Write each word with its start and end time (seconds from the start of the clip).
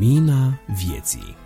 Lumina 0.00 0.60
vieții 0.66 1.36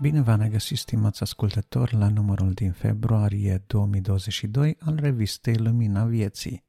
Bine 0.00 0.20
v-am 0.20 0.40
regăsit, 0.40 0.78
stimați 0.78 1.22
ascultători, 1.22 1.94
la 1.94 2.08
numărul 2.08 2.52
din 2.52 2.72
februarie 2.72 3.64
2022 3.66 4.76
al 4.80 4.98
revistei 5.00 5.56
Lumina 5.56 6.04
Vieții. 6.04 6.64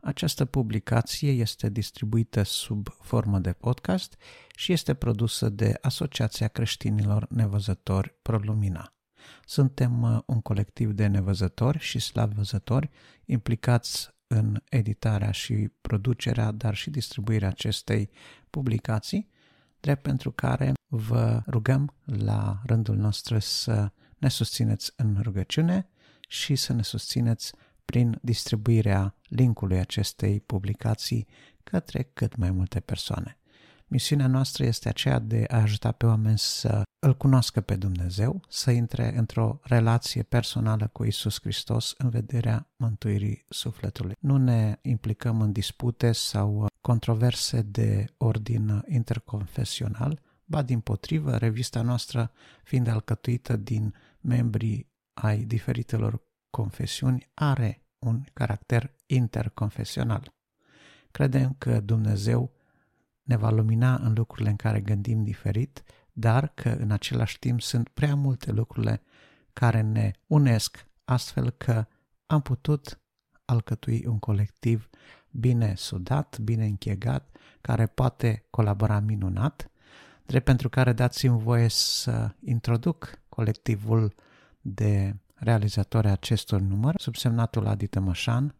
Această 0.00 0.44
publicație 0.44 1.30
este 1.30 1.68
distribuită 1.68 2.42
sub 2.42 2.88
formă 3.00 3.38
de 3.38 3.52
podcast 3.52 4.16
și 4.56 4.72
este 4.72 4.94
produsă 4.94 5.48
de 5.48 5.78
Asociația 5.80 6.48
Creștinilor 6.48 7.26
Nevăzători 7.30 8.14
ProLumina. 8.22 8.94
Suntem 9.44 10.02
uh, 10.02 10.18
un 10.26 10.40
colectiv 10.40 10.90
de 10.90 11.06
nevăzători 11.06 11.78
și 11.78 11.98
slavvăzători 11.98 12.90
implicați 13.24 14.11
în 14.32 14.62
editarea 14.68 15.30
și 15.30 15.68
producerea, 15.80 16.50
dar 16.50 16.74
și 16.74 16.90
distribuirea 16.90 17.48
acestei 17.48 18.10
publicații, 18.50 19.28
drept 19.80 20.02
pentru 20.02 20.30
care 20.30 20.72
vă 20.86 21.42
rugăm 21.46 21.94
la 22.04 22.60
rândul 22.66 22.96
nostru 22.96 23.38
să 23.38 23.92
ne 24.18 24.28
susțineți 24.28 24.92
în 24.96 25.20
rugăciune 25.22 25.88
și 26.28 26.56
să 26.56 26.72
ne 26.72 26.82
susțineți 26.82 27.52
prin 27.84 28.18
distribuirea 28.22 29.14
linkului 29.28 29.78
acestei 29.78 30.40
publicații 30.40 31.26
către 31.62 32.02
cât 32.02 32.36
mai 32.36 32.50
multe 32.50 32.80
persoane. 32.80 33.36
Misiunea 33.92 34.26
noastră 34.26 34.64
este 34.64 34.88
aceea 34.88 35.18
de 35.18 35.44
a 35.48 35.60
ajuta 35.60 35.92
pe 35.92 36.06
oameni 36.06 36.38
să 36.38 36.82
îl 36.98 37.16
cunoască 37.16 37.60
pe 37.60 37.76
Dumnezeu, 37.76 38.40
să 38.48 38.70
intre 38.70 39.16
într-o 39.16 39.60
relație 39.62 40.22
personală 40.22 40.88
cu 40.92 41.04
Isus 41.04 41.40
Hristos 41.40 41.94
în 41.98 42.08
vederea 42.08 42.70
mântuirii 42.76 43.44
sufletului. 43.48 44.14
Nu 44.20 44.36
ne 44.36 44.78
implicăm 44.82 45.40
în 45.40 45.52
dispute 45.52 46.12
sau 46.12 46.66
controverse 46.80 47.62
de 47.62 48.04
ordin 48.16 48.84
interconfesional, 48.88 50.20
ba 50.44 50.62
din 50.62 50.80
potrivă, 50.80 51.36
revista 51.36 51.82
noastră 51.82 52.32
fiind 52.64 52.86
alcătuită 52.86 53.56
din 53.56 53.94
membrii 54.20 54.90
ai 55.14 55.44
diferitelor 55.44 56.22
confesiuni, 56.50 57.30
are 57.34 57.86
un 57.98 58.24
caracter 58.32 58.94
interconfesional. 59.06 60.32
Credem 61.10 61.54
că 61.58 61.80
Dumnezeu 61.80 62.60
ne 63.22 63.36
va 63.36 63.50
lumina 63.50 63.94
în 63.94 64.12
lucrurile 64.16 64.50
în 64.50 64.56
care 64.56 64.80
gândim 64.80 65.24
diferit, 65.24 65.82
dar 66.12 66.48
că 66.54 66.68
în 66.68 66.90
același 66.90 67.38
timp 67.38 67.60
sunt 67.60 67.88
prea 67.88 68.14
multe 68.14 68.52
lucrurile 68.52 69.02
care 69.52 69.80
ne 69.80 70.12
unesc, 70.26 70.86
astfel 71.04 71.50
că 71.50 71.86
am 72.26 72.40
putut 72.40 73.00
alcătui 73.44 74.04
un 74.06 74.18
colectiv 74.18 74.88
bine 75.30 75.74
sudat, 75.76 76.38
bine 76.38 76.64
închegat, 76.64 77.36
care 77.60 77.86
poate 77.86 78.46
colabora 78.50 79.00
minunat, 79.00 79.70
drept 80.26 80.44
pentru 80.44 80.68
care 80.68 80.92
dați-mi 80.92 81.38
voie 81.38 81.68
să 81.68 82.34
introduc 82.44 83.20
colectivul 83.28 84.14
de 84.60 85.16
realizatori 85.34 86.08
acestor 86.08 86.60
număr, 86.60 86.94
subsemnatul 86.98 87.66
Adi 87.66 87.86
Tămășan, 87.86 88.54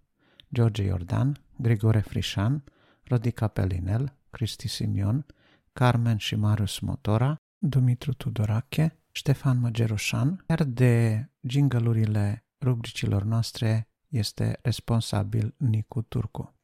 George 0.54 0.82
Iordan, 0.82 1.40
Grigore 1.56 2.00
Frișan, 2.00 2.64
Rodica 3.04 3.48
Pelinel, 3.48 4.16
Cristi 4.32 4.68
Simion, 4.68 5.26
Carmen 5.72 6.16
și 6.16 6.36
Marius 6.36 6.78
Motora, 6.78 7.36
Dumitru 7.58 8.12
Tudorache, 8.12 8.98
Ștefan 9.10 9.58
Măgerușan, 9.58 10.44
iar 10.48 10.64
de 10.64 11.26
jingălurile 11.40 12.44
rubricilor 12.60 13.22
noastre 13.22 13.88
este 14.08 14.58
responsabil 14.62 15.54
Nicu 15.56 16.02
Turcu. 16.02 16.54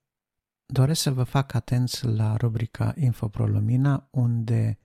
Doresc 0.67 1.01
să 1.01 1.13
vă 1.13 1.23
fac 1.23 1.55
atenți 1.55 2.07
la 2.07 2.37
rubrica 2.37 2.95
Infoprolumina, 2.97 4.09
unde 4.11 4.79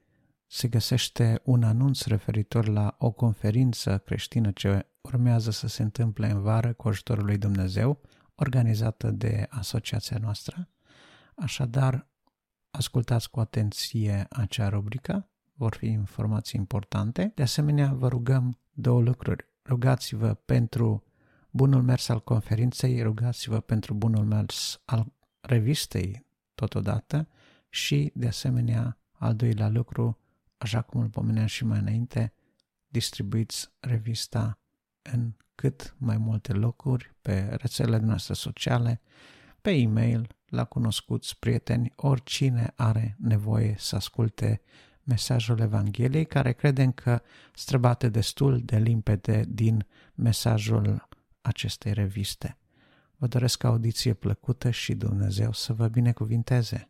se 0.48 0.68
găsește 0.68 1.42
un 1.44 1.64
anunț 1.64 2.04
referitor 2.04 2.68
la 2.68 2.96
o 3.00 3.12
conferință 3.12 3.98
creștină 3.98 4.52
ce 4.52 4.88
urmează 5.02 5.52
să 5.52 5.68
se 5.68 5.84
întâmple 5.84 6.30
în 6.30 6.42
vară 6.42 6.74
cu 6.74 6.88
ajutorul 6.88 7.26
lui 7.26 7.38
Dumnezeu, 7.38 8.02
organizată 8.36 9.12
de 9.12 9.48
asociația 9.50 10.18
noastră. 10.22 10.70
Așadar, 11.36 12.08
ascultați 12.76 13.30
cu 13.30 13.40
atenție 13.40 14.28
acea 14.30 14.70
rubrică, 14.70 15.30
vor 15.54 15.76
fi 15.76 15.86
informații 15.86 16.60
importante. 16.60 17.32
De 17.36 17.42
asemenea, 17.42 17.94
vă 17.94 18.08
rugăm 18.08 18.60
două 18.72 19.02
lucruri. 19.02 19.46
Rugați-vă 19.66 20.34
pentru 20.34 21.04
bunul 21.50 21.82
mers 21.82 22.10
al 22.10 22.24
conferinței, 22.24 23.02
rugați-vă 23.02 23.60
pentru 23.60 23.94
bunul 23.94 24.26
mers 24.26 24.82
al 24.86 25.14
revistei 25.42 26.26
totodată 26.56 27.28
și, 27.70 28.12
de 28.16 28.28
asemenea, 28.28 28.98
al 29.12 29.36
doilea 29.36 29.70
lucru, 29.70 30.20
așa 30.58 30.82
cum 30.82 31.02
îl 31.02 31.10
pomeneam 31.10 31.46
și 31.46 31.66
mai 31.66 31.80
înainte, 31.80 32.34
distribuiți 32.88 33.72
revista 33.80 34.60
în 35.02 35.34
cât 35.56 35.96
mai 35.98 36.18
multe 36.18 36.54
locuri, 36.54 37.16
pe 37.22 37.56
rețelele 37.62 38.06
noastre 38.06 38.34
sociale, 38.34 39.02
pe 39.62 39.72
e-mail, 39.72 40.36
la 40.54 40.64
cunoscuți, 40.64 41.40
prieteni, 41.40 41.94
oricine 41.96 42.74
are 42.76 43.16
nevoie 43.20 43.76
să 43.78 43.96
asculte 43.96 44.62
mesajul 45.04 45.60
Evangheliei, 45.60 46.26
care 46.26 46.52
credem 46.52 46.92
că 46.92 47.22
străbate 47.54 48.10
destul 48.10 48.62
de 48.64 48.78
limpede 48.78 49.44
din 49.48 49.86
mesajul 50.16 51.08
acestei 51.42 51.94
reviste. 51.94 52.58
Vă 53.16 53.28
doresc 53.28 53.64
audiție 53.64 54.14
plăcută 54.14 54.70
și 54.70 54.94
Dumnezeu 54.94 55.52
să 55.52 55.74
vă 55.74 55.88
binecuvinteze! 55.88 56.88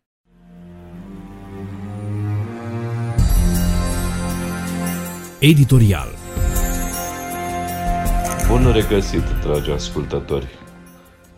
Editorial 5.40 6.08
Bun 8.48 8.72
regăsit, 8.72 9.24
dragi 9.42 9.72
ascultători! 9.72 10.63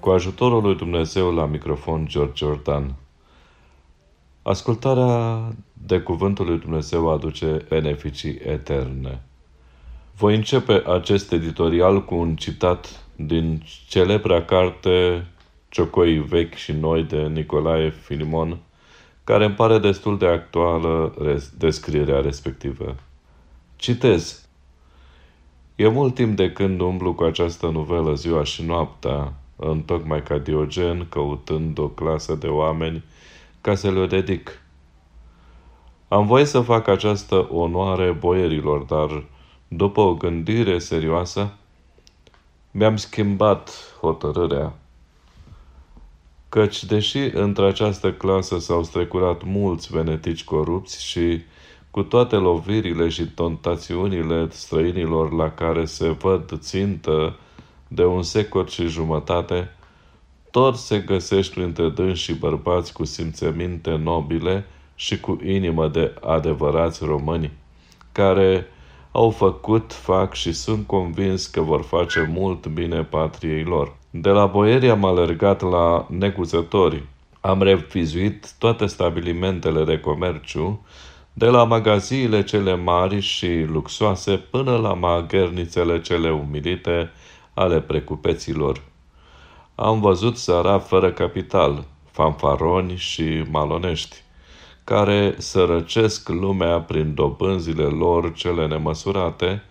Cu 0.06 0.12
ajutorul 0.12 0.62
lui 0.62 0.76
Dumnezeu 0.76 1.34
la 1.34 1.46
microfon 1.46 2.06
George 2.08 2.46
Jordan. 2.46 2.96
Ascultarea 4.42 5.42
de 5.74 6.00
cuvântul 6.00 6.46
lui 6.46 6.58
Dumnezeu 6.58 7.10
aduce 7.10 7.66
beneficii 7.70 8.40
eterne. 8.44 9.22
Voi 10.16 10.36
începe 10.36 10.84
acest 10.88 11.32
editorial 11.32 12.04
cu 12.04 12.16
un 12.16 12.36
citat 12.36 13.06
din 13.16 13.64
celebra 13.88 14.42
carte 14.42 15.28
Ciocoi 15.70 16.20
vechi 16.20 16.54
și 16.54 16.72
noi 16.72 17.04
de 17.04 17.22
Nicolae 17.22 17.90
Filimon, 17.90 18.58
care 19.24 19.46
îmi 19.46 19.56
pare 19.56 19.78
destul 19.78 20.18
de 20.18 20.28
actuală 20.28 21.14
descrierea 21.58 22.20
respectivă. 22.20 22.96
Citez. 23.76 24.48
E 25.76 25.88
mult 25.88 26.16
timp 26.16 26.36
de 26.36 26.52
când 26.52 26.80
umblu 26.80 27.14
cu 27.14 27.24
această 27.24 27.70
novelă 27.70 28.14
ziua 28.14 28.44
și 28.44 28.64
noaptea, 28.64 29.34
întocmai 29.56 30.24
ca 30.24 30.38
Diogen, 30.38 31.06
căutând 31.10 31.78
o 31.78 31.88
clasă 31.88 32.36
de 32.36 32.48
oameni 32.48 33.04
ca 33.62 33.76
să 33.76 33.92
le 33.92 34.08
dedic. 34.08 34.62
Am 36.08 36.26
voie 36.26 36.46
să 36.46 36.62
fac 36.62 36.88
această 36.88 37.48
onoare 37.52 38.12
boierilor, 38.12 38.82
dar 38.82 39.24
după 39.68 40.02
o 40.02 40.14
gândire 40.14 40.80
serioasă, 40.80 41.54
mi-am 42.72 42.96
schimbat 42.96 43.72
hotărârea. 44.00 44.74
Căci, 46.50 46.84
deși 46.84 47.18
între 47.18 47.66
această 47.66 48.14
clasă 48.14 48.60
s-au 48.60 48.84
strecurat 48.84 49.44
mulți 49.44 49.92
venetici 49.92 50.44
corupți 50.44 51.06
și 51.06 51.42
cu 51.92 52.04
toate 52.04 52.36
lovirile 52.36 53.10
și 53.10 53.26
tentațiunile 53.26 54.48
străinilor 54.50 55.32
la 55.32 55.52
care 55.52 55.86
se 55.86 56.10
văd 56.10 56.60
țintă 56.60 57.36
de 57.88 58.06
un 58.06 58.24
secol 58.24 58.68
și 58.68 58.88
jumătate, 58.88 59.76
tot 60.52 60.76
se 60.76 61.00
găsește 61.00 61.54
printre 61.54 61.90
dânsi 61.90 62.22
și 62.22 62.34
bărbați 62.34 62.94
cu 62.94 63.06
simțăminte 63.06 63.96
nobile 63.96 64.66
și 64.96 65.20
cu 65.20 65.40
inimă 65.44 65.88
de 65.88 66.14
adevărați 66.22 67.04
români, 67.04 67.52
care 68.12 68.68
au 69.12 69.30
făcut, 69.30 69.94
fac 69.94 70.34
și 70.34 70.52
sunt 70.52 70.88
convins 70.88 71.46
că 71.46 71.62
vor 71.62 71.82
face 71.82 72.30
mult 72.34 72.68
bine 72.68 73.04
patriei 73.04 73.64
lor. 73.64 73.96
De 74.10 74.30
la 74.30 74.46
boierii 74.46 74.90
am 74.90 75.06
alergat 75.06 75.62
la 75.62 76.08
necuzători. 76.10 77.04
Am 77.42 77.62
revizuit 77.62 78.54
toate 78.58 78.86
stabilimentele 78.86 79.84
de 79.84 80.00
comerciu, 80.00 80.86
de 81.34 81.46
la 81.46 81.64
magaziile 81.64 82.44
cele 82.44 82.76
mari 82.76 83.20
și 83.20 83.66
luxoase 83.72 84.32
până 84.32 84.78
la 84.78 84.94
maghernițele 84.94 86.02
cele 86.02 86.32
umilite 86.32 87.12
ale 87.56 87.82
precupeților. 87.82 88.82
Am 89.76 90.00
văzut 90.00 90.38
țara 90.38 90.80
fără 90.80 91.12
capital, 91.12 91.84
fanfaroni 92.12 92.96
și 92.96 93.44
malonești, 93.50 94.16
care 94.84 95.36
sărăcesc 95.38 96.30
lumea 96.30 96.80
prin 96.80 97.14
dobânzile 97.14 97.84
lor 97.84 98.34
cele 98.34 98.68
nemăsurate, 98.68 99.64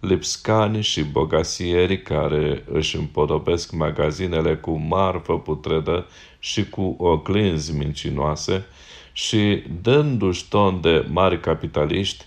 lipscani 0.00 0.82
și 0.82 1.02
bogasieri 1.02 2.02
care 2.02 2.64
își 2.72 2.96
împodobesc 2.96 3.72
magazinele 3.72 4.56
cu 4.56 4.70
marfă 4.70 5.38
putredă 5.38 6.06
și 6.38 6.68
cu 6.68 6.96
oglinzi 6.98 7.76
mincinoase 7.76 8.66
și, 9.12 9.62
dându-și 9.82 10.48
ton 10.48 10.80
de 10.80 11.06
mari 11.10 11.40
capitaliști, 11.40 12.24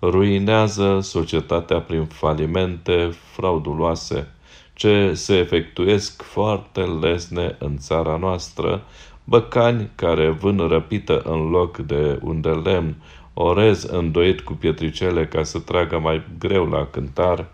ruinează 0.00 1.00
societatea 1.00 1.80
prin 1.80 2.04
falimente 2.04 3.10
frauduloase, 3.32 4.28
ce 4.76 5.14
se 5.14 5.34
efectuiesc 5.34 6.22
foarte 6.22 6.80
lesne 6.80 7.56
în 7.58 7.76
țara 7.76 8.16
noastră, 8.16 8.82
băcani 9.24 9.90
care 9.94 10.30
vân 10.30 10.58
răpită 10.68 11.20
în 11.24 11.50
loc 11.50 11.76
de 11.76 12.18
un 12.22 12.40
de 12.40 12.48
lemn, 12.48 12.94
orez 13.34 13.82
îndoit 13.82 14.40
cu 14.40 14.52
pietricele 14.52 15.26
ca 15.26 15.42
să 15.42 15.58
tragă 15.58 15.98
mai 15.98 16.22
greu 16.38 16.66
la 16.66 16.86
cântar 16.86 17.46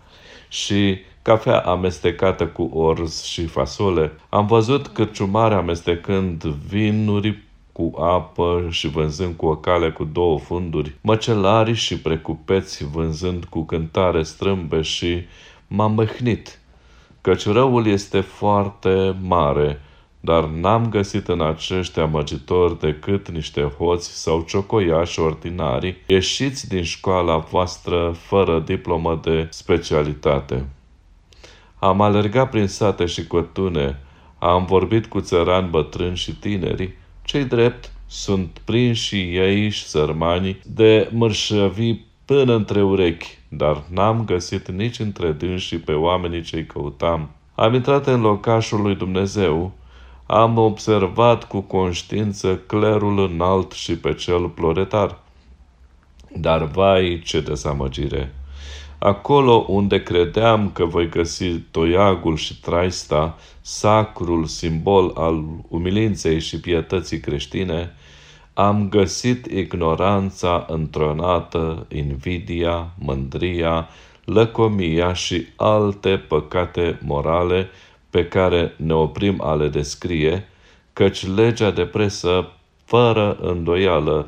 și 0.48 0.98
cafea 1.22 1.58
amestecată 1.58 2.46
cu 2.46 2.62
orz 2.62 3.22
și 3.22 3.46
fasole. 3.46 4.12
Am 4.28 4.46
văzut 4.46 4.86
cârciumare 4.86 5.54
amestecând 5.54 6.42
vinuri 6.44 7.42
cu 7.72 7.92
apă 8.00 8.66
și 8.70 8.88
vânzând 8.88 9.34
cu 9.36 9.46
o 9.46 9.56
cale 9.56 9.90
cu 9.90 10.04
două 10.04 10.38
funduri, 10.38 10.94
măcelari 11.00 11.74
și 11.74 11.98
precupeți 11.98 12.84
vânzând 12.84 13.44
cu 13.44 13.64
cântare 13.64 14.22
strâmbe 14.22 14.80
și 14.80 15.22
m-am 15.66 15.92
măhnit, 15.92 16.60
căci 17.22 17.46
răul 17.46 17.86
este 17.86 18.20
foarte 18.20 19.16
mare, 19.20 19.80
dar 20.20 20.44
n-am 20.44 20.88
găsit 20.88 21.28
în 21.28 21.40
acești 21.40 21.98
amăgitori 21.98 22.78
decât 22.78 23.30
niște 23.30 23.62
hoți 23.62 24.22
sau 24.22 24.44
ciocoiași 24.48 25.20
ordinari, 25.20 25.96
ieșiți 26.06 26.68
din 26.68 26.82
școala 26.82 27.36
voastră 27.36 28.14
fără 28.18 28.60
diplomă 28.60 29.20
de 29.22 29.46
specialitate. 29.50 30.68
Am 31.78 32.00
alergat 32.00 32.50
prin 32.50 32.66
sate 32.66 33.06
și 33.06 33.26
cotune, 33.26 34.00
am 34.38 34.64
vorbit 34.64 35.06
cu 35.06 35.20
țărani 35.20 35.68
bătrâni 35.68 36.16
și 36.16 36.34
tineri, 36.34 36.96
cei 37.22 37.44
drept 37.44 37.92
sunt 38.06 38.60
prinși 38.64 39.16
ei 39.16 39.68
și 39.68 39.84
sărmani 39.84 40.60
de 40.64 41.08
mărșăvii 41.12 42.06
până 42.24 42.54
între 42.54 42.82
urechi, 42.82 43.38
dar 43.54 43.82
n-am 43.88 44.24
găsit 44.24 44.70
nici 44.70 44.98
între 44.98 45.32
dânsii 45.32 45.78
pe 45.78 45.92
oamenii 45.92 46.42
ce-i 46.42 46.66
căutam. 46.66 47.30
Am 47.54 47.74
intrat 47.74 48.06
în 48.06 48.20
locașul 48.20 48.80
lui 48.82 48.94
Dumnezeu, 48.94 49.72
am 50.26 50.58
observat 50.58 51.44
cu 51.44 51.60
conștiință 51.60 52.56
clerul 52.56 53.18
înalt 53.18 53.72
și 53.72 53.96
pe 53.96 54.14
cel 54.14 54.48
ploretar. 54.48 55.18
Dar 56.36 56.64
vai 56.64 57.22
ce 57.24 57.40
dezamăgire! 57.40 58.34
Acolo 58.98 59.64
unde 59.68 60.02
credeam 60.02 60.70
că 60.70 60.84
voi 60.84 61.08
găsi 61.08 61.58
toiagul 61.58 62.36
și 62.36 62.60
traista, 62.60 63.38
sacrul 63.60 64.44
simbol 64.44 65.12
al 65.14 65.44
umilinței 65.68 66.40
și 66.40 66.60
pietății 66.60 67.20
creștine, 67.20 67.94
am 68.54 68.88
găsit 68.88 69.46
ignoranța 69.46 70.64
întronată, 70.68 71.86
invidia, 71.88 72.90
mândria, 72.98 73.88
lăcomia 74.24 75.12
și 75.12 75.46
alte 75.56 76.24
păcate 76.28 76.98
morale 77.04 77.68
pe 78.10 78.26
care 78.26 78.74
ne 78.76 78.94
oprim 78.94 79.40
a 79.42 79.54
le 79.54 79.68
descrie, 79.68 80.48
căci 80.92 81.26
legea 81.26 81.70
de 81.70 81.84
presă, 81.84 82.48
fără 82.84 83.36
îndoială, 83.40 84.26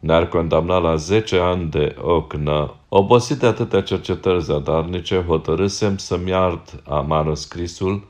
ne-ar 0.00 0.28
condamna 0.28 0.78
la 0.78 0.96
10 0.96 1.38
ani 1.38 1.70
de 1.70 1.96
ocnă. 2.02 2.74
Obosit 2.88 3.38
de 3.38 3.46
atâtea 3.46 3.82
cercetări 3.82 4.42
zadarnice, 4.42 5.24
hotărâsem 5.26 5.96
să-mi 5.96 6.32
ard 6.32 6.82
a 6.88 7.00
manuscrisul, 7.00 8.06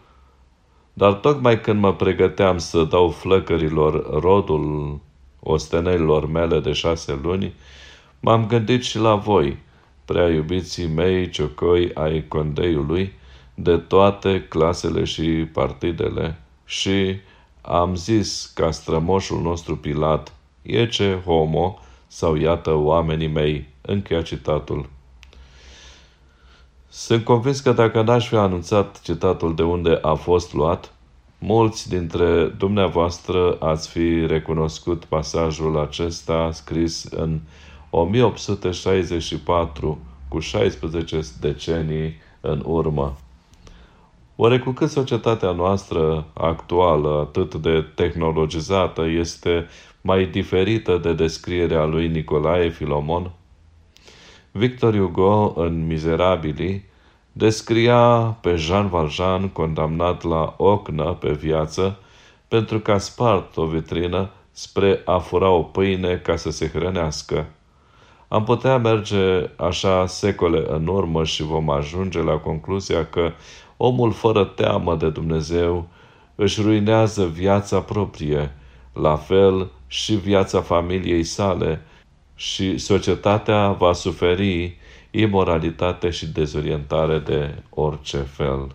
dar 0.93 1.13
tocmai 1.13 1.61
când 1.61 1.81
mă 1.81 1.95
pregăteam 1.95 2.59
să 2.59 2.85
dau 2.85 3.09
flăcărilor 3.09 4.21
rodul 4.21 5.01
ostenelilor 5.45 6.27
mele 6.27 6.61
de 6.61 6.73
șase 6.73 7.19
luni, 7.23 7.55
m-am 8.21 8.47
gândit 8.47 8.83
și 8.83 8.99
la 8.99 9.15
voi, 9.15 9.59
prea 10.05 10.29
iubiții 10.29 10.87
mei 10.87 11.31
ciocoi 11.31 11.91
ai 11.95 12.29
condeiului, 12.29 13.13
de 13.55 13.77
toate 13.77 14.47
clasele 14.49 15.05
și 15.05 15.23
partidele, 15.53 16.39
și 16.65 17.17
am 17.61 17.95
zis 17.97 18.51
ca 18.55 18.71
strămoșul 18.71 19.41
nostru 19.41 19.77
Pilat, 19.77 20.33
ece 20.63 21.23
homo, 21.25 21.79
sau 22.07 22.35
iată 22.35 22.73
oamenii 22.73 23.29
mei, 23.29 23.67
încheia 23.81 24.23
citatul. 24.23 24.89
Sunt 26.89 27.25
convins 27.25 27.61
că 27.61 27.73
dacă 27.73 28.03
n-aș 28.03 28.29
fi 28.29 28.35
anunțat 28.35 29.01
citatul 29.03 29.55
de 29.55 29.63
unde 29.63 29.99
a 30.03 30.15
fost 30.15 30.53
luat, 30.53 30.94
mulți 31.47 31.89
dintre 31.89 32.45
dumneavoastră 32.45 33.57
ați 33.61 33.89
fi 33.89 34.27
recunoscut 34.27 35.05
pasajul 35.05 35.79
acesta 35.79 36.51
scris 36.53 37.05
în 37.05 37.41
1864, 37.91 39.99
cu 40.29 40.39
16 40.39 41.21
decenii 41.41 42.15
în 42.41 42.63
urmă. 42.67 43.17
Oare 44.37 44.59
cu 44.59 44.71
cât 44.71 44.91
societatea 44.91 45.53
noastră 45.53 46.27
actuală, 46.35 47.21
atât 47.21 47.55
de 47.55 47.85
tehnologizată, 47.95 49.07
este 49.07 49.67
mai 50.01 50.27
diferită 50.27 50.99
de 51.03 51.13
descrierea 51.13 51.85
lui 51.85 52.09
Nicolae 52.09 52.69
Filomon? 52.69 53.31
Victor 54.51 54.97
Hugo, 54.97 55.53
în 55.57 55.87
Mizerabili, 55.87 56.85
descria 57.37 58.37
pe 58.41 58.55
Jean 58.57 58.89
Valjean 58.89 59.49
condamnat 59.49 60.23
la 60.23 60.55
ocnă 60.57 61.17
pe 61.21 61.33
viață 61.33 61.99
pentru 62.49 62.79
că 62.79 62.93
a 62.93 62.99
spart 62.99 63.57
o 63.57 63.67
vitrină 63.67 64.31
spre 64.51 65.03
a 65.05 65.19
fura 65.19 65.49
o 65.49 65.63
pâine 65.63 66.17
ca 66.17 66.37
să 66.37 66.51
se 66.51 66.69
hrănească. 66.69 67.47
Am 68.29 68.45
putea 68.45 68.79
merge 68.79 69.51
așa 69.57 70.07
secole 70.07 70.65
în 70.69 70.87
urmă 70.87 71.25
și 71.25 71.43
vom 71.43 71.71
ajunge 71.71 72.23
la 72.23 72.37
concluzia 72.37 73.07
că 73.07 73.33
omul 73.77 74.13
fără 74.13 74.45
teamă 74.45 74.97
de 74.97 75.11
Dumnezeu 75.11 75.89
își 76.35 76.63
ruinează 76.63 77.27
viața 77.27 77.81
proprie, 77.81 78.55
la 78.93 79.17
fel 79.17 79.71
și 79.87 80.15
viața 80.15 80.61
familiei 80.61 81.25
sale 81.25 81.83
și 82.35 82.79
societatea 82.79 83.73
va 83.73 83.93
suferi 83.93 84.77
imoralitate 85.21 86.11
și 86.11 86.27
dezorientare 86.27 87.19
de 87.19 87.55
orice 87.71 88.19
fel. 88.19 88.75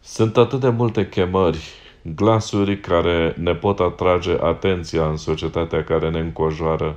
Sunt 0.00 0.36
atât 0.36 0.60
de 0.60 0.68
multe 0.68 1.08
chemări, 1.08 1.68
glasuri 2.02 2.80
care 2.80 3.34
ne 3.38 3.54
pot 3.54 3.80
atrage 3.80 4.36
atenția 4.40 5.08
în 5.08 5.16
societatea 5.16 5.84
care 5.84 6.10
ne 6.10 6.18
încojoară, 6.18 6.96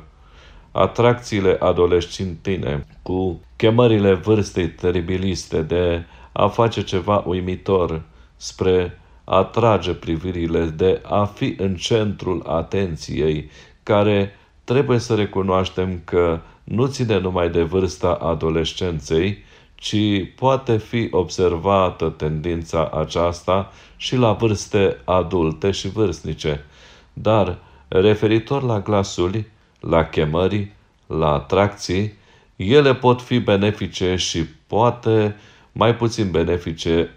atracțiile 0.72 1.57
adolescentine, 1.60 2.86
cu 3.01 3.41
chemările 3.55 4.13
vârstei 4.13 4.69
teribiliste 4.69 5.62
de 5.62 6.05
a 6.31 6.48
face 6.48 6.84
ceva 6.84 7.24
uimitor 7.25 8.01
spre 8.36 9.00
a 9.24 9.38
atrage 9.38 9.93
privirile, 9.93 10.65
de 10.65 11.01
a 11.05 11.24
fi 11.25 11.55
în 11.57 11.75
centrul 11.75 12.43
atenției, 12.48 13.50
care 13.84 14.31
trebuie 14.63 14.98
să 14.98 15.15
recunoaștem 15.15 16.01
că 16.03 16.39
nu 16.67 16.86
ține 16.86 17.19
numai 17.19 17.50
de 17.50 17.62
vârsta 17.62 18.13
adolescenței, 18.13 19.43
ci 19.75 19.95
poate 20.36 20.77
fi 20.77 21.07
observată 21.12 22.09
tendința 22.09 22.89
aceasta 22.93 23.71
și 23.95 24.15
la 24.15 24.31
vârste 24.31 24.97
adulte 25.03 25.71
și 25.71 25.89
vârstnice. 25.89 26.65
Dar, 27.13 27.57
referitor 27.88 28.63
la 28.63 28.79
glasuri, 28.79 29.45
la 29.79 30.03
chemări, 30.03 30.71
la 31.05 31.33
atracții, 31.33 32.13
ele 32.55 32.95
pot 32.95 33.21
fi 33.21 33.39
benefice 33.39 34.15
și 34.15 34.45
poate 34.67 35.36
mai 35.71 35.95
puțin 35.95 36.31
benefice 36.31 37.09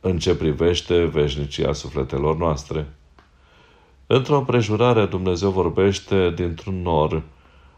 în 0.00 0.18
ce 0.18 0.34
privește 0.34 1.04
veșnicia 1.04 1.72
sufletelor 1.72 2.36
noastre. 2.36 2.86
Într-o 4.06 4.36
împrejurare 4.36 5.06
Dumnezeu 5.06 5.50
vorbește 5.50 6.30
dintr-un 6.30 6.82
nor. 6.82 7.22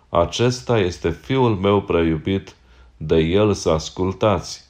Acesta 0.09 0.79
este 0.79 1.11
fiul 1.11 1.55
meu 1.55 1.83
preiubit, 1.83 2.57
de 2.97 3.17
el 3.17 3.53
să 3.53 3.71
ascultați. 3.71 4.67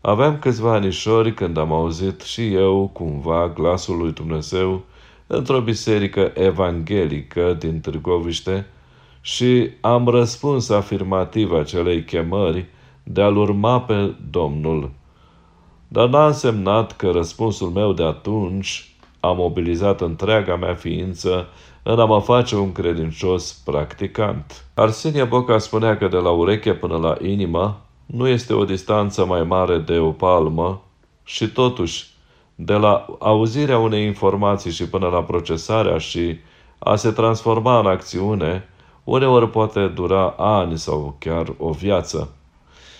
Aveam 0.00 0.38
câțiva 0.38 0.74
anișori 0.74 1.34
când 1.34 1.56
am 1.56 1.72
auzit 1.72 2.20
și 2.20 2.52
eu 2.52 2.90
cumva 2.92 3.48
glasul 3.48 3.96
lui 3.96 4.12
Dumnezeu 4.12 4.84
într-o 5.26 5.60
biserică 5.60 6.32
evanghelică 6.34 7.56
din 7.58 7.80
Târgoviște 7.80 8.66
și 9.20 9.70
am 9.80 10.08
răspuns 10.08 10.68
afirmativ 10.68 11.52
acelei 11.52 12.04
chemări 12.04 12.66
de 13.02 13.22
a-L 13.22 13.36
urma 13.36 13.80
pe 13.80 14.14
Domnul. 14.30 14.90
Dar 15.88 16.08
n-a 16.08 16.26
însemnat 16.26 16.96
că 16.96 17.10
răspunsul 17.10 17.70
meu 17.70 17.92
de 17.92 18.04
atunci 18.04 18.96
am 19.20 19.36
mobilizat 19.36 20.00
întreaga 20.00 20.56
mea 20.56 20.74
ființă 20.74 21.48
în 21.82 22.00
a 22.00 22.04
mă 22.04 22.20
face 22.20 22.56
un 22.56 22.72
credincios 22.72 23.52
practicant. 23.64 24.64
Arsenie 24.74 25.24
Boca 25.24 25.58
spunea 25.58 25.96
că 25.96 26.08
de 26.08 26.16
la 26.16 26.30
ureche 26.30 26.74
până 26.74 26.96
la 26.96 27.16
inimă 27.22 27.80
nu 28.06 28.28
este 28.28 28.52
o 28.54 28.64
distanță 28.64 29.24
mai 29.24 29.42
mare 29.42 29.78
de 29.78 29.98
o 29.98 30.10
palmă 30.10 30.82
și 31.24 31.48
totuși, 31.48 32.06
de 32.54 32.74
la 32.74 33.06
auzirea 33.18 33.78
unei 33.78 34.04
informații 34.04 34.70
și 34.70 34.88
până 34.88 35.08
la 35.08 35.22
procesarea 35.22 35.98
și 35.98 36.36
a 36.78 36.96
se 36.96 37.10
transforma 37.10 37.78
în 37.78 37.86
acțiune, 37.86 38.68
uneori 39.04 39.50
poate 39.50 39.86
dura 39.86 40.34
ani 40.38 40.78
sau 40.78 41.16
chiar 41.18 41.54
o 41.58 41.70
viață. 41.70 42.32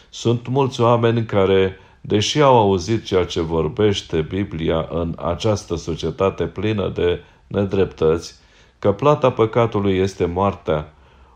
Sunt 0.08 0.48
mulți 0.48 0.80
oameni 0.80 1.24
care, 1.24 1.76
deși 2.00 2.40
au 2.40 2.56
auzit 2.56 3.04
ceea 3.04 3.24
ce 3.24 3.40
vorbește 3.40 4.20
Biblia 4.20 4.88
în 4.90 5.14
această 5.16 5.76
societate 5.76 6.44
plină 6.44 6.88
de 6.88 7.20
nedreptăți, 7.46 8.34
că 8.78 8.92
plata 8.92 9.30
păcatului 9.30 9.96
este 9.96 10.24
moartea, 10.24 10.92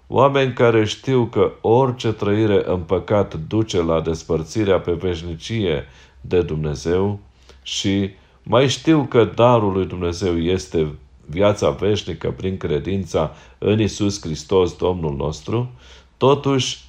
oameni 0.07 0.53
care 0.53 0.85
știu 0.85 1.27
că 1.27 1.53
orice 1.61 2.13
trăire 2.13 2.63
în 2.65 2.81
păcat 2.81 3.35
duce 3.35 3.83
la 3.83 4.01
despărțirea 4.01 4.81
pe 4.81 4.93
veșnicie 4.93 5.85
de 6.21 6.43
Dumnezeu 6.43 7.19
și 7.63 8.11
mai 8.43 8.69
știu 8.69 9.07
că 9.09 9.25
darul 9.25 9.73
lui 9.73 9.87
Dumnezeu 9.87 10.39
este 10.39 10.95
viața 11.27 11.71
veșnică 11.71 12.31
prin 12.31 12.57
credința 12.57 13.33
în 13.59 13.81
Isus 13.81 14.21
Hristos, 14.21 14.77
Domnul 14.77 15.17
nostru, 15.17 15.71
totuși 16.17 16.85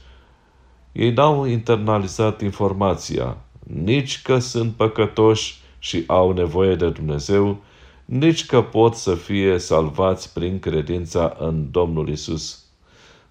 ei 0.92 1.12
n-au 1.12 1.46
internalizat 1.46 2.42
informația, 2.42 3.38
nici 3.64 4.22
că 4.22 4.40
sunt 4.40 4.74
păcătoși 4.74 5.62
și 5.80 6.04
au 6.08 6.32
nevoie 6.32 6.76
de 6.76 6.90
Dumnezeu, 6.90 7.58
nici 8.06 8.46
că 8.46 8.62
pot 8.62 8.96
să 8.96 9.16
fie 9.16 9.58
salvați 9.58 10.34
prin 10.34 10.60
credința 10.60 11.36
în 11.40 11.68
Domnul 11.72 12.10
Isus. 12.10 12.64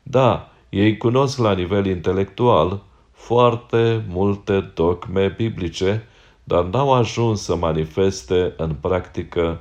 Da, 0.02 0.50
ei 0.68 0.96
cunosc 0.96 1.38
la 1.38 1.52
nivel 1.52 1.86
intelectual 1.86 2.82
foarte 3.12 4.04
multe 4.08 4.70
dogme 4.74 5.34
biblice, 5.36 6.06
dar 6.44 6.64
n-au 6.64 6.92
ajuns 6.92 7.42
să 7.42 7.56
manifeste 7.56 8.52
în 8.56 8.74
practică 8.80 9.60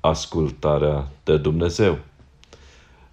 ascultarea 0.00 1.08
de 1.24 1.36
Dumnezeu. 1.36 1.98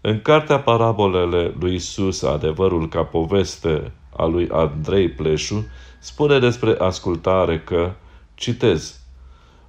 În 0.01 0.21
cartea 0.21 0.59
Parabolele 0.59 1.53
lui 1.59 1.73
Isus, 1.73 2.23
adevărul 2.23 2.87
ca 2.89 3.03
poveste 3.03 3.91
a 4.15 4.25
lui 4.25 4.49
Andrei 4.51 5.09
Pleșu, 5.09 5.65
spune 6.05 6.39
despre 6.39 6.75
ascultare 6.79 7.59
că, 7.59 7.91
citez, 8.35 8.99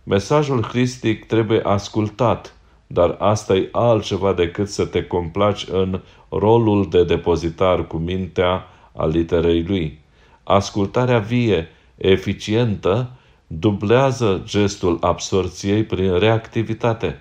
Mesajul 0.02 0.62
hristic 0.62 1.26
trebuie 1.26 1.60
ascultat, 1.62 2.56
dar 2.86 3.16
asta 3.18 3.54
e 3.54 3.68
altceva 3.72 4.32
decât 4.32 4.68
să 4.68 4.84
te 4.84 5.04
complaci 5.04 5.66
în 5.68 6.00
rolul 6.28 6.88
de 6.90 7.04
depozitar 7.04 7.86
cu 7.86 7.96
mintea 7.96 8.64
a 8.96 9.06
literei 9.06 9.62
lui. 9.62 10.00
Ascultarea 10.44 11.18
vie, 11.18 11.68
eficientă, 11.96 13.10
dublează 13.46 14.42
gestul 14.44 14.98
absorției 15.00 15.84
prin 15.84 16.18
reactivitate. 16.18 17.20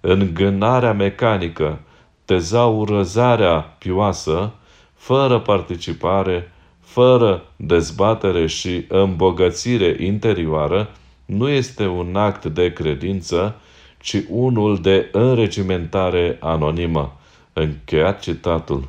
Îngânarea 0.00 0.92
mecanică, 0.92 1.80
tezaurăzarea 2.24 3.60
pioasă, 3.78 4.52
fără 4.94 5.40
participare, 5.40 6.52
fără 6.94 7.44
dezbatere 7.56 8.46
și 8.46 8.84
îmbogățire 8.88 9.96
interioară, 10.00 10.90
nu 11.24 11.48
este 11.48 11.86
un 11.86 12.16
act 12.16 12.44
de 12.44 12.72
credință, 12.72 13.54
ci 14.00 14.16
unul 14.28 14.80
de 14.80 15.08
înregimentare 15.12 16.36
anonimă. 16.40 17.16
Încheiat 17.52 18.20
citatul. 18.20 18.88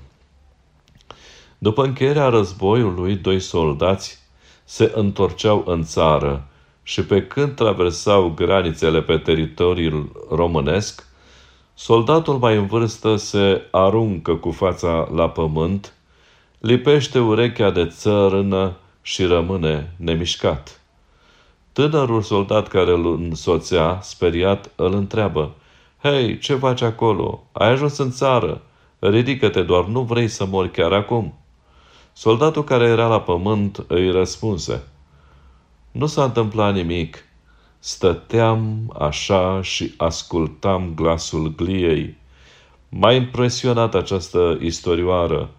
După 1.57 1.83
încheierea 1.83 2.27
războiului, 2.27 3.15
doi 3.15 3.39
soldați 3.39 4.19
se 4.63 4.91
întorceau 4.95 5.63
în 5.65 5.83
țară 5.83 6.47
și 6.83 7.03
pe 7.03 7.27
când 7.27 7.55
traversau 7.55 8.29
granițele 8.35 9.01
pe 9.01 9.17
teritoriul 9.17 10.25
românesc, 10.29 11.07
soldatul 11.74 12.38
mai 12.38 12.55
în 12.55 12.65
vârstă 12.65 13.15
se 13.15 13.62
aruncă 13.71 14.35
cu 14.35 14.51
fața 14.51 15.09
la 15.15 15.29
pământ, 15.29 15.93
lipește 16.65 17.19
urechea 17.19 17.69
de 17.69 17.86
țărână 17.86 18.75
și 19.01 19.24
rămâne 19.24 19.93
nemișcat. 19.98 20.81
Tânărul 21.74 22.22
soldat 22.22 22.67
care 22.67 22.91
îl 22.91 23.13
însoțea, 23.13 24.00
speriat, 24.01 24.72
îl 24.75 24.93
întreabă, 24.93 25.55
Hei, 26.01 26.38
ce 26.38 26.55
faci 26.55 26.81
acolo? 26.81 27.43
Ai 27.51 27.69
ajuns 27.69 27.98
în 27.98 28.12
țară. 28.12 28.62
Ridică-te, 29.00 29.62
doar 29.62 29.86
nu 29.86 30.01
vrei 30.01 30.27
să 30.27 30.45
mori 30.45 30.72
chiar 30.72 30.93
acum." 30.93 31.38
Soldatul 32.13 32.63
care 32.63 32.86
era 32.86 33.07
la 33.07 33.22
pământ 33.22 33.86
îi 33.88 34.12
răspunse, 34.12 34.84
Nu 35.91 36.05
s-a 36.05 36.24
întâmplat 36.24 36.74
nimic. 36.74 37.17
Stăteam 37.79 38.93
așa 39.00 39.62
și 39.62 39.93
ascultam 39.98 40.91
glasul 40.95 41.55
gliei. 41.55 42.17
M-a 42.89 43.12
impresionat 43.12 43.95
această 43.95 44.57
istorioară. 44.62 45.50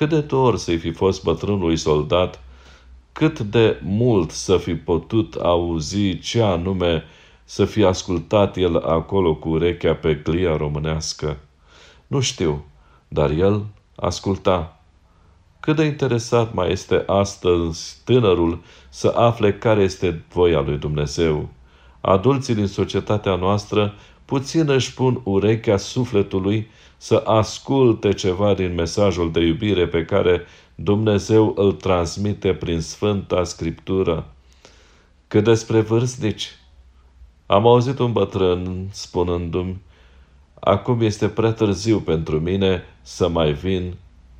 Cât 0.00 0.08
de 0.08 0.20
dor 0.20 0.56
să-i 0.56 0.78
fi 0.78 0.90
fost 0.90 1.22
bătrânului 1.22 1.76
soldat, 1.76 2.42
cât 3.12 3.40
de 3.40 3.80
mult 3.82 4.30
să 4.30 4.56
fi 4.56 4.74
putut 4.74 5.34
auzi 5.34 6.18
ce 6.18 6.42
anume 6.42 7.04
să 7.44 7.64
fi 7.64 7.84
ascultat 7.84 8.56
el 8.56 8.76
acolo 8.76 9.34
cu 9.34 9.48
urechea 9.48 9.94
pe 9.94 10.14
glia 10.14 10.56
românească. 10.56 11.38
Nu 12.06 12.20
știu, 12.20 12.64
dar 13.08 13.30
el 13.30 13.64
asculta. 13.96 14.80
Cât 15.60 15.76
de 15.76 15.84
interesat 15.84 16.54
mai 16.54 16.70
este 16.70 17.02
astăzi 17.06 17.96
tânărul 18.04 18.58
să 18.88 19.12
afle 19.16 19.52
care 19.52 19.82
este 19.82 20.24
voia 20.32 20.60
lui 20.60 20.76
Dumnezeu. 20.76 21.48
Adulții 22.00 22.54
din 22.54 22.66
societatea 22.66 23.34
noastră 23.34 23.94
puțin 24.24 24.70
își 24.70 24.94
pun 24.94 25.20
urechea 25.24 25.76
sufletului 25.76 26.68
să 27.02 27.22
asculte 27.24 28.12
ceva 28.12 28.54
din 28.54 28.74
mesajul 28.74 29.32
de 29.32 29.40
iubire 29.40 29.86
pe 29.86 30.04
care 30.04 30.42
Dumnezeu 30.74 31.52
îl 31.56 31.72
transmite 31.72 32.54
prin 32.54 32.80
Sfânta 32.80 33.44
Scriptură. 33.44 34.26
Cât 35.28 35.44
despre 35.44 35.80
vârstnici, 35.80 36.50
am 37.46 37.66
auzit 37.66 37.98
un 37.98 38.12
bătrân 38.12 38.88
spunându-mi, 38.90 39.80
acum 40.60 41.00
este 41.00 41.28
prea 41.28 41.52
târziu 41.52 42.00
pentru 42.00 42.40
mine 42.40 42.82
să 43.02 43.28
mai 43.28 43.52
vin 43.52 43.94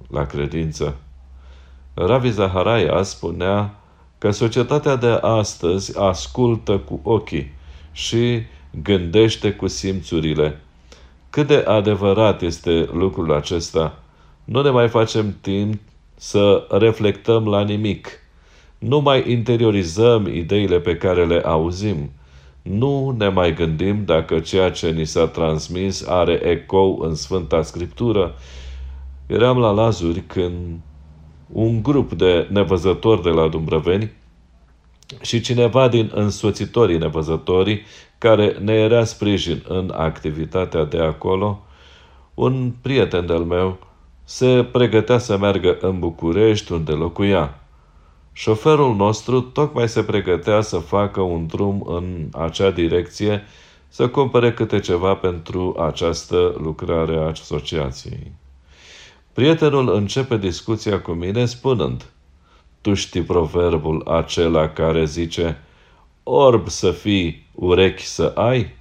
la 0.08 0.26
credință. 0.26 0.96
Ravi 1.94 2.30
Zaharaia 2.30 3.02
spunea 3.02 3.80
că 4.18 4.30
societatea 4.30 4.96
de 4.96 5.18
astăzi 5.20 5.98
ascultă 5.98 6.78
cu 6.78 7.00
ochii 7.02 7.52
și 7.92 8.42
gândește 8.82 9.52
cu 9.52 9.66
simțurile. 9.66 10.60
Cât 11.30 11.46
de 11.46 11.64
adevărat 11.66 12.42
este 12.42 12.88
lucrul 12.92 13.32
acesta? 13.32 13.98
Nu 14.44 14.62
ne 14.62 14.70
mai 14.70 14.88
facem 14.88 15.36
timp 15.40 15.80
să 16.14 16.66
reflectăm 16.70 17.46
la 17.46 17.62
nimic. 17.62 18.08
Nu 18.78 19.00
mai 19.00 19.30
interiorizăm 19.30 20.26
ideile 20.26 20.80
pe 20.80 20.96
care 20.96 21.26
le 21.26 21.42
auzim. 21.44 22.10
Nu 22.62 23.14
ne 23.18 23.28
mai 23.28 23.54
gândim 23.54 24.04
dacă 24.04 24.38
ceea 24.38 24.70
ce 24.70 24.90
ni 24.90 25.04
s-a 25.04 25.26
transmis 25.26 26.06
are 26.06 26.32
ecou 26.32 26.98
în 26.98 27.14
Sfânta 27.14 27.62
Scriptură. 27.62 28.34
Eram 29.26 29.58
la 29.58 29.70
Lazuri 29.70 30.20
când 30.20 30.78
un 31.52 31.82
grup 31.82 32.12
de 32.12 32.48
nevăzători 32.50 33.22
de 33.22 33.28
la 33.28 33.48
Dumbrăveni 33.48 34.12
și 35.20 35.40
cineva 35.40 35.88
din 35.88 36.10
însoțitorii 36.14 36.98
nevăzătorii 36.98 37.82
care 38.18 38.56
ne 38.60 38.72
era 38.72 39.04
sprijin 39.04 39.64
în 39.68 39.92
activitatea 39.96 40.84
de 40.84 40.98
acolo, 40.98 41.62
un 42.34 42.72
prieten 42.80 43.26
de-al 43.26 43.44
meu 43.44 43.78
se 44.24 44.64
pregătea 44.72 45.18
să 45.18 45.36
meargă 45.36 45.78
în 45.80 45.98
București 45.98 46.72
unde 46.72 46.92
locuia. 46.92 47.60
Șoferul 48.32 48.94
nostru 48.94 49.40
tocmai 49.40 49.88
se 49.88 50.02
pregătea 50.02 50.60
să 50.60 50.78
facă 50.78 51.20
un 51.20 51.46
drum 51.46 51.84
în 51.86 52.28
acea 52.32 52.70
direcție, 52.70 53.42
să 53.88 54.08
cumpere 54.08 54.52
câte 54.52 54.78
ceva 54.78 55.14
pentru 55.14 55.76
această 55.78 56.54
lucrare 56.62 57.16
a 57.16 57.20
asociației. 57.20 58.32
Prietenul 59.32 59.94
începe 59.94 60.36
discuția 60.36 61.00
cu 61.00 61.10
mine 61.10 61.44
spunând, 61.44 62.04
Tu 62.80 62.94
știi 62.94 63.22
proverbul 63.22 64.08
acela 64.08 64.68
care 64.68 65.04
zice, 65.04 65.58
Orb 66.22 66.68
să 66.68 66.90
fii, 66.90 67.46
urechi 67.54 68.04
să 68.04 68.32
ai? 68.34 68.78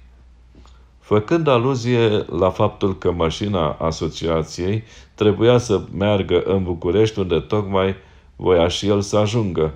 Făcând 1.00 1.46
aluzie 1.46 2.08
la 2.18 2.50
faptul 2.50 2.98
că 2.98 3.12
mașina 3.12 3.70
asociației 3.72 4.84
trebuia 5.14 5.58
să 5.58 5.82
meargă 5.96 6.42
în 6.42 6.62
București, 6.62 7.18
unde 7.18 7.40
tocmai 7.40 7.94
voia 8.36 8.68
și 8.68 8.86
el 8.86 9.00
să 9.00 9.16
ajungă. 9.16 9.74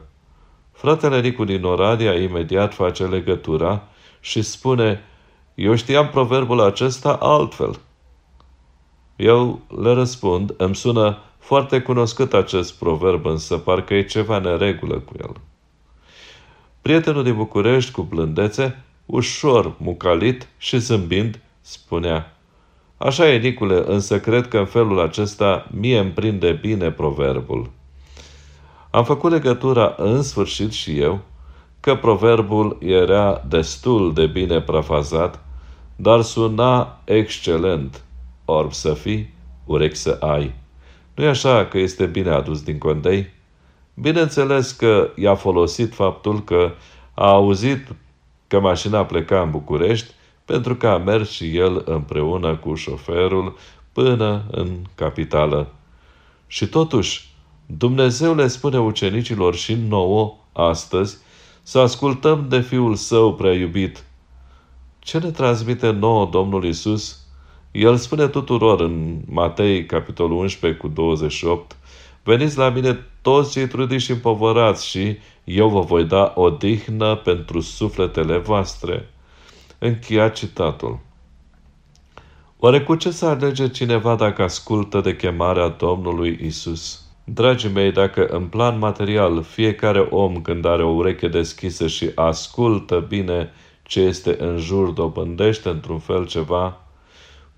Fratele 0.72 1.20
Ricu 1.20 1.44
din 1.44 1.64
Oradea 1.64 2.14
imediat 2.14 2.74
face 2.74 3.04
legătura 3.04 3.82
și 4.20 4.42
spune 4.42 5.00
Eu 5.54 5.74
știam 5.74 6.08
proverbul 6.08 6.60
acesta 6.60 7.12
altfel. 7.20 7.78
Eu 9.16 9.60
le 9.82 9.92
răspund, 9.92 10.54
îmi 10.56 10.74
sună 10.74 11.18
foarte 11.44 11.80
cunoscut 11.80 12.34
acest 12.34 12.74
proverb, 12.74 13.26
însă 13.26 13.56
parcă 13.56 13.94
e 13.94 14.02
ceva 14.02 14.38
neregulă 14.38 14.98
cu 14.98 15.12
el. 15.20 15.36
Prietenul 16.82 17.22
din 17.22 17.34
București, 17.34 17.90
cu 17.90 18.02
blândețe, 18.02 18.84
ușor 19.06 19.74
mucalit 19.78 20.48
și 20.58 20.78
zâmbind, 20.78 21.40
spunea 21.60 22.36
Așa 22.96 23.32
e, 23.32 23.38
Nicule, 23.38 23.82
însă 23.86 24.20
cred 24.20 24.48
că 24.48 24.58
în 24.58 24.66
felul 24.66 25.00
acesta 25.00 25.66
mie 25.70 25.98
îmi 25.98 26.10
prinde 26.10 26.52
bine 26.52 26.90
proverbul. 26.90 27.70
Am 28.90 29.04
făcut 29.04 29.30
legătura 29.30 29.94
în 29.96 30.22
sfârșit 30.22 30.72
și 30.72 30.98
eu 30.98 31.20
că 31.80 31.96
proverbul 31.96 32.78
era 32.80 33.42
destul 33.48 34.12
de 34.12 34.26
bine 34.26 34.60
prafazat, 34.60 35.44
dar 35.96 36.20
suna 36.20 37.00
excelent, 37.04 38.04
orb 38.44 38.72
să 38.72 38.94
fii, 38.94 39.34
urechi 39.64 39.96
să 39.96 40.16
ai. 40.20 40.62
Nu 41.14 41.24
e 41.24 41.28
așa 41.28 41.66
că 41.66 41.78
este 41.78 42.06
bine 42.06 42.30
adus 42.30 42.62
din 42.62 42.78
condei? 42.78 43.32
Bineînțeles 43.94 44.72
că 44.72 45.10
i-a 45.16 45.34
folosit 45.34 45.94
faptul 45.94 46.44
că 46.44 46.72
a 47.14 47.28
auzit 47.28 47.86
că 48.46 48.60
mașina 48.60 49.04
pleca 49.04 49.40
în 49.42 49.50
București 49.50 50.12
pentru 50.44 50.76
că 50.76 50.88
a 50.88 50.98
mers 50.98 51.30
și 51.30 51.56
el 51.56 51.82
împreună 51.84 52.56
cu 52.56 52.74
șoferul 52.74 53.56
până 53.92 54.44
în 54.50 54.76
capitală. 54.94 55.72
Și 56.46 56.66
totuși, 56.66 57.32
Dumnezeu 57.66 58.34
le 58.34 58.46
spune 58.46 58.78
ucenicilor 58.78 59.54
și 59.54 59.74
nouă 59.74 60.36
astăzi 60.52 61.18
să 61.62 61.78
ascultăm 61.78 62.48
de 62.48 62.60
Fiul 62.60 62.94
Său 62.94 63.34
prea 63.34 63.52
iubit. 63.52 64.04
Ce 64.98 65.18
ne 65.18 65.30
transmite 65.30 65.90
nouă 65.90 66.28
Domnul 66.32 66.64
Isus? 66.64 67.23
El 67.74 67.96
spune 67.96 68.28
tuturor 68.28 68.80
în 68.80 69.20
Matei, 69.26 69.86
capitolul 69.86 70.38
11 70.38 70.80
cu 70.80 70.88
28, 70.88 71.76
Veniți 72.22 72.58
la 72.58 72.68
mine 72.68 73.06
toți 73.22 73.52
cei 73.52 73.68
trudiți 73.68 74.04
și 74.04 74.10
împovărați 74.10 74.88
și 74.88 75.18
eu 75.44 75.68
vă 75.68 75.80
voi 75.80 76.04
da 76.04 76.32
o 76.36 76.50
dihnă 76.50 77.16
pentru 77.16 77.60
sufletele 77.60 78.38
voastre. 78.38 79.08
Încheia 79.78 80.28
citatul. 80.28 80.98
Oare 82.58 82.80
cu 82.80 82.94
ce 82.94 83.10
să 83.10 83.26
alege 83.26 83.68
cineva 83.68 84.14
dacă 84.14 84.42
ascultă 84.42 85.00
de 85.00 85.16
chemarea 85.16 85.68
Domnului 85.68 86.38
Isus? 86.42 87.02
Dragii 87.24 87.70
mei, 87.70 87.92
dacă 87.92 88.26
în 88.26 88.46
plan 88.46 88.78
material 88.78 89.42
fiecare 89.42 90.00
om 90.00 90.42
când 90.42 90.64
are 90.64 90.84
o 90.84 90.90
ureche 90.90 91.28
deschisă 91.28 91.86
și 91.86 92.10
ascultă 92.14 93.04
bine 93.08 93.52
ce 93.82 94.00
este 94.00 94.36
în 94.38 94.58
jur, 94.58 94.88
dobândește 94.88 95.68
într-un 95.68 95.98
fel 95.98 96.26
ceva, 96.26 96.83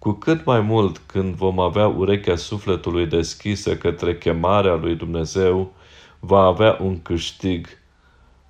cu 0.07 0.13
cât 0.13 0.45
mai 0.45 0.61
mult 0.61 1.01
când 1.07 1.35
vom 1.35 1.61
avea 1.61 1.87
urechea 1.87 2.37
sufletului 2.37 3.07
deschisă 3.07 3.77
către 3.77 4.19
chemarea 4.19 4.75
lui 4.75 4.95
Dumnezeu, 4.95 5.73
va 6.21 6.41
avea 6.41 6.79
un 6.81 7.03
câștig. 7.03 7.67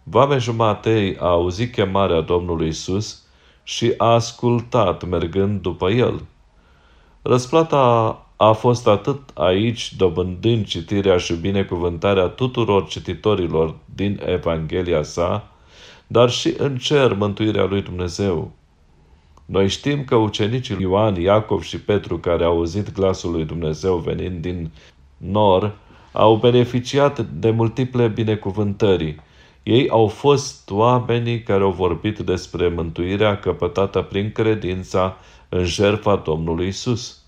Vame 0.03 0.39
Matei 0.57 1.17
a 1.17 1.27
auzit 1.27 1.73
chemarea 1.73 2.21
Domnului 2.21 2.69
Isus 2.69 3.23
și 3.63 3.95
a 3.97 4.13
ascultat 4.13 5.09
mergând 5.09 5.61
după 5.61 5.91
el. 5.91 6.23
Răsplata 7.23 8.27
a 8.37 8.53
fost 8.53 8.87
atât 8.87 9.21
aici, 9.35 9.95
dobândind 9.95 10.67
citirea 10.67 11.17
și 11.17 11.35
binecuvântarea 11.35 12.27
tuturor 12.27 12.87
cititorilor 12.87 13.75
din 13.95 14.21
Evanghelia 14.27 15.03
sa, 15.03 15.49
dar 16.07 16.31
și 16.31 16.55
în 16.59 16.77
cer 16.77 17.13
mântuirea 17.13 17.65
lui 17.65 17.83
Dumnezeu. 17.83 18.53
Noi 19.47 19.69
știm 19.69 20.05
că 20.05 20.15
ucenicii 20.15 20.77
Ioan, 20.81 21.15
Iacov 21.15 21.63
și 21.63 21.81
Petru, 21.81 22.19
care 22.19 22.45
au 22.45 22.51
auzit 22.57 22.93
glasul 22.93 23.31
lui 23.31 23.45
Dumnezeu 23.45 23.97
venind 23.97 24.41
din 24.41 24.71
nor, 25.17 25.77
au 26.13 26.37
beneficiat 26.37 27.21
de 27.21 27.51
multiple 27.51 28.09
binecuvântări. 28.09 29.21
Ei 29.63 29.89
au 29.89 30.07
fost 30.07 30.71
oamenii 30.71 31.43
care 31.43 31.63
au 31.63 31.71
vorbit 31.71 32.19
despre 32.19 32.69
mântuirea 32.69 33.39
căpătată 33.39 34.03
prin 34.03 34.33
credința 34.33 35.17
în 35.49 35.65
jertfa 35.65 36.17
Domnului 36.17 36.67
Isus. 36.67 37.25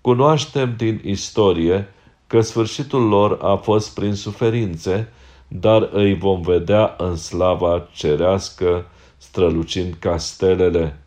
Cunoaștem 0.00 0.74
din 0.76 1.00
istorie 1.04 1.88
că 2.26 2.40
sfârșitul 2.40 3.08
lor 3.08 3.38
a 3.42 3.54
fost 3.54 3.94
prin 3.94 4.14
suferințe, 4.14 5.12
dar 5.48 5.88
îi 5.92 6.14
vom 6.14 6.40
vedea 6.40 6.94
în 6.98 7.16
slava 7.16 7.88
cerească, 7.92 8.86
strălucind 9.16 9.94
castelele. 9.98 11.01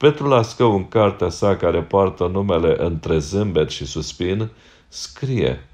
Petru 0.00 0.28
Lascău, 0.28 0.76
în 0.76 0.88
cartea 0.88 1.28
sa 1.28 1.56
care 1.56 1.82
poartă 1.82 2.26
numele 2.26 2.84
Între 2.84 3.18
zâmbet 3.18 3.70
și 3.70 3.86
suspin, 3.86 4.50
scrie, 4.88 5.68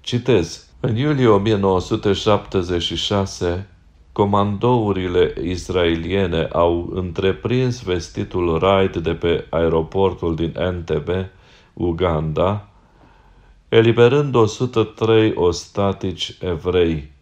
citez, 0.00 0.68
în 0.80 0.96
iulie 0.96 1.26
1976, 1.26 3.68
comandourile 4.12 5.34
israeliene 5.42 6.48
au 6.52 6.90
întreprins 6.94 7.82
vestitul 7.82 8.58
raid 8.58 8.96
de 8.96 9.14
pe 9.14 9.46
aeroportul 9.50 10.34
din 10.34 10.54
Entebbe, 10.58 11.30
Uganda, 11.72 12.68
eliberând 13.68 14.34
103 14.34 15.32
ostatici 15.34 16.36
evrei. 16.40 17.12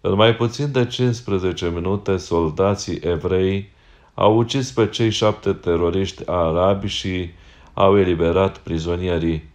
În 0.00 0.14
mai 0.14 0.36
puțin 0.36 0.72
de 0.72 0.86
15 0.86 1.70
minute, 1.74 2.16
soldații 2.16 3.00
evrei 3.02 3.76
au 4.20 4.36
ucis 4.36 4.72
pe 4.72 4.88
cei 4.88 5.10
șapte 5.10 5.52
teroriști 5.52 6.22
arabi 6.26 6.86
și 6.86 7.30
au 7.74 7.98
eliberat 7.98 8.58
prizonierii. 8.58 9.50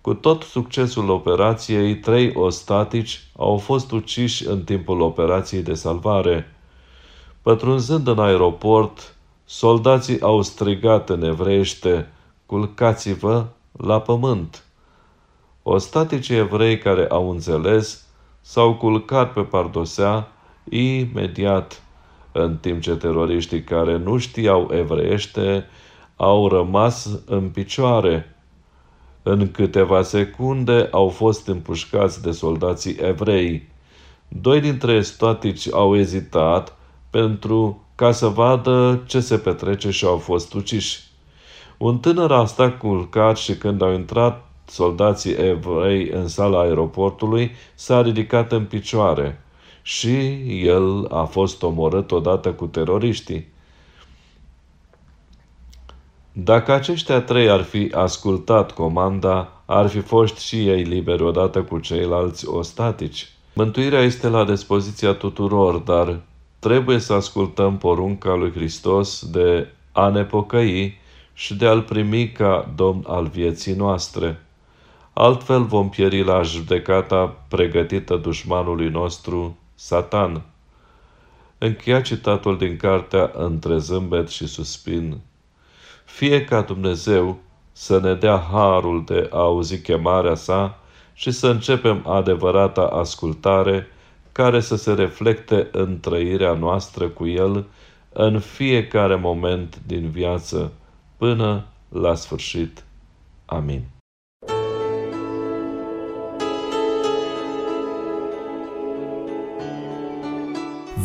Cu 0.00 0.14
tot 0.14 0.42
succesul 0.42 1.10
operației, 1.10 1.96
trei 1.96 2.32
ostatici 2.34 3.26
au 3.36 3.56
fost 3.56 3.92
uciși 3.92 4.46
în 4.46 4.64
timpul 4.64 5.00
operației 5.00 5.62
de 5.62 5.74
salvare. 5.74 6.56
Pătrunzând 7.42 8.06
în 8.06 8.18
aeroport, 8.18 9.16
soldații 9.44 10.20
au 10.20 10.42
strigat 10.42 11.10
în 11.10 11.22
evreiește, 11.22 12.08
culcați-vă 12.46 13.46
la 13.72 14.00
pământ. 14.00 14.64
Ostaticii 15.62 16.36
evrei 16.36 16.78
care 16.78 17.06
au 17.06 17.30
înțeles 17.30 18.06
s-au 18.40 18.74
culcat 18.74 19.32
pe 19.32 19.42
pardosea 19.42 20.28
imediat 20.68 21.82
în 22.32 22.56
timp 22.56 22.80
ce 22.80 22.96
teroriștii 22.96 23.62
care 23.62 23.98
nu 23.98 24.18
știau 24.18 24.70
evreiește 24.72 25.66
au 26.16 26.48
rămas 26.48 27.20
în 27.26 27.48
picioare. 27.48 28.36
În 29.22 29.50
câteva 29.50 30.02
secunde 30.02 30.88
au 30.90 31.08
fost 31.08 31.48
împușcați 31.48 32.22
de 32.22 32.30
soldații 32.30 32.96
evrei. 33.00 33.68
Doi 34.28 34.60
dintre 34.60 35.02
statici 35.02 35.72
au 35.72 35.96
ezitat 35.96 36.76
pentru 37.10 37.84
ca 37.94 38.12
să 38.12 38.26
vadă 38.26 39.02
ce 39.06 39.20
se 39.20 39.38
petrece 39.38 39.90
și 39.90 40.04
au 40.04 40.16
fost 40.16 40.54
uciși. 40.54 41.00
Un 41.78 41.98
tânăr 41.98 42.32
a 42.32 42.44
stat 42.44 42.78
culcat 42.78 43.36
și 43.36 43.56
când 43.56 43.82
au 43.82 43.92
intrat 43.92 44.44
soldații 44.66 45.32
evrei 45.32 46.08
în 46.08 46.28
sala 46.28 46.60
aeroportului, 46.60 47.50
s-a 47.74 48.02
ridicat 48.02 48.52
în 48.52 48.64
picioare 48.64 49.44
și 49.82 50.36
el 50.66 51.06
a 51.10 51.24
fost 51.24 51.62
omorât 51.62 52.10
odată 52.10 52.52
cu 52.52 52.66
teroriștii. 52.66 53.48
Dacă 56.32 56.72
aceștia 56.72 57.20
trei 57.20 57.50
ar 57.50 57.62
fi 57.62 57.90
ascultat 57.94 58.72
comanda, 58.72 59.62
ar 59.66 59.88
fi 59.88 60.00
fost 60.00 60.38
și 60.38 60.68
ei 60.68 60.82
liberi 60.82 61.22
odată 61.22 61.62
cu 61.62 61.78
ceilalți 61.78 62.48
ostatici. 62.48 63.28
Mântuirea 63.54 64.00
este 64.00 64.28
la 64.28 64.44
dispoziția 64.44 65.12
tuturor, 65.12 65.76
dar 65.76 66.20
trebuie 66.58 66.98
să 66.98 67.12
ascultăm 67.12 67.78
porunca 67.78 68.34
lui 68.34 68.50
Hristos 68.50 69.30
de 69.30 69.68
a 69.92 70.08
ne 70.08 70.24
pocăi 70.24 70.98
și 71.32 71.54
de 71.54 71.66
a-L 71.66 71.82
primi 71.82 72.32
ca 72.32 72.72
Domn 72.74 73.04
al 73.06 73.26
vieții 73.26 73.74
noastre. 73.74 74.46
Altfel 75.12 75.62
vom 75.62 75.88
pieri 75.88 76.24
la 76.24 76.42
judecata 76.42 77.44
pregătită 77.48 78.16
dușmanului 78.16 78.88
nostru, 78.88 79.56
Satan. 79.82 80.42
Încheia 81.58 82.00
citatul 82.00 82.58
din 82.58 82.76
cartea 82.76 83.30
Între 83.34 83.78
zâmbet 83.78 84.28
și 84.28 84.46
suspin. 84.46 85.20
Fie 86.04 86.44
ca 86.44 86.60
Dumnezeu 86.60 87.38
să 87.72 88.00
ne 88.00 88.14
dea 88.14 88.36
harul 88.36 89.04
de 89.04 89.28
a 89.32 89.38
auzi 89.38 89.80
chemarea 89.80 90.34
sa 90.34 90.78
și 91.12 91.30
să 91.30 91.48
începem 91.48 92.06
adevărata 92.06 92.82
ascultare 92.82 93.86
care 94.32 94.60
să 94.60 94.76
se 94.76 94.92
reflecte 94.92 95.68
în 95.72 96.00
trăirea 96.00 96.52
noastră 96.52 97.08
cu 97.08 97.26
El 97.26 97.66
în 98.12 98.40
fiecare 98.40 99.14
moment 99.14 99.80
din 99.86 100.10
viață 100.10 100.72
până 101.16 101.64
la 101.88 102.14
sfârșit. 102.14 102.84
Amin. 103.46 103.99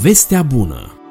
Vestea 0.05 0.43
bună 0.43 1.04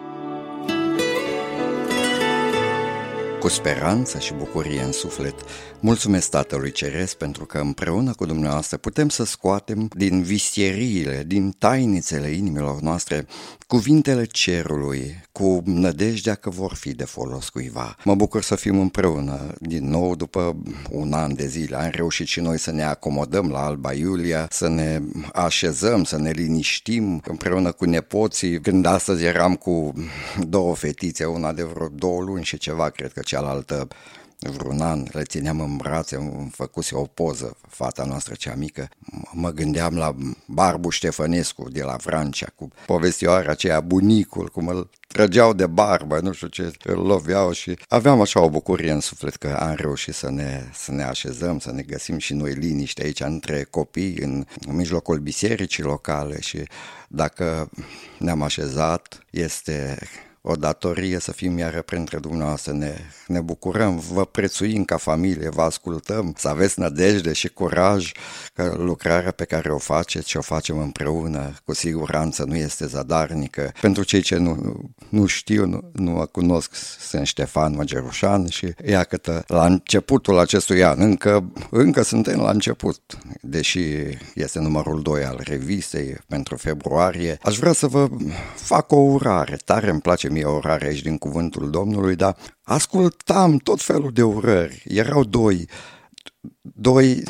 cu 3.44 3.50
speranță 3.50 4.18
și 4.18 4.32
bucurie 4.32 4.82
în 4.82 4.92
suflet. 4.92 5.34
Mulțumesc 5.80 6.30
Tatălui 6.30 6.72
Ceresc 6.72 7.16
pentru 7.16 7.44
că 7.44 7.58
împreună 7.58 8.12
cu 8.12 8.26
dumneavoastră 8.26 8.76
putem 8.76 9.08
să 9.08 9.24
scoatem 9.24 9.88
din 9.96 10.22
vistieriile, 10.22 11.24
din 11.26 11.50
tainițele 11.58 12.28
inimilor 12.28 12.80
noastre 12.80 13.26
cuvintele 13.66 14.24
cerului, 14.24 15.22
cu 15.32 15.62
nădejdea 15.64 16.34
că 16.34 16.50
vor 16.50 16.74
fi 16.74 16.94
de 16.94 17.04
folos 17.04 17.48
cuiva. 17.48 17.96
Mă 18.04 18.14
bucur 18.14 18.42
să 18.42 18.54
fim 18.54 18.78
împreună 18.78 19.54
din 19.60 19.88
nou 19.88 20.14
după 20.14 20.56
un 20.90 21.12
an 21.12 21.34
de 21.34 21.46
zile. 21.46 21.76
Am 21.76 21.90
reușit 21.92 22.26
și 22.26 22.40
noi 22.40 22.58
să 22.58 22.70
ne 22.70 22.82
acomodăm 22.84 23.50
la 23.50 23.64
Alba 23.64 23.92
Iulia, 23.92 24.46
să 24.50 24.68
ne 24.68 25.00
așezăm, 25.32 26.04
să 26.04 26.18
ne 26.18 26.30
liniștim 26.30 27.22
împreună 27.26 27.72
cu 27.72 27.84
nepoții. 27.84 28.60
Când 28.60 28.86
astăzi 28.86 29.24
eram 29.24 29.54
cu 29.54 29.92
două 30.48 30.74
fetițe, 30.74 31.24
una 31.24 31.52
de 31.52 31.62
vreo 31.62 31.88
două 31.88 32.22
luni 32.22 32.44
și 32.44 32.58
ceva, 32.58 32.88
cred 32.88 33.12
că 33.12 33.20
cealaltă 33.34 33.88
vreun 34.38 34.80
an, 34.80 35.04
le 35.12 35.22
țineam 35.22 35.60
în 35.60 35.76
brațe, 35.76 36.16
îmi 36.16 36.50
făcuse 36.52 36.94
o 36.94 37.02
poză, 37.02 37.56
fata 37.68 38.04
noastră 38.04 38.34
cea 38.34 38.54
mică. 38.54 38.88
Mă 39.32 39.50
gândeam 39.50 39.96
la 39.96 40.14
Barbu 40.46 40.88
Ștefănescu 40.88 41.70
de 41.70 41.82
la 41.82 41.96
Francia, 41.96 42.46
cu 42.54 42.68
povestioara 42.86 43.50
aceea, 43.50 43.80
bunicul, 43.80 44.48
cum 44.48 44.68
îl 44.68 44.90
trăgeau 45.08 45.52
de 45.52 45.66
barbă, 45.66 46.20
nu 46.20 46.32
știu 46.32 46.46
ce, 46.46 46.72
îl 46.84 46.98
loveau 46.98 47.52
și 47.52 47.78
aveam 47.88 48.20
așa 48.20 48.40
o 48.40 48.50
bucurie 48.50 48.90
în 48.90 49.00
suflet 49.00 49.36
că 49.36 49.56
am 49.60 49.74
reușit 49.74 50.14
să 50.14 50.30
ne, 50.30 50.62
să 50.72 50.92
ne 50.92 51.02
așezăm, 51.02 51.58
să 51.58 51.72
ne 51.72 51.82
găsim 51.82 52.18
și 52.18 52.34
noi 52.34 52.52
liniște 52.52 53.02
aici 53.02 53.20
între 53.20 53.66
copii, 53.70 54.16
în, 54.16 54.46
în 54.66 54.76
mijlocul 54.76 55.18
bisericii 55.18 55.82
locale 55.82 56.40
și 56.40 56.62
dacă 57.08 57.70
ne-am 58.18 58.42
așezat, 58.42 59.24
este 59.30 59.98
o 60.46 60.54
datorie 60.54 61.18
să 61.18 61.32
fim 61.32 61.58
iară 61.58 61.82
printre 61.82 62.18
dumneavoastră. 62.18 62.72
Ne, 62.72 62.94
ne 63.26 63.40
bucurăm, 63.40 64.02
vă 64.12 64.24
prețuim 64.24 64.84
ca 64.84 64.96
familie, 64.96 65.48
vă 65.48 65.62
ascultăm, 65.62 66.34
să 66.36 66.48
aveți 66.48 66.78
nădejde 66.78 67.32
și 67.32 67.48
curaj 67.48 68.12
că 68.54 68.74
lucrarea 68.78 69.30
pe 69.30 69.44
care 69.44 69.72
o 69.72 69.78
faceți 69.78 70.28
și 70.28 70.36
o 70.36 70.40
facem 70.40 70.78
împreună, 70.78 71.54
cu 71.64 71.74
siguranță 71.74 72.44
nu 72.44 72.56
este 72.56 72.86
zadarnică. 72.86 73.72
Pentru 73.80 74.02
cei 74.02 74.20
ce 74.20 74.36
nu, 74.36 74.80
nu 75.08 75.26
știu, 75.26 75.66
nu, 75.66 75.90
nu 75.92 76.10
mă 76.10 76.26
cunosc, 76.26 76.74
sunt 77.00 77.26
Ștefan 77.26 77.74
Măgerușan 77.74 78.46
și 78.46 78.74
iată, 78.86 79.44
la 79.46 79.66
începutul 79.66 80.38
acestui 80.38 80.84
an, 80.84 81.00
încă, 81.00 81.52
încă 81.70 82.02
suntem 82.02 82.40
la 82.40 82.50
început, 82.50 83.18
deși 83.40 83.80
este 84.34 84.58
numărul 84.58 85.02
2 85.02 85.24
al 85.24 85.40
revistei 85.44 86.16
pentru 86.28 86.56
februarie, 86.56 87.38
aș 87.42 87.56
vrea 87.56 87.72
să 87.72 87.86
vă 87.86 88.08
fac 88.54 88.92
o 88.92 88.96
urare, 88.96 89.56
tare 89.64 89.90
îmi 89.90 90.00
place 90.00 90.28
mie 90.34 90.44
orare 90.44 90.86
aici 90.86 91.02
din 91.02 91.18
cuvântul 91.18 91.70
Domnului, 91.70 92.16
dar 92.16 92.36
ascultam 92.62 93.56
tot 93.56 93.82
felul 93.82 94.10
de 94.12 94.22
urări. 94.22 94.82
Erau 94.86 95.24
doi, 95.24 95.68
doi, 96.60 97.22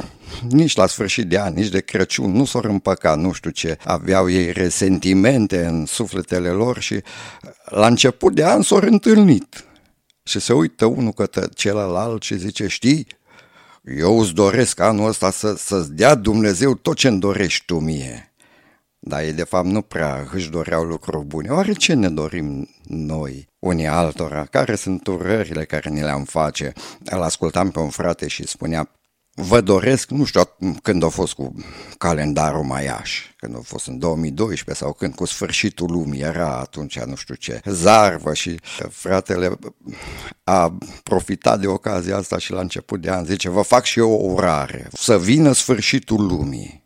nici 0.48 0.76
la 0.76 0.86
sfârșit 0.86 1.28
de 1.28 1.38
an, 1.38 1.54
nici 1.54 1.68
de 1.68 1.80
Crăciun, 1.80 2.32
nu 2.32 2.44
s-au 2.44 2.60
împăcat, 2.64 3.18
nu 3.18 3.32
știu 3.32 3.50
ce, 3.50 3.78
aveau 3.84 4.30
ei 4.30 4.52
resentimente 4.52 5.64
în 5.66 5.86
sufletele 5.86 6.48
lor 6.48 6.78
și 6.78 7.02
la 7.64 7.86
început 7.86 8.34
de 8.34 8.44
an 8.44 8.62
s-au 8.62 8.78
întâlnit. 8.82 9.64
Și 10.22 10.40
se 10.40 10.52
uită 10.52 10.86
unul 10.86 11.12
către 11.12 11.46
celălalt 11.54 12.22
și 12.22 12.38
zice, 12.38 12.66
știi, 12.66 13.06
eu 13.84 14.20
îți 14.20 14.32
doresc 14.32 14.80
anul 14.80 15.08
ăsta 15.08 15.30
să, 15.30 15.54
să-ți 15.56 15.92
dea 15.92 16.14
Dumnezeu 16.14 16.74
tot 16.74 16.96
ce-mi 16.96 17.20
dorești 17.20 17.64
tu 17.64 17.78
mie. 17.78 18.34
Dar 18.98 19.22
ei 19.22 19.32
de 19.32 19.44
fapt 19.44 19.66
nu 19.66 19.82
prea 19.82 20.28
își 20.32 20.50
doreau 20.50 20.84
lucruri 20.84 21.24
bune. 21.24 21.48
Oare 21.48 21.72
ce 21.72 21.94
ne 21.94 22.08
dorim 22.08 22.68
noi, 22.86 23.48
unii 23.58 23.86
altora? 23.86 24.44
Care 24.44 24.74
sunt 24.74 25.06
urările 25.06 25.64
care 25.64 25.90
ne 25.90 26.02
le-am 26.02 26.24
face? 26.24 26.72
Îl 27.04 27.22
ascultam 27.22 27.70
pe 27.70 27.78
un 27.78 27.88
frate 27.88 28.28
și 28.28 28.46
spunea 28.46 28.90
Vă 29.36 29.60
doresc, 29.60 30.10
nu 30.10 30.24
știu 30.24 30.40
când 30.82 31.02
a 31.02 31.08
fost 31.08 31.32
cu 31.32 31.54
calendarul 31.98 32.62
maiaș, 32.62 33.22
când 33.36 33.56
a 33.56 33.60
fost 33.62 33.86
în 33.86 33.98
2012 33.98 34.84
sau 34.84 34.92
când 34.92 35.14
cu 35.14 35.24
sfârșitul 35.24 35.90
lumii 35.90 36.20
era 36.20 36.58
atunci 36.58 36.98
nu 37.00 37.14
știu 37.14 37.34
ce, 37.34 37.60
zarvă 37.64 38.34
și 38.34 38.60
fratele 38.90 39.58
a 40.44 40.78
profitat 41.02 41.60
de 41.60 41.66
ocazia 41.66 42.16
asta 42.16 42.38
și 42.38 42.52
la 42.52 42.60
început 42.60 43.00
de 43.00 43.10
an 43.10 43.24
zice, 43.24 43.48
vă 43.48 43.62
fac 43.62 43.84
și 43.84 43.98
eu 43.98 44.10
o 44.10 44.32
urare, 44.32 44.88
să 44.92 45.18
vină 45.18 45.52
sfârșitul 45.52 46.26
lumii. 46.26 46.83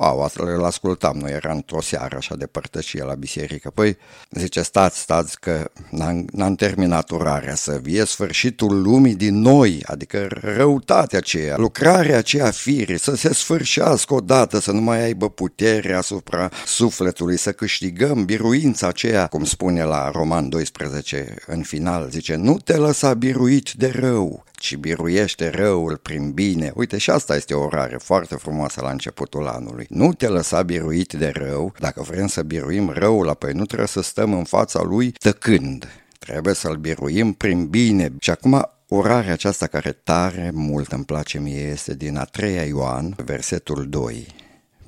Au, 0.00 0.22
asta 0.22 0.42
îl 0.46 0.64
ascultam, 0.64 1.16
noi 1.16 1.30
eram 1.30 1.56
într-o 1.56 1.80
seară 1.80 2.16
așa 2.16 2.36
de 2.36 2.46
părtășie 2.46 3.02
la 3.02 3.14
biserică. 3.14 3.70
Păi 3.70 3.96
zice, 4.30 4.62
stați, 4.62 4.98
stați 4.98 5.40
că 5.40 5.70
n-am, 5.90 6.26
n-am 6.32 6.54
terminat 6.54 7.10
urarea, 7.10 7.54
să 7.54 7.78
vie 7.82 8.04
sfârșitul 8.04 8.82
lumii 8.82 9.14
din 9.14 9.40
noi, 9.40 9.82
adică 9.86 10.26
răutatea 10.30 11.18
aceea, 11.18 11.56
lucrarea 11.56 12.16
aceea 12.16 12.50
firii, 12.50 12.98
să 12.98 13.16
se 13.16 13.34
sfârșească 13.34 14.14
odată, 14.14 14.60
să 14.60 14.72
nu 14.72 14.80
mai 14.80 15.02
aibă 15.02 15.30
putere 15.30 15.94
asupra 15.94 16.50
sufletului, 16.66 17.36
să 17.36 17.52
câștigăm 17.52 18.24
biruința 18.24 18.86
aceea, 18.86 19.26
cum 19.26 19.44
spune 19.44 19.84
la 19.84 20.10
Roman 20.10 20.48
12 20.48 21.34
în 21.46 21.62
final, 21.62 22.08
zice, 22.10 22.34
nu 22.34 22.58
te 22.58 22.76
lăsa 22.76 23.14
biruit 23.14 23.72
de 23.72 23.92
rău, 23.94 24.44
ci 24.58 24.76
biruiește 24.76 25.50
răul 25.50 25.96
prin 25.96 26.30
bine. 26.30 26.72
Uite, 26.74 26.98
și 26.98 27.10
asta 27.10 27.36
este 27.36 27.54
o 27.54 27.62
orare 27.62 27.96
foarte 27.96 28.34
frumoasă 28.34 28.80
la 28.80 28.90
începutul 28.90 29.46
anului. 29.46 29.86
Nu 29.88 30.12
te 30.12 30.28
lăsa 30.28 30.62
biruit 30.62 31.12
de 31.12 31.32
rău, 31.34 31.72
dacă 31.78 32.02
vrem 32.02 32.26
să 32.26 32.42
biruim 32.42 32.90
răul, 32.90 33.28
apoi 33.28 33.52
nu 33.52 33.64
trebuie 33.64 33.88
să 33.88 34.02
stăm 34.02 34.32
în 34.32 34.44
fața 34.44 34.82
lui 34.82 35.10
tăcând. 35.10 35.88
Trebuie 36.18 36.54
să-l 36.54 36.76
biruim 36.76 37.32
prin 37.32 37.66
bine. 37.66 38.12
Și 38.18 38.30
acum 38.30 38.68
Orarea 38.90 39.32
aceasta 39.32 39.66
care 39.66 39.92
tare 39.92 40.50
mult 40.54 40.92
îmi 40.92 41.04
place 41.04 41.38
mie 41.38 41.60
este 41.60 41.94
din 41.94 42.16
a 42.16 42.24
treia 42.24 42.64
Ioan, 42.64 43.14
versetul 43.24 43.88
2. 43.88 44.26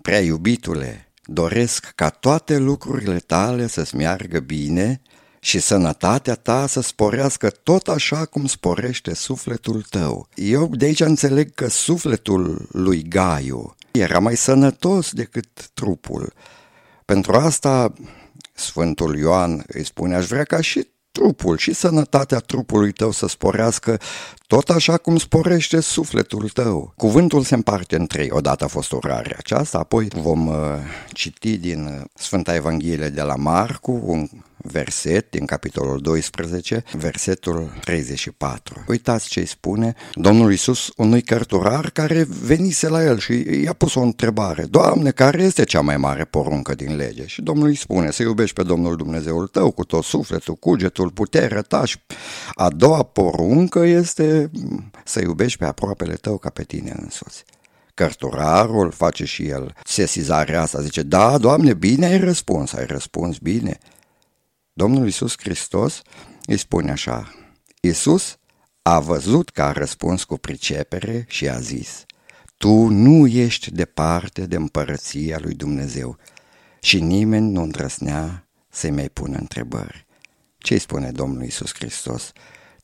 Prea 0.03 0.21
iubitule, 0.21 1.09
doresc 1.25 1.93
ca 1.95 2.09
toate 2.09 2.59
lucrurile 2.59 3.19
tale 3.19 3.67
să-ți 3.67 3.97
meargă 3.97 4.39
bine 4.39 5.01
și 5.41 5.59
sănătatea 5.59 6.35
ta 6.35 6.67
să 6.67 6.81
sporească 6.81 7.51
tot 7.51 7.89
așa 7.89 8.25
cum 8.25 8.47
sporește 8.47 9.15
sufletul 9.15 9.83
tău. 9.91 10.29
Eu 10.35 10.71
de 10.73 10.85
aici 10.85 11.01
înțeleg 11.01 11.55
că 11.55 11.69
sufletul 11.69 12.69
lui 12.73 13.03
Gaiu 13.03 13.75
era 13.91 14.19
mai 14.19 14.37
sănătos 14.37 15.13
decât 15.13 15.71
trupul. 15.75 16.33
Pentru 17.05 17.33
asta 17.33 17.93
Sfântul 18.53 19.19
Ioan 19.19 19.65
îi 19.67 19.85
spune, 19.85 20.15
aș 20.15 20.27
vrea 20.27 20.45
ca 20.45 20.61
și 20.61 20.89
trupul 21.13 21.57
și 21.57 21.73
sănătatea 21.73 22.39
trupului 22.39 22.93
tău 22.93 23.11
să 23.11 23.29
sporească 23.29 24.01
tot 24.47 24.71
așa 24.71 24.97
cum 24.97 25.17
sporește 25.17 25.81
sufletul 25.81 26.49
tău. 26.49 26.93
Cuvântul 26.97 27.43
se 27.43 27.55
împarte 27.55 27.97
în 27.97 28.07
trei. 28.07 28.29
Odată 28.31 28.65
a 28.65 28.69
fost 28.69 28.93
orarea 28.93 29.37
aceasta, 29.39 29.79
apoi 29.79 30.09
vom 30.15 30.47
uh, 30.47 30.55
citi 31.13 31.57
din 31.57 31.85
uh, 31.85 32.05
Sfânta 32.15 32.55
Evanghelie 32.55 33.09
de 33.09 33.23
la 33.23 33.35
Marcu 33.35 34.01
un 34.05 34.29
verset 34.63 35.31
din 35.31 35.47
capitolul 35.47 36.01
12, 36.01 36.85
versetul 36.93 37.73
34. 37.85 38.85
Uitați 38.89 39.29
ce 39.29 39.41
îi 39.41 39.47
spune 39.47 39.95
Domnul 40.15 40.51
Iisus 40.51 40.93
unui 40.97 41.23
cărturar 41.23 41.91
care 41.91 42.27
venise 42.43 42.89
la 42.89 43.05
el 43.05 43.19
și 43.19 43.63
i-a 43.63 43.73
pus 43.73 43.95
o 43.95 44.01
întrebare. 44.01 44.65
Doamne, 44.65 45.11
care 45.11 45.43
este 45.43 45.65
cea 45.65 45.81
mai 45.81 45.97
mare 45.97 46.25
poruncă 46.25 46.75
din 46.75 46.97
lege? 46.97 47.27
Și 47.27 47.43
Domnul 47.43 47.67
îi 47.67 47.77
spune 47.77 48.11
să 48.11 48.23
iubești 48.23 48.55
pe 48.55 48.63
Domnul 48.63 48.97
Dumnezeul 48.97 49.47
tău 49.47 49.71
cu 49.71 49.85
tot 49.85 50.05
sufletul, 50.05 50.55
cugetul, 50.55 51.11
puterea 51.11 51.63
ta 51.63 51.85
și 51.85 51.97
a 52.55 52.71
doua 52.71 53.03
poruncă 53.03 53.79
este 53.79 54.51
să 55.05 55.21
iubești 55.21 55.59
pe 55.59 55.65
aproapele 55.65 56.15
tău 56.15 56.39
ca 56.39 56.51
pe 56.51 56.63
tine 56.63 56.95
însuți 57.03 57.45
cărturarul 57.95 58.91
face 58.91 59.25
și 59.25 59.47
el 59.47 59.75
sesizarea 59.85 60.63
asta, 60.63 60.81
zice, 60.81 61.03
da, 61.03 61.39
Doamne, 61.39 61.75
bine 61.75 62.07
ai 62.07 62.19
răspuns, 62.19 62.73
ai 62.73 62.87
răspuns 62.87 63.39
bine. 63.39 63.79
Domnul 64.73 65.05
Iisus 65.05 65.35
Hristos 65.39 66.03
îi 66.47 66.57
spune 66.57 66.91
așa, 66.91 67.35
Iisus 67.81 68.39
a 68.83 69.01
văzut 69.01 69.51
că 69.51 69.63
a 69.63 69.73
răspuns 69.73 70.25
cu 70.25 70.37
pricepere 70.37 71.25
și 71.29 71.49
a 71.49 71.61
zis, 71.61 72.05
Tu 72.57 72.89
nu 72.89 73.27
ești 73.27 73.71
departe 73.71 74.47
de 74.47 74.57
împărăția 74.57 75.39
lui 75.39 75.55
Dumnezeu 75.55 76.17
și 76.81 77.01
nimeni 77.01 77.51
nu 77.51 77.63
îndrăsnea 77.63 78.47
să-i 78.69 78.91
mai 78.91 79.09
pună 79.09 79.37
întrebări. 79.39 80.07
Ce 80.59 80.73
îi 80.73 80.81
spune 80.81 81.11
Domnul 81.11 81.43
Iisus 81.43 81.75
Hristos? 81.75 82.33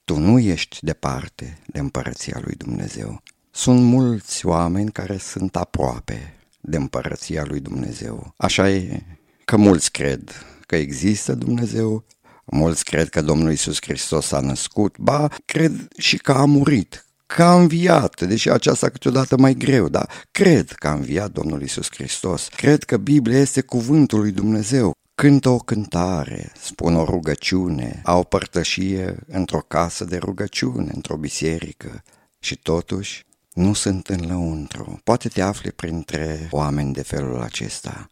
Tu 0.04 0.18
nu 0.18 0.38
ești 0.38 0.78
departe 0.80 1.58
de 1.66 1.78
împărăția 1.78 2.40
lui 2.44 2.54
Dumnezeu. 2.54 3.22
Sunt 3.50 3.80
mulți 3.80 4.46
oameni 4.46 4.92
care 4.92 5.16
sunt 5.16 5.56
aproape 5.56 6.34
de 6.60 6.76
împărăția 6.76 7.44
lui 7.44 7.60
Dumnezeu. 7.60 8.34
Așa 8.36 8.70
e 8.70 9.02
că 9.44 9.56
mulți 9.56 9.90
cred 9.90 10.46
că 10.66 10.76
există 10.76 11.34
Dumnezeu, 11.34 12.04
mulți 12.44 12.84
cred 12.84 13.08
că 13.08 13.20
Domnul 13.22 13.52
Isus 13.52 13.76
Hristos 13.80 14.32
a 14.32 14.40
născut, 14.40 14.98
ba, 14.98 15.28
cred 15.44 15.88
și 15.96 16.16
că 16.16 16.32
a 16.32 16.44
murit, 16.44 17.06
că 17.26 17.42
a 17.42 17.60
înviat, 17.60 18.20
deși 18.26 18.50
aceasta 18.50 18.88
câteodată 18.88 19.36
mai 19.36 19.54
greu, 19.54 19.88
dar 19.88 20.08
cred 20.30 20.70
că 20.70 20.88
a 20.88 20.92
înviat 20.92 21.30
Domnul 21.30 21.62
Isus 21.62 21.88
Hristos. 21.90 22.48
Cred 22.56 22.84
că 22.84 22.96
Biblia 22.96 23.38
este 23.38 23.60
cuvântul 23.60 24.18
lui 24.18 24.32
Dumnezeu, 24.32 24.92
cântă 25.14 25.48
o 25.48 25.58
cântare, 25.58 26.52
spun 26.60 26.96
o 26.96 27.04
rugăciune, 27.04 28.00
au 28.04 28.24
părtășie 28.24 29.16
într-o 29.26 29.60
casă 29.68 30.04
de 30.04 30.16
rugăciune, 30.16 30.90
într-o 30.94 31.16
biserică 31.16 32.02
și 32.38 32.56
totuși 32.56 33.24
nu 33.52 33.72
sunt 33.72 34.08
în 34.08 34.26
lăuntru. 34.26 35.00
Poate 35.04 35.28
te 35.28 35.42
afli 35.42 35.72
printre 35.72 36.48
oameni 36.50 36.92
de 36.92 37.02
felul 37.02 37.40
acesta. 37.40 38.10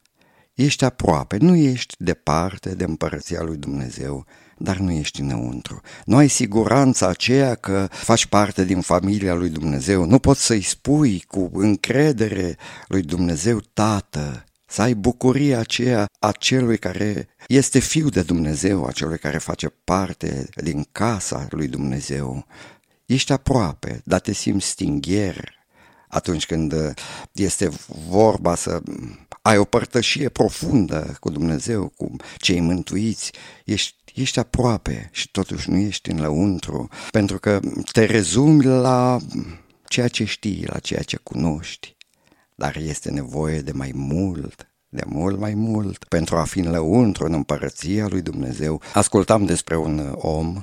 Ești 0.55 0.85
aproape, 0.85 1.37
nu 1.37 1.55
ești 1.55 1.95
departe 1.99 2.75
de 2.75 2.85
împărăția 2.85 3.43
lui 3.43 3.57
Dumnezeu, 3.57 4.27
dar 4.59 4.77
nu 4.77 4.91
ești 4.91 5.21
înăuntru. 5.21 5.81
Nu 6.05 6.17
ai 6.17 6.29
siguranța 6.29 7.09
aceea 7.09 7.55
că 7.55 7.89
faci 7.91 8.27
parte 8.27 8.65
din 8.65 8.81
familia 8.81 9.35
lui 9.35 9.49
Dumnezeu. 9.49 10.05
Nu 10.05 10.19
poți 10.19 10.45
să-i 10.45 10.63
spui 10.63 11.25
cu 11.29 11.51
încredere 11.53 12.57
lui 12.89 13.03
Dumnezeu, 13.03 13.61
Tată, 13.73 14.45
să 14.67 14.83
ai 14.83 14.95
bucuria 14.95 15.59
aceea 15.59 16.07
a 16.19 16.33
celui 16.33 16.79
care 16.79 17.29
este 17.49 17.79
fiu 17.79 18.09
de 18.09 18.23
Dumnezeu, 18.23 18.87
a 18.87 18.93
celui 18.93 19.19
care 19.19 19.39
face 19.39 19.69
parte 19.69 20.49
din 20.57 20.87
casa 20.93 21.47
lui 21.51 21.69
Dumnezeu. 21.69 22.47
Ești 23.07 23.33
aproape, 23.33 24.01
dar 24.05 24.21
te 24.21 24.33
simți 24.33 24.67
stingher 24.69 25.63
atunci 26.09 26.47
când 26.47 26.95
este 27.33 27.71
vorba 28.09 28.55
să 28.55 28.83
ai 29.47 29.59
o 29.59 29.65
părtășie 29.65 30.29
profundă 30.29 31.17
cu 31.21 31.31
Dumnezeu, 31.31 31.93
cu 31.97 32.17
cei 32.37 32.61
mântuiți, 32.61 33.33
ești, 33.65 33.95
ești 34.15 34.39
aproape 34.39 35.09
și 35.13 35.31
totuși 35.31 35.71
nu 35.71 35.77
ești 35.77 36.11
în 36.11 36.21
lăuntru, 36.21 36.89
pentru 37.11 37.39
că 37.39 37.61
te 37.93 38.05
rezumi 38.05 38.65
la 38.65 39.19
ceea 39.87 40.09
ce 40.09 40.25
știi, 40.25 40.65
la 40.67 40.79
ceea 40.79 41.03
ce 41.03 41.17
cunoști. 41.17 41.97
Dar 42.55 42.77
este 42.77 43.11
nevoie 43.11 43.61
de 43.61 43.73
mai 43.73 43.91
mult, 43.95 44.69
de 44.89 45.03
mult 45.07 45.39
mai 45.39 45.55
mult, 45.55 46.05
pentru 46.05 46.37
a 46.37 46.45
fi 46.45 46.59
în 46.59 46.71
lăuntru, 46.71 47.25
în 47.25 47.33
împărăția 47.33 48.07
lui 48.09 48.23
Dumnezeu. 48.23 48.83
Ascultam 48.95 49.45
despre 49.45 49.77
un 49.77 50.15
om, 50.17 50.63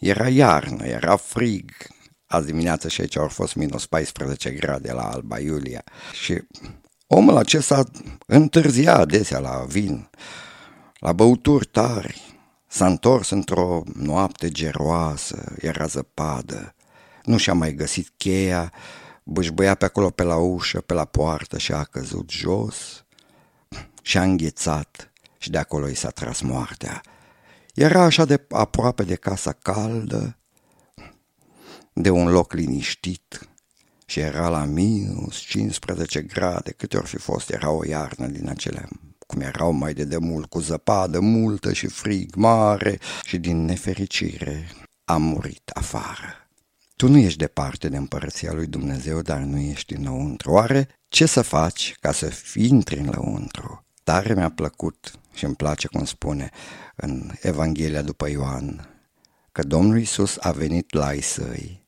era 0.00 0.28
iarnă, 0.28 0.86
era 0.86 1.16
frig, 1.16 1.70
azi 2.26 2.46
dimineață 2.46 2.88
și 2.88 3.00
aici 3.00 3.16
au 3.16 3.28
fost 3.28 3.54
minus 3.54 3.86
14 3.86 4.50
grade 4.50 4.92
la 4.92 5.10
Alba 5.10 5.38
Iulia 5.38 5.84
și 6.22 6.42
omul 7.08 7.36
acesta 7.36 7.84
întârzia 8.26 8.96
adesea 8.96 9.38
la 9.38 9.64
vin, 9.68 10.10
la 10.98 11.12
băuturi 11.12 11.66
tari, 11.66 12.38
s-a 12.66 12.86
întors 12.86 13.30
într-o 13.30 13.82
noapte 13.94 14.48
geroasă, 14.48 15.54
era 15.58 15.86
zăpadă, 15.86 16.74
nu 17.24 17.36
și-a 17.36 17.52
mai 17.52 17.74
găsit 17.74 18.08
cheia, 18.16 18.72
bâșbăia 19.24 19.74
pe 19.74 19.84
acolo 19.84 20.10
pe 20.10 20.22
la 20.22 20.36
ușă, 20.36 20.80
pe 20.80 20.94
la 20.94 21.04
poartă 21.04 21.58
și 21.58 21.72
a 21.72 21.84
căzut 21.84 22.30
jos. 22.30 23.04
Și 24.02 24.18
a 24.18 24.22
înghețat 24.22 25.12
și 25.38 25.50
de 25.50 25.58
acolo 25.58 25.88
i 25.88 25.94
s-a 25.94 26.10
tras 26.10 26.40
moartea. 26.40 27.00
Era 27.74 28.02
așa 28.02 28.24
de 28.24 28.46
aproape 28.50 29.02
de 29.02 29.14
casa 29.14 29.52
caldă, 29.52 30.38
de 31.92 32.10
un 32.10 32.28
loc 32.28 32.52
liniștit 32.52 33.47
și 34.08 34.20
era 34.20 34.48
la 34.48 34.64
minus 34.64 35.36
15 35.36 36.22
grade, 36.22 36.70
câte 36.70 36.96
ori 36.96 37.06
fi 37.06 37.16
fost, 37.16 37.50
era 37.50 37.70
o 37.70 37.84
iarnă 37.84 38.26
din 38.26 38.48
acele 38.48 38.88
cum 39.26 39.40
erau 39.40 39.72
mai 39.72 39.94
de 39.94 40.04
demult, 40.04 40.48
cu 40.48 40.58
zăpadă 40.58 41.20
multă 41.20 41.72
și 41.72 41.86
frig 41.86 42.34
mare 42.34 42.98
și 43.24 43.38
din 43.38 43.64
nefericire 43.64 44.68
am 45.04 45.22
murit 45.22 45.70
afară. 45.74 46.48
Tu 46.96 47.08
nu 47.08 47.18
ești 47.18 47.38
departe 47.38 47.88
de 47.88 47.96
împărăția 47.96 48.52
lui 48.52 48.66
Dumnezeu, 48.66 49.22
dar 49.22 49.38
nu 49.38 49.58
ești 49.58 49.94
înăuntru. 49.94 50.50
Oare 50.50 50.88
ce 51.08 51.26
să 51.26 51.42
faci 51.42 51.94
ca 52.00 52.12
să 52.12 52.32
intri 52.54 52.98
în 52.98 53.10
lăuntru? 53.10 53.84
Tare 54.04 54.34
mi-a 54.34 54.50
plăcut 54.50 55.12
și 55.34 55.44
îmi 55.44 55.56
place 55.56 55.88
cum 55.88 56.04
spune 56.04 56.50
în 56.96 57.30
Evanghelia 57.40 58.02
după 58.02 58.28
Ioan, 58.28 58.88
că 59.52 59.62
Domnul 59.62 59.98
Isus 59.98 60.36
a 60.40 60.50
venit 60.50 60.92
la 60.92 61.06
ai 61.06 61.20
săi 61.20 61.86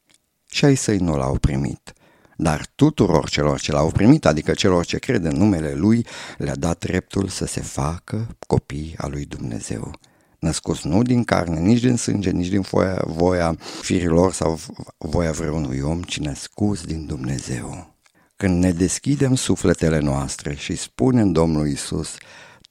și 0.51 0.65
ai 0.65 0.75
săi 0.75 0.99
nu 0.99 1.17
l-au 1.17 1.39
primit. 1.39 1.93
Dar 2.43 2.67
tuturor 2.75 3.29
celor 3.29 3.61
ce 3.61 3.73
l-au 3.73 3.91
primit, 3.91 4.27
adică 4.27 4.53
celor 4.53 4.85
ce 4.85 4.99
cred 4.99 5.25
în 5.25 5.37
numele 5.37 5.75
Lui, 5.75 6.07
le-a 6.39 6.55
dat 6.55 6.79
dreptul 6.79 7.29
să 7.29 7.47
se 7.47 7.61
facă 7.61 8.37
copii 8.47 8.95
al 8.97 9.11
lui 9.11 9.25
Dumnezeu. 9.25 9.95
Născuți 10.39 10.87
nu 10.87 11.03
din 11.03 11.25
carne, 11.25 11.61
nici 11.61 11.81
din 11.81 11.97
sânge, 11.97 12.31
nici 12.31 12.49
din 12.49 12.61
voia, 12.61 13.03
voia 13.07 13.57
firilor 13.81 14.33
sau 14.33 14.59
voia 14.99 15.31
vreunui 15.31 15.81
om, 15.81 16.03
ci 16.03 16.19
născuți 16.19 16.87
din 16.87 17.07
Dumnezeu. 17.07 17.95
Când 18.37 18.63
ne 18.63 18.73
deschidem 18.73 19.35
sufletele 19.35 19.99
noastre 19.99 20.55
și 20.55 20.77
spunem 20.77 21.33
Domnului 21.33 21.73
Isus, 21.73 22.17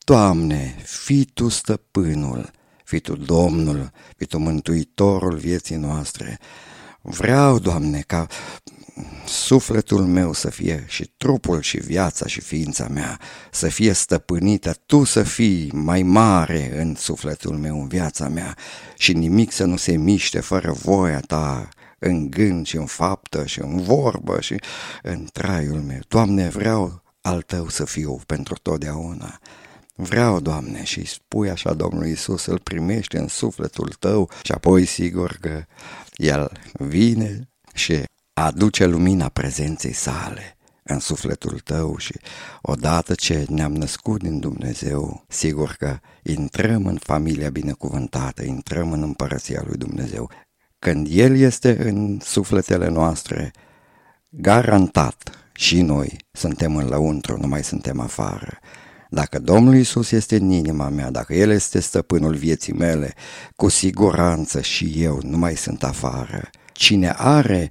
Doamne, 0.06 0.76
fii 0.84 1.26
Tu 1.26 1.48
stăpânul, 1.48 2.52
fii 2.84 3.00
Tu 3.00 3.16
Domnul, 3.16 3.92
fii 4.18 4.28
Tu 4.28 4.38
Mântuitorul 4.38 5.36
vieții 5.36 5.76
noastre, 5.76 6.40
Vreau, 7.02 7.60
Doamne, 7.60 8.04
ca 8.08 8.28
sufletul 9.26 10.06
meu 10.06 10.34
să 10.34 10.50
fie 10.50 10.86
și 10.88 11.12
trupul 11.18 11.62
și 11.62 11.78
viața 11.78 12.28
și 12.28 12.42
ființa 12.42 12.88
mea 12.88 13.20
să 13.52 13.68
fie 13.68 13.94
stăpânită, 13.94 14.76
Tu 14.86 15.04
să 15.04 15.24
fii 15.24 15.72
mai 15.74 16.04
mare 16.04 16.82
în 16.82 16.96
sufletul 16.96 17.58
meu, 17.58 17.82
în 17.82 17.88
viața 17.88 18.28
mea 18.28 18.58
și 18.98 19.14
nimic 19.14 19.52
să 19.52 19.66
nu 19.66 19.76
se 19.76 19.98
miște 19.98 20.40
fără 20.40 20.72
voia 20.72 21.20
Ta 21.20 21.70
în 22.00 22.30
gând 22.30 22.66
și 22.66 22.76
în 22.76 22.86
faptă 22.86 23.46
și 23.46 23.62
în 23.62 23.82
vorbă 23.82 24.42
și 24.42 24.56
în 25.02 25.28
traiul 25.34 25.82
meu. 25.82 26.00
Doamne, 26.08 26.50
vreau 26.50 27.04
al 27.22 27.42
Tău 27.42 27.70
să 27.70 27.86
fiu 27.86 28.20
pentru 28.26 28.56
totdeauna. 28.62 29.40
Vreau, 29.96 30.40
Doamne, 30.40 30.84
și 30.84 31.06
spui 31.06 31.50
așa 31.50 31.74
Domnului 31.74 32.12
Isus, 32.12 32.46
îl 32.46 32.60
primești 32.60 33.16
în 33.16 33.28
sufletul 33.28 33.94
tău 34.00 34.30
și 34.44 34.52
apoi 34.52 34.86
sigur 34.86 35.38
că 35.42 35.64
el 36.16 36.52
vine 36.74 37.50
și 37.74 38.04
aduce 38.46 38.86
lumina 38.86 39.30
prezenței 39.30 39.94
sale 39.94 40.58
în 40.84 41.00
sufletul 41.00 41.60
tău 41.60 41.98
și 41.98 42.14
odată 42.62 43.14
ce 43.14 43.46
ne-am 43.50 43.76
născut 43.76 44.22
din 44.22 44.40
Dumnezeu, 44.40 45.26
sigur 45.28 45.76
că 45.78 45.98
intrăm 46.24 46.86
în 46.86 46.98
familia 46.98 47.50
binecuvântată, 47.50 48.44
intrăm 48.44 48.92
în 48.92 49.02
împărăția 49.02 49.64
lui 49.66 49.78
Dumnezeu. 49.78 50.30
Când 50.80 51.08
El 51.10 51.38
este 51.38 51.88
în 51.88 52.20
sufletele 52.22 52.88
noastre, 52.88 53.52
garantat 54.30 55.30
și 55.54 55.82
noi 55.82 56.18
suntem 56.32 56.76
în 56.76 56.88
lăuntru, 56.88 57.38
nu 57.38 57.48
mai 57.48 57.64
suntem 57.64 58.00
afară. 58.00 58.60
Dacă 59.10 59.40
Domnul 59.40 59.76
Isus 59.76 60.12
este 60.12 60.36
în 60.36 60.50
inima 60.50 60.90
mea, 60.90 61.12
dacă 61.12 61.34
El 61.34 61.50
este 61.50 61.80
stăpânul 61.80 62.36
vieții 62.36 62.74
mele, 62.74 63.14
cu 63.56 63.68
siguranță 63.68 64.62
și 64.62 64.94
eu 64.96 65.20
nu 65.24 65.38
mai 65.38 65.56
sunt 65.56 65.84
afară. 65.84 66.50
Cine 66.72 67.14
are 67.18 67.70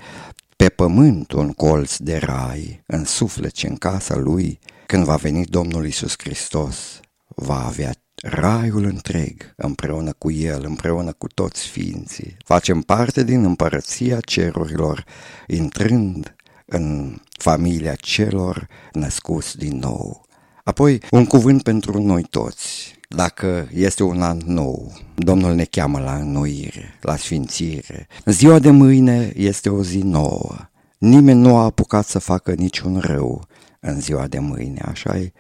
pe 0.58 0.68
pământ 0.68 1.32
un 1.32 1.52
colț 1.52 1.96
de 1.96 2.16
rai, 2.16 2.82
în 2.86 3.04
suflet 3.04 3.56
și 3.56 3.66
în 3.66 3.76
casa 3.76 4.16
lui, 4.16 4.58
când 4.86 5.04
va 5.04 5.16
veni 5.16 5.44
Domnul 5.44 5.86
Isus 5.86 6.14
Hristos, 6.18 7.00
va 7.26 7.66
avea 7.66 7.92
raiul 8.22 8.84
întreg 8.84 9.52
împreună 9.56 10.12
cu 10.12 10.30
El, 10.30 10.64
împreună 10.64 11.12
cu 11.12 11.26
toți 11.26 11.66
ființii. 11.66 12.36
Facem 12.44 12.80
parte 12.80 13.24
din 13.24 13.44
împărăția 13.44 14.20
cerurilor, 14.20 15.04
intrând 15.46 16.36
în 16.66 17.16
familia 17.38 17.94
celor 17.94 18.66
născuți 18.92 19.56
din 19.56 19.78
nou. 19.78 20.26
Apoi, 20.68 21.00
un 21.10 21.26
cuvânt 21.26 21.62
pentru 21.62 22.02
noi 22.02 22.22
toți. 22.22 22.94
Dacă 23.08 23.68
este 23.74 24.02
un 24.02 24.22
an 24.22 24.40
nou, 24.44 24.92
Domnul 25.14 25.54
ne 25.54 25.64
cheamă 25.64 25.98
la 25.98 26.14
înnoire, 26.14 26.98
la 27.00 27.16
sfințire. 27.16 28.06
Ziua 28.24 28.58
de 28.58 28.70
mâine 28.70 29.32
este 29.36 29.68
o 29.68 29.82
zi 29.82 29.98
nouă. 29.98 30.56
Nimeni 30.98 31.40
nu 31.40 31.56
a 31.56 31.64
apucat 31.64 32.06
să 32.06 32.18
facă 32.18 32.52
niciun 32.52 32.98
rău 32.98 33.46
în 33.80 34.00
ziua 34.00 34.26
de 34.26 34.38
mâine, 34.38 34.80
așa 34.84 35.18
-i? 35.18 35.32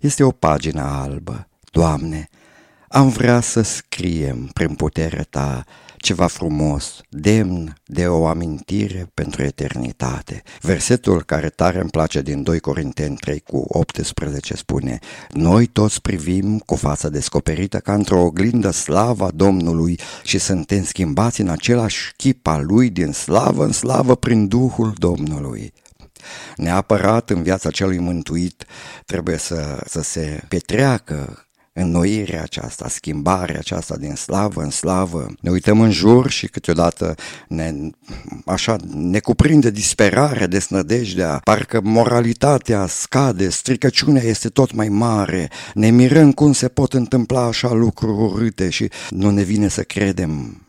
Este 0.00 0.22
o 0.22 0.30
pagină 0.30 0.82
albă. 0.82 1.48
Doamne, 1.70 2.28
am 2.88 3.08
vrea 3.08 3.40
să 3.40 3.60
scriem 3.60 4.50
prin 4.52 4.74
puterea 4.74 5.26
Ta 5.30 5.64
ceva 5.96 6.26
frumos, 6.26 7.00
demn 7.08 7.80
de 7.84 8.06
o 8.06 8.26
amintire 8.26 9.10
pentru 9.14 9.42
eternitate. 9.42 10.42
Versetul 10.60 11.22
care 11.22 11.48
tare 11.48 11.80
îmi 11.80 11.90
place 11.90 12.22
din 12.22 12.42
2 12.42 12.60
Corinteni 12.60 13.16
3 13.16 13.40
cu 13.40 13.64
18 13.68 14.56
spune 14.56 14.98
Noi 15.32 15.66
toți 15.66 16.00
privim 16.00 16.58
cu 16.58 16.74
fața 16.74 17.08
descoperită 17.08 17.78
ca 17.78 17.94
într-o 17.94 18.20
oglindă 18.20 18.70
slava 18.70 19.30
Domnului 19.34 19.98
și 20.22 20.38
suntem 20.38 20.84
schimbați 20.84 21.40
în 21.40 21.48
același 21.48 22.12
chip 22.16 22.46
al 22.46 22.64
Lui 22.66 22.90
din 22.90 23.12
slavă 23.12 23.64
în 23.64 23.72
slavă 23.72 24.16
prin 24.16 24.48
Duhul 24.48 24.92
Domnului. 24.98 25.72
Neapărat 26.56 27.30
în 27.30 27.42
viața 27.42 27.70
celui 27.70 27.98
mântuit 27.98 28.64
trebuie 29.06 29.36
să, 29.36 29.82
să 29.86 30.02
se 30.02 30.44
petreacă 30.48 31.45
înnoirea 31.76 32.42
aceasta, 32.42 32.88
schimbarea 32.88 33.58
aceasta 33.58 33.96
din 33.96 34.14
slavă 34.14 34.62
în 34.62 34.70
slavă. 34.70 35.34
Ne 35.40 35.50
uităm 35.50 35.80
în 35.80 35.90
jur 35.90 36.30
și 36.30 36.46
câteodată 36.46 37.14
ne, 37.48 37.74
așa, 38.46 38.76
ne 38.94 39.18
cuprinde 39.18 39.70
disperarea, 39.70 40.46
desnădejdea, 40.46 41.40
parcă 41.44 41.80
moralitatea 41.82 42.86
scade, 42.86 43.48
stricăciunea 43.48 44.22
este 44.22 44.48
tot 44.48 44.72
mai 44.72 44.88
mare, 44.88 45.50
ne 45.74 45.90
mirăm 45.90 46.32
cum 46.32 46.52
se 46.52 46.68
pot 46.68 46.92
întâmpla 46.92 47.44
așa 47.44 47.72
lucruri 47.72 48.18
urâte 48.18 48.70
și 48.70 48.90
nu 49.10 49.30
ne 49.30 49.42
vine 49.42 49.68
să 49.68 49.82
credem 49.82 50.60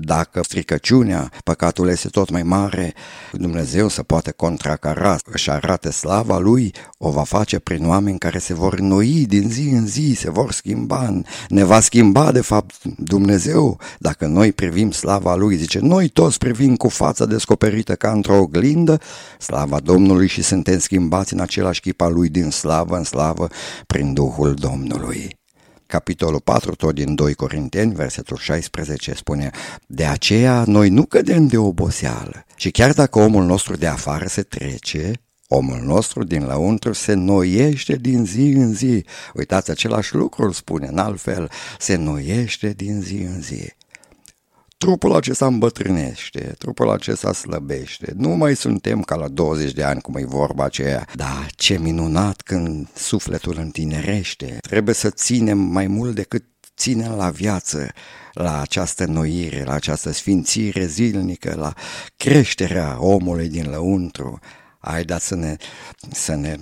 dacă 0.00 0.42
stricăciunea, 0.42 1.30
păcatul 1.44 1.88
este 1.88 2.08
tot 2.08 2.30
mai 2.30 2.42
mare, 2.42 2.94
Dumnezeu 3.32 3.88
să 3.88 4.02
poate 4.02 4.30
contracara, 4.30 5.16
și 5.34 5.50
arate 5.50 5.90
slava 5.90 6.38
Lui, 6.38 6.74
o 6.98 7.10
va 7.10 7.22
face 7.22 7.58
prin 7.58 7.86
oameni 7.86 8.18
care 8.18 8.38
se 8.38 8.54
vor 8.54 8.78
noi 8.78 9.24
din 9.28 9.48
zi 9.50 9.68
în 9.68 9.86
zi, 9.86 10.14
se 10.16 10.30
vor 10.30 10.52
schimba, 10.52 11.20
ne 11.48 11.64
va 11.64 11.80
schimba 11.80 12.32
de 12.32 12.40
fapt 12.40 12.74
Dumnezeu, 12.98 13.80
dacă 13.98 14.26
noi 14.26 14.52
privim 14.52 14.90
slava 14.90 15.34
Lui, 15.34 15.56
zice, 15.56 15.78
noi 15.78 16.08
toți 16.08 16.38
privim 16.38 16.76
cu 16.76 16.88
fața 16.88 17.26
descoperită 17.26 17.94
ca 17.94 18.10
într-o 18.10 18.36
oglindă, 18.36 19.00
slava 19.38 19.80
Domnului 19.80 20.26
și 20.26 20.42
suntem 20.42 20.78
schimbați 20.78 21.32
în 21.32 21.40
același 21.40 21.80
chip 21.80 22.00
al 22.00 22.12
Lui 22.12 22.28
din 22.28 22.50
slavă 22.50 22.96
în 22.96 23.04
slavă 23.04 23.48
prin 23.86 24.12
Duhul 24.12 24.54
Domnului 24.54 25.37
capitolul 25.88 26.40
4, 26.40 26.74
tot 26.74 26.94
din 26.94 27.14
2 27.14 27.34
Corinteni, 27.34 27.94
versetul 27.94 28.36
16, 28.36 29.14
spune 29.14 29.50
De 29.86 30.04
aceea 30.04 30.64
noi 30.66 30.88
nu 30.88 31.04
cădem 31.04 31.46
de 31.46 31.56
oboseală 31.58 32.44
și 32.56 32.70
chiar 32.70 32.92
dacă 32.92 33.18
omul 33.18 33.44
nostru 33.44 33.76
de 33.76 33.86
afară 33.86 34.26
se 34.26 34.42
trece, 34.42 35.12
omul 35.48 35.80
nostru 35.84 36.24
din 36.24 36.44
lăuntru 36.44 36.92
se 36.92 37.14
noiește 37.14 37.96
din 37.96 38.24
zi 38.24 38.40
în 38.40 38.74
zi. 38.74 39.04
Uitați, 39.34 39.70
același 39.70 40.14
lucru 40.14 40.44
îl 40.44 40.52
spune, 40.52 40.86
în 40.86 40.98
altfel, 40.98 41.50
se 41.78 41.96
noiește 41.96 42.72
din 42.72 43.00
zi 43.00 43.14
în 43.16 43.42
zi. 43.42 43.76
Trupul 44.78 45.14
acesta 45.14 45.46
îmbătrânește, 45.46 46.54
trupul 46.58 46.90
acesta 46.90 47.32
slăbește. 47.32 48.12
Nu 48.16 48.28
mai 48.28 48.56
suntem 48.56 49.02
ca 49.02 49.14
la 49.14 49.28
20 49.28 49.72
de 49.72 49.82
ani, 49.82 50.00
cum 50.00 50.14
e 50.14 50.24
vorba 50.24 50.64
aceea. 50.64 51.06
Da, 51.14 51.46
ce 51.54 51.78
minunat 51.78 52.40
când 52.40 52.88
sufletul 52.94 53.56
întinerește. 53.58 54.58
Trebuie 54.60 54.94
să 54.94 55.10
ținem 55.10 55.58
mai 55.58 55.86
mult 55.86 56.14
decât 56.14 56.44
ținem 56.76 57.12
la 57.16 57.30
viață, 57.30 57.88
la 58.32 58.60
această 58.60 59.04
noire, 59.04 59.64
la 59.64 59.72
această 59.72 60.12
sfințire 60.12 60.86
zilnică, 60.86 61.54
la 61.56 61.72
creșterea 62.16 62.96
omului 63.00 63.48
din 63.48 63.70
lăuntru, 63.70 64.38
Haideți 64.90 65.26
să 65.26 65.34
ne, 65.34 65.56
să 66.10 66.34
ne 66.34 66.56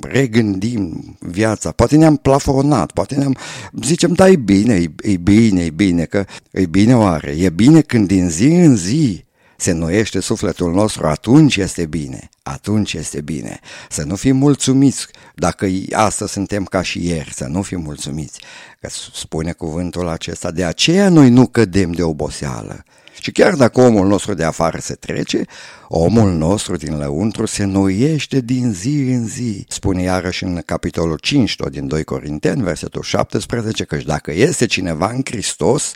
regândim 0.00 1.16
viața. 1.20 1.70
Poate 1.70 1.96
ne-am 1.96 2.16
plafonat, 2.16 2.92
poate 2.92 3.14
ne-am... 3.14 3.36
Zicem, 3.82 4.12
da, 4.12 4.28
e 4.28 4.36
bine, 4.36 4.74
e, 4.74 4.92
e 5.12 5.16
bine, 5.16 5.64
e 5.64 5.70
bine, 5.70 6.04
că 6.04 6.24
e 6.50 6.66
bine 6.66 6.96
oare. 6.96 7.30
E 7.30 7.50
bine 7.50 7.80
când 7.80 8.06
din 8.06 8.28
zi 8.28 8.46
în 8.46 8.76
zi 8.76 9.24
se 9.56 9.72
noiește 9.72 10.20
sufletul 10.20 10.72
nostru, 10.72 11.06
atunci 11.06 11.56
este 11.56 11.86
bine, 11.86 12.28
atunci 12.42 12.92
este 12.92 13.20
bine. 13.20 13.60
Să 13.90 14.02
nu 14.02 14.16
fim 14.16 14.36
mulțumiți 14.36 15.06
dacă 15.34 15.66
astăzi 15.92 16.32
suntem 16.32 16.64
ca 16.64 16.82
și 16.82 17.06
ieri, 17.06 17.32
să 17.34 17.44
nu 17.44 17.62
fim 17.62 17.80
mulțumiți. 17.80 18.40
Că 18.80 18.88
spune 19.14 19.52
cuvântul 19.52 20.08
acesta, 20.08 20.50
de 20.50 20.64
aceea 20.64 21.08
noi 21.08 21.30
nu 21.30 21.46
cădem 21.46 21.92
de 21.92 22.02
oboseală. 22.02 22.84
Și 23.22 23.32
chiar 23.32 23.54
dacă 23.54 23.80
omul 23.80 24.06
nostru 24.06 24.34
de 24.34 24.44
afară 24.44 24.78
se 24.78 24.94
trece, 24.94 25.44
omul 25.88 26.32
nostru 26.32 26.76
din 26.76 26.98
lăuntru 26.98 27.46
se 27.46 27.64
noiește 27.64 28.40
din 28.40 28.72
zi 28.72 28.88
în 28.88 29.26
zi. 29.26 29.64
Spune 29.68 30.02
iarăși 30.02 30.44
în 30.44 30.62
capitolul 30.66 31.18
5 31.18 31.56
tot 31.56 31.70
din 31.70 31.86
2 31.86 32.04
Corinteni, 32.04 32.62
versetul 32.62 33.02
17, 33.02 33.84
că 33.84 33.96
dacă 33.96 34.32
este 34.32 34.66
cineva 34.66 35.10
în 35.10 35.20
Hristos, 35.24 35.92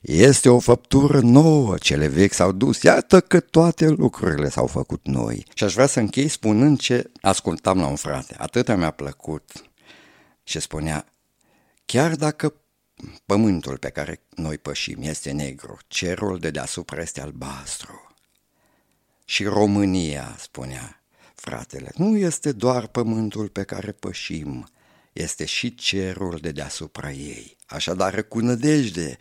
este 0.00 0.48
o 0.48 0.58
făptură 0.58 1.20
nouă, 1.20 1.74
cele 1.78 2.06
vechi 2.06 2.32
s-au 2.32 2.52
dus, 2.52 2.82
iată 2.82 3.20
că 3.20 3.40
toate 3.40 3.88
lucrurile 3.88 4.48
s-au 4.48 4.66
făcut 4.66 5.00
noi. 5.06 5.46
Și 5.54 5.64
aș 5.64 5.72
vrea 5.74 5.86
să 5.86 6.00
închei 6.00 6.28
spunând 6.28 6.78
ce 6.78 7.10
ascultam 7.20 7.78
la 7.78 7.86
un 7.86 7.96
frate, 7.96 8.34
atâta 8.38 8.76
mi-a 8.76 8.90
plăcut 8.90 9.50
și 10.42 10.60
spunea, 10.60 11.06
chiar 11.84 12.14
dacă 12.14 12.54
Pământul 13.26 13.78
pe 13.78 13.90
care 13.90 14.20
noi 14.34 14.58
pășim 14.58 15.02
este 15.02 15.30
negru, 15.30 15.78
cerul 15.86 16.38
de 16.38 16.50
deasupra 16.50 17.00
este 17.00 17.20
albastru. 17.20 18.14
Și 19.24 19.44
România, 19.44 20.36
spunea 20.38 21.02
fratele, 21.34 21.92
nu 21.96 22.16
este 22.16 22.52
doar 22.52 22.86
pământul 22.86 23.48
pe 23.48 23.62
care 23.62 23.92
pășim, 23.92 24.68
este 25.12 25.44
și 25.44 25.74
cerul 25.74 26.38
de 26.40 26.52
deasupra 26.52 27.10
ei. 27.10 27.56
Așadar, 27.66 28.22
cu 28.22 28.38
nădejde, 28.38 29.16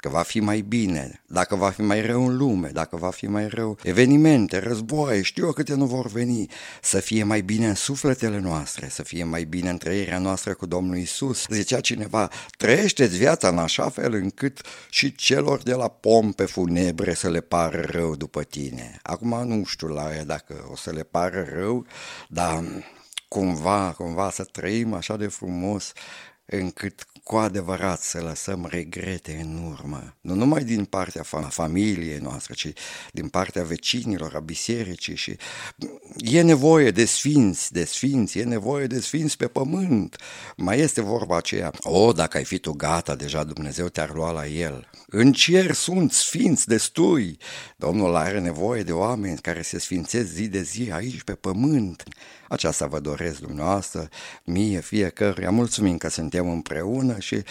că 0.00 0.08
va 0.08 0.22
fi 0.22 0.40
mai 0.40 0.60
bine, 0.60 1.22
dacă 1.26 1.56
va 1.56 1.70
fi 1.70 1.82
mai 1.82 2.00
rău 2.00 2.26
în 2.26 2.36
lume, 2.36 2.68
dacă 2.68 2.96
va 2.96 3.10
fi 3.10 3.26
mai 3.26 3.48
rău 3.48 3.78
evenimente, 3.82 4.58
războaie, 4.58 5.22
știu 5.22 5.46
eu 5.46 5.52
câte 5.52 5.74
nu 5.74 5.86
vor 5.86 6.06
veni, 6.06 6.46
să 6.82 7.00
fie 7.00 7.22
mai 7.22 7.40
bine 7.40 7.66
în 7.66 7.74
sufletele 7.74 8.38
noastre, 8.38 8.88
să 8.88 9.02
fie 9.02 9.24
mai 9.24 9.44
bine 9.44 9.70
în 9.70 9.78
trăirea 9.78 10.18
noastră 10.18 10.54
cu 10.54 10.66
Domnul 10.66 10.96
Isus. 10.96 11.46
Zicea 11.48 11.80
cineva, 11.80 12.30
trăiește-ți 12.56 13.16
viața 13.16 13.48
în 13.48 13.58
așa 13.58 13.88
fel 13.88 14.14
încât 14.14 14.60
și 14.90 15.14
celor 15.14 15.62
de 15.62 15.74
la 15.74 15.88
pompe 15.88 16.44
funebre 16.44 17.14
să 17.14 17.30
le 17.30 17.40
pară 17.40 17.80
rău 17.80 18.16
după 18.16 18.42
tine. 18.42 18.98
Acum 19.02 19.46
nu 19.46 19.64
știu 19.64 19.88
la 19.88 20.14
ea 20.14 20.24
dacă 20.24 20.68
o 20.70 20.76
să 20.76 20.90
le 20.90 21.02
pară 21.02 21.46
rău, 21.52 21.86
dar 22.28 22.64
cumva, 23.28 23.94
cumva 23.96 24.30
să 24.30 24.44
trăim 24.44 24.94
așa 24.94 25.16
de 25.16 25.26
frumos 25.26 25.92
încât 26.50 27.06
cu 27.28 27.36
adevărat 27.36 28.00
să 28.00 28.20
lăsăm 28.20 28.66
regrete 28.70 29.38
în 29.42 29.64
urmă, 29.70 30.16
nu 30.20 30.34
numai 30.34 30.64
din 30.64 30.84
partea 30.84 31.22
familiei 31.48 32.18
noastre, 32.18 32.54
ci 32.54 32.72
din 33.12 33.28
partea 33.28 33.62
vecinilor, 33.62 34.34
a 34.34 34.40
bisericii 34.40 35.16
și 35.16 35.36
e 36.16 36.42
nevoie 36.42 36.90
de 36.90 37.04
sfinți, 37.04 37.72
de 37.72 37.84
sfinți, 37.84 38.38
e 38.38 38.44
nevoie 38.44 38.86
de 38.86 39.00
sfinți 39.00 39.36
pe 39.36 39.46
pământ. 39.46 40.16
Mai 40.56 40.78
este 40.78 41.00
vorba 41.00 41.36
aceea, 41.36 41.72
o, 41.82 42.12
dacă 42.12 42.36
ai 42.36 42.44
fi 42.44 42.58
tu 42.58 42.72
gata, 42.72 43.14
deja 43.14 43.44
Dumnezeu 43.44 43.88
te-ar 43.88 44.12
lua 44.14 44.30
la 44.30 44.46
el. 44.46 44.90
În 45.06 45.32
cer 45.32 45.72
sunt 45.72 46.12
sfinți 46.12 46.66
destui. 46.66 47.38
Domnul 47.76 48.16
are 48.16 48.40
nevoie 48.40 48.82
de 48.82 48.92
oameni 48.92 49.38
care 49.38 49.62
se 49.62 49.78
sfințesc 49.78 50.28
zi 50.28 50.48
de 50.48 50.62
zi 50.62 50.90
aici 50.92 51.22
pe 51.22 51.32
pământ. 51.32 52.02
Aceasta 52.48 52.86
vă 52.86 53.00
doresc 53.00 53.40
dumneavoastră, 53.40 54.08
mie, 54.44 54.80
fiecăruia. 54.80 55.50
Mulțumim 55.50 55.96
că 55.96 56.08
suntem 56.08 56.50
împreună 56.50 57.18
și 57.18 57.42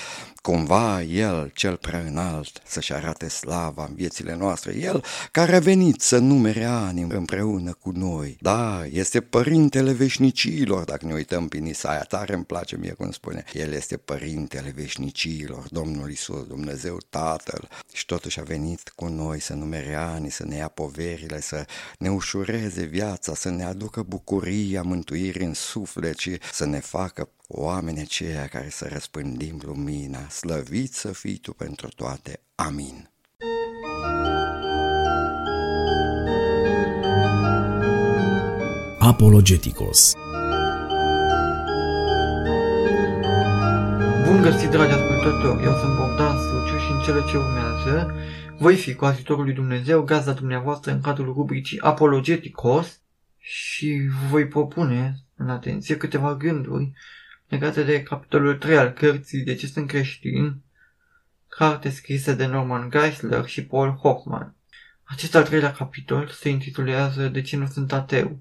cumva 0.47 1.01
El, 1.01 1.51
cel 1.53 1.75
prea 1.75 1.99
înalt, 1.99 2.62
să-și 2.65 2.93
arate 2.93 3.27
slava 3.27 3.86
în 3.89 3.95
viețile 3.95 4.36
noastre. 4.36 4.75
El 4.75 5.03
care 5.31 5.55
a 5.55 5.60
venit 5.60 6.01
să 6.01 6.17
numere 6.17 6.63
ani 6.63 7.01
împreună 7.01 7.73
cu 7.73 7.91
noi. 7.91 8.38
Da, 8.41 8.86
este 8.91 9.21
Părintele 9.21 9.91
Veșnicilor, 9.91 10.83
dacă 10.83 11.05
ne 11.05 11.13
uităm 11.13 11.47
prin 11.47 11.65
Isaia, 11.65 12.01
tare 12.01 12.33
îmi 12.33 12.45
place 12.45 12.77
mie 12.77 12.91
cum 12.91 13.12
spune. 13.12 13.43
El 13.53 13.71
este 13.71 13.97
Părintele 13.97 14.73
Veșnicilor, 14.75 15.67
Domnul 15.69 16.12
Isus, 16.12 16.47
Dumnezeu 16.47 16.97
Tatăl. 17.10 17.69
Și 17.93 18.05
totuși 18.05 18.39
a 18.39 18.43
venit 18.43 18.91
cu 18.95 19.05
noi 19.05 19.39
să 19.39 19.53
numere 19.53 19.95
ani, 19.95 20.31
să 20.31 20.45
ne 20.45 20.55
ia 20.55 20.67
poverile, 20.67 21.41
să 21.41 21.65
ne 21.97 22.10
ușureze 22.10 22.83
viața, 22.83 23.36
să 23.36 23.49
ne 23.49 23.63
aducă 23.63 24.01
bucuria 24.01 24.81
mântuirii 24.81 25.45
în 25.45 25.53
suflet 25.53 26.17
și 26.17 26.38
să 26.53 26.65
ne 26.65 26.79
facă 26.79 27.29
oameni 27.47 27.99
aceia 27.99 28.47
care 28.47 28.69
să 28.69 28.88
răspândim 28.91 29.62
lumina. 29.63 30.29
Slăvit 30.29 30.93
să 30.93 31.12
fii 31.12 31.38
Tu 31.38 31.53
pentru 31.53 31.88
toate. 31.95 32.39
Amin. 32.55 33.10
Apologeticos 38.99 40.13
Bun 44.25 44.41
găsit, 44.41 44.69
dragi 44.69 44.93
ascultători! 44.93 45.63
Eu 45.63 45.73
sunt 45.73 45.95
Bogdan 45.95 46.38
Suciu 46.38 46.77
și 46.77 46.91
în 46.91 47.01
cele 47.05 47.23
ce 47.29 47.38
urmează 47.38 48.15
voi 48.60 48.75
fi 48.75 48.95
cu 48.95 49.05
ajutorul 49.05 49.43
lui 49.43 49.53
Dumnezeu 49.53 50.01
gazda 50.01 50.33
dumneavoastră 50.33 50.91
în 50.91 51.01
cadrul 51.01 51.33
rubricii 51.33 51.79
Apologeticos 51.79 53.01
și 53.38 54.10
voi 54.29 54.47
propune 54.47 55.15
în 55.36 55.49
atenție 55.49 55.97
câteva 55.97 56.36
gânduri 56.36 56.91
legate 57.47 57.83
de 57.83 58.03
capitolul 58.03 58.57
3 58.57 58.77
al 58.77 58.89
cărții 58.89 59.43
De 59.43 59.55
ce 59.55 59.67
sunt 59.67 59.88
creștin, 59.88 60.62
carte 61.47 61.89
scrisă 61.89 62.33
de 62.33 62.45
Norman 62.45 62.89
Geisler 62.89 63.45
și 63.45 63.65
Paul 63.65 63.91
Hoffman. 63.91 64.55
Acest 65.03 65.36
al 65.36 65.43
treilea 65.43 65.71
capitol 65.71 66.27
se 66.27 66.49
intitulează 66.49 67.27
De 67.27 67.41
ce 67.41 67.57
nu 67.57 67.67
sunt 67.67 67.93
ateu, 67.93 68.39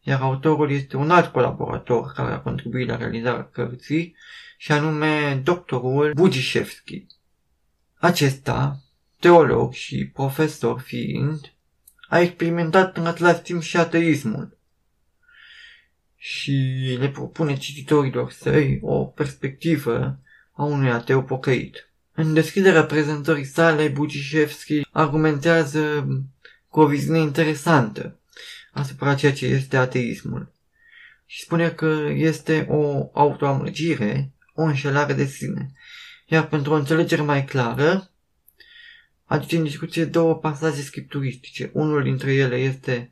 iar 0.00 0.20
autorul 0.20 0.70
este 0.70 0.96
un 0.96 1.10
alt 1.10 1.32
colaborator 1.32 2.12
care 2.12 2.32
a 2.32 2.40
contribuit 2.40 2.88
la 2.88 2.96
realizarea 2.96 3.48
cărții, 3.52 4.16
și 4.56 4.72
anume 4.72 5.40
doctorul 5.44 6.12
Bugișevski. 6.14 7.06
Acesta, 7.94 8.80
teolog 9.20 9.72
și 9.72 10.06
profesor 10.06 10.80
fiind, 10.80 11.52
a 12.08 12.18
experimentat 12.18 12.96
în 12.96 13.06
același 13.06 13.40
timp 13.40 13.62
și 13.62 13.76
ateismul 13.76 14.55
și 16.28 16.52
le 16.98 17.08
propune 17.08 17.56
cititorilor 17.56 18.30
săi 18.30 18.78
o 18.82 19.04
perspectivă 19.04 20.18
a 20.52 20.64
unui 20.64 20.90
ateu 20.90 21.24
pocăit. 21.24 21.90
În 22.12 22.34
deschiderea 22.34 22.84
prezentării 22.84 23.44
sale, 23.44 23.88
Bucișevski 23.88 24.80
argumentează 24.90 26.08
cu 26.68 26.80
o 26.80 26.86
viziune 26.86 27.18
interesantă 27.18 28.18
asupra 28.72 29.14
ceea 29.14 29.32
ce 29.32 29.46
este 29.46 29.76
ateismul 29.76 30.52
și 31.26 31.42
spune 31.42 31.70
că 31.70 32.10
este 32.14 32.66
o 32.68 33.10
autoamăgire, 33.12 34.32
o 34.52 34.62
înșelare 34.62 35.12
de 35.12 35.24
sine. 35.24 35.72
Iar 36.26 36.46
pentru 36.48 36.72
o 36.72 36.76
înțelegere 36.76 37.22
mai 37.22 37.44
clară, 37.44 38.10
aduce 39.24 39.56
în 39.56 39.62
discuție 39.62 40.04
două 40.04 40.36
pasaje 40.36 40.82
scripturistice. 40.82 41.70
Unul 41.72 42.02
dintre 42.02 42.34
ele 42.34 42.56
este 42.56 43.10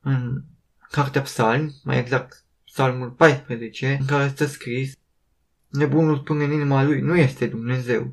în 0.00 0.42
Cartea 0.90 1.20
Psalmi, 1.22 1.74
mai 1.84 1.98
exact 1.98 2.40
Psalmul 2.72 3.10
14, 3.10 3.96
în 4.00 4.06
care 4.06 4.24
este 4.24 4.46
scris 4.46 4.92
Nebunul 5.68 6.16
spune 6.16 6.44
în 6.44 6.52
inima 6.52 6.84
lui, 6.84 7.00
nu 7.00 7.16
este 7.16 7.46
Dumnezeu. 7.46 8.12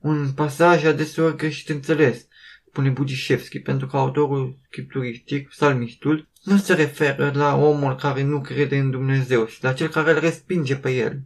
Un 0.00 0.32
pasaj 0.32 0.84
adeseori 0.84 1.36
greșit 1.36 1.68
înțeles, 1.68 2.26
spune 2.66 2.88
Bugișevski, 2.88 3.58
pentru 3.58 3.86
că 3.86 3.96
autorul 3.96 4.58
scripturistic, 4.66 5.48
psalmistul, 5.48 6.28
nu 6.42 6.56
se 6.56 6.74
referă 6.74 7.32
la 7.34 7.56
omul 7.56 7.94
care 7.96 8.22
nu 8.22 8.40
crede 8.40 8.78
în 8.78 8.90
Dumnezeu, 8.90 9.44
ci 9.44 9.60
la 9.60 9.72
cel 9.72 9.88
care 9.88 10.12
îl 10.12 10.18
respinge 10.18 10.76
pe 10.76 10.90
el. 10.90 11.24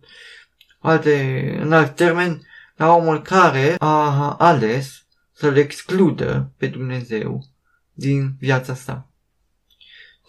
Alte, 0.79 1.57
în 1.61 1.73
alt 1.73 1.97
termen, 1.97 2.47
la 2.77 2.95
omul 2.95 3.23
care 3.23 3.75
a 3.79 4.35
ales 4.39 5.07
să-l 5.33 5.57
excludă 5.57 6.53
pe 6.57 6.67
Dumnezeu 6.67 7.45
din 7.93 8.37
viața 8.39 8.75
sa. 8.75 9.08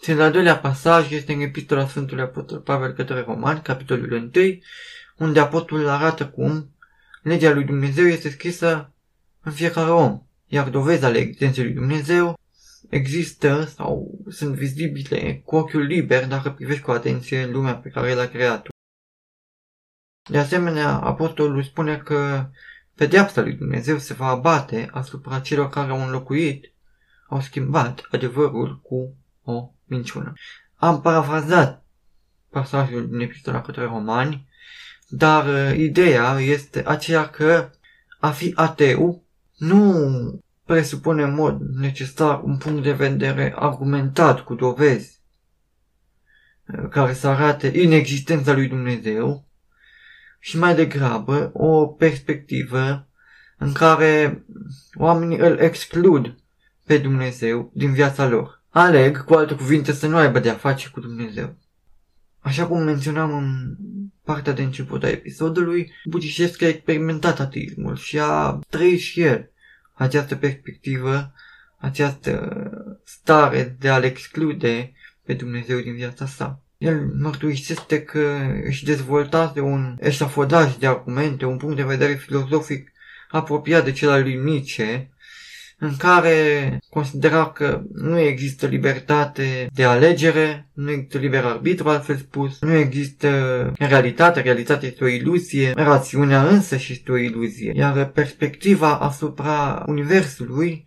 Cel 0.00 0.20
al 0.20 0.32
doilea 0.32 0.58
pasaj 0.58 1.10
este 1.10 1.32
în 1.32 1.40
Epistola 1.40 1.86
Sfântului 1.86 2.22
Apostol 2.22 2.58
Pavel 2.58 2.92
către 2.92 3.20
Romani, 3.20 3.62
capitolul 3.62 4.12
1, 4.12 4.30
unde 5.16 5.40
apostolul 5.40 5.88
arată 5.88 6.28
cum 6.28 6.74
legea 7.22 7.52
lui 7.52 7.64
Dumnezeu 7.64 8.06
este 8.06 8.30
scrisă 8.30 8.92
în 9.42 9.52
fiecare 9.52 9.90
om, 9.90 10.22
iar 10.46 10.68
dovezi 10.68 11.04
ale 11.04 11.18
existenței 11.18 11.64
lui 11.64 11.72
Dumnezeu 11.72 12.38
există 12.88 13.64
sau 13.64 14.18
sunt 14.28 14.54
vizibile 14.54 15.42
cu 15.44 15.56
ochiul 15.56 15.82
liber 15.82 16.26
dacă 16.26 16.50
privești 16.50 16.82
cu 16.82 16.90
atenție 16.90 17.46
lumea 17.46 17.76
pe 17.76 17.88
care 17.88 18.14
l-a 18.14 18.26
creat. 18.26 18.68
De 20.30 20.38
asemenea, 20.38 20.98
apostolul 20.98 21.62
spune 21.62 21.98
că 21.98 22.48
pedeapsa 22.94 23.40
lui 23.40 23.52
Dumnezeu 23.52 23.98
se 23.98 24.14
va 24.14 24.26
abate 24.26 24.88
asupra 24.92 25.40
celor 25.40 25.68
care 25.68 25.90
au 25.90 26.02
înlocuit, 26.02 26.72
au 27.28 27.40
schimbat 27.40 28.08
adevărul 28.10 28.80
cu 28.80 29.14
o 29.42 29.72
minciună. 29.90 30.32
Am 30.74 31.00
parafrazat 31.00 31.84
pasajul 32.50 33.08
din 33.08 33.20
epistola 33.20 33.62
către 33.62 33.84
romani, 33.84 34.48
dar 35.08 35.46
uh, 35.46 35.78
ideea 35.78 36.38
este 36.38 36.82
aceea 36.86 37.28
că 37.28 37.70
a 38.18 38.30
fi 38.30 38.52
ateu 38.54 39.24
nu 39.56 39.94
presupune 40.64 41.22
în 41.22 41.34
mod 41.34 41.60
necesar 41.60 42.40
un 42.42 42.56
punct 42.56 42.82
de 42.82 42.92
vedere 42.92 43.52
argumentat 43.56 44.40
cu 44.40 44.54
dovezi 44.54 45.20
uh, 46.66 46.88
care 46.90 47.12
să 47.12 47.28
arate 47.28 47.78
inexistența 47.78 48.52
lui 48.52 48.68
Dumnezeu 48.68 49.48
și 50.40 50.58
mai 50.58 50.74
degrabă 50.74 51.50
o 51.52 51.86
perspectivă 51.86 53.08
în 53.58 53.72
care 53.72 54.44
oamenii 54.94 55.38
îl 55.38 55.58
exclud 55.58 56.34
pe 56.86 56.98
Dumnezeu 56.98 57.70
din 57.74 57.92
viața 57.92 58.28
lor. 58.28 58.59
Aleg, 58.70 59.24
cu 59.24 59.34
alte 59.34 59.54
cuvinte, 59.54 59.92
să 59.92 60.06
nu 60.06 60.16
aibă 60.16 60.38
de-a 60.38 60.54
face 60.54 60.88
cu 60.88 61.00
Dumnezeu. 61.00 61.56
Așa 62.40 62.66
cum 62.66 62.82
menționam 62.82 63.36
în 63.36 63.76
partea 64.24 64.52
de 64.52 64.62
început 64.62 65.02
a 65.02 65.08
episodului, 65.08 65.92
Bucișescu 66.04 66.64
a 66.64 66.68
experimentat 66.68 67.40
ateismul 67.40 67.96
și 67.96 68.18
a 68.18 68.58
trăit 68.68 69.00
și 69.00 69.20
el 69.20 69.50
această 69.92 70.36
perspectivă, 70.36 71.32
această 71.76 72.60
stare 73.04 73.76
de 73.78 73.88
a-L 73.88 74.02
exclude 74.02 74.92
pe 75.24 75.34
Dumnezeu 75.34 75.80
din 75.80 75.94
viața 75.94 76.26
sa. 76.26 76.62
El 76.78 77.12
mărturisește 77.20 78.02
că 78.02 78.38
își 78.64 78.84
dezvoltase 78.84 79.60
un 79.60 79.96
eșafodaj 80.00 80.76
de 80.76 80.86
argumente, 80.86 81.44
un 81.44 81.56
punct 81.56 81.76
de 81.76 81.82
vedere 81.82 82.14
filozofic 82.14 82.92
apropiat 83.30 83.84
de 83.84 83.92
cel 83.92 84.10
al 84.10 84.22
lui 84.22 84.34
Nietzsche, 84.34 85.10
în 85.80 85.96
care 85.96 86.78
considera 86.90 87.46
că 87.46 87.82
nu 87.92 88.18
există 88.18 88.66
libertate 88.66 89.68
de 89.72 89.84
alegere, 89.84 90.68
nu 90.72 90.90
există 90.90 91.18
liber 91.18 91.44
arbitru, 91.44 91.88
altfel 91.88 92.16
spus, 92.16 92.60
nu 92.60 92.74
există 92.74 93.28
realitate, 93.78 94.40
realitatea 94.40 94.88
este 94.88 95.04
o 95.04 95.08
iluzie, 95.08 95.72
rațiunea 95.76 96.48
însă 96.48 96.76
și 96.76 96.92
este 96.92 97.12
o 97.12 97.16
iluzie, 97.16 97.72
iar 97.74 98.06
perspectiva 98.06 98.98
asupra 98.98 99.84
universului 99.86 100.86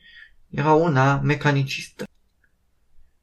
era 0.49 0.73
una 0.73 1.19
mecanicistă. 1.23 2.03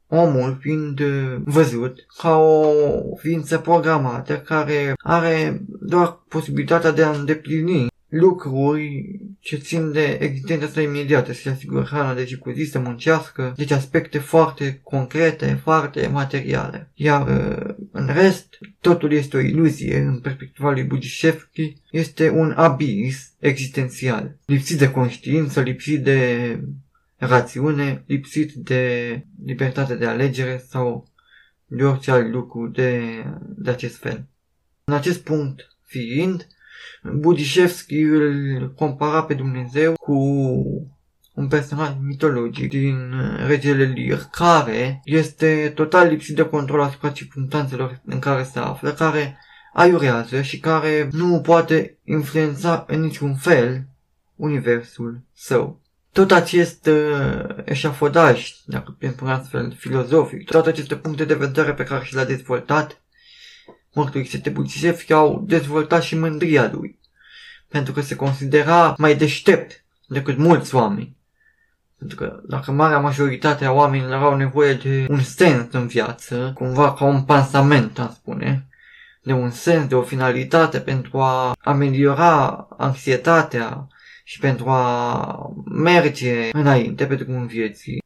Omul 0.07 0.59
fiind 0.61 1.01
văzut 1.45 2.07
ca 2.19 2.37
o 2.37 2.73
ființă 3.17 3.59
programată 3.59 4.39
care 4.39 4.93
are 4.97 5.63
doar 5.81 6.21
posibilitatea 6.29 6.91
de 6.91 7.03
a 7.03 7.11
îndeplini 7.11 7.87
lucruri 8.11 9.21
ce 9.41 9.57
țin 9.57 9.93
de 9.93 10.19
existența 10.21 10.69
sa 10.69 10.81
imediată, 10.81 11.33
să-și 11.33 11.49
asigură 11.49 11.83
hrana 11.83 12.15
de 12.15 12.25
zi 12.25 12.37
cu 12.37 12.51
zi, 12.51 12.65
să 12.65 12.79
muncească, 12.79 13.53
deci 13.57 13.71
aspecte 13.71 14.19
foarte 14.19 14.81
concrete, 14.83 15.61
foarte 15.63 16.07
materiale. 16.07 16.91
Iar 16.95 17.29
uh, 17.29 17.75
în 17.91 18.07
rest, 18.07 18.59
totul 18.81 19.13
este 19.13 19.37
o 19.37 19.41
iluzie, 19.41 19.99
în 19.99 20.19
perspectiva 20.19 20.71
lui 20.71 20.83
Bugișevski, 20.83 21.77
este 21.91 22.31
un 22.31 22.53
abis 22.57 23.33
existențial, 23.39 24.37
lipsit 24.45 24.79
de 24.79 24.91
conștiință, 24.91 25.61
lipsit 25.61 26.03
de 26.03 26.61
rațiune, 27.17 28.05
lipsit 28.07 28.53
de 28.53 29.25
libertate 29.45 29.95
de 29.95 30.07
alegere 30.07 30.65
sau 30.69 31.09
de 31.67 31.85
orice 31.85 32.11
alt 32.11 32.33
lucru 32.33 32.67
de, 32.67 33.03
de 33.57 33.71
acest 33.71 33.97
fel. 33.97 34.25
În 34.85 34.95
acest 34.95 35.21
punct 35.21 35.77
fiind, 35.85 36.47
Budishevski 37.03 38.01
îl 38.01 38.73
compara 38.77 39.23
pe 39.23 39.35
Dumnezeu 39.35 39.93
cu 39.93 40.15
un 41.35 41.49
personaj 41.49 41.89
mitologic 42.03 42.69
din 42.69 43.13
Regele 43.47 43.85
Lir, 43.85 44.29
care 44.31 45.01
este 45.05 45.73
total 45.75 46.09
lipsit 46.09 46.37
de 46.37 46.45
control 46.45 46.81
asupra 46.81 47.11
circunstanțelor 47.11 48.01
în 48.05 48.19
care 48.19 48.43
se 48.43 48.59
află, 48.59 48.91
care 48.91 49.39
aiurează 49.73 50.43
și 50.43 50.61
care 50.61 51.09
nu 51.13 51.41
poate 51.41 51.99
influența 52.05 52.85
în 52.89 53.01
niciun 53.01 53.35
fel 53.35 53.87
universul 54.37 55.21
său. 55.35 55.81
Tot 56.13 56.31
acest 56.31 56.87
uh, 56.87 57.57
eșafodaj, 57.65 58.53
dacă 58.65 58.91
putem 58.91 59.11
spune 59.11 59.33
astfel, 59.33 59.75
filozofic, 59.79 60.51
toate 60.51 60.69
aceste 60.69 60.97
puncte 60.97 61.25
de 61.25 61.35
vedere 61.35 61.75
pe 61.75 61.85
care 61.85 62.05
și 62.05 62.15
le-a 62.15 62.25
dezvoltat, 62.25 63.03
mărturisite 63.93 64.51
Buțisevski 64.51 65.13
au 65.13 65.45
dezvoltat 65.47 66.03
și 66.03 66.19
mândria 66.19 66.71
lui, 66.73 66.99
pentru 67.69 67.93
că 67.93 68.01
se 68.01 68.17
considera 68.17 68.95
mai 68.99 69.17
deștept 69.17 69.85
decât 70.07 70.37
mulți 70.37 70.75
oameni. 70.75 71.17
Pentru 71.99 72.17
că 72.17 72.41
dacă 72.45 72.73
marea 72.73 72.99
majoritate 72.99 73.65
a 73.65 73.73
oamenilor 73.73 74.23
au 74.23 74.37
nevoie 74.37 74.75
de 74.75 75.07
un 75.09 75.21
sens 75.21 75.73
în 75.73 75.87
viață, 75.87 76.51
cumva 76.55 76.93
ca 76.93 77.05
un 77.05 77.23
pansament, 77.23 77.99
am 77.99 78.13
spune, 78.15 78.69
de 79.23 79.33
un 79.33 79.51
sens, 79.51 79.87
de 79.87 79.95
o 79.95 80.03
finalitate 80.03 80.81
pentru 80.81 81.19
a 81.19 81.55
ameliora 81.61 82.67
anxietatea 82.77 83.89
și 84.25 84.39
pentru 84.39 84.69
a 84.69 85.53
merge 85.65 86.49
înainte 86.53 87.07
pe 87.07 87.15
drumul 87.15 87.47
vieții, 87.47 88.00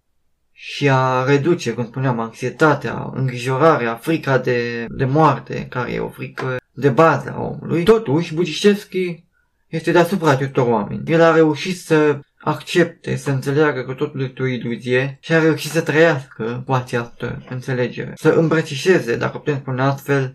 și 0.74 0.88
a 0.90 1.24
reduce, 1.24 1.72
cum 1.72 1.84
spuneam, 1.84 2.20
anxietatea, 2.20 3.10
îngrijorarea, 3.14 3.94
frica 3.94 4.38
de, 4.38 4.84
de 4.88 5.04
moarte, 5.04 5.66
care 5.70 5.92
e 5.92 5.98
o 5.98 6.08
frică 6.08 6.56
de 6.72 6.88
bază 6.88 7.34
a 7.36 7.40
omului. 7.40 7.82
Totuși, 7.82 8.34
Bucișevski 8.34 9.24
este 9.68 9.92
deasupra 9.92 10.30
acestor 10.30 10.66
oameni. 10.68 11.02
El 11.06 11.22
a 11.22 11.34
reușit 11.34 11.78
să 11.78 12.18
accepte, 12.38 13.16
să 13.16 13.30
înțeleagă 13.30 13.82
că 13.82 13.92
totul 13.92 14.22
este 14.22 14.42
o 14.42 14.46
iluzie 14.46 15.18
și 15.20 15.32
a 15.32 15.40
reușit 15.40 15.70
să 15.70 15.80
trăiască 15.80 16.62
cu 16.66 16.72
această 16.72 17.42
înțelegere. 17.48 18.12
Să 18.16 18.28
îmbrățișeze, 18.28 19.16
dacă 19.16 19.38
putem 19.38 19.58
spune 19.58 19.82
astfel, 19.82 20.34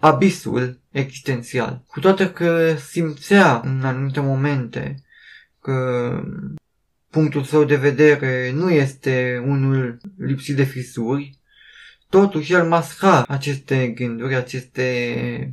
abisul 0.00 0.80
existențial. 0.90 1.82
Cu 1.86 2.00
toate 2.00 2.30
că 2.30 2.74
simțea 2.90 3.60
în 3.64 3.80
anumite 3.84 4.20
momente 4.20 5.02
că 5.60 6.10
punctul 7.10 7.42
său 7.42 7.64
de 7.64 7.76
vedere 7.76 8.52
nu 8.52 8.70
este 8.70 9.42
unul 9.46 10.00
lipsit 10.18 10.56
de 10.56 10.64
fisuri, 10.64 11.38
totuși 12.08 12.52
el 12.52 12.68
masca 12.68 13.24
aceste 13.28 13.88
gânduri, 13.88 14.34
aceste 14.34 15.52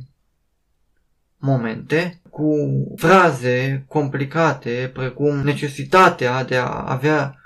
momente 1.38 2.20
cu 2.30 2.56
fraze 2.96 3.84
complicate 3.88 4.90
precum 4.94 5.36
necesitatea 5.36 6.44
de 6.44 6.56
a 6.56 6.84
avea 6.86 7.36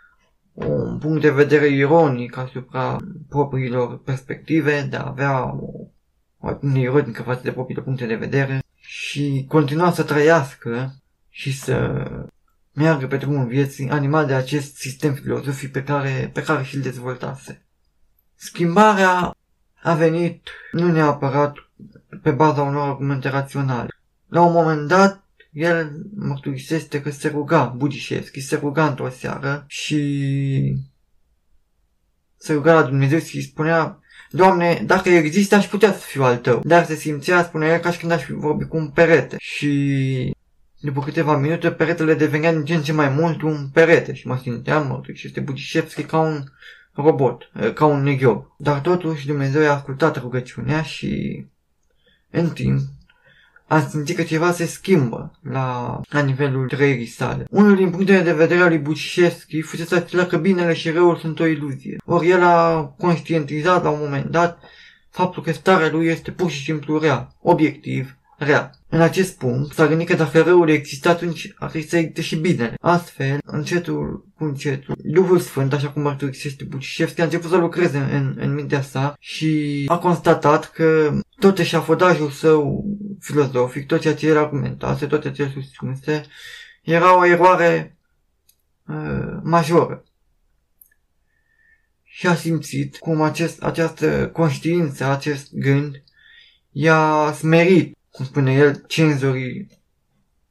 un 0.53 0.99
punct 0.99 1.21
de 1.21 1.31
vedere 1.31 1.67
ironic 1.69 2.37
asupra 2.37 2.97
propriilor 3.29 4.03
perspective, 4.03 4.87
de 4.91 4.97
a 4.97 5.07
avea 5.07 5.45
o 5.45 5.91
o 6.41 6.49
atitudine 6.49 6.81
ironică 6.81 7.23
față 7.23 7.41
de 7.43 7.53
propriile 7.53 7.83
puncte 7.83 8.07
de 8.07 8.15
vedere 8.15 8.63
și 8.77 9.45
continua 9.49 9.93
să 9.93 10.03
trăiască 10.03 10.95
și 11.29 11.53
să 11.53 12.05
meargă 12.81 13.07
pe 13.07 13.17
drumul 13.17 13.47
vieții 13.47 13.89
animat 13.89 14.27
de 14.27 14.35
acest 14.35 14.77
sistem 14.77 15.15
filozofic 15.15 15.73
pe 15.73 15.83
care, 15.83 16.31
pe 16.33 16.43
care 16.43 16.63
și-l 16.63 16.81
dezvoltase. 16.81 17.65
Schimbarea 18.35 19.37
a 19.83 19.95
venit 19.95 20.49
nu 20.73 20.93
neapărat 20.93 21.55
pe 22.23 22.31
baza 22.31 22.63
unor 22.63 22.89
argumente 22.89 23.29
raționale. 23.29 23.89
La 24.29 24.43
un 24.43 24.53
moment 24.53 24.89
dat, 24.89 25.25
el 25.53 25.93
mărturisește 26.17 27.03
că 27.03 27.11
se 27.11 27.29
ruga, 27.29 27.65
Budișevski, 27.65 28.41
se 28.41 28.57
ruga 28.57 28.87
într-o 28.87 29.09
seară 29.09 29.65
și 29.67 30.77
se 32.37 32.53
ruga 32.53 32.75
la 32.75 32.83
Dumnezeu 32.83 33.19
și 33.19 33.37
îi 33.37 33.43
spunea 33.43 34.01
Doamne, 34.31 34.83
dacă 34.87 35.09
există, 35.09 35.55
aș 35.55 35.67
putea 35.67 35.93
să 35.93 35.99
fiu 35.99 36.23
al 36.23 36.37
tău. 36.37 36.63
Dar 36.65 36.85
se 36.85 36.95
simțea, 36.95 37.45
spunea 37.45 37.73
el, 37.73 37.81
ca 37.81 37.91
și 37.91 37.99
când 37.99 38.13
aș 38.13 38.23
fi 38.23 38.33
vorbit 38.33 38.69
cu 38.69 38.77
un 38.77 38.89
perete. 38.89 39.37
Și 39.39 40.35
după 40.81 41.01
câteva 41.01 41.37
minute, 41.37 41.71
peretele 41.71 42.15
devenea 42.15 42.53
din 42.53 42.65
ce 42.65 42.75
în 42.75 42.83
ce 42.83 42.93
mai 42.93 43.09
mult 43.09 43.43
un 43.43 43.69
perete 43.73 44.15
și 44.15 44.27
mă 44.27 44.39
simțeam, 44.43 44.87
mă 44.87 45.01
și 45.13 45.27
este 45.27 45.41
Budișevski 45.41 46.03
ca 46.03 46.19
un 46.19 46.45
robot, 46.93 47.51
ca 47.75 47.85
un 47.85 48.03
neghiob. 48.03 48.55
Dar 48.57 48.81
totuși 48.81 49.27
Dumnezeu 49.27 49.63
i-a 49.63 49.75
ascultat 49.75 50.17
rugăciunea 50.17 50.83
și 50.83 51.45
în 52.31 52.51
timp 52.51 52.81
am 53.67 53.89
simțit 53.89 54.17
că 54.17 54.23
ceva 54.23 54.53
se 54.53 54.67
schimbă 54.67 55.39
la, 55.43 56.01
la 56.09 56.21
nivelul 56.21 56.69
trăirii 56.69 57.07
sale. 57.07 57.45
Unul 57.51 57.77
din 57.77 57.91
punctele 57.91 58.21
de 58.21 58.33
vedere 58.33 58.61
al 58.61 58.69
lui 58.69 58.79
Bucișevski 58.79 59.61
fusese 59.61 59.95
acela 59.95 60.27
că 60.27 60.37
binele 60.37 60.75
și 60.75 60.91
răul 60.91 61.17
sunt 61.17 61.41
o 61.41 61.47
iluzie. 61.47 61.97
Ori 62.05 62.29
el 62.29 62.43
a 62.43 62.83
conștientizat 62.99 63.83
la 63.83 63.91
un 63.91 63.99
moment 64.03 64.27
dat 64.27 64.59
faptul 65.11 65.43
că 65.43 65.53
starea 65.53 65.91
lui 65.91 66.07
este 66.07 66.31
pur 66.31 66.51
și 66.51 66.63
simplu 66.63 66.99
rea, 66.99 67.35
obiectiv, 67.41 68.17
rea. 68.41 68.71
În 68.89 69.01
acest 69.01 69.39
punct, 69.39 69.75
s-a 69.75 69.87
gândit 69.87 70.07
că 70.07 70.15
dacă 70.15 70.41
răul 70.41 70.69
există, 70.69 71.09
atunci 71.09 71.53
ar 71.59 71.71
trebui 71.71 71.89
să 71.89 71.97
existe 71.97 72.21
și 72.21 72.37
binele. 72.37 72.75
Astfel, 72.81 73.39
încetul 73.45 74.27
cu 74.37 74.45
încetul, 74.45 74.95
Duhul 74.99 75.39
Sfânt, 75.39 75.73
așa 75.73 75.91
cum 75.91 76.03
mărturisește 76.03 76.65
Bucișevski, 76.65 77.21
a 77.21 77.25
început 77.25 77.51
să 77.51 77.57
lucreze 77.57 77.99
în, 77.99 78.35
în 78.39 78.55
mintea 78.55 78.83
sa 78.83 79.17
și 79.19 79.85
a 79.87 79.99
constatat 79.99 80.71
că 80.71 81.19
tot 81.39 81.59
eșafodajul 81.59 82.31
său 82.31 82.85
filozofic, 83.21 83.87
tot 83.87 84.01
ceea 84.01 84.15
ce 84.15 84.27
el 84.27 84.39
argumentase, 84.39 85.07
tot 85.07 85.21
ceea 85.21 85.33
ce 85.33 85.43
el 85.43 85.51
susținuse, 85.51 86.25
era 86.83 87.19
o 87.19 87.27
eroare 87.27 87.97
uh, 88.87 89.39
majoră. 89.43 90.05
Și 92.03 92.27
a 92.27 92.35
simțit 92.35 92.97
cum 92.97 93.21
acest, 93.21 93.63
această 93.63 94.29
conștiință, 94.29 95.05
acest 95.05 95.55
gând, 95.55 96.03
i-a 96.71 97.33
smerit 97.37 97.99
cum 98.11 98.25
spune 98.25 98.53
el, 98.53 98.85
cenzorii 98.87 99.69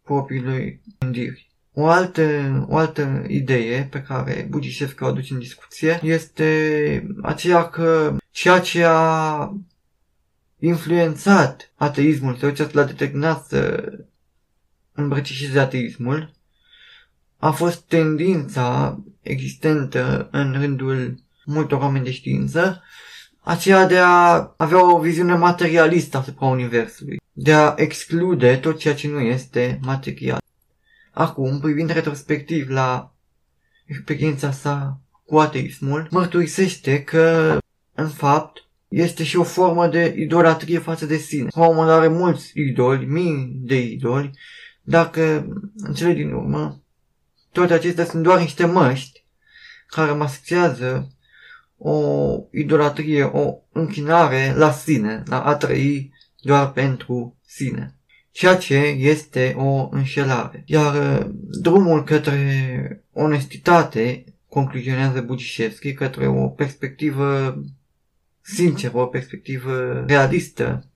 propriului 0.03 0.82
gândiri. 0.99 1.49
O 1.74 1.88
altă, 1.88 2.66
o 2.70 2.78
altă 2.78 3.24
idee 3.28 3.88
pe 3.91 4.01
care 4.01 4.47
Bugișevski 4.49 5.03
o 5.03 5.07
aduce 5.07 5.34
în 5.34 5.39
discuție 5.39 5.99
este 6.03 7.07
aceea 7.22 7.70
că 7.70 8.18
ceea 8.32 8.60
ce 8.60 8.84
a 8.88 9.53
influențat 10.60 11.72
ateismul 11.76 12.36
sau 12.36 12.49
ce 12.49 12.70
l-a 12.72 12.84
determinat 12.84 13.45
să 13.45 13.93
îmbrăcișeze 14.93 15.60
ateismul 15.60 16.34
a 17.38 17.51
fost 17.51 17.82
tendința 17.82 18.99
existentă 19.22 20.28
în 20.32 20.51
rândul 20.51 21.24
multor 21.45 21.80
oameni 21.80 22.03
de 22.03 22.12
știință, 22.12 22.84
aceea 23.49 23.85
de 23.85 23.97
a 23.97 24.53
avea 24.57 24.93
o 24.93 24.99
viziune 24.99 25.35
materialistă 25.35 26.17
asupra 26.17 26.45
Universului 26.45 27.21
de 27.31 27.53
a 27.53 27.73
exclude 27.77 28.57
tot 28.57 28.79
ceea 28.79 28.95
ce 28.95 29.07
nu 29.07 29.19
este 29.19 29.79
material. 29.81 30.41
Acum, 31.11 31.59
privind 31.59 31.89
retrospectiv 31.89 32.69
la 32.69 33.13
experiența 33.85 34.51
sa 34.51 34.99
cu 35.25 35.37
ateismul, 35.37 36.07
mărturisește 36.11 37.03
că, 37.03 37.57
în 37.93 38.07
fapt, 38.09 38.67
este 38.87 39.23
și 39.23 39.37
o 39.37 39.43
formă 39.43 39.87
de 39.87 40.15
idolatrie 40.17 40.79
față 40.79 41.05
de 41.05 41.17
sine. 41.17 41.47
Omul 41.51 41.89
are 41.89 42.07
mulți 42.07 42.51
idoli, 42.53 43.05
mii 43.05 43.51
de 43.53 43.81
idoli, 43.81 44.31
dacă 44.81 45.47
în 45.75 45.93
cele 45.93 46.13
din 46.13 46.31
urmă 46.31 46.81
toate 47.51 47.73
acestea 47.73 48.05
sunt 48.05 48.23
doar 48.23 48.39
niște 48.39 48.65
măști 48.65 49.25
care 49.87 50.11
maschează 50.11 51.11
o 51.80 52.38
idolatrie, 52.51 53.23
o 53.23 53.57
închinare 53.71 54.53
la 54.55 54.71
sine, 54.71 55.23
la 55.25 55.43
a 55.43 55.55
trăi 55.55 56.13
doar 56.41 56.71
pentru 56.71 57.38
sine, 57.45 57.95
ceea 58.32 58.57
ce 58.57 58.77
este 58.97 59.53
o 59.57 59.88
înșelare. 59.91 60.63
Iar 60.65 60.95
uh, 60.95 61.30
drumul 61.61 62.03
către 62.03 63.03
onestitate, 63.13 64.23
concluzionează 64.47 65.21
Bugișevski, 65.21 65.93
către 65.93 66.27
o 66.27 66.47
perspectivă 66.47 67.61
sinceră, 68.41 68.97
o 68.97 69.05
perspectivă 69.05 70.03
realistă 70.07 70.89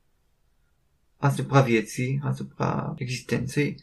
asupra 1.18 1.62
vieții, 1.62 2.22
asupra 2.24 2.94
existenței, 2.98 3.80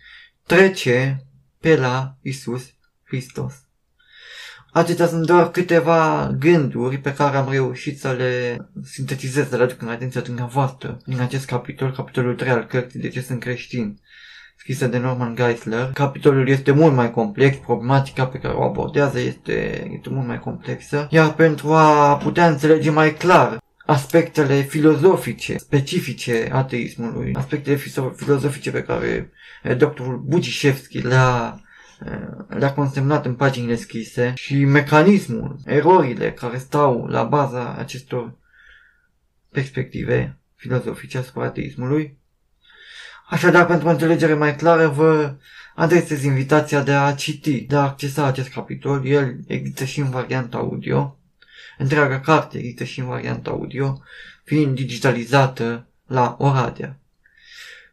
trece 0.46 1.26
pe 1.58 1.76
la 1.76 2.16
Isus 2.22 2.74
Hristos. 3.02 3.69
Acestea 4.72 5.06
sunt 5.06 5.26
doar 5.26 5.50
câteva 5.50 6.30
gânduri 6.38 6.98
pe 6.98 7.12
care 7.12 7.36
am 7.36 7.50
reușit 7.50 8.00
să 8.00 8.12
le 8.18 8.56
sintetizez, 8.84 9.48
să 9.48 9.56
le 9.56 9.62
aduc 9.62 9.82
în 9.82 9.88
atenția 9.88 10.20
dumneavoastră 10.20 10.98
din 11.04 11.20
acest 11.20 11.46
capitol, 11.46 11.92
capitolul 11.92 12.34
3 12.34 12.50
al 12.50 12.66
cărții 12.66 13.00
De 13.00 13.08
ce 13.08 13.20
sunt 13.20 13.40
creștin, 13.40 13.98
scrisă 14.56 14.86
de 14.86 14.98
Norman 14.98 15.34
Geisler. 15.34 15.90
Capitolul 15.94 16.48
este 16.48 16.70
mult 16.70 16.94
mai 16.94 17.10
complex, 17.10 17.56
problematica 17.56 18.26
pe 18.26 18.38
care 18.38 18.54
o 18.54 18.62
abordează 18.62 19.18
este, 19.18 19.88
este 19.96 20.08
mult 20.08 20.26
mai 20.26 20.38
complexă, 20.38 21.06
iar 21.10 21.34
pentru 21.34 21.72
a 21.72 22.16
putea 22.16 22.48
înțelege 22.48 22.90
mai 22.90 23.14
clar 23.14 23.58
aspectele 23.86 24.60
filozofice, 24.60 25.56
specifice 25.56 26.48
ateismului, 26.52 27.34
aspectele 27.34 27.76
filozofice 28.16 28.70
pe 28.70 28.82
care 28.82 29.32
eh, 29.62 29.76
doctorul 29.76 30.24
Bugișevski 30.26 30.98
le-a 30.98 31.60
le-a 32.48 32.72
consemnat 32.72 33.26
în 33.26 33.34
paginile 33.34 33.76
scrise 33.76 34.32
și 34.36 34.64
mecanismul, 34.64 35.58
erorile 35.64 36.32
care 36.32 36.58
stau 36.58 37.06
la 37.06 37.22
baza 37.22 37.74
acestor 37.74 38.32
perspective 39.50 40.38
filozofice 40.54 41.18
asupra 41.18 41.44
ateismului. 41.44 42.18
Așadar, 43.28 43.66
pentru 43.66 43.88
o 43.88 43.90
înțelegere 43.90 44.34
mai 44.34 44.56
clară, 44.56 44.88
vă 44.88 45.34
adresez 45.74 46.22
invitația 46.22 46.82
de 46.82 46.92
a 46.92 47.14
citi, 47.14 47.60
de 47.60 47.76
a 47.76 47.82
accesa 47.82 48.24
acest 48.24 48.48
capitol. 48.48 49.06
El 49.06 49.36
există 49.46 49.84
și 49.84 50.00
în 50.00 50.10
varianta 50.10 50.56
audio. 50.56 51.18
Întreaga 51.78 52.20
carte 52.20 52.58
există 52.58 52.84
și 52.84 53.00
în 53.00 53.06
varianta 53.06 53.50
audio, 53.50 54.02
fiind 54.44 54.74
digitalizată 54.74 55.86
la 56.06 56.36
Oradea. 56.38 56.99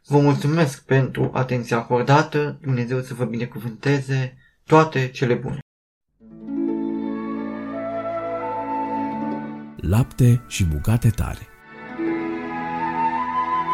Vă 0.10 0.20
mulțumesc 0.20 0.86
pentru 0.86 1.30
atenția 1.34 1.78
acordată, 1.78 2.58
Dumnezeu 2.62 3.02
să 3.02 3.14
vă 3.14 3.26
binecuvânteze, 3.26 4.38
toate 4.66 5.08
cele 5.10 5.34
bune. 5.34 5.60
Lapte 9.76 10.44
și 10.48 10.66
bucate 10.66 11.10
tare 11.10 11.48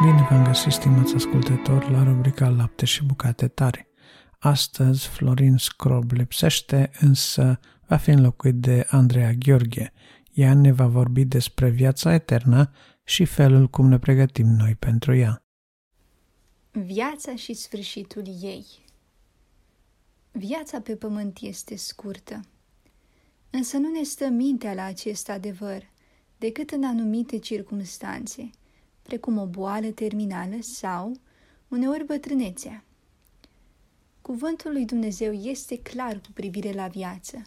Bine 0.01 0.27
v-am 0.29 0.43
găsit, 0.43 0.71
stimați 0.71 1.15
ascultători, 1.15 1.91
la 1.91 2.03
rubrica 2.03 2.49
Lapte 2.49 2.85
și 2.85 3.03
bucate 3.03 3.47
tare. 3.47 3.87
Astăzi 4.39 5.07
Florin 5.07 5.57
Scrob 5.57 6.11
lipsește, 6.11 6.91
însă 6.99 7.59
va 7.87 7.97
fi 7.97 8.09
înlocuit 8.09 8.55
de 8.55 8.85
Andreea 8.89 9.31
Gheorghe. 9.31 9.93
Ea 10.31 10.53
ne 10.53 10.71
va 10.71 10.87
vorbi 10.87 11.25
despre 11.25 11.69
viața 11.69 12.13
eternă 12.13 12.71
și 13.03 13.25
felul 13.25 13.67
cum 13.67 13.87
ne 13.89 13.99
pregătim 13.99 14.47
noi 14.47 14.75
pentru 14.75 15.15
ea. 15.15 15.42
Viața 16.75 17.35
și 17.35 17.53
sfârșitul 17.53 18.23
ei 18.41 18.65
Viața 20.31 20.81
pe 20.81 20.95
pământ 20.95 21.37
este 21.41 21.75
scurtă, 21.75 22.41
însă 23.49 23.77
nu 23.77 23.91
ne 23.91 24.03
stă 24.03 24.27
mintea 24.27 24.73
la 24.73 24.83
acest 24.83 25.29
adevăr 25.29 25.89
decât 26.37 26.71
în 26.71 26.83
anumite 26.83 27.37
circumstanțe, 27.37 28.49
precum 29.01 29.37
o 29.37 29.45
boală 29.45 29.87
terminală 29.87 30.55
sau, 30.61 31.11
uneori, 31.67 32.05
bătrânețea. 32.05 32.83
Cuvântul 34.21 34.71
lui 34.71 34.85
Dumnezeu 34.85 35.33
este 35.33 35.79
clar 35.79 36.19
cu 36.19 36.31
privire 36.33 36.71
la 36.71 36.87
viață. 36.87 37.41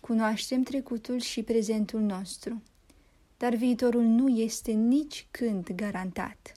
Cunoaștem 0.00 0.62
trecutul 0.62 1.20
și 1.20 1.42
prezentul 1.42 2.00
nostru, 2.00 2.62
dar 3.36 3.54
viitorul 3.54 4.04
nu 4.04 4.28
este 4.28 4.72
nici 4.72 5.26
când 5.30 5.70
garantat. 5.74 6.52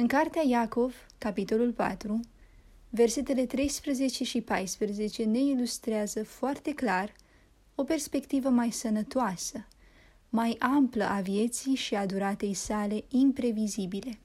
În 0.00 0.06
cartea 0.06 0.42
Iacov, 0.46 0.94
capitolul 1.18 1.72
4, 1.72 2.20
versetele 2.90 3.46
13 3.46 4.24
și 4.24 4.40
14 4.40 5.24
ne 5.24 5.38
ilustrează 5.38 6.24
foarte 6.24 6.74
clar 6.74 7.12
o 7.74 7.84
perspectivă 7.84 8.48
mai 8.48 8.70
sănătoasă, 8.70 9.66
mai 10.28 10.56
amplă 10.58 11.04
a 11.04 11.20
vieții 11.20 11.74
și 11.74 11.94
a 11.94 12.06
duratei 12.06 12.54
sale 12.54 13.04
imprevizibile. 13.08 14.18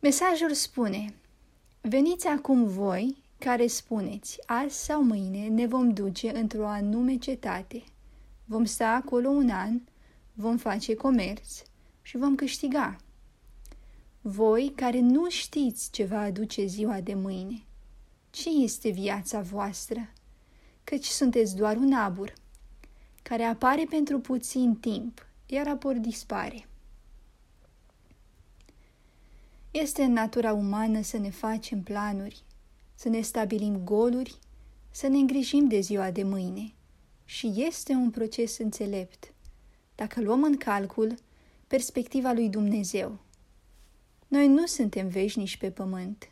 Mesajul 0.00 0.52
spune, 0.52 1.14
veniți 1.80 2.26
acum 2.26 2.64
voi 2.66 3.16
care 3.38 3.66
spuneți, 3.66 4.38
azi 4.46 4.84
sau 4.84 5.02
mâine 5.02 5.46
ne 5.48 5.66
vom 5.66 5.92
duce 5.92 6.36
într-o 6.36 6.66
anume 6.66 7.16
cetate, 7.16 7.82
vom 8.44 8.64
sta 8.64 8.88
acolo 8.88 9.28
un 9.28 9.50
an, 9.50 9.80
vom 10.32 10.56
face 10.56 10.94
comerț 10.94 11.62
și 12.06 12.16
vom 12.16 12.34
câștiga. 12.34 12.96
Voi 14.20 14.72
care 14.76 15.00
nu 15.00 15.30
știți 15.30 15.90
ce 15.90 16.04
va 16.04 16.20
aduce 16.20 16.66
ziua 16.66 17.00
de 17.00 17.14
mâine, 17.14 17.64
ce 18.30 18.48
este 18.50 18.88
viața 18.88 19.40
voastră, 19.40 20.10
căci 20.84 21.04
sunteți 21.04 21.56
doar 21.56 21.76
un 21.76 21.92
abur, 21.92 22.32
care 23.22 23.42
apare 23.42 23.86
pentru 23.90 24.20
puțin 24.20 24.74
timp, 24.74 25.26
iar 25.46 25.68
apoi 25.68 25.98
dispare. 25.98 26.68
Este 29.70 30.02
în 30.02 30.12
natura 30.12 30.52
umană 30.52 31.02
să 31.02 31.18
ne 31.18 31.30
facem 31.30 31.82
planuri, 31.82 32.44
să 32.94 33.08
ne 33.08 33.20
stabilim 33.20 33.84
goluri, 33.84 34.38
să 34.90 35.06
ne 35.06 35.18
îngrijim 35.18 35.68
de 35.68 35.80
ziua 35.80 36.10
de 36.10 36.22
mâine. 36.22 36.74
Și 37.24 37.52
este 37.56 37.92
un 37.92 38.10
proces 38.10 38.58
înțelept, 38.58 39.32
dacă 39.94 40.20
luăm 40.20 40.42
în 40.42 40.56
calcul 40.56 41.14
perspectiva 41.74 42.32
lui 42.32 42.48
Dumnezeu. 42.48 43.18
Noi 44.28 44.48
nu 44.48 44.66
suntem 44.66 45.08
veșnici 45.08 45.56
pe 45.56 45.70
pământ, 45.70 46.28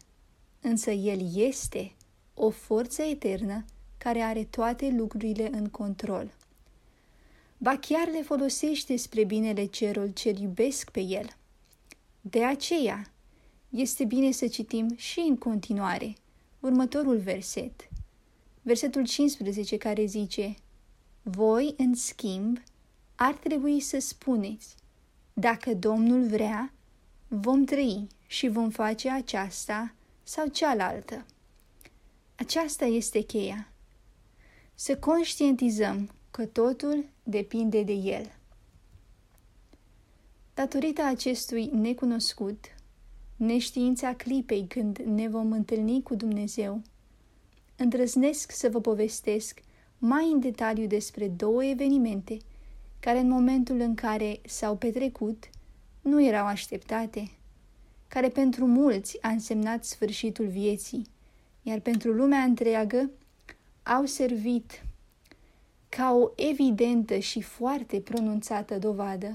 însă 0.60 0.90
El 0.90 1.34
este 1.34 1.92
o 2.34 2.50
forță 2.50 3.02
eternă 3.02 3.64
care 3.98 4.20
are 4.20 4.44
toate 4.44 4.90
lucrurile 4.96 5.50
în 5.52 5.68
control. 5.68 6.34
Ba 7.58 7.76
chiar 7.76 8.08
le 8.08 8.22
folosește 8.22 8.96
spre 8.96 9.24
binele 9.24 9.64
cerul 9.64 10.10
ce 10.12 10.34
iubesc 10.40 10.90
pe 10.90 11.00
El. 11.00 11.36
De 12.20 12.44
aceea, 12.44 13.12
este 13.68 14.04
bine 14.04 14.30
să 14.30 14.46
citim 14.46 14.94
și 14.96 15.18
în 15.18 15.36
continuare 15.36 16.14
următorul 16.60 17.18
verset. 17.18 17.88
Versetul 18.62 19.06
15 19.06 19.76
care 19.76 20.04
zice 20.04 20.54
Voi, 21.22 21.74
în 21.76 21.94
schimb, 21.94 22.62
ar 23.14 23.34
trebui 23.34 23.80
să 23.80 23.98
spuneți 23.98 24.80
Dacă 25.32 25.74
Domnul 25.74 26.26
vrea, 26.26 26.72
vom 27.28 27.64
trăi 27.64 28.06
și 28.26 28.48
vom 28.48 28.70
face 28.70 29.10
aceasta 29.10 29.94
sau 30.22 30.46
cealaltă. 30.46 31.24
Aceasta 32.34 32.84
este 32.84 33.20
cheia. 33.20 33.68
Să 34.74 34.96
conștientizăm 34.96 36.10
că 36.30 36.46
totul 36.46 37.04
depinde 37.22 37.82
de 37.82 37.92
El. 37.92 38.32
Datorită 40.54 41.02
acestui 41.02 41.66
necunoscut, 41.66 42.64
neștiința 43.36 44.14
clipei 44.14 44.66
când 44.66 44.98
ne 44.98 45.28
vom 45.28 45.52
întâlni 45.52 46.02
cu 46.02 46.14
Dumnezeu, 46.14 46.82
îndrăznesc 47.76 48.50
să 48.50 48.68
vă 48.68 48.80
povestesc 48.80 49.62
mai 49.98 50.30
în 50.32 50.40
detaliu 50.40 50.86
despre 50.86 51.28
două 51.28 51.64
evenimente 51.64 52.36
care 53.02 53.18
în 53.18 53.28
momentul 53.28 53.80
în 53.80 53.94
care 53.94 54.40
s-au 54.46 54.76
petrecut 54.76 55.50
nu 56.00 56.24
erau 56.24 56.46
așteptate, 56.46 57.30
care 58.08 58.28
pentru 58.28 58.66
mulți 58.66 59.22
a 59.22 59.28
însemnat 59.28 59.84
sfârșitul 59.84 60.46
vieții, 60.46 61.06
iar 61.62 61.80
pentru 61.80 62.12
lumea 62.12 62.40
întreagă 62.40 63.10
au 63.82 64.04
servit 64.04 64.84
ca 65.88 66.12
o 66.12 66.30
evidentă 66.36 67.18
și 67.18 67.42
foarte 67.42 68.00
pronunțată 68.00 68.78
dovadă 68.78 69.30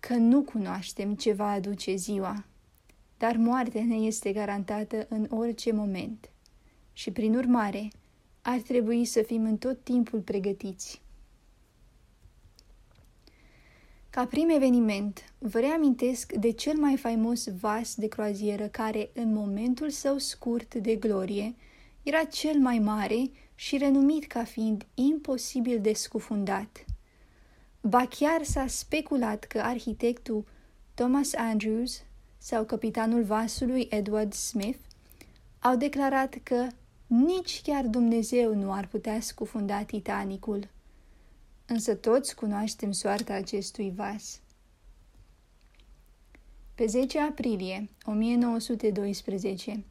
că 0.00 0.14
nu 0.14 0.42
cunoaștem 0.42 1.14
ce 1.14 1.32
va 1.32 1.50
aduce 1.50 1.94
ziua 1.94 2.44
dar 3.20 3.36
moartea 3.36 3.84
ne 3.84 3.94
este 3.94 4.32
garantată 4.32 5.06
în 5.08 5.26
orice 5.30 5.72
moment 5.72 6.30
și, 6.92 7.10
prin 7.10 7.34
urmare, 7.34 7.88
ar 8.42 8.60
trebui 8.60 9.04
să 9.04 9.22
fim 9.22 9.44
în 9.44 9.56
tot 9.56 9.84
timpul 9.84 10.20
pregătiți. 10.20 11.02
Ca 14.10 14.26
prim 14.26 14.48
eveniment, 14.48 15.32
vă 15.38 15.58
reamintesc 15.58 16.32
de 16.32 16.50
cel 16.50 16.76
mai 16.76 16.96
faimos 16.96 17.48
vas 17.60 17.94
de 17.94 18.08
croazieră 18.08 18.66
care, 18.66 19.10
în 19.14 19.32
momentul 19.32 19.90
său 19.90 20.18
scurt 20.18 20.74
de 20.74 20.94
glorie, 20.94 21.54
era 22.02 22.24
cel 22.24 22.58
mai 22.58 22.78
mare 22.78 23.30
și 23.54 23.76
renumit 23.76 24.26
ca 24.26 24.44
fiind 24.44 24.86
imposibil 24.94 25.80
de 25.80 25.92
scufundat. 25.92 26.84
Ba 27.80 28.06
chiar 28.06 28.42
s-a 28.42 28.66
speculat 28.66 29.44
că 29.44 29.60
arhitectul 29.60 30.44
Thomas 30.94 31.34
Andrews 31.34 32.02
sau 32.38 32.64
capitanul 32.64 33.22
vasului 33.22 33.86
Edward 33.90 34.32
Smith 34.32 34.78
au 35.58 35.76
declarat 35.76 36.34
că 36.42 36.66
nici 37.06 37.60
chiar 37.62 37.84
Dumnezeu 37.84 38.54
nu 38.54 38.72
ar 38.72 38.86
putea 38.86 39.20
scufunda 39.20 39.82
Titanicul. 39.82 40.68
Însă 41.72 41.94
toți 41.94 42.34
cunoaștem 42.34 42.92
soarta 42.92 43.34
acestui 43.34 43.92
vas. 43.96 44.40
Pe 46.74 46.86
10 46.86 47.20
aprilie 47.20 47.88
1912, 48.04 49.84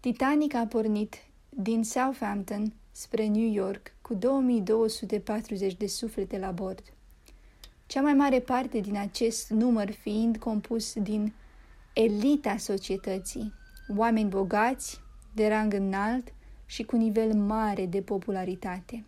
Titanic 0.00 0.54
a 0.54 0.66
pornit 0.66 1.14
din 1.48 1.84
Southampton 1.84 2.72
spre 2.90 3.26
New 3.26 3.52
York 3.52 3.94
cu 4.02 4.14
2240 4.14 5.74
de 5.74 5.86
suflete 5.86 6.38
la 6.38 6.50
bord. 6.50 6.82
Cea 7.86 8.00
mai 8.00 8.14
mare 8.14 8.40
parte 8.40 8.80
din 8.80 8.96
acest 8.96 9.50
număr 9.50 9.90
fiind 9.90 10.36
compus 10.36 10.92
din 10.92 11.32
elita 11.94 12.56
societății, 12.56 13.52
oameni 13.96 14.28
bogați, 14.28 15.00
de 15.32 15.48
rang 15.48 15.72
înalt 15.72 16.32
și 16.66 16.82
cu 16.82 16.96
nivel 16.96 17.34
mare 17.34 17.86
de 17.86 18.02
popularitate. 18.02 19.04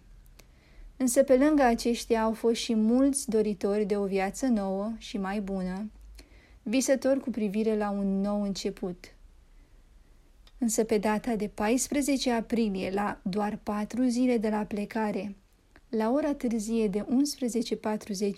Însă 0.97 1.23
pe 1.23 1.37
lângă 1.37 1.63
aceștia 1.63 2.23
au 2.23 2.33
fost 2.33 2.61
și 2.61 2.75
mulți 2.75 3.31
doritori 3.31 3.85
de 3.85 3.97
o 3.97 4.05
viață 4.05 4.47
nouă 4.47 4.93
și 4.99 5.19
mai 5.19 5.41
bună, 5.41 5.91
visători 6.63 7.21
cu 7.21 7.31
privire 7.31 7.77
la 7.77 7.91
un 7.91 8.21
nou 8.21 8.43
început. 8.43 9.15
Însă 10.59 10.85
pe 10.85 10.99
data 10.99 11.37
de 11.37 11.49
14 11.49 12.33
aprilie, 12.33 12.91
la 12.91 13.21
doar 13.23 13.59
patru 13.63 14.03
zile 14.03 14.39
de 14.39 14.49
la 14.49 14.65
plecare, 14.65 15.37
la 15.89 16.11
ora 16.11 16.35
târzie 16.35 16.89
de 16.89 17.07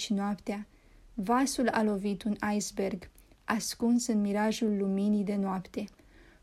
11.40 0.00 0.06
noaptea, 0.08 0.66
vasul 1.14 1.68
a 1.68 1.82
lovit 1.82 2.22
un 2.22 2.36
iceberg 2.54 3.10
ascuns 3.44 4.06
în 4.06 4.20
mirajul 4.20 4.76
luminii 4.78 5.24
de 5.24 5.34
noapte, 5.34 5.84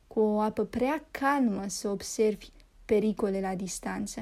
cu 0.07 0.19
o 0.19 0.39
apă 0.39 0.63
prea 0.63 1.05
calmă 1.11 1.63
să 1.67 1.89
observi 1.89 2.49
pericole 2.85 3.39
la 3.39 3.55
distanță. 3.55 4.21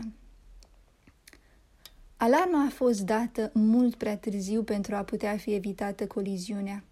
Alarma 2.24 2.66
a 2.66 2.70
fost 2.70 3.02
dată 3.02 3.52
mult 3.54 3.96
prea 3.96 4.18
târziu 4.18 4.64
pentru 4.64 4.96
a 4.96 5.04
putea 5.04 5.38
fi 5.38 5.54
evitată 5.54 6.08
coliziunea, 6.08 6.84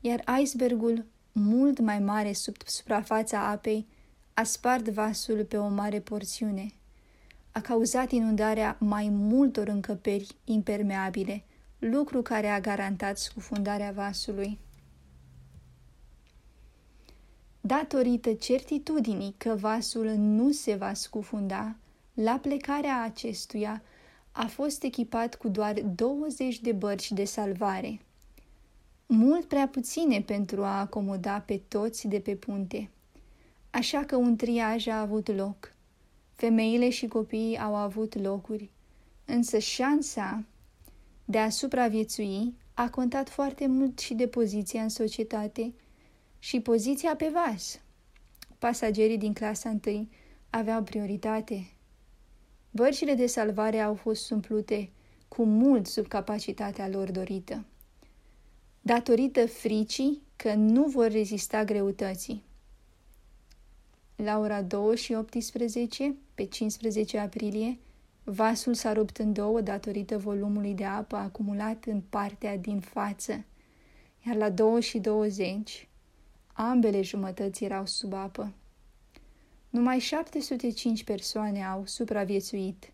iar 0.00 0.24
icebergul, 0.40 1.04
mult 1.32 1.78
mai 1.78 1.98
mare 1.98 2.32
sub 2.32 2.56
suprafața 2.66 3.48
apei, 3.48 3.86
a 4.34 4.42
spart 4.42 4.88
vasul 4.88 5.44
pe 5.44 5.56
o 5.56 5.68
mare 5.68 6.00
porțiune. 6.00 6.66
A 7.52 7.60
cauzat 7.60 8.10
inundarea 8.10 8.76
mai 8.80 9.08
multor 9.08 9.68
încăperi 9.68 10.36
impermeabile, 10.44 11.44
lucru 11.78 12.22
care 12.22 12.46
a 12.48 12.60
garantat 12.60 13.18
scufundarea 13.18 13.90
vasului. 13.90 14.58
Datorită 17.60 18.32
certitudinii 18.32 19.34
că 19.36 19.54
vasul 19.54 20.10
nu 20.16 20.52
se 20.52 20.74
va 20.74 20.94
scufunda, 20.94 21.76
la 22.14 22.38
plecarea 22.42 23.02
acestuia 23.02 23.82
a 24.34 24.46
fost 24.46 24.82
echipat 24.82 25.34
cu 25.34 25.48
doar 25.48 25.74
20 25.80 26.60
de 26.60 26.72
bărci 26.72 27.12
de 27.12 27.24
salvare, 27.24 28.00
mult 29.06 29.44
prea 29.44 29.68
puține 29.68 30.20
pentru 30.20 30.64
a 30.64 30.80
acomoda 30.80 31.40
pe 31.40 31.60
toți 31.68 32.06
de 32.08 32.20
pe 32.20 32.36
punte. 32.36 32.90
Așa 33.70 34.04
că 34.04 34.16
un 34.16 34.36
triaj 34.36 34.86
a 34.86 35.00
avut 35.00 35.34
loc. 35.34 35.72
Femeile 36.32 36.90
și 36.90 37.06
copiii 37.06 37.58
au 37.58 37.74
avut 37.74 38.20
locuri, 38.20 38.70
însă 39.24 39.58
șansa 39.58 40.44
de 41.24 41.38
a 41.38 41.48
supraviețui 41.48 42.54
a 42.74 42.90
contat 42.90 43.28
foarte 43.28 43.66
mult 43.66 43.98
și 43.98 44.14
de 44.14 44.26
poziția 44.26 44.82
în 44.82 44.88
societate– 44.88 45.72
și 46.44 46.60
poziția 46.60 47.16
pe 47.16 47.30
vas. 47.32 47.80
Pasagerii 48.58 49.18
din 49.18 49.32
clasa 49.32 49.68
întâi 49.68 50.08
aveau 50.50 50.82
prioritate. 50.82 51.66
Bărcile 52.76 53.14
de 53.14 53.26
salvare 53.26 53.78
au 53.80 53.94
fost 53.94 54.30
umplute 54.30 54.90
cu 55.28 55.44
mult 55.44 55.86
sub 55.86 56.06
capacitatea 56.06 56.88
lor 56.88 57.10
dorită, 57.10 57.64
datorită 58.80 59.46
fricii 59.46 60.22
că 60.36 60.54
nu 60.54 60.84
vor 60.84 61.10
rezista 61.10 61.64
greutății. 61.64 62.42
La 64.16 64.38
ora 64.38 64.62
2 64.62 64.96
și 64.96 65.12
18, 65.12 66.14
pe 66.34 66.44
15 66.44 67.18
aprilie, 67.18 67.78
Vasul 68.24 68.74
s-a 68.74 68.92
rupt 68.92 69.16
în 69.16 69.32
două 69.32 69.60
datorită 69.60 70.18
volumului 70.18 70.74
de 70.74 70.84
apă 70.84 71.16
acumulat 71.16 71.84
în 71.84 72.00
partea 72.00 72.56
din 72.56 72.80
față, 72.80 73.44
iar 74.26 74.36
la 74.36 74.50
2 74.50 74.82
și 74.82 74.98
20 74.98 75.88
ambele 76.52 77.02
jumătăți 77.02 77.64
erau 77.64 77.86
sub 77.86 78.12
apă. 78.12 78.52
Numai 79.74 79.98
705 79.98 81.04
persoane 81.04 81.64
au 81.64 81.82
supraviețuit, 81.86 82.92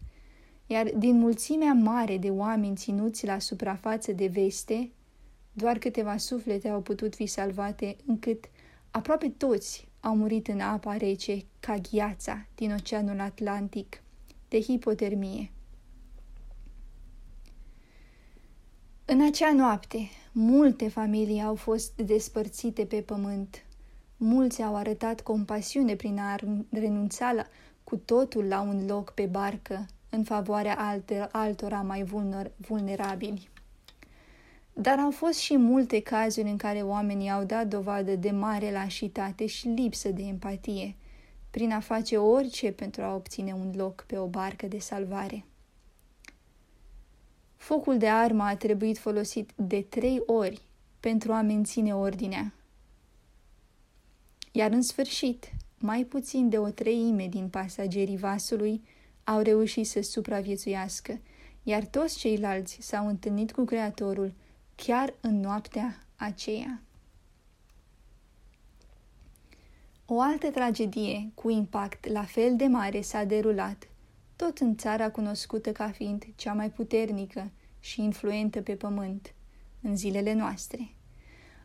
iar 0.67 0.91
din 0.97 1.19
mulțimea 1.19 1.73
mare 1.73 2.19
de 2.19 2.31
oameni 2.31 2.77
ținuți 2.77 3.27
la 3.27 3.39
suprafață 3.39 4.13
de 4.13 4.27
veste, 4.27 4.91
doar 5.53 5.79
câteva 5.79 6.17
suflete 6.17 6.69
au 6.69 6.81
putut 6.81 7.15
fi 7.15 7.27
salvate, 7.27 7.97
încât 8.07 8.45
aproape 8.91 9.29
toți 9.29 9.89
au 10.01 10.17
murit 10.17 10.49
în 10.49 10.61
apa 10.61 10.97
rece 10.97 11.45
ca 11.61 11.77
gheața 11.91 12.47
din 12.55 12.73
Oceanul 12.73 13.21
Atlantic 13.21 14.03
de 14.49 14.61
hipotermie. 14.61 15.51
În 19.05 19.23
acea 19.27 19.53
noapte, 19.53 19.99
multe 20.33 20.89
familii 20.89 21.43
au 21.43 21.55
fost 21.55 21.97
despărțite 21.97 22.85
pe 22.85 23.01
pământ. 23.01 23.65
Mulți 24.23 24.63
au 24.63 24.77
arătat 24.77 25.21
compasiune 25.21 25.95
prin 25.97 26.19
a 26.19 26.37
renunța 26.71 27.33
la, 27.33 27.47
cu 27.85 27.97
totul 27.97 28.45
la 28.45 28.61
un 28.61 28.87
loc 28.87 29.11
pe 29.11 29.27
barcă 29.27 29.87
în 30.09 30.25
favoarea 30.25 30.77
altor, 30.79 31.29
altora 31.33 31.83
mai 31.83 32.05
vulnerabili. 32.57 33.49
Dar 34.73 34.99
au 34.99 35.11
fost 35.11 35.39
și 35.39 35.57
multe 35.57 36.01
cazuri 36.01 36.49
în 36.49 36.57
care 36.57 36.83
oamenii 36.83 37.31
au 37.31 37.45
dat 37.45 37.67
dovadă 37.67 38.17
de 38.17 38.31
mare 38.31 38.71
lașitate 38.71 39.47
și 39.47 39.69
lipsă 39.69 40.09
de 40.09 40.23
empatie, 40.23 40.97
prin 41.51 41.73
a 41.73 41.81
face 41.81 42.17
orice 42.17 42.73
pentru 42.73 43.03
a 43.03 43.15
obține 43.15 43.53
un 43.53 43.73
loc 43.77 44.05
pe 44.07 44.19
o 44.19 44.27
barcă 44.27 44.67
de 44.67 44.79
salvare. 44.79 45.45
Focul 47.57 47.99
de 47.99 48.09
armă 48.09 48.43
a 48.43 48.57
trebuit 48.57 48.99
folosit 48.99 49.51
de 49.55 49.87
trei 49.89 50.23
ori 50.27 50.61
pentru 51.01 51.33
a 51.33 51.41
menține 51.41 51.95
ordinea. 51.95 52.53
Iar 54.53 54.71
în 54.71 54.83
sfârșit, 54.83 55.51
mai 55.79 56.05
puțin 56.05 56.49
de 56.49 56.59
o 56.59 56.69
treime 56.69 57.27
din 57.27 57.49
pasagerii 57.49 58.17
vasului 58.17 58.83
au 59.25 59.41
reușit 59.41 59.87
să 59.87 60.01
supraviețuiască, 60.01 61.21
iar 61.63 61.85
toți 61.85 62.19
ceilalți 62.19 62.79
s-au 62.81 63.07
întâlnit 63.07 63.53
cu 63.53 63.65
Creatorul 63.65 64.33
chiar 64.75 65.15
în 65.21 65.41
noaptea 65.41 66.07
aceea. 66.17 66.83
O 70.07 70.21
altă 70.21 70.51
tragedie 70.51 71.31
cu 71.35 71.51
impact 71.51 72.09
la 72.09 72.25
fel 72.25 72.57
de 72.57 72.67
mare 72.67 73.01
s-a 73.01 73.25
derulat, 73.25 73.89
tot 74.37 74.59
în 74.59 74.77
țara 74.77 75.11
cunoscută 75.11 75.73
ca 75.73 75.91
fiind 75.91 76.27
cea 76.37 76.53
mai 76.53 76.71
puternică 76.71 77.51
și 77.81 78.03
influentă 78.03 78.61
pe 78.63 78.75
pământ, 78.77 79.35
în 79.83 79.97
zilele 79.97 80.33
noastre. 80.33 80.95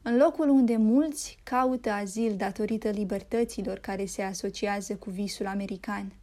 În 0.07 0.17
locul 0.17 0.49
unde 0.49 0.77
mulți 0.77 1.37
caută 1.43 1.89
azil 1.89 2.35
datorită 2.35 2.89
libertăților 2.89 3.77
care 3.77 4.05
se 4.05 4.21
asociază 4.21 4.95
cu 4.95 5.09
visul 5.09 5.45
american, 5.45 6.13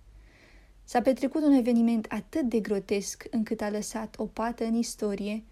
s-a 0.85 1.01
petrecut 1.03 1.43
un 1.43 1.53
eveniment 1.53 2.07
atât 2.09 2.43
de 2.43 2.61
grotesc 2.61 3.24
încât 3.30 3.61
a 3.61 3.70
lăsat 3.70 4.14
o 4.18 4.26
pată 4.26 4.64
în 4.64 4.74
istorie 4.74 5.45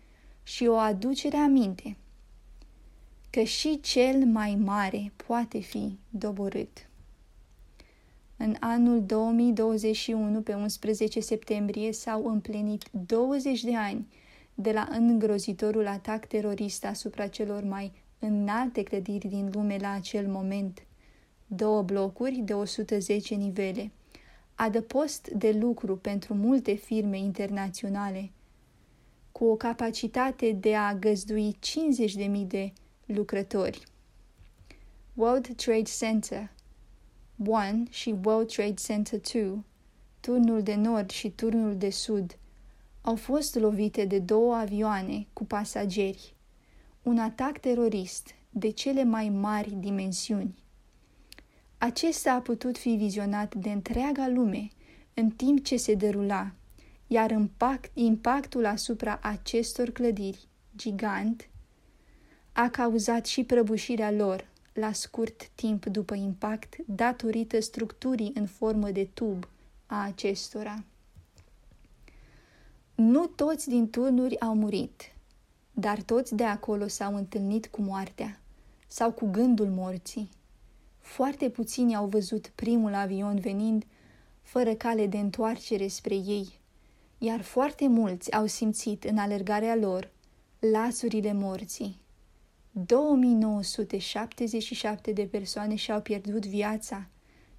și 0.43 0.67
o 0.67 0.75
aducere 0.75 1.37
aminte 1.37 1.97
că 3.31 3.43
și 3.43 3.81
cel 3.81 4.25
mai 4.25 4.55
mare 4.55 5.13
poate 5.27 5.59
fi 5.59 5.99
doborât. 6.11 6.89
În 8.37 8.57
anul 8.61 9.05
2021, 9.05 10.41
pe 10.41 10.55
11 10.55 11.21
septembrie, 11.21 11.93
s-au 11.93 12.27
împlinit 12.27 12.85
20 13.07 13.63
de 13.63 13.77
ani 13.77 14.07
de 14.55 14.73
la 14.73 14.89
îngrozitorul 14.91 15.87
atac 15.87 16.27
terorist 16.27 16.85
asupra 16.85 17.27
celor 17.27 17.63
mai 17.63 17.93
înalte 18.21 18.83
clădiri 18.83 19.29
din 19.29 19.51
lume 19.53 19.77
la 19.81 19.91
acel 19.91 20.29
moment. 20.29 20.83
Două 21.47 21.83
blocuri 21.83 22.37
de 22.37 22.55
110 22.55 23.35
nivele, 23.35 23.91
adăpost 24.55 25.29
de 25.29 25.53
lucru 25.53 25.97
pentru 25.97 26.35
multe 26.35 26.75
firme 26.75 27.19
internaționale, 27.19 28.31
cu 29.33 29.45
o 29.45 29.57
capacitate 29.57 30.53
de 30.53 30.75
a 30.75 30.95
găzdui 30.95 31.57
50.000 32.41 32.47
de 32.47 32.73
lucrători. 33.07 33.83
World 35.15 35.55
Trade 35.55 35.91
Center 35.99 36.51
1 37.37 37.87
și 37.91 38.15
World 38.25 38.53
Trade 38.53 38.75
Center 38.75 39.21
2, 39.33 39.65
turnul 40.21 40.63
de 40.63 40.75
nord 40.75 41.11
și 41.11 41.31
turnul 41.31 41.77
de 41.77 41.91
sud, 41.91 42.39
au 43.01 43.17
fost 43.17 43.55
lovite 43.55 44.05
de 44.05 44.19
două 44.19 44.55
avioane 44.55 45.27
cu 45.33 45.45
pasageri. 45.45 46.35
Un 47.03 47.19
atac 47.19 47.59
terorist 47.59 48.35
de 48.51 48.71
cele 48.71 49.05
mai 49.05 49.29
mari 49.29 49.71
dimensiuni. 49.71 50.59
Acesta 51.79 52.33
a 52.33 52.41
putut 52.41 52.79
fi 52.79 52.89
vizionat 52.89 53.55
de 53.55 53.71
întreaga 53.71 54.29
lume 54.29 54.69
în 55.15 55.31
timp 55.31 55.65
ce 55.65 55.77
se 55.77 55.95
derula, 55.95 56.53
iar 57.07 57.31
impact, 57.31 57.91
impactul 57.95 58.67
asupra 58.67 59.19
acestor 59.23 59.91
clădiri 59.91 60.49
gigant 60.77 61.51
a 62.53 62.69
cauzat 62.69 63.27
și 63.27 63.45
prăbușirea 63.45 64.11
lor 64.11 64.49
la 64.73 64.93
scurt 64.93 65.49
timp 65.55 65.87
după 65.87 66.15
impact 66.15 66.77
datorită 66.87 67.61
structurii 67.61 68.33
în 68.35 68.47
formă 68.47 68.91
de 68.91 69.09
tub 69.15 69.49
a 69.87 70.05
acestora. 70.05 70.85
Nu 72.95 73.27
toți 73.27 73.69
din 73.69 73.91
turnuri 73.91 74.41
au 74.41 74.55
murit, 74.55 75.03
dar 75.73 76.03
toți 76.03 76.35
de 76.35 76.45
acolo 76.45 76.87
s-au 76.87 77.17
întâlnit 77.17 77.67
cu 77.67 77.83
moartea 77.83 78.41
sau 78.87 79.13
cu 79.13 79.31
gândul 79.31 79.69
morții. 79.69 80.31
Foarte 80.99 81.51
puțini 81.51 81.95
au 81.95 82.07
văzut 82.07 82.53
primul 82.55 82.95
avion 82.95 83.39
venind 83.39 83.85
fără 84.43 84.75
cale 84.75 85.07
de 85.07 85.19
întoarcere 85.19 85.87
spre 85.87 86.15
ei, 86.15 86.61
iar 87.19 87.41
foarte 87.41 87.89
mulți 87.89 88.33
au 88.33 88.47
simțit 88.47 89.05
în 89.05 89.19
alergarea 89.19 89.77
lor 89.77 90.11
lasurile 90.59 91.33
morții. 91.33 92.01
2977 92.71 95.13
de 95.13 95.23
persoane 95.23 95.75
și-au 95.75 96.01
pierdut 96.01 96.47
viața, 96.47 97.09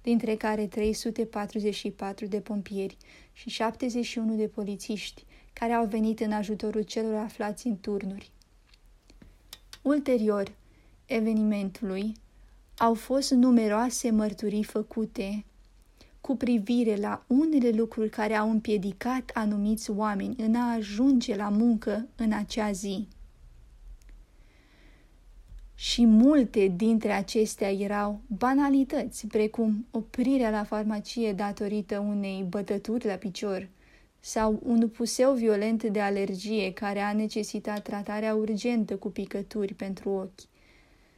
dintre 0.02 0.36
care 0.36 0.66
344 0.66 2.26
de 2.26 2.40
pompieri 2.40 2.96
și 3.32 3.50
71 3.50 4.34
de 4.34 4.48
polițiști, 4.48 5.24
care 5.52 5.72
au 5.72 5.86
venit 5.86 6.20
în 6.20 6.32
ajutorul 6.32 6.82
celor 6.82 7.14
aflați 7.14 7.66
în 7.66 7.76
turnuri. 7.80 8.30
Ulterior 9.82 10.52
evenimentului, 11.06 12.14
au 12.76 12.94
fost 12.94 13.30
numeroase 13.30 14.10
mărturii 14.10 14.64
făcute 14.64 15.44
cu 16.20 16.36
privire 16.36 16.96
la 16.96 17.24
unele 17.26 17.70
lucruri 17.70 18.10
care 18.10 18.34
au 18.34 18.50
împiedicat 18.50 19.30
anumiți 19.34 19.90
oameni 19.90 20.34
în 20.38 20.54
a 20.54 20.72
ajunge 20.72 21.36
la 21.36 21.48
muncă 21.48 22.06
în 22.16 22.32
acea 22.32 22.72
zi. 22.72 23.08
Și 25.74 26.04
multe 26.04 26.72
dintre 26.76 27.12
acestea 27.12 27.72
erau 27.72 28.20
banalități, 28.26 29.26
precum 29.26 29.86
oprirea 29.90 30.50
la 30.50 30.64
farmacie 30.64 31.32
datorită 31.32 31.98
unei 31.98 32.46
bătături 32.48 33.06
la 33.06 33.14
picior– 33.14 33.68
sau 34.24 34.60
un 34.62 34.88
puseu 34.88 35.32
violent 35.32 35.84
de 35.84 36.00
alergie 36.00 36.72
care 36.72 37.00
a 37.00 37.12
necesitat 37.12 37.82
tratarea 37.82 38.34
urgentă 38.34 38.96
cu 38.96 39.10
picături 39.10 39.74
pentru 39.74 40.10
ochi, 40.10 40.48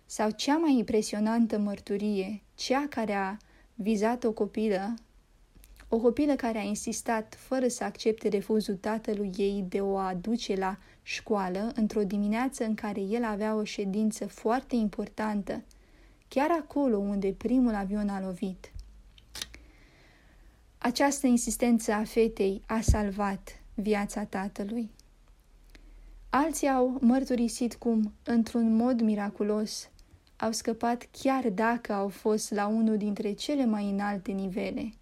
sau 0.06 0.30
cea 0.30 0.56
mai 0.56 0.76
impresionantă 0.78 1.58
mărturie, 1.58 2.42
cea 2.54 2.86
care 2.88 3.12
a 3.12 3.36
vizat 3.74 4.24
o 4.24 4.32
copilă, 4.32 4.94
o 5.88 5.98
copilă 5.98 6.34
care 6.34 6.58
a 6.58 6.62
insistat 6.62 7.34
fără 7.38 7.68
să 7.68 7.84
accepte 7.84 8.28
refuzul 8.28 8.74
tatălui 8.74 9.30
ei 9.36 9.64
de 9.68 9.80
o 9.80 9.96
aduce 9.96 10.54
la 10.54 10.78
școală 11.02 11.72
într-o 11.74 12.02
dimineață 12.02 12.64
în 12.64 12.74
care 12.74 13.00
el 13.00 13.24
avea 13.24 13.54
o 13.54 13.64
ședință 13.64 14.26
foarte 14.26 14.76
importantă, 14.76 15.62
chiar 16.28 16.50
acolo 16.50 16.96
unde 16.96 17.32
primul 17.32 17.74
avion 17.74 18.08
a 18.08 18.20
lovit. 18.20 18.73
Această 20.84 21.26
insistență 21.26 21.92
a 21.92 22.04
fetei 22.04 22.62
a 22.66 22.80
salvat 22.80 23.62
viața 23.74 24.24
tatălui. 24.24 24.90
Alții 26.30 26.68
au 26.68 26.98
mărturisit 27.00 27.74
cum, 27.74 28.12
într-un 28.24 28.76
mod 28.76 29.00
miraculos, 29.00 29.90
au 30.36 30.52
scăpat 30.52 31.08
chiar 31.10 31.50
dacă 31.50 31.92
au 31.92 32.08
fost 32.08 32.50
la 32.50 32.66
unul 32.66 32.96
dintre 32.96 33.32
cele 33.32 33.64
mai 33.64 33.90
înalte 33.90 34.32
nivele, 34.32 34.92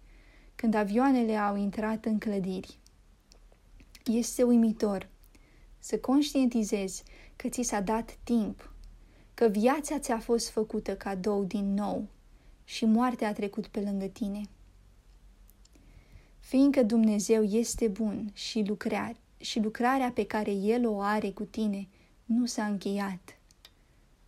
când 0.55 0.73
avioanele 0.73 1.35
au 1.35 1.55
intrat 1.55 2.05
în 2.05 2.17
clădiri. 2.17 2.77
Este 4.05 4.43
uimitor 4.43 5.09
să 5.79 5.97
conștientizezi 5.97 7.03
că 7.35 7.47
ți 7.47 7.61
s-a 7.61 7.79
dat 7.79 8.17
timp, 8.23 8.73
că 9.33 9.47
viața 9.47 9.99
ți-a 9.99 10.19
fost 10.19 10.49
făcută 10.49 10.95
cadou 10.95 11.43
din 11.43 11.73
nou 11.73 12.07
și 12.63 12.85
moartea 12.85 13.27
a 13.27 13.33
trecut 13.33 13.67
pe 13.67 13.79
lângă 13.79 14.05
tine. 14.05 14.41
Fiindcă 16.43 16.83
Dumnezeu 16.83 17.43
este 17.43 17.87
bun 17.87 18.29
și, 18.33 18.63
lucrare, 18.67 19.15
și 19.37 19.59
lucrarea 19.59 20.11
pe 20.11 20.25
care 20.25 20.51
El 20.51 20.87
o 20.87 21.01
are 21.01 21.29
cu 21.31 21.43
tine 21.43 21.87
nu 22.25 22.45
s-a 22.45 22.65
încheiat. 22.65 23.37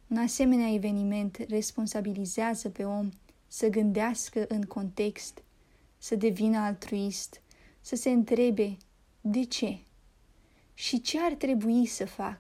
Un 0.08 0.18
asemenea 0.18 0.74
eveniment 0.74 1.38
responsabilizează 1.48 2.70
pe 2.70 2.84
om 2.84 3.10
să 3.48 3.68
gândească 3.68 4.46
în 4.48 4.62
context, 4.62 5.44
să 5.98 6.16
devină 6.16 6.58
altruist, 6.58 7.42
să 7.82 7.96
se 7.96 8.10
întrebe 8.10 8.78
de 9.22 9.44
ce 9.44 9.80
și 10.74 11.02
ce 11.02 11.20
ar 11.20 11.34
trebui 11.34 11.86
să 11.86 12.06
fac. 12.06 12.40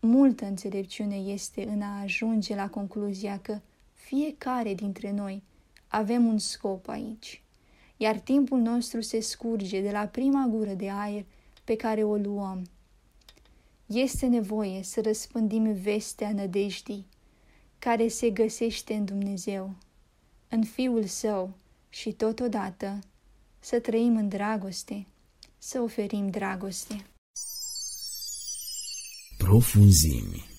Multă 0.00 0.44
înțelepciune 0.44 1.16
este 1.16 1.66
în 1.66 1.82
a 1.82 2.00
ajunge 2.00 2.54
la 2.54 2.68
concluzia 2.68 3.38
că 3.40 3.60
fiecare 3.92 4.74
dintre 4.74 5.10
noi 5.10 5.42
avem 5.88 6.26
un 6.26 6.38
scop 6.38 6.88
aici, 6.88 7.42
iar 8.02 8.18
timpul 8.18 8.58
nostru 8.58 9.00
se 9.00 9.20
scurge 9.20 9.80
de 9.80 9.90
la 9.90 10.06
prima 10.06 10.46
gură 10.50 10.72
de 10.72 10.90
aer 10.90 11.24
pe 11.64 11.76
care 11.76 12.02
o 12.02 12.16
luăm. 12.16 12.66
Este 13.86 14.26
nevoie 14.26 14.82
să 14.82 15.00
răspândim 15.00 15.72
vestea 15.72 16.32
nădejdii, 16.32 17.06
care 17.78 18.08
se 18.08 18.30
găsește 18.30 18.94
în 18.94 19.04
Dumnezeu, 19.04 19.74
în 20.48 20.64
Fiul 20.64 21.04
Său 21.04 21.54
și 21.88 22.12
totodată 22.12 22.98
să 23.58 23.80
trăim 23.80 24.16
în 24.16 24.28
dragoste, 24.28 25.06
să 25.58 25.80
oferim 25.80 26.30
dragoste. 26.30 27.06
Profunzimi 29.36 30.50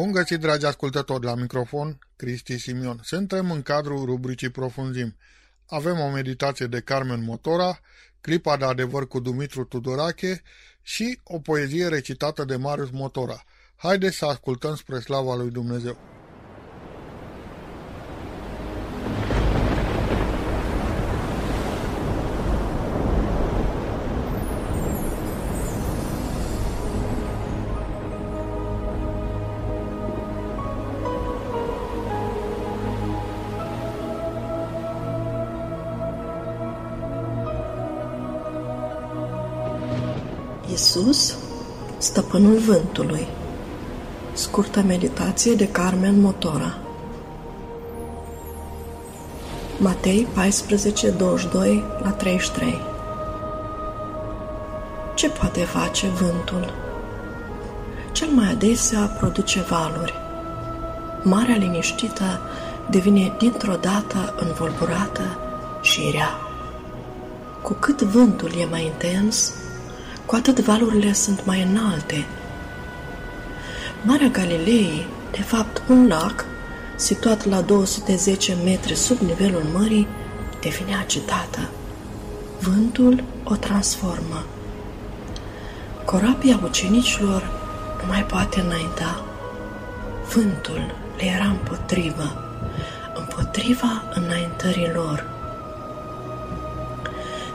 Bun 0.00 0.12
găsit, 0.12 0.40
dragi 0.40 0.66
ascultători, 0.66 1.24
la 1.24 1.34
microfon, 1.34 1.98
Cristi 2.16 2.58
Simion. 2.58 3.00
Suntem 3.02 3.50
în 3.50 3.62
cadrul 3.62 4.04
rubricii 4.04 4.50
Profunzim. 4.50 5.16
Avem 5.66 5.98
o 5.98 6.10
meditație 6.10 6.66
de 6.66 6.80
Carmen 6.80 7.24
Motora, 7.24 7.80
clipa 8.20 8.56
de 8.56 8.64
adevăr 8.64 9.08
cu 9.08 9.20
Dumitru 9.20 9.64
Tudorache 9.64 10.42
și 10.82 11.20
o 11.24 11.38
poezie 11.38 11.88
recitată 11.88 12.44
de 12.44 12.56
Marius 12.56 12.90
Motora. 12.90 13.44
Haideți 13.76 14.16
să 14.16 14.26
ascultăm 14.26 14.74
spre 14.74 14.98
slava 14.98 15.34
lui 15.34 15.50
Dumnezeu. 15.50 16.19
Stăpânul 42.30 42.58
vântului. 42.58 43.26
Scurtă 44.32 44.82
meditație 44.86 45.54
de 45.54 45.68
Carmen 45.68 46.20
Motora. 46.20 46.78
Matei 49.78 50.28
14, 50.34 51.10
22 51.10 51.84
la 52.02 52.10
33 52.10 52.80
Ce 55.14 55.28
poate 55.28 55.60
face 55.60 56.06
vântul? 56.06 56.72
Cel 58.12 58.28
mai 58.28 58.50
adesea 58.50 59.00
produce 59.00 59.60
valuri. 59.60 60.14
Marea 61.22 61.56
liniștită 61.56 62.40
devine 62.90 63.32
dintr-o 63.38 63.74
dată 63.80 64.34
învolburată 64.40 65.38
și 65.80 66.10
rea. 66.12 66.30
Cu 67.62 67.72
cât 67.72 68.02
vântul 68.02 68.50
e 68.60 68.64
mai 68.70 68.84
intens, 68.84 69.52
cu 70.30 70.36
atât 70.36 70.58
valurile 70.58 71.12
sunt 71.12 71.46
mai 71.46 71.62
înalte. 71.62 72.26
Marea 74.02 74.28
Galilei, 74.28 75.06
de 75.30 75.42
fapt 75.42 75.82
un 75.88 76.06
lac, 76.06 76.44
situat 76.96 77.46
la 77.48 77.60
210 77.60 78.56
metri 78.64 78.94
sub 78.94 79.18
nivelul 79.18 79.62
mării, 79.72 80.06
devine 80.60 80.96
agitată. 81.02 81.68
Vântul 82.60 83.24
o 83.44 83.54
transformă. 83.54 84.44
Corabia 86.04 86.60
ucenicilor 86.64 87.50
nu 88.00 88.06
mai 88.08 88.24
poate 88.24 88.60
înainta. 88.60 89.24
Vântul 90.34 90.94
le 91.16 91.24
era 91.24 91.44
împotrivă, 91.44 92.44
împotriva 93.14 94.02
înaintării 94.14 94.90
lor. 94.94 95.39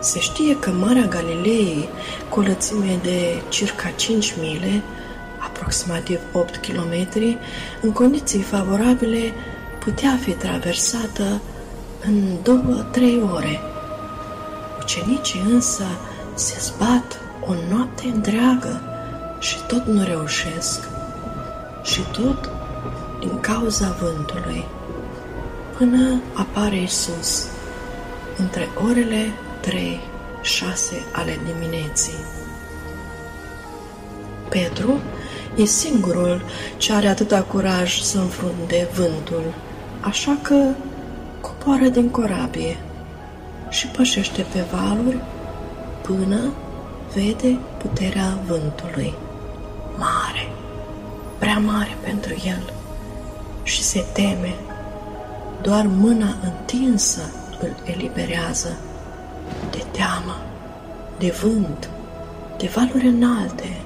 Se 0.06 0.20
știe 0.20 0.60
că 0.60 0.70
Marea 0.72 1.06
Galilei, 1.06 1.90
cu 2.30 2.40
o 2.40 2.44
lățime 2.44 3.00
de 3.04 3.42
circa 3.50 3.90
5 3.90 4.34
mile, 4.40 4.82
aproximativ 5.40 6.20
8 6.32 6.56
km, 6.56 7.10
în 7.82 7.92
condiții 7.92 8.42
favorabile, 8.42 9.34
putea 9.80 10.20
fi 10.22 10.32
traversată 10.32 11.42
în 12.04 12.38
2-3 12.94 13.32
ore. 13.34 13.60
Ucenicii 14.82 15.42
însă 15.50 15.86
se 16.34 16.56
zbat 16.60 17.20
o 17.48 17.54
noapte 17.70 18.12
întreagă 18.14 18.82
și 19.40 19.58
tot 19.68 19.86
nu 19.86 20.04
reușesc. 20.04 20.90
Și 21.84 22.02
tot 22.12 22.50
din 23.20 23.40
cauza 23.40 23.96
vântului. 24.00 24.66
Până 25.78 26.22
apare 26.34 26.82
Isus, 26.82 27.48
între 28.38 28.70
orele 28.88 29.34
3, 29.66 30.00
6 30.42 31.06
ale 31.12 31.40
dimineții. 31.46 32.14
Petru 34.50 35.00
e 35.56 35.64
singurul 35.64 36.42
ce 36.78 36.94
are 36.94 37.08
atâta 37.08 37.42
curaj 37.42 38.00
să 38.00 38.18
înfrunte 38.18 38.88
vântul, 38.94 39.54
așa 40.02 40.38
că 40.42 40.56
coboară 41.42 41.88
din 41.88 42.10
corabie 42.10 42.78
și 43.70 43.88
pășește 43.88 44.46
pe 44.54 44.64
valuri 44.72 45.20
până 46.02 46.54
vede 47.14 47.60
puterea 47.78 48.40
vântului. 48.48 49.14
Mare, 49.98 50.50
prea 51.38 51.58
mare 51.58 51.98
pentru 52.04 52.34
el 52.46 52.74
și 53.64 53.84
se 53.84 54.06
teme. 54.14 54.56
Doar 55.62 55.86
mâna 55.88 56.36
întinsă 56.44 57.22
îl 57.60 57.76
eliberează 57.84 58.78
de 59.76 59.86
teamă, 59.92 60.42
de 61.18 61.36
vânt, 61.42 61.90
de 62.58 62.72
valuri 62.76 63.08
înalte. 63.08 63.82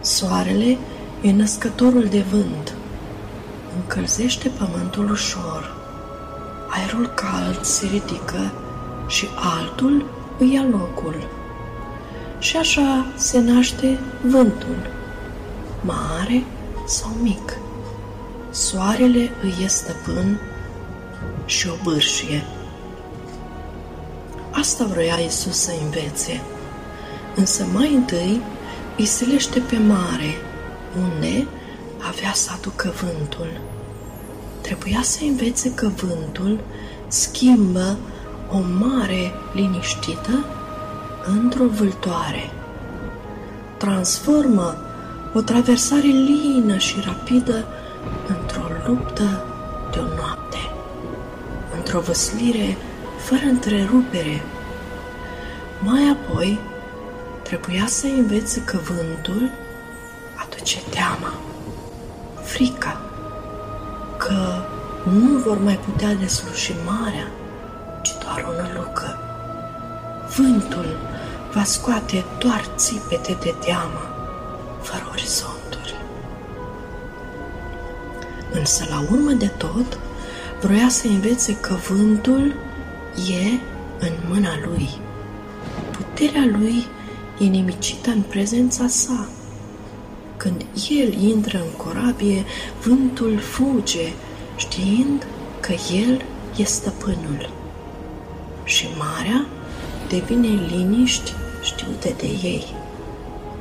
Soarele 0.00 0.78
e 1.22 1.32
născătorul 1.32 2.04
de 2.04 2.24
vânt, 2.30 2.74
încălzește 3.76 4.48
pământul 4.48 5.10
ușor, 5.10 5.76
aerul 6.68 7.06
cald 7.06 7.62
se 7.62 7.86
ridică 7.86 8.52
și 9.08 9.26
altul 9.34 10.04
îi 10.38 10.52
ia 10.52 10.64
locul. 10.70 11.28
Și 12.38 12.56
așa 12.56 13.06
se 13.14 13.40
naște 13.40 13.98
vântul, 14.22 14.90
mare 15.80 16.44
sau 16.86 17.10
mic. 17.22 17.58
Soarele 18.50 19.30
îi 19.42 19.54
e 19.64 19.66
stăpân 19.66 20.40
și 21.44 21.68
o 21.68 21.74
bârșie. 21.82 22.44
Asta 24.58 24.84
vrea 24.84 25.18
Isus 25.18 25.56
să 25.56 25.72
învețe. 25.84 26.40
Însă 27.34 27.64
mai 27.72 27.94
întâi 27.94 28.40
îi 28.96 29.04
silește 29.04 29.60
pe 29.60 29.78
mare, 29.78 30.34
unde 31.02 31.46
avea 32.08 32.32
să 32.32 32.50
aducă 32.58 32.94
vântul. 33.02 33.60
Trebuia 34.60 35.00
să 35.02 35.18
învețe 35.22 35.74
că 35.74 35.88
vântul 35.88 36.60
schimbă 37.08 37.96
o 38.50 38.58
mare 38.78 39.32
liniștită 39.52 40.44
într-o 41.26 41.64
vâltoare. 41.64 42.50
Transformă 43.76 44.76
o 45.34 45.40
traversare 45.40 46.06
lină 46.06 46.76
și 46.76 46.94
rapidă 47.04 47.64
într-o 48.28 48.66
luptă 48.86 49.44
de 49.92 49.98
o 49.98 50.14
noapte, 50.16 50.58
într-o 51.76 52.00
văslire 52.00 52.76
fără 53.24 53.44
întrerupere. 53.44 54.42
Mai 55.78 56.08
apoi, 56.08 56.58
trebuia 57.42 57.86
să 57.86 58.06
învețe 58.06 58.60
că 58.60 58.76
vântul 58.76 59.50
aduce 60.34 60.78
teama, 60.90 61.34
frica, 62.42 63.00
că 64.16 64.64
nu 65.10 65.38
vor 65.38 65.58
mai 65.58 65.78
putea 65.78 66.14
desluși 66.14 66.72
marea, 66.84 67.26
ci 68.02 68.10
doar 68.18 68.46
o 68.48 68.62
nălucă. 68.62 69.18
Vântul 70.36 70.96
va 71.52 71.64
scoate 71.64 72.24
doar 72.38 72.64
țipete 72.76 73.36
de 73.40 73.54
teamă, 73.64 74.02
fără 74.80 75.08
orizont. 75.10 75.54
orizonturile. 75.64 76.00
Însă, 78.52 78.84
la 78.88 79.04
urmă 79.10 79.30
de 79.30 79.46
tot, 79.46 79.98
vroia 80.60 80.88
să 80.88 81.06
învețe 81.06 81.56
că 81.56 81.74
vântul 81.74 82.54
e 83.16 83.58
în 83.98 84.12
mâna 84.28 84.50
lui. 84.66 84.88
Puterea 85.90 86.44
lui 86.58 86.86
e 87.38 87.44
nimicită 87.44 88.10
în 88.10 88.22
prezența 88.22 88.86
sa. 88.86 89.28
Când 90.36 90.66
el 90.90 91.22
intră 91.22 91.58
în 91.58 91.76
corabie, 91.76 92.44
vântul 92.82 93.38
fuge, 93.38 94.12
știind 94.56 95.26
că 95.60 95.72
el 95.94 96.22
e 96.56 96.64
stăpânul. 96.64 97.50
Și 98.64 98.86
marea 98.98 99.46
devine 100.08 100.48
liniști 100.48 101.32
știute 101.62 102.14
de 102.16 102.26
ei, 102.26 102.64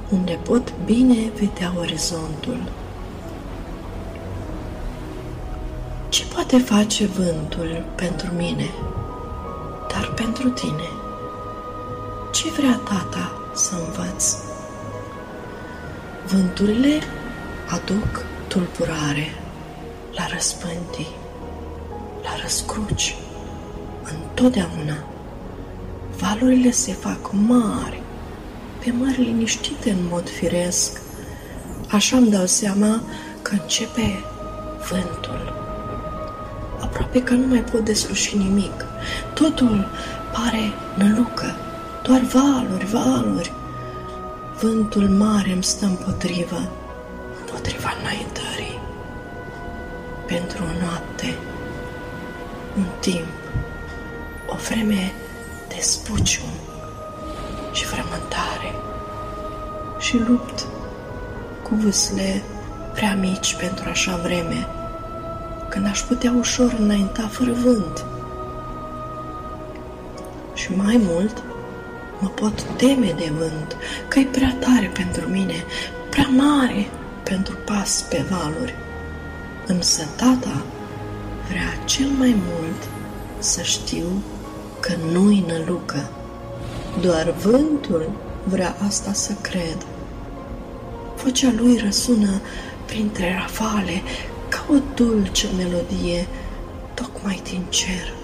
unde 0.10 0.40
pot 0.44 0.74
bine 0.86 1.32
vedea 1.40 1.74
orizontul. 1.80 2.72
Ce 6.10 6.26
poate 6.34 6.58
face 6.58 7.06
vântul 7.06 7.86
pentru 7.96 8.28
mine, 8.38 8.70
dar 9.94 10.12
pentru 10.16 10.50
tine? 10.50 10.90
Ce 12.32 12.50
vrea 12.50 12.80
tata 12.84 13.32
să 13.54 13.76
învăț? 13.76 14.36
Vânturile 16.26 17.00
aduc 17.68 18.26
tulburare 18.48 19.36
la 20.16 20.28
răspântii, 20.34 21.16
la 22.24 22.30
răscruci, 22.42 23.16
întotdeauna. 24.04 24.98
Valurile 26.18 26.72
se 26.72 26.92
fac 26.92 27.32
mari, 27.32 28.02
pe 28.84 28.92
mări 28.92 29.22
liniștite 29.22 29.90
în 29.90 30.08
mod 30.10 30.30
firesc. 30.30 31.02
Așa 31.88 32.18
îmi 32.18 32.30
dau 32.30 32.46
seama 32.46 33.02
că 33.42 33.52
începe 33.62 34.24
vântul. 34.90 35.54
Aproape 36.82 37.24
că 37.24 37.34
nu 37.34 37.48
mai 37.48 37.64
pot 37.64 37.86
desluși 37.86 38.38
nimic. 38.38 38.86
Totul 39.34 39.88
pare 40.32 40.72
nălucă, 40.94 41.56
doar 42.04 42.20
valuri, 42.20 42.86
valuri. 42.86 43.52
Vântul 44.62 45.10
mare 45.10 45.52
îmi 45.52 45.64
stă 45.64 45.86
împotrivă, 45.86 46.70
împotriva 47.40 47.94
înaintării. 48.02 48.80
Pentru 50.28 50.64
o 50.64 50.84
noapte, 50.86 51.36
un 52.78 52.86
timp, 53.00 53.28
o 54.48 54.56
vreme 54.70 55.12
de 55.68 55.78
spucium 55.80 56.50
și 57.72 57.86
frământare 57.86 58.72
și 60.00 60.18
lupt 60.28 60.66
cu 61.64 61.76
vâsle 61.76 62.44
prea 62.94 63.16
mici 63.16 63.56
pentru 63.56 63.90
așa 63.90 64.20
vreme, 64.24 64.68
când 65.70 65.86
aș 65.86 66.02
putea 66.02 66.34
ușor 66.38 66.76
înainta 66.80 67.28
fără 67.28 67.52
vânt. 67.52 68.06
Și 70.64 70.76
mai 70.76 71.02
mult, 71.04 71.44
mă 72.20 72.28
pot 72.28 72.64
teme 72.64 73.14
de 73.18 73.32
vânt, 73.38 73.76
că 74.08 74.20
e 74.20 74.24
prea 74.24 74.58
tare 74.60 74.92
pentru 74.94 75.28
mine, 75.28 75.64
prea 76.10 76.28
mare 76.28 76.88
pentru 77.24 77.56
pas 77.66 78.06
pe 78.10 78.26
valuri. 78.30 78.74
Însă 79.66 80.08
tata 80.16 80.64
vrea 81.50 81.84
cel 81.86 82.08
mai 82.08 82.36
mult 82.48 82.88
să 83.40 83.62
știu 83.62 84.24
că 84.80 84.94
nu-i 85.12 85.46
nălucă. 85.48 86.10
Doar 87.02 87.32
vântul 87.32 88.12
vrea 88.44 88.76
asta 88.86 89.14
să 89.14 89.34
cred. 89.42 89.78
Vocea 91.24 91.54
lui 91.58 91.78
răsună 91.78 92.42
printre 92.86 93.38
rafale 93.40 94.02
ca 94.50 94.66
o 94.70 94.76
dulce 94.96 95.48
melodie 95.58 96.28
tocmai 96.94 97.42
din 97.50 97.66
cer. 97.70 98.23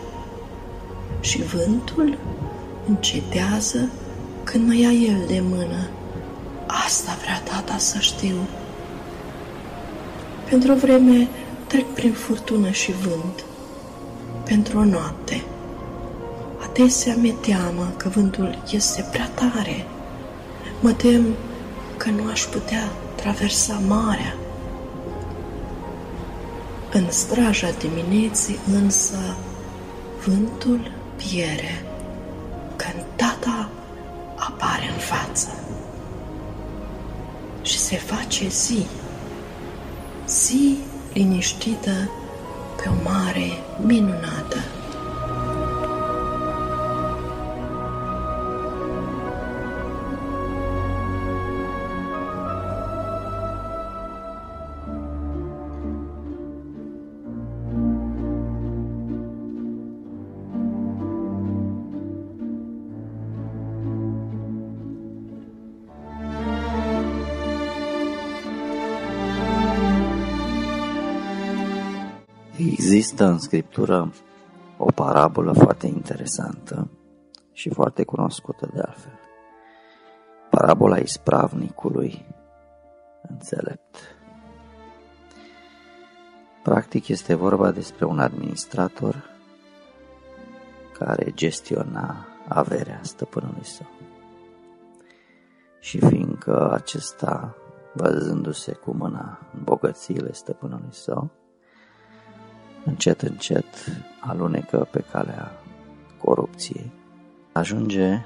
Și 1.19 1.43
vântul 1.43 2.17
încetează 2.87 3.89
când 4.43 4.67
mă 4.67 4.75
ia 4.75 4.91
el 4.91 5.23
de 5.27 5.41
mână. 5.49 5.89
Asta 6.67 7.17
vrea 7.21 7.41
tata 7.41 7.77
să 7.77 7.97
știu. 7.99 8.35
Pentru 10.49 10.71
o 10.71 10.75
vreme 10.75 11.27
trec 11.67 11.85
prin 11.85 12.11
furtună 12.11 12.69
și 12.69 12.91
vânt. 12.91 13.43
Pentru 14.43 14.77
o 14.77 14.83
noapte. 14.83 15.43
Adesea 16.69 17.15
mi-e 17.15 17.35
teamă 17.41 17.93
că 17.97 18.09
vântul 18.09 18.63
este 18.71 19.07
prea 19.11 19.29
tare. 19.33 19.85
Mă 20.79 20.91
tem 20.91 21.25
că 21.97 22.09
nu 22.09 22.29
aș 22.31 22.41
putea 22.41 22.91
traversa 23.15 23.81
marea. 23.87 24.35
În 26.91 27.11
straja 27.11 27.67
dimineții 27.79 28.59
însă 28.73 29.35
vântul 30.25 30.91
piere 31.19 31.85
când 32.75 33.03
tata 33.15 33.69
apare 34.35 34.89
în 34.93 34.99
față 34.99 35.49
și 37.61 37.77
se 37.77 37.95
face 37.95 38.47
zi, 38.47 38.85
zi 40.27 40.77
liniștită 41.13 42.09
pe 42.75 42.89
o 42.89 43.09
mare 43.09 43.49
minunată. 43.85 44.57
Există 73.19 73.37
în 73.37 73.47
Scriptură 73.47 74.13
o 74.77 74.85
parabolă 74.85 75.53
foarte 75.53 75.87
interesantă 75.87 76.89
și 77.51 77.69
foarte 77.69 78.03
cunoscută 78.03 78.69
de 78.73 78.79
altfel. 78.79 79.19
Parabola 80.49 80.97
ispravnicului 80.97 82.25
înțelept. 83.29 83.95
Practic 86.63 87.07
este 87.07 87.33
vorba 87.33 87.71
despre 87.71 88.05
un 88.05 88.19
administrator 88.19 89.29
care 90.93 91.31
gestiona 91.31 92.25
averea 92.47 92.99
stăpânului 93.01 93.65
său. 93.65 93.87
Și 95.79 95.99
fiindcă 95.99 96.71
acesta, 96.73 97.55
văzându-se 97.93 98.73
cu 98.73 98.91
mâna 98.91 99.39
în 99.53 99.63
bogățiile 99.63 100.33
stăpânului 100.33 100.93
său, 100.93 101.29
încet, 102.85 103.21
încet 103.21 103.65
alunecă 104.19 104.87
pe 104.91 105.03
calea 105.11 105.51
corupției. 106.23 106.91
Ajunge 107.51 108.21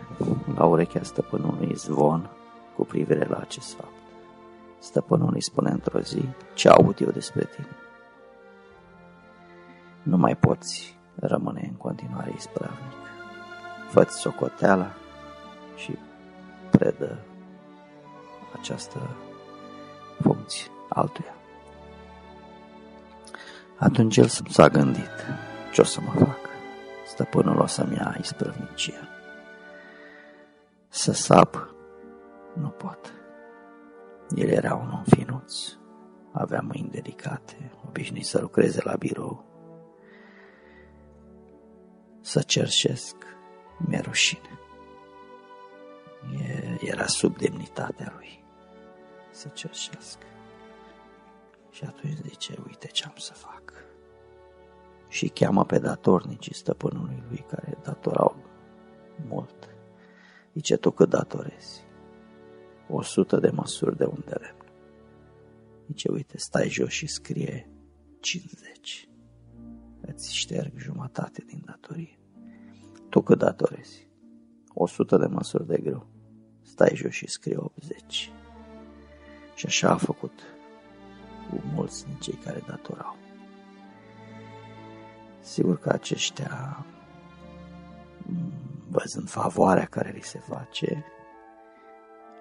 la 0.56 0.66
urechea 0.66 1.04
stăpânului 1.04 1.76
zvon 1.76 2.30
cu 2.76 2.86
privire 2.86 3.28
la 3.30 3.38
acest 3.38 3.74
fapt. 3.74 3.91
Stăpânul 4.80 5.32
îi 5.34 5.41
spune 5.41 5.72
într-o 5.72 5.99
zi, 5.99 6.26
ce 6.54 6.70
aud 6.70 6.99
eu 6.99 7.10
despre 7.10 7.43
tine? 7.56 7.76
Nu 10.04 10.18
mai 10.18 10.36
poți 10.36 10.97
rămâne 11.16 11.68
în 11.70 11.76
continuare 11.76 12.34
ispravnic. 12.36 12.91
Fă-ți 13.89 14.20
socoteala 14.20 14.91
și 15.76 15.97
predă 16.72 17.18
această 18.60 18.99
funcție 20.22 20.72
altuia. 20.89 21.34
Atunci 23.78 24.17
el 24.17 24.28
s-a 24.28 24.67
gândit, 24.67 25.26
ce 25.71 25.82
o 25.82 25.84
să 25.84 26.01
mă 26.01 26.11
fac? 26.11 26.39
Stăpânul 27.05 27.59
o 27.59 27.65
să-mi 27.65 27.95
ia 27.95 28.15
isprăvnicia. 28.19 29.07
Să 30.89 31.11
sap, 31.11 31.74
nu 32.53 32.69
pot. 32.69 33.13
El 34.36 34.49
era 34.49 34.76
un 34.76 34.91
om 34.91 35.03
finuț, 35.03 35.53
avea 36.32 36.61
mâini 36.61 36.89
delicate, 36.89 37.71
obișnuit 37.88 38.26
să 38.26 38.39
lucreze 38.39 38.82
la 38.84 38.95
birou. 38.95 39.45
Să 42.21 42.41
cerșesc, 42.41 43.15
mi-e 43.78 43.99
rușine. 43.99 44.59
Era 46.80 47.05
sub 47.05 47.38
demnitatea 47.38 48.13
lui 48.15 48.43
să 49.32 49.47
cerșească. 49.47 50.26
Și 51.71 51.84
atunci 51.84 52.17
zice, 52.21 52.53
uite 52.67 52.88
ce 52.88 53.05
am 53.05 53.13
să 53.17 53.34
fac. 53.34 53.53
Și 55.14 55.28
cheamă 55.28 55.66
pe 55.66 55.80
datornicii 55.80 56.53
stăpânului 56.53 57.24
lui 57.28 57.45
care 57.47 57.78
datorau 57.84 58.36
mult. 59.28 59.70
Zice, 60.53 60.76
tu 60.76 60.91
cât 60.91 61.09
datorezi? 61.09 61.84
O 62.89 63.01
sută 63.01 63.39
de 63.39 63.49
măsuri 63.49 63.97
de 63.97 64.03
unde 64.03 64.34
lemn. 64.39 64.72
Zice, 65.88 66.11
uite, 66.11 66.38
stai 66.38 66.70
jos 66.70 66.89
și 66.89 67.07
scrie 67.07 67.70
50. 68.20 69.09
Îți 70.01 70.36
șterg 70.36 70.78
jumătate 70.78 71.43
din 71.47 71.61
datorie. 71.66 72.20
Tu 73.09 73.22
cât 73.22 73.38
datorezi? 73.38 74.07
100 74.74 75.18
de 75.18 75.26
măsuri 75.26 75.68
de 75.68 75.78
greu. 75.78 76.07
Stai 76.61 76.91
jos 76.95 77.11
și 77.11 77.28
scrie 77.28 77.57
80. 77.57 78.32
Și 79.55 79.66
așa 79.66 79.89
a 79.89 79.97
făcut 79.97 80.39
cu 81.49 81.61
mulți 81.74 82.05
din 82.05 82.16
cei 82.16 82.39
care 82.43 82.64
datorau. 82.68 83.22
Sigur 85.44 85.80
că 85.80 85.89
aceștia, 85.89 86.86
văzând 88.89 89.30
favoarea 89.30 89.86
care 89.86 90.12
li 90.12 90.22
se 90.22 90.39
face, 90.39 91.06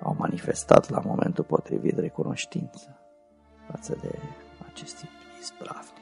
au 0.03 0.14
manifestat 0.18 0.90
la 0.90 1.00
momentul 1.05 1.44
potrivit 1.44 1.98
recunoștință 1.98 3.00
față 3.70 3.98
de 4.00 4.18
acest 4.72 4.96
tip 4.96 5.09
ispravnic. 5.40 6.00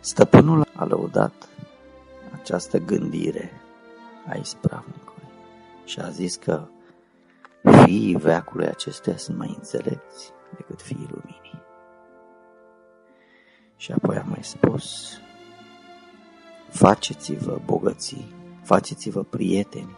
Stăpânul 0.00 0.66
a 0.76 0.84
lăudat 0.84 1.48
această 2.40 2.78
gândire 2.78 3.50
a 4.28 4.34
ispravnicului 4.34 5.28
și 5.84 6.00
a 6.00 6.08
zis 6.08 6.36
că 6.36 6.66
fiii 7.84 8.16
veacului 8.16 8.66
acestuia 8.66 9.16
sunt 9.16 9.38
mai 9.38 9.54
înțelepți 9.56 10.32
decât 10.56 10.82
fiii 10.82 11.08
luminii. 11.10 11.64
Și 13.76 13.92
apoi 13.92 14.16
a 14.16 14.22
mai 14.22 14.42
spus, 14.42 15.18
faceți-vă 16.68 17.60
bogății, 17.64 18.34
faceți-vă 18.62 19.22
prieteni 19.22 19.96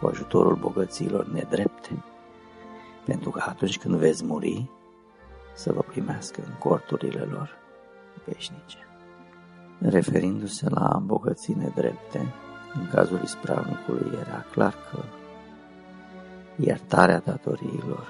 cu 0.00 0.06
ajutorul 0.06 0.56
bogăților 0.56 1.26
nedrepte, 1.26 2.04
pentru 3.04 3.30
că 3.30 3.42
atunci 3.46 3.78
când 3.78 3.94
veți 3.94 4.24
muri, 4.24 4.70
să 5.54 5.72
vă 5.72 5.80
primească 5.80 6.40
în 6.46 6.52
corturile 6.58 7.20
lor 7.20 7.58
veșnice. 8.24 8.78
Referindu-se 9.78 10.68
la 10.68 11.02
bogății 11.04 11.54
nedrepte, 11.54 12.34
în 12.74 12.88
cazul 12.88 13.20
ispravnicului 13.22 14.18
era 14.20 14.44
clar 14.50 14.74
că 14.90 14.98
iertarea 16.56 17.22
datoriilor 17.24 18.08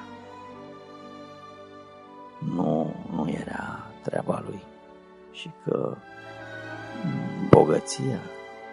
nu, 2.55 2.95
nu 3.11 3.29
era 3.29 3.87
treaba 4.03 4.43
lui 4.49 4.63
și 5.33 5.51
că 5.65 5.97
bogăția 7.67 8.21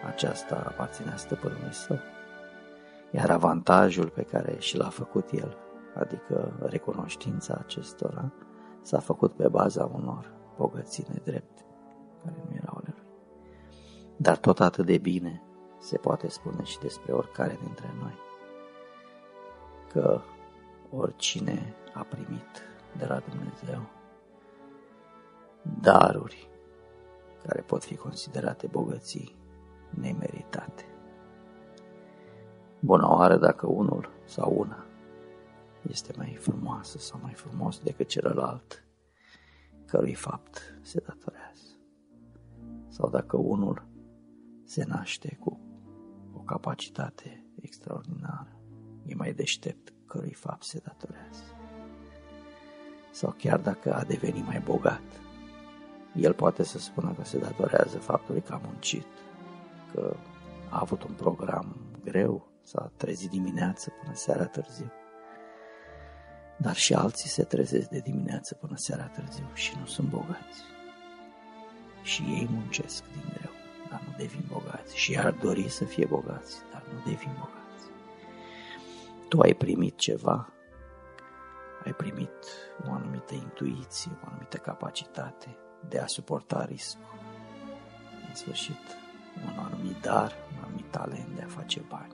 aceasta 0.06 0.64
aparținea 0.66 1.16
stăpânului 1.16 1.72
său. 1.72 1.98
Iar 3.10 3.30
avantajul 3.30 4.08
pe 4.08 4.22
care 4.22 4.56
și 4.58 4.76
l-a 4.76 4.88
făcut 4.88 5.30
el, 5.30 5.56
adică 5.94 6.52
recunoștința 6.60 7.56
acestora, 7.58 8.32
s-a 8.82 8.98
făcut 8.98 9.32
pe 9.32 9.48
baza 9.48 9.90
unor 9.94 10.32
bogății 10.56 11.06
nedrepte, 11.08 11.64
care 12.24 12.44
nu 12.48 12.54
erau 12.54 12.76
ale 12.76 12.94
lui. 12.96 13.06
Dar 14.16 14.36
tot 14.36 14.60
atât 14.60 14.86
de 14.86 14.98
bine 14.98 15.42
se 15.78 15.96
poate 15.96 16.28
spune 16.28 16.62
și 16.62 16.78
despre 16.78 17.12
oricare 17.12 17.58
dintre 17.62 17.94
noi, 18.00 18.18
că 19.92 20.20
oricine 20.90 21.74
a 21.94 22.06
primit 22.08 22.62
de 22.96 23.06
la 23.06 23.22
Dumnezeu 23.28 23.86
daruri 25.80 26.53
care 27.46 27.60
pot 27.60 27.84
fi 27.84 27.96
considerate 27.96 28.66
bogății 28.66 29.36
nemeritate. 29.90 30.84
Bună 32.80 33.08
oară 33.08 33.36
dacă 33.36 33.66
unul 33.66 34.10
sau 34.24 34.54
una 34.58 34.86
este 35.82 36.12
mai 36.16 36.36
frumoasă 36.40 36.98
sau 36.98 37.20
mai 37.22 37.32
frumos 37.32 37.78
decât 37.78 38.08
celălalt, 38.08 38.84
cărui 39.86 40.14
fapt 40.14 40.78
se 40.82 41.02
datorează. 41.06 41.64
Sau 42.88 43.10
dacă 43.10 43.36
unul 43.36 43.86
se 44.64 44.84
naște 44.88 45.36
cu 45.40 45.60
o 46.32 46.38
capacitate 46.38 47.46
extraordinară, 47.60 48.60
e 49.04 49.14
mai 49.14 49.32
deștept 49.32 49.92
cărui 50.06 50.32
fapt 50.32 50.62
se 50.62 50.80
datorează. 50.84 51.42
Sau 53.12 53.34
chiar 53.38 53.60
dacă 53.60 53.94
a 53.94 54.04
devenit 54.04 54.46
mai 54.46 54.60
bogat, 54.60 55.02
el 56.14 56.32
poate 56.32 56.62
să 56.62 56.78
spună 56.78 57.12
că 57.16 57.24
se 57.24 57.38
datorează 57.38 57.98
faptului 57.98 58.40
că 58.40 58.52
a 58.52 58.60
muncit, 58.64 59.06
că 59.92 60.16
a 60.68 60.78
avut 60.80 61.02
un 61.02 61.14
program 61.14 61.76
greu, 62.04 62.48
s-a 62.62 62.90
trezit 62.96 63.30
dimineață 63.30 63.92
până 64.02 64.14
seara 64.14 64.44
târziu. 64.44 64.92
Dar 66.56 66.74
și 66.74 66.94
alții 66.94 67.28
se 67.28 67.44
trezesc 67.44 67.88
de 67.88 67.98
dimineață 67.98 68.54
până 68.54 68.76
seara 68.76 69.04
târziu 69.04 69.46
și 69.52 69.76
nu 69.78 69.86
sunt 69.86 70.08
bogați. 70.08 70.62
Și 72.02 72.22
ei 72.22 72.48
muncesc 72.50 73.04
din 73.12 73.32
greu, 73.38 73.52
dar 73.90 74.02
nu 74.06 74.14
devin 74.16 74.44
bogați. 74.52 74.96
Și 74.96 75.18
ar 75.18 75.32
dori 75.32 75.68
să 75.68 75.84
fie 75.84 76.06
bogați, 76.06 76.56
dar 76.72 76.82
nu 76.92 77.10
devin 77.10 77.30
bogați. 77.38 77.84
Tu 79.28 79.40
ai 79.40 79.54
primit 79.54 79.96
ceva, 79.96 80.52
ai 81.84 81.92
primit 81.92 82.34
o 82.88 82.92
anumită 82.92 83.34
intuiție, 83.34 84.10
o 84.24 84.26
anumită 84.28 84.56
capacitate 84.56 85.58
de 85.88 85.98
a 85.98 86.06
suporta 86.06 86.64
riscul. 86.64 87.14
În 88.28 88.34
sfârșit, 88.34 88.96
un 89.46 89.58
anumit 89.58 90.00
dar, 90.00 90.32
un 90.56 90.64
anumit 90.64 90.90
talent 90.90 91.28
de 91.36 91.42
a 91.42 91.46
face 91.46 91.82
bani, 91.88 92.12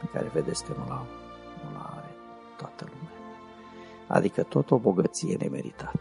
pe 0.00 0.06
care 0.12 0.28
vedeți 0.28 0.64
că 0.64 0.74
nu 0.78 0.86
l-au, 0.86 1.06
nu 1.64 1.78
l 1.78 1.90
are 1.96 2.10
toată 2.56 2.86
lumea. 2.88 3.12
Adică 4.06 4.42
tot 4.42 4.70
o 4.70 4.78
bogăție 4.78 5.36
nemeritată. 5.36 6.00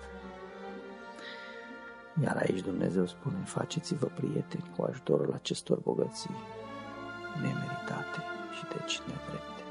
Iar 2.24 2.38
aici 2.38 2.60
Dumnezeu 2.60 3.06
spune, 3.06 3.38
faceți-vă 3.46 4.06
prieteni 4.06 4.72
cu 4.76 4.84
ajutorul 4.84 5.34
acestor 5.34 5.80
bogății 5.80 6.36
nemeritate 7.42 8.22
și 8.58 8.64
deci 8.78 9.00
nedrepte. 9.00 9.64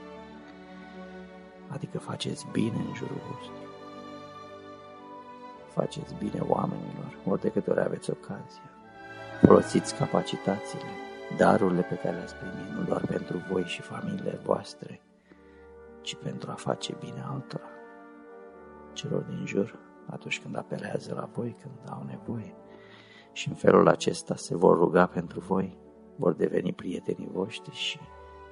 Adică 1.68 1.98
faceți 1.98 2.46
bine 2.52 2.76
în 2.76 2.94
jurul 2.94 3.20
vostru. 3.30 3.65
Faceți 5.76 6.14
bine 6.14 6.40
oamenilor, 6.40 7.18
ori 7.26 7.40
de 7.40 7.50
câte 7.50 7.70
ori 7.70 7.80
aveți 7.80 8.10
ocazia. 8.10 8.70
Folosiți 9.42 9.94
capacitățile, 9.94 10.90
darurile 11.36 11.80
pe 11.80 11.94
care 11.94 12.16
le-ați 12.16 12.34
primit, 12.34 12.72
nu 12.76 12.82
doar 12.82 13.00
pentru 13.06 13.36
voi 13.50 13.62
și 13.62 13.80
familiile 13.80 14.40
voastre, 14.44 15.00
ci 16.00 16.14
pentru 16.14 16.50
a 16.50 16.54
face 16.54 16.96
bine 17.00 17.24
altora, 17.30 17.68
celor 18.92 19.22
din 19.22 19.46
jur, 19.46 19.78
atunci 20.10 20.40
când 20.40 20.56
apelează 20.56 21.14
la 21.14 21.28
voi, 21.32 21.56
când 21.60 21.90
au 21.90 22.02
nevoie. 22.08 22.54
Și 23.32 23.48
în 23.48 23.54
felul 23.54 23.88
acesta 23.88 24.34
se 24.36 24.56
vor 24.56 24.76
ruga 24.76 25.06
pentru 25.06 25.40
voi, 25.40 25.78
vor 26.16 26.32
deveni 26.32 26.72
prietenii 26.72 27.30
voștri 27.32 27.74
și 27.74 27.98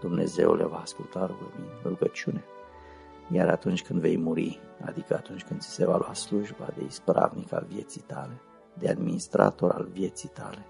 Dumnezeu 0.01 0.55
le 0.55 0.65
va 0.65 0.79
asculta 0.79 1.37
rugăciune. 1.83 2.45
Iar 3.31 3.49
atunci 3.49 3.83
când 3.83 4.01
vei 4.01 4.19
muri, 4.19 4.61
adică 4.85 5.15
atunci 5.15 5.45
când 5.45 5.61
ți 5.61 5.71
se 5.71 5.87
va 5.87 5.97
lua 5.97 6.15
slujba 6.15 6.69
de 6.77 6.85
ispravnic 6.85 7.53
al 7.53 7.67
vieții 7.69 8.01
tale, 8.01 8.41
de 8.79 8.89
administrator 8.89 9.71
al 9.71 9.89
vieții 9.93 10.29
tale, 10.29 10.67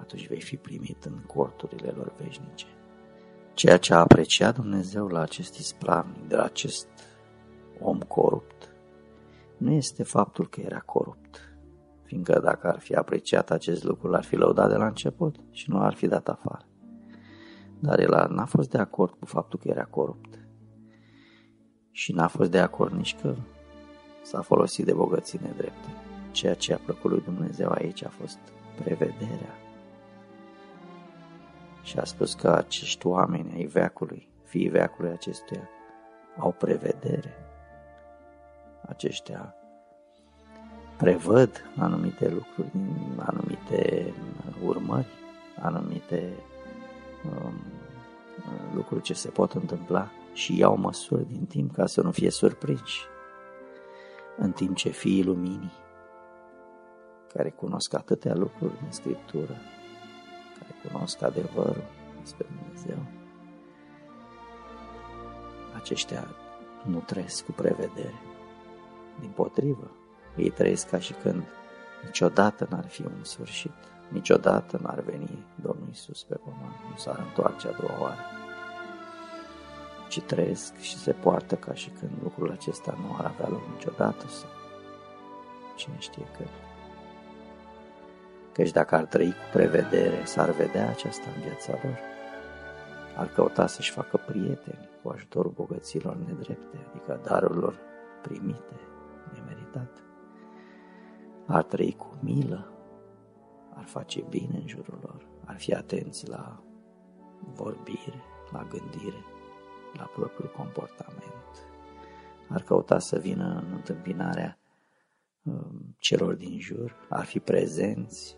atunci 0.00 0.28
vei 0.28 0.40
fi 0.40 0.56
primit 0.56 1.04
în 1.04 1.22
corturile 1.26 1.90
lor 1.96 2.12
veșnice. 2.22 2.66
Ceea 3.54 3.76
ce 3.76 3.94
a 3.94 3.98
apreciat 3.98 4.54
Dumnezeu 4.54 5.06
la 5.06 5.20
acest 5.20 5.58
ispravnic, 5.58 6.28
de 6.28 6.36
la 6.36 6.42
acest 6.42 6.88
om 7.80 7.98
corupt, 7.98 8.68
nu 9.56 9.72
este 9.72 10.02
faptul 10.02 10.48
că 10.48 10.60
era 10.60 10.78
corupt, 10.78 11.56
fiindcă 12.02 12.40
dacă 12.40 12.66
ar 12.66 12.78
fi 12.78 12.94
apreciat 12.94 13.50
acest 13.50 13.84
lucru, 13.84 14.08
l-ar 14.08 14.24
fi 14.24 14.36
lăudat 14.36 14.68
de 14.68 14.76
la 14.76 14.86
început 14.86 15.36
și 15.50 15.70
nu 15.70 15.78
l-ar 15.78 15.94
fi 15.94 16.06
dat 16.06 16.28
afară. 16.28 16.66
Dar 17.78 17.98
el 17.98 18.26
n-a 18.30 18.44
fost 18.44 18.70
de 18.70 18.78
acord 18.78 19.14
cu 19.18 19.26
faptul 19.26 19.58
că 19.58 19.68
era 19.68 19.84
corupt 19.84 20.43
și 21.96 22.12
n-a 22.12 22.26
fost 22.28 22.50
de 22.50 22.58
acord 22.58 22.92
nici 22.92 23.16
că 23.20 23.34
s-a 24.22 24.40
folosit 24.40 24.84
de 24.84 24.92
bogății 24.92 25.40
nedrepte. 25.42 25.88
Ceea 26.30 26.54
ce 26.54 26.72
a 26.72 26.78
plăcut 26.84 27.10
lui 27.10 27.20
Dumnezeu 27.20 27.70
aici 27.70 28.04
a 28.04 28.08
fost 28.08 28.38
prevederea. 28.82 29.58
Și 31.82 31.98
a 31.98 32.04
spus 32.04 32.34
că 32.34 32.48
acești 32.48 33.06
oameni 33.06 33.52
ai 33.54 33.64
veacului, 33.64 34.28
fiii 34.44 34.68
veacului 34.68 35.10
acestuia, 35.10 35.68
au 36.38 36.52
prevedere. 36.52 37.34
Aceștia 38.88 39.54
prevăd 40.96 41.64
anumite 41.76 42.28
lucruri, 42.28 42.70
anumite 43.16 44.12
urmări, 44.64 45.08
anumite 45.60 46.32
um, 47.24 47.54
lucruri 48.74 49.02
ce 49.02 49.14
se 49.14 49.28
pot 49.28 49.52
întâmpla 49.52 50.10
și 50.34 50.58
iau 50.58 50.76
măsuri 50.76 51.26
din 51.26 51.46
timp 51.46 51.72
ca 51.72 51.86
să 51.86 52.02
nu 52.02 52.10
fie 52.10 52.30
surprinși. 52.30 53.02
În 54.36 54.52
timp 54.52 54.76
ce 54.76 54.88
fiii 54.88 55.24
luminii, 55.24 55.72
care 57.34 57.50
cunosc 57.50 57.94
atâtea 57.94 58.34
lucruri 58.34 58.78
în 58.84 58.92
Scriptură, 58.92 59.56
care 60.58 60.88
cunosc 60.88 61.22
adevărul 61.22 61.84
despre 62.20 62.46
Dumnezeu, 62.56 62.98
aceștia 65.74 66.26
nu 66.84 66.98
trăiesc 66.98 67.44
cu 67.44 67.52
prevedere, 67.52 68.20
Din 69.20 69.30
potrivă, 69.30 69.90
ei 70.36 70.50
trăiesc 70.50 70.88
ca 70.88 70.98
și 70.98 71.12
când 71.12 71.42
niciodată 72.04 72.66
n-ar 72.70 72.88
fi 72.88 73.02
un 73.02 73.24
sfârșit, 73.24 73.74
niciodată 74.08 74.78
n-ar 74.82 75.00
veni 75.00 75.46
Domnul 75.62 75.88
Isus 75.90 76.22
pe 76.22 76.34
pământ, 76.34 76.74
nu 76.90 76.96
s-ar 76.96 77.18
întoarce 77.18 77.68
a 77.68 77.72
doua 77.72 78.00
oară, 78.00 78.20
ci 80.14 80.20
trăiesc 80.20 80.76
și 80.76 80.96
se 80.96 81.12
poartă 81.12 81.54
ca 81.54 81.74
și 81.74 81.90
când 81.90 82.10
lucrul 82.22 82.50
acesta 82.50 82.98
nu 83.00 83.16
ar 83.18 83.24
avea 83.24 83.48
loc 83.48 83.60
niciodată 83.72 84.26
sau 84.26 84.48
cine 85.76 85.96
știe 85.98 86.26
când. 86.36 86.48
Căci 88.52 88.70
dacă 88.70 88.94
ar 88.94 89.04
trăi 89.04 89.30
cu 89.30 89.48
prevedere, 89.52 90.24
s-ar 90.24 90.50
vedea 90.50 90.88
aceasta 90.88 91.24
în 91.34 91.42
viața 91.42 91.72
lor. 91.82 91.98
Ar 93.16 93.28
căuta 93.28 93.66
să-și 93.66 93.90
facă 93.90 94.16
prieteni 94.26 94.88
cu 95.02 95.08
ajutorul 95.08 95.50
bogăților 95.50 96.16
nedrepte, 96.16 96.86
adică 96.90 97.20
darurilor 97.22 97.78
primite, 98.22 98.80
nemeritate. 99.32 100.00
Ar 101.46 101.62
trăi 101.62 101.94
cu 101.98 102.18
milă, 102.20 102.72
ar 103.74 103.84
face 103.84 104.24
bine 104.28 104.58
în 104.60 104.68
jurul 104.68 104.98
lor, 105.02 105.26
ar 105.44 105.56
fi 105.56 105.74
atenți 105.74 106.28
la 106.28 106.62
vorbire, 107.54 108.22
la 108.52 108.66
gândire, 108.70 109.24
la 109.96 110.04
propriul 110.04 110.52
comportament. 110.56 111.68
Ar 112.48 112.62
căuta 112.62 112.98
să 112.98 113.18
vină 113.18 113.62
în 113.66 113.72
întâmpinarea 113.72 114.58
um, 115.42 115.94
celor 115.98 116.34
din 116.34 116.58
jur, 116.58 116.96
ar 117.08 117.24
fi 117.24 117.40
prezenți 117.40 118.36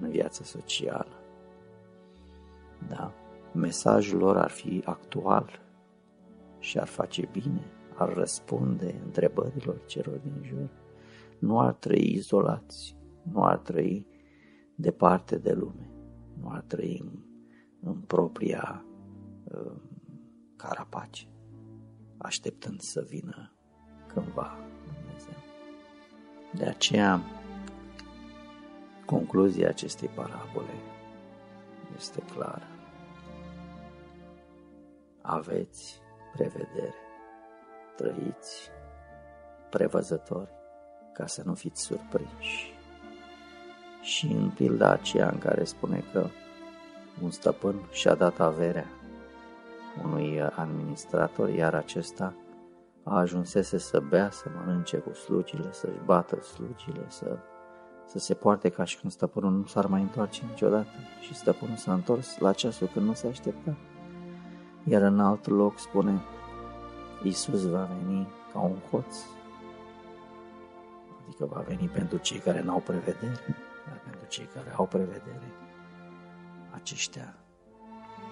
în 0.00 0.10
viața 0.10 0.44
socială. 0.44 1.22
Da, 2.88 3.12
mesajul 3.54 4.18
lor 4.18 4.36
ar 4.36 4.50
fi 4.50 4.82
actual 4.84 5.60
și 6.58 6.78
ar 6.78 6.86
face 6.86 7.28
bine, 7.32 7.64
ar 7.96 8.12
răspunde 8.12 9.00
întrebărilor 9.04 9.84
celor 9.86 10.16
din 10.16 10.42
jur. 10.42 10.70
Nu 11.38 11.60
ar 11.60 11.72
trăi 11.72 12.12
izolați, 12.12 12.96
nu 13.22 13.44
ar 13.44 13.58
trăi 13.58 14.06
departe 14.74 15.38
de 15.38 15.52
lume, 15.52 15.90
nu 16.40 16.48
ar 16.50 16.60
trăi 16.60 17.00
în, 17.02 17.18
în 17.80 18.00
propria 18.00 18.84
uh, 19.44 19.72
carapace, 20.62 21.26
așteptând 22.18 22.80
să 22.80 23.06
vină 23.08 23.52
cândva 24.06 24.58
Dumnezeu. 24.84 25.36
De 26.54 26.64
aceea, 26.64 27.20
concluzia 29.06 29.68
acestei 29.68 30.08
parabole 30.08 30.74
este 31.96 32.22
clară. 32.32 32.66
Aveți 35.22 36.00
prevedere, 36.32 36.94
trăiți 37.96 38.70
prevăzători 39.70 40.50
ca 41.12 41.26
să 41.26 41.42
nu 41.44 41.54
fiți 41.54 41.82
surprinși. 41.82 42.74
Și 44.02 44.26
în 44.26 44.50
pilda 44.50 44.90
aceea 44.90 45.28
în 45.28 45.38
care 45.38 45.64
spune 45.64 46.04
că 46.12 46.26
un 47.22 47.30
stăpân 47.30 47.88
și-a 47.92 48.14
dat 48.14 48.40
averea 48.40 48.99
unui 50.04 50.40
administrator, 50.42 51.48
iar 51.48 51.74
acesta 51.74 52.34
a 53.02 53.18
ajunsese 53.18 53.78
să 53.78 54.00
bea, 54.00 54.30
să 54.30 54.50
mănânce 54.56 54.96
cu 54.96 55.12
slugile, 55.12 55.72
să-și 55.72 56.00
bată 56.04 56.40
slugile, 56.40 57.04
să, 57.08 57.38
să 58.06 58.18
se 58.18 58.34
poarte 58.34 58.68
ca 58.68 58.84
și 58.84 58.98
când 58.98 59.12
stăpânul 59.12 59.52
nu 59.52 59.64
s-ar 59.64 59.86
mai 59.86 60.00
întoarce 60.00 60.44
niciodată 60.48 60.88
și 61.20 61.34
stăpânul 61.34 61.76
s-a 61.76 61.92
întors 61.92 62.38
la 62.38 62.52
ceasul 62.52 62.90
când 62.92 63.06
nu 63.06 63.12
se 63.12 63.26
aștepta. 63.26 63.76
Iar 64.84 65.02
în 65.02 65.20
alt 65.20 65.46
loc 65.46 65.78
spune, 65.78 66.20
Iisus 67.22 67.66
va 67.66 67.88
veni 68.02 68.28
ca 68.52 68.58
un 68.58 68.76
hoț, 68.90 69.16
adică 71.26 71.44
va 71.44 71.60
veni 71.60 71.88
pentru 71.88 72.18
cei 72.18 72.38
care 72.38 72.62
n-au 72.62 72.78
prevedere, 72.78 73.40
dar 73.86 74.00
pentru 74.04 74.28
cei 74.28 74.48
care 74.54 74.74
au 74.76 74.86
prevedere, 74.86 75.52
aceștia 76.70 77.34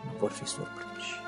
nu 0.04 0.18
vor 0.18 0.30
fi 0.30 0.46
surprinși. 0.46 1.27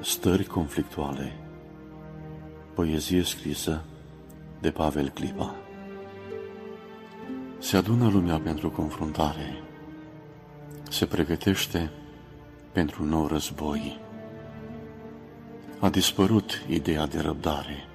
Stări 0.00 0.44
conflictuale. 0.44 1.32
Poezie 2.74 3.22
scrisă 3.22 3.84
de 4.60 4.70
Pavel 4.70 5.08
Clipa 5.08 5.67
Se 7.68 7.76
adună 7.76 8.08
lumea 8.08 8.40
pentru 8.40 8.70
confruntare, 8.70 9.62
se 10.90 11.06
pregătește 11.06 11.90
pentru 12.72 13.02
un 13.02 13.08
nou 13.08 13.26
război. 13.26 14.00
A 15.78 15.88
dispărut 15.90 16.64
ideea 16.68 17.06
de 17.06 17.20
răbdare 17.20 17.88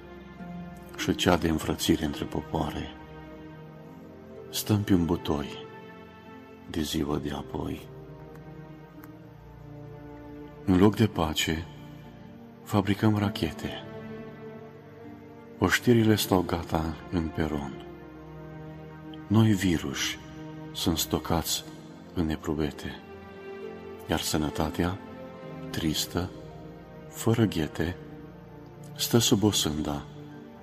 și 0.96 1.14
cea 1.14 1.36
de 1.36 1.48
înfrățire 1.48 2.04
între 2.04 2.24
popoare. 2.24 2.94
Stăm 4.50 4.82
pe 4.82 4.94
un 4.94 5.04
butoi 5.04 5.48
de 6.70 6.80
ziua 6.80 7.18
de 7.18 7.30
apoi. 7.30 7.88
În 10.64 10.78
loc 10.78 10.96
de 10.96 11.06
pace, 11.06 11.66
fabricăm 12.62 13.18
rachete. 13.18 13.84
Oștirile 15.58 16.14
stau 16.14 16.42
gata 16.42 16.96
în 17.10 17.28
peron. 17.28 17.84
Noi 19.26 19.52
virus 19.52 19.98
sunt 20.72 20.98
stocați 20.98 21.64
în 22.14 22.28
eprubete, 22.28 23.00
iar 24.08 24.20
sănătatea, 24.20 24.98
tristă, 25.70 26.30
fără 27.08 27.44
ghete, 27.44 27.96
stă 28.96 29.18
sub 29.18 29.42
o 29.42 29.50
sânda 29.50 30.02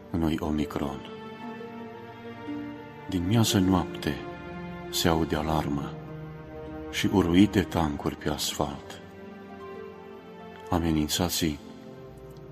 noi 0.09 0.38
Omicron. 0.39 0.99
Din 3.09 3.27
miază 3.27 3.59
noapte 3.59 4.15
se 4.89 5.07
aude 5.07 5.35
alarmă 5.35 5.93
și 6.91 7.09
uruite 7.13 7.61
tancuri 7.61 8.15
pe 8.15 8.29
asfalt. 8.29 9.01
Amenințații 10.69 11.59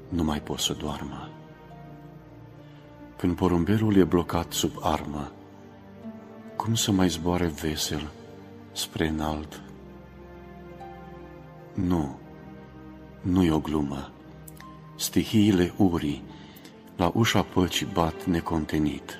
nu 0.09 0.23
mai 0.23 0.41
pot 0.41 0.59
să 0.59 0.73
doarmă. 0.73 1.29
Când 3.17 3.35
porumbelul 3.35 3.95
e 3.95 4.03
blocat 4.03 4.51
sub 4.51 4.71
armă, 4.81 5.31
cum 6.63 6.75
să 6.75 6.91
mai 6.91 7.09
zboare 7.09 7.47
vesel 7.47 8.11
spre 8.71 9.07
înalt? 9.07 9.61
Nu, 11.73 12.19
nu 13.21 13.43
e 13.43 13.51
o 13.51 13.59
glumă. 13.59 14.11
Stihiile 14.97 15.73
urii 15.77 16.23
la 16.95 17.11
ușa 17.13 17.43
păcii 17.43 17.87
bat 17.93 18.25
necontenit. 18.25 19.17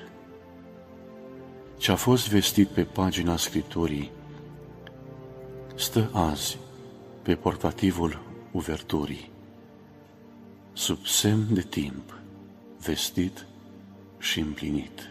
Ce 1.76 1.90
a 1.92 1.96
fost 1.96 2.28
vestit 2.28 2.68
pe 2.68 2.84
pagina 2.84 3.36
Scripturii 3.36 4.10
stă 5.74 6.10
azi 6.12 6.58
pe 7.22 7.34
portativul 7.34 8.22
uverturii 8.50 9.30
sub 10.72 11.06
semn 11.06 11.54
de 11.54 11.62
timp, 11.62 12.18
vestit 12.84 13.46
și 14.18 14.40
împlinit. 14.40 15.09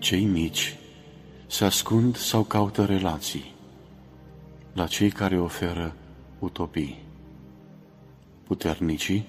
Cei 0.00 0.24
mici 0.24 0.76
se 1.46 1.64
ascund 1.64 2.16
sau 2.16 2.42
caută 2.42 2.84
relații 2.84 3.54
la 4.72 4.86
cei 4.86 5.10
care 5.10 5.38
oferă 5.38 5.94
utopii. 6.38 7.02
Puternicii, 8.42 9.26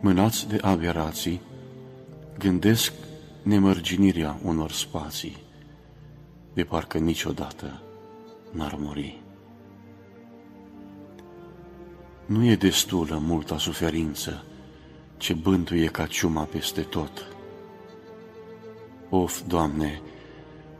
mânați 0.00 0.48
de 0.48 0.58
aberații, 0.62 1.40
gândesc 2.38 2.92
nemărginirea 3.42 4.38
unor 4.42 4.70
spații, 4.70 5.36
de 6.52 6.64
parcă 6.64 6.98
niciodată 6.98 7.82
n-ar 8.52 8.74
muri. 8.78 9.22
Nu 12.26 12.44
e 12.44 12.56
destulă 12.56 13.18
multa 13.18 13.58
suferință 13.58 14.44
ce 15.16 15.34
bântuie 15.34 15.86
ca 15.86 16.06
ciuma 16.06 16.42
peste 16.42 16.80
tot. 16.80 17.35
Of, 19.10 19.42
Doamne, 19.46 20.00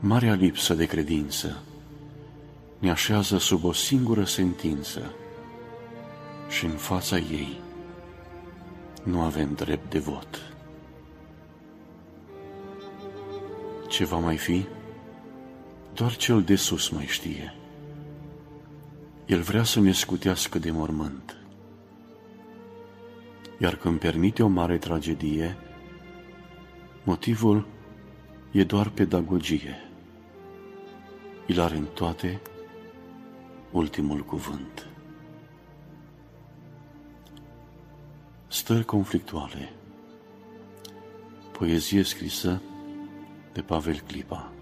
marea 0.00 0.34
lipsă 0.34 0.74
de 0.74 0.86
credință 0.86 1.62
ne 2.78 2.90
așează 2.90 3.38
sub 3.38 3.64
o 3.64 3.72
singură 3.72 4.24
sentință 4.24 5.12
și 6.48 6.64
în 6.64 6.70
fața 6.70 7.16
ei 7.16 7.60
nu 9.02 9.20
avem 9.20 9.54
drept 9.54 9.90
de 9.90 9.98
vot. 9.98 10.52
Ce 13.88 14.04
va 14.04 14.18
mai 14.18 14.36
fi? 14.36 14.66
Doar 15.94 16.16
cel 16.16 16.42
de 16.42 16.56
sus 16.56 16.88
mai 16.88 17.06
știe. 17.06 17.54
El 19.26 19.40
vrea 19.40 19.62
să 19.62 19.80
ne 19.80 19.92
scutească 19.92 20.58
de 20.58 20.70
mormânt. 20.70 21.36
Iar 23.58 23.76
când 23.76 23.98
permite 23.98 24.42
o 24.42 24.46
mare 24.46 24.78
tragedie, 24.78 25.56
motivul 27.04 27.66
e 28.50 28.64
doar 28.64 28.88
pedagogie. 28.88 29.76
El 31.46 31.60
are 31.60 31.76
în 31.76 31.86
toate 31.94 32.40
ultimul 33.70 34.24
cuvânt. 34.24 34.86
Stări 38.46 38.84
conflictuale 38.84 39.72
Poezie 41.52 42.02
scrisă 42.02 42.62
de 43.52 43.60
Pavel 43.60 44.00
Clipa 44.06 44.55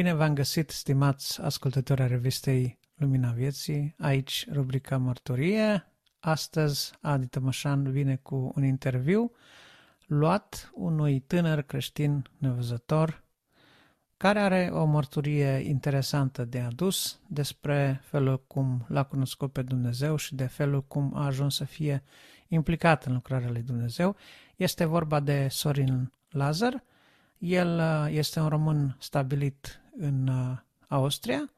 Bine 0.00 0.14
v-am 0.14 0.34
găsit, 0.34 0.70
stimați 0.70 1.40
ascultători 1.40 2.02
a 2.02 2.06
revistei 2.06 2.78
Lumina 2.94 3.30
Vieții, 3.30 3.94
aici 3.98 4.46
rubrica 4.52 4.96
Mărturie. 4.98 5.92
Astăzi 6.20 6.92
Adi 7.00 7.26
Tămășan 7.26 7.90
vine 7.90 8.16
cu 8.16 8.52
un 8.54 8.64
interviu 8.64 9.32
luat 10.06 10.70
unui 10.74 11.20
tânăr 11.20 11.62
creștin 11.62 12.30
nevăzător 12.38 13.24
care 14.16 14.40
are 14.40 14.70
o 14.72 14.84
mărturie 14.84 15.48
interesantă 15.48 16.44
de 16.44 16.60
adus 16.60 17.20
despre 17.26 18.00
felul 18.04 18.44
cum 18.46 18.84
l-a 18.88 19.02
cunoscut 19.02 19.52
pe 19.52 19.62
Dumnezeu 19.62 20.16
și 20.16 20.34
de 20.34 20.46
felul 20.46 20.84
cum 20.84 21.12
a 21.14 21.24
ajuns 21.24 21.54
să 21.54 21.64
fie 21.64 22.02
implicat 22.48 23.04
în 23.04 23.12
lucrarea 23.12 23.50
lui 23.50 23.62
Dumnezeu. 23.62 24.16
Este 24.56 24.84
vorba 24.84 25.20
de 25.20 25.48
Sorin 25.50 26.12
Lazar. 26.28 26.84
El 27.38 27.78
uh, 27.78 28.06
este 28.10 28.40
un 28.40 28.48
român 28.48 28.96
stabilit 28.98 29.79
în 29.96 30.26
uh, 30.28 30.58
Austria, 30.88 31.50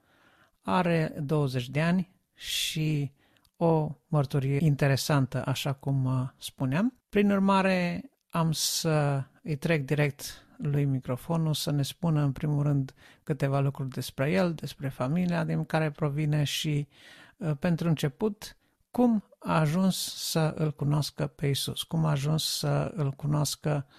are 0.62 1.14
20 1.22 1.68
de 1.68 1.80
ani 1.80 2.14
și 2.34 3.12
o 3.56 3.96
mărturie 4.08 4.58
interesantă, 4.60 5.42
așa 5.46 5.72
cum 5.72 6.04
uh, 6.04 6.28
spuneam. 6.36 6.94
Prin 7.08 7.30
urmare, 7.30 8.10
am 8.30 8.52
să 8.52 9.24
îi 9.42 9.56
trec 9.56 9.84
direct 9.84 10.46
lui 10.56 10.84
microfonul 10.84 11.54
să 11.54 11.70
ne 11.70 11.82
spună 11.82 12.22
în 12.22 12.32
primul 12.32 12.62
rând 12.62 12.94
câteva 13.22 13.60
lucruri 13.60 13.88
despre 13.88 14.30
el, 14.30 14.54
despre 14.54 14.88
familia 14.88 15.44
din 15.44 15.64
care 15.64 15.90
provine 15.90 16.44
și 16.44 16.88
uh, 17.36 17.52
pentru 17.58 17.88
început 17.88 18.56
cum 18.90 19.24
a 19.38 19.58
ajuns 19.58 19.96
să 20.30 20.54
îl 20.56 20.72
cunoască 20.72 21.26
pe 21.26 21.46
Isus, 21.46 21.82
cum 21.82 22.04
a 22.04 22.10
ajuns 22.10 22.44
să 22.44 22.92
îl 22.94 23.10
cunoască 23.10 23.86
uh, 23.88 23.94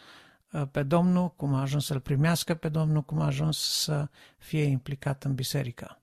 pe 0.72 0.84
Domnul, 0.84 1.30
cum 1.30 1.54
a 1.54 1.62
ajuns 1.62 1.86
să-L 1.86 2.00
primească 2.00 2.54
pe 2.54 2.70
Domnul, 2.70 3.02
cum 3.02 3.20
a 3.20 3.26
ajuns 3.26 3.58
să 3.58 4.08
fie 4.38 4.64
implicat 4.64 5.24
în 5.24 5.34
biserică. 5.34 6.02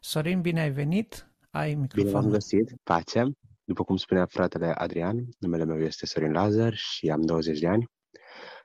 Sorin, 0.00 0.40
bine 0.40 0.60
ai 0.60 0.70
venit, 0.70 1.28
ai 1.50 1.74
microfonul. 1.74 2.12
Bine 2.12 2.24
am 2.24 2.30
găsit, 2.30 2.72
pace. 2.82 3.24
După 3.64 3.84
cum 3.84 3.96
spunea 3.96 4.26
fratele 4.26 4.66
Adrian, 4.66 5.28
numele 5.38 5.64
meu 5.64 5.80
este 5.80 6.06
Sorin 6.06 6.32
Lazar 6.32 6.74
și 6.74 7.10
am 7.10 7.20
20 7.20 7.58
de 7.58 7.68
ani. 7.68 7.90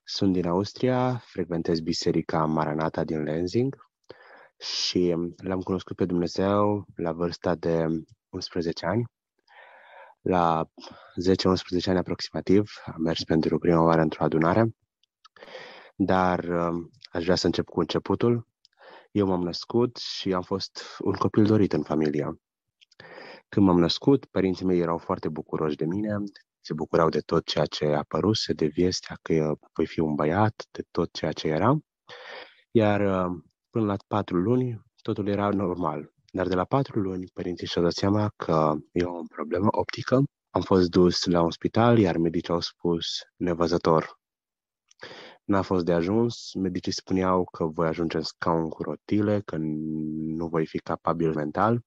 Sunt 0.03 0.33
din 0.33 0.47
Austria, 0.47 1.23
frecventez 1.25 1.79
biserica 1.79 2.45
Maranata 2.45 3.03
din 3.03 3.23
Lenzing 3.23 3.75
și 4.57 5.15
l-am 5.43 5.61
cunoscut 5.61 5.95
pe 5.95 6.05
Dumnezeu 6.05 6.85
la 6.95 7.11
vârsta 7.11 7.55
de 7.55 7.85
11 8.29 8.85
ani. 8.85 9.03
La 10.21 10.69
10-11 11.83 11.85
ani 11.85 11.97
aproximativ 11.97 12.71
am 12.85 13.01
mers 13.01 13.23
pentru 13.23 13.57
prima 13.59 13.83
oară 13.83 14.01
într-o 14.01 14.23
adunare, 14.23 14.75
dar 15.95 16.43
um, 16.43 16.89
aș 17.11 17.23
vrea 17.23 17.35
să 17.35 17.45
încep 17.45 17.65
cu 17.65 17.79
începutul. 17.79 18.47
Eu 19.11 19.27
m-am 19.27 19.41
născut 19.41 19.97
și 19.97 20.33
am 20.33 20.41
fost 20.41 20.83
un 20.99 21.13
copil 21.13 21.45
dorit 21.45 21.73
în 21.73 21.83
familia. 21.83 22.39
Când 23.49 23.65
m-am 23.65 23.79
născut, 23.79 24.25
părinții 24.25 24.65
mei 24.65 24.79
erau 24.79 24.97
foarte 24.97 25.29
bucuroși 25.29 25.75
de 25.75 25.85
mine, 25.85 26.17
se 26.61 26.73
bucurau 26.73 27.09
de 27.09 27.19
tot 27.19 27.45
ceea 27.45 27.65
ce 27.65 27.85
apăruse, 27.85 28.53
de 28.53 28.71
vestea 28.75 29.17
că 29.21 29.33
eu 29.33 29.59
voi 29.73 29.85
fi 29.85 29.99
un 29.99 30.15
băiat, 30.15 30.67
de 30.71 30.83
tot 30.91 31.11
ceea 31.11 31.31
ce 31.31 31.47
era. 31.47 31.77
Iar 32.71 33.01
uh, 33.01 33.41
până 33.69 33.85
la 33.85 33.95
patru 34.07 34.37
luni, 34.37 34.81
totul 35.01 35.27
era 35.27 35.49
normal. 35.49 36.13
Dar 36.31 36.47
de 36.47 36.55
la 36.55 36.63
patru 36.63 36.99
luni, 36.99 37.29
părinții 37.33 37.67
și-au 37.67 37.83
dat 37.83 37.93
seama 37.93 38.31
că 38.35 38.75
eu 38.91 39.09
am 39.09 39.15
o 39.15 39.33
problemă 39.35 39.67
optică. 39.71 40.23
Am 40.49 40.61
fost 40.61 40.89
dus 40.89 41.25
la 41.25 41.41
un 41.41 41.51
spital, 41.51 41.97
iar 41.97 42.17
medicii 42.17 42.53
au 42.53 42.59
spus 42.59 43.05
nevăzător. 43.35 44.18
N-a 45.49 45.61
fost 45.61 45.85
de 45.85 45.93
ajuns, 45.93 46.53
medicii 46.53 46.91
spuneau 46.91 47.43
că 47.43 47.65
voi 47.65 47.87
ajunge 47.87 48.17
în 48.17 48.23
scaun 48.23 48.69
cu 48.69 48.83
rotile, 48.83 49.41
că 49.45 49.57
nu 49.57 50.47
voi 50.47 50.65
fi 50.65 50.77
capabil 50.77 51.33
mental. 51.33 51.81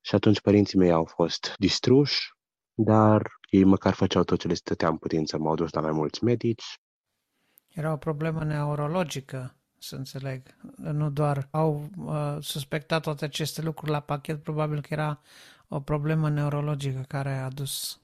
Și 0.00 0.14
atunci 0.14 0.40
părinții 0.40 0.78
mei 0.78 0.90
au 0.90 1.04
fost 1.04 1.54
distruși, 1.58 2.32
dar 2.74 3.30
ei 3.50 3.64
măcar 3.64 3.94
făceau 3.94 4.22
tot 4.22 4.38
ce 4.38 4.48
le 4.48 4.54
stătea 4.54 4.88
în 4.88 4.96
putință. 4.96 5.38
M-au 5.38 5.54
dus 5.54 5.72
la 5.72 5.80
mai 5.80 5.90
mulți 5.90 6.24
medici. 6.24 6.80
Era 7.68 7.92
o 7.92 7.96
problemă 7.96 8.44
neurologică, 8.44 9.56
să 9.78 9.96
înțeleg. 9.96 10.42
Nu 10.76 11.10
doar 11.10 11.48
au 11.50 11.88
uh, 11.96 12.36
suspectat 12.40 13.02
toate 13.02 13.24
aceste 13.24 13.62
lucruri 13.62 13.90
la 13.90 14.00
pachet, 14.00 14.42
probabil 14.42 14.80
că 14.80 14.88
era 14.90 15.20
o 15.68 15.80
problemă 15.80 16.28
neurologică 16.28 17.04
care 17.08 17.32
a 17.32 17.48
dus 17.48 18.00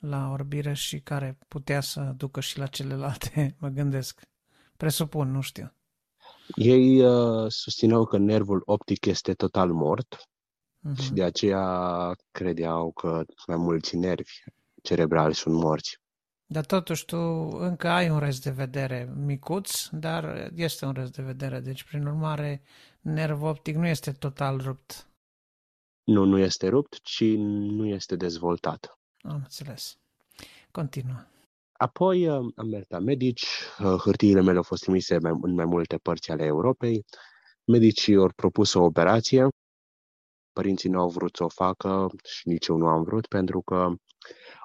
la 0.00 0.30
orbire 0.30 0.72
și 0.72 1.00
care 1.00 1.38
putea 1.48 1.80
să 1.80 2.12
ducă 2.16 2.40
și 2.40 2.58
la 2.58 2.66
celelalte, 2.66 3.54
mă 3.60 3.68
gândesc. 3.68 4.20
Presupun, 4.76 5.30
nu 5.30 5.40
știu. 5.40 5.72
Ei 6.54 7.04
uh, 7.04 7.46
susțineau 7.48 8.04
că 8.04 8.18
nervul 8.18 8.62
optic 8.64 9.06
este 9.06 9.34
total 9.34 9.72
mort 9.72 10.16
uh-huh. 10.16 11.02
și 11.02 11.12
de 11.12 11.22
aceea 11.22 12.14
credeau 12.30 12.92
că 12.92 13.24
mai 13.46 13.56
mulți 13.56 13.96
nervi 13.96 14.32
cerebrali 14.82 15.34
sunt 15.34 15.54
morți. 15.54 15.98
Dar 16.46 16.64
totuși 16.64 17.04
tu 17.04 17.16
încă 17.58 17.88
ai 17.88 18.10
un 18.10 18.18
rest 18.18 18.42
de 18.42 18.50
vedere 18.50 19.12
micuț, 19.16 19.86
dar 19.90 20.50
este 20.54 20.84
un 20.84 20.92
rest 20.92 21.12
de 21.12 21.22
vedere. 21.22 21.60
Deci, 21.60 21.84
prin 21.84 22.06
urmare, 22.06 22.62
nervul 23.00 23.48
optic 23.48 23.76
nu 23.76 23.86
este 23.86 24.12
total 24.12 24.58
rupt. 24.58 25.08
Nu, 26.04 26.24
nu 26.24 26.38
este 26.38 26.68
rupt, 26.68 27.00
ci 27.02 27.24
nu 27.46 27.86
este 27.86 28.16
dezvoltat. 28.16 28.99
Am 29.22 29.34
înțeles. 29.34 29.96
Continuă. 30.70 31.26
Apoi 31.72 32.28
uh, 32.28 32.52
am 32.56 32.68
mers 32.68 32.88
la 32.88 32.98
medici, 32.98 33.46
uh, 33.78 33.94
hârtiile 34.02 34.40
mele 34.40 34.56
au 34.56 34.62
fost 34.62 34.82
trimise 34.82 35.18
în 35.40 35.54
mai 35.54 35.64
multe 35.64 35.96
părți 35.96 36.30
ale 36.30 36.44
Europei. 36.44 37.04
Medicii 37.64 38.16
au 38.16 38.32
propus 38.36 38.74
o 38.74 38.82
operație. 38.82 39.48
Părinții 40.52 40.90
nu 40.90 41.00
au 41.00 41.08
vrut 41.08 41.36
să 41.36 41.44
o 41.44 41.48
facă 41.48 42.06
și 42.24 42.48
nici 42.48 42.66
eu 42.66 42.76
nu 42.76 42.86
am 42.86 43.02
vrut, 43.02 43.26
pentru 43.26 43.60
că 43.62 43.94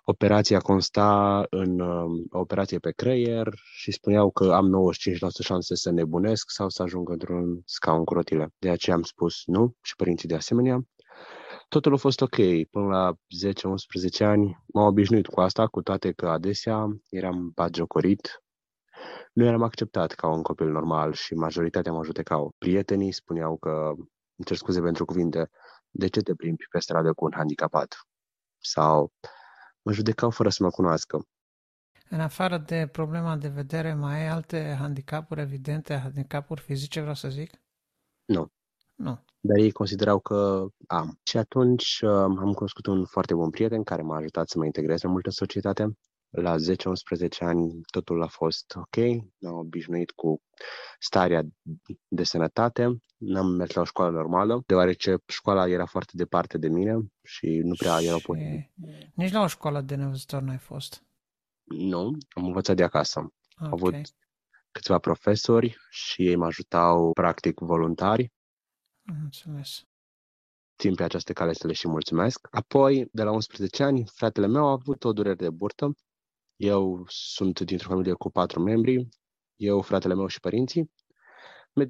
Operația 0.07 0.59
consta 0.59 1.43
în 1.49 1.79
uh, 1.79 2.25
o 2.29 2.39
operație 2.39 2.79
pe 2.79 2.91
creier 2.91 3.53
și 3.77 3.91
spuneau 3.91 4.31
că 4.31 4.53
am 4.53 4.91
95% 4.93 5.43
șanse 5.43 5.75
să 5.75 5.91
nebunesc 5.91 6.49
sau 6.49 6.69
să 6.69 6.81
ajung 6.81 7.09
într-un 7.09 7.61
scaun 7.65 8.03
cu 8.03 8.13
rotile. 8.13 8.53
De 8.57 8.69
aceea 8.69 8.95
am 8.95 9.01
spus 9.03 9.43
nu 9.45 9.75
și 9.81 9.95
părinții 9.95 10.27
de 10.27 10.35
asemenea. 10.35 10.85
Totul 11.67 11.93
a 11.93 11.97
fost 11.97 12.21
ok. 12.21 12.35
Până 12.71 12.85
la 12.85 13.13
10-11 13.13 14.25
ani 14.25 14.63
m-am 14.65 14.85
obișnuit 14.85 15.27
cu 15.27 15.39
asta, 15.41 15.67
cu 15.67 15.81
toate 15.81 16.11
că 16.11 16.29
adesea 16.29 16.85
eram 17.09 17.51
bagiocorit. 17.55 18.43
Nu 19.33 19.45
eram 19.45 19.63
acceptat 19.63 20.11
ca 20.11 20.27
un 20.27 20.41
copil 20.41 20.67
normal 20.67 21.13
și 21.13 21.33
majoritatea 21.33 21.91
mă 21.91 22.03
judecau. 22.03 22.55
Prietenii 22.57 23.11
spuneau 23.11 23.57
că, 23.57 23.69
îmi 24.35 24.45
cer 24.45 24.57
scuze 24.57 24.81
pentru 24.81 25.05
cuvinte, 25.05 25.49
de 25.89 26.07
ce 26.07 26.21
te 26.21 26.35
plimbi 26.35 26.63
pe 26.71 26.79
stradă 26.79 27.13
cu 27.13 27.25
un 27.25 27.31
handicapat? 27.35 27.95
Sau 28.57 29.13
mă 29.81 29.91
judecau 29.91 30.29
fără 30.29 30.49
să 30.49 30.63
mă 30.63 30.69
cunoască. 30.69 31.27
În 32.09 32.19
afară 32.19 32.57
de 32.57 32.87
problema 32.91 33.35
de 33.35 33.47
vedere, 33.47 33.93
mai 33.93 34.19
ai 34.19 34.27
alte 34.27 34.75
handicapuri 34.79 35.41
evidente, 35.41 35.95
handicapuri 35.97 36.61
fizice, 36.61 36.99
vreau 36.99 37.15
să 37.15 37.29
zic? 37.29 37.61
Nu. 38.25 38.51
Nu. 38.95 39.25
Dar 39.47 39.57
ei 39.57 39.71
considerau 39.71 40.19
că 40.19 40.65
am. 40.87 41.19
Și 41.23 41.37
atunci 41.37 41.99
uh, 42.01 42.09
am 42.09 42.53
cunoscut 42.53 42.85
un 42.85 43.05
foarte 43.05 43.33
bun 43.33 43.49
prieten 43.49 43.83
care 43.83 44.01
m-a 44.01 44.15
ajutat 44.15 44.49
să 44.49 44.57
mă 44.57 44.65
integrez 44.65 45.01
în 45.01 45.11
multă 45.11 45.29
societate. 45.29 45.97
La 46.29 46.55
10-11 46.55 46.57
ani 47.39 47.81
totul 47.91 48.23
a 48.23 48.27
fost 48.27 48.75
ok, 48.75 48.97
am 49.41 49.57
obișnuit 49.57 50.11
cu 50.11 50.41
starea 50.99 51.41
de 52.07 52.23
sănătate, 52.23 52.97
n-am 53.17 53.47
mers 53.47 53.73
la 53.73 53.81
o 53.81 53.85
școală 53.85 54.11
normală, 54.11 54.63
deoarece 54.65 55.15
școala 55.25 55.67
era 55.67 55.85
foarte 55.85 56.11
departe 56.15 56.57
de 56.57 56.67
mine 56.67 56.97
și 57.23 57.61
nu 57.63 57.73
prea 57.77 57.97
erau 58.01 58.19
posibil. 58.23 58.71
Nici 59.13 59.31
la 59.31 59.41
o 59.41 59.47
școală 59.47 59.81
de 59.81 59.95
nevăzător 59.95 60.41
n-ai 60.41 60.57
fost? 60.57 61.03
Nu, 61.63 62.17
am 62.29 62.45
învățat 62.45 62.75
de 62.75 62.83
acasă. 62.83 63.19
Okay. 63.19 63.67
Am 63.67 63.73
avut 63.73 63.95
câțiva 64.71 64.99
profesori 64.99 65.77
și 65.89 66.27
ei 66.27 66.35
mă 66.35 66.45
ajutau 66.45 67.11
practic 67.11 67.59
voluntari. 67.59 68.33
Am 69.05 69.17
înțeles. 69.23 69.83
Țin 70.77 70.95
pe 70.95 71.03
această 71.03 71.33
cale 71.33 71.53
să 71.53 71.67
le 71.67 71.73
și 71.73 71.87
mulțumesc. 71.87 72.47
Apoi, 72.51 73.07
de 73.11 73.23
la 73.23 73.31
11 73.31 73.83
ani, 73.83 74.05
fratele 74.05 74.47
meu 74.47 74.65
a 74.65 74.71
avut 74.71 75.03
o 75.03 75.13
durere 75.13 75.35
de 75.35 75.49
burtă. 75.49 75.95
Eu 76.55 77.05
sunt 77.07 77.59
dintr-o 77.59 77.87
familie 77.87 78.13
cu 78.13 78.29
patru 78.31 78.59
membri, 78.59 79.07
eu, 79.55 79.81
fratele 79.81 80.13
meu 80.15 80.27
și 80.27 80.39
părinții. 80.39 80.91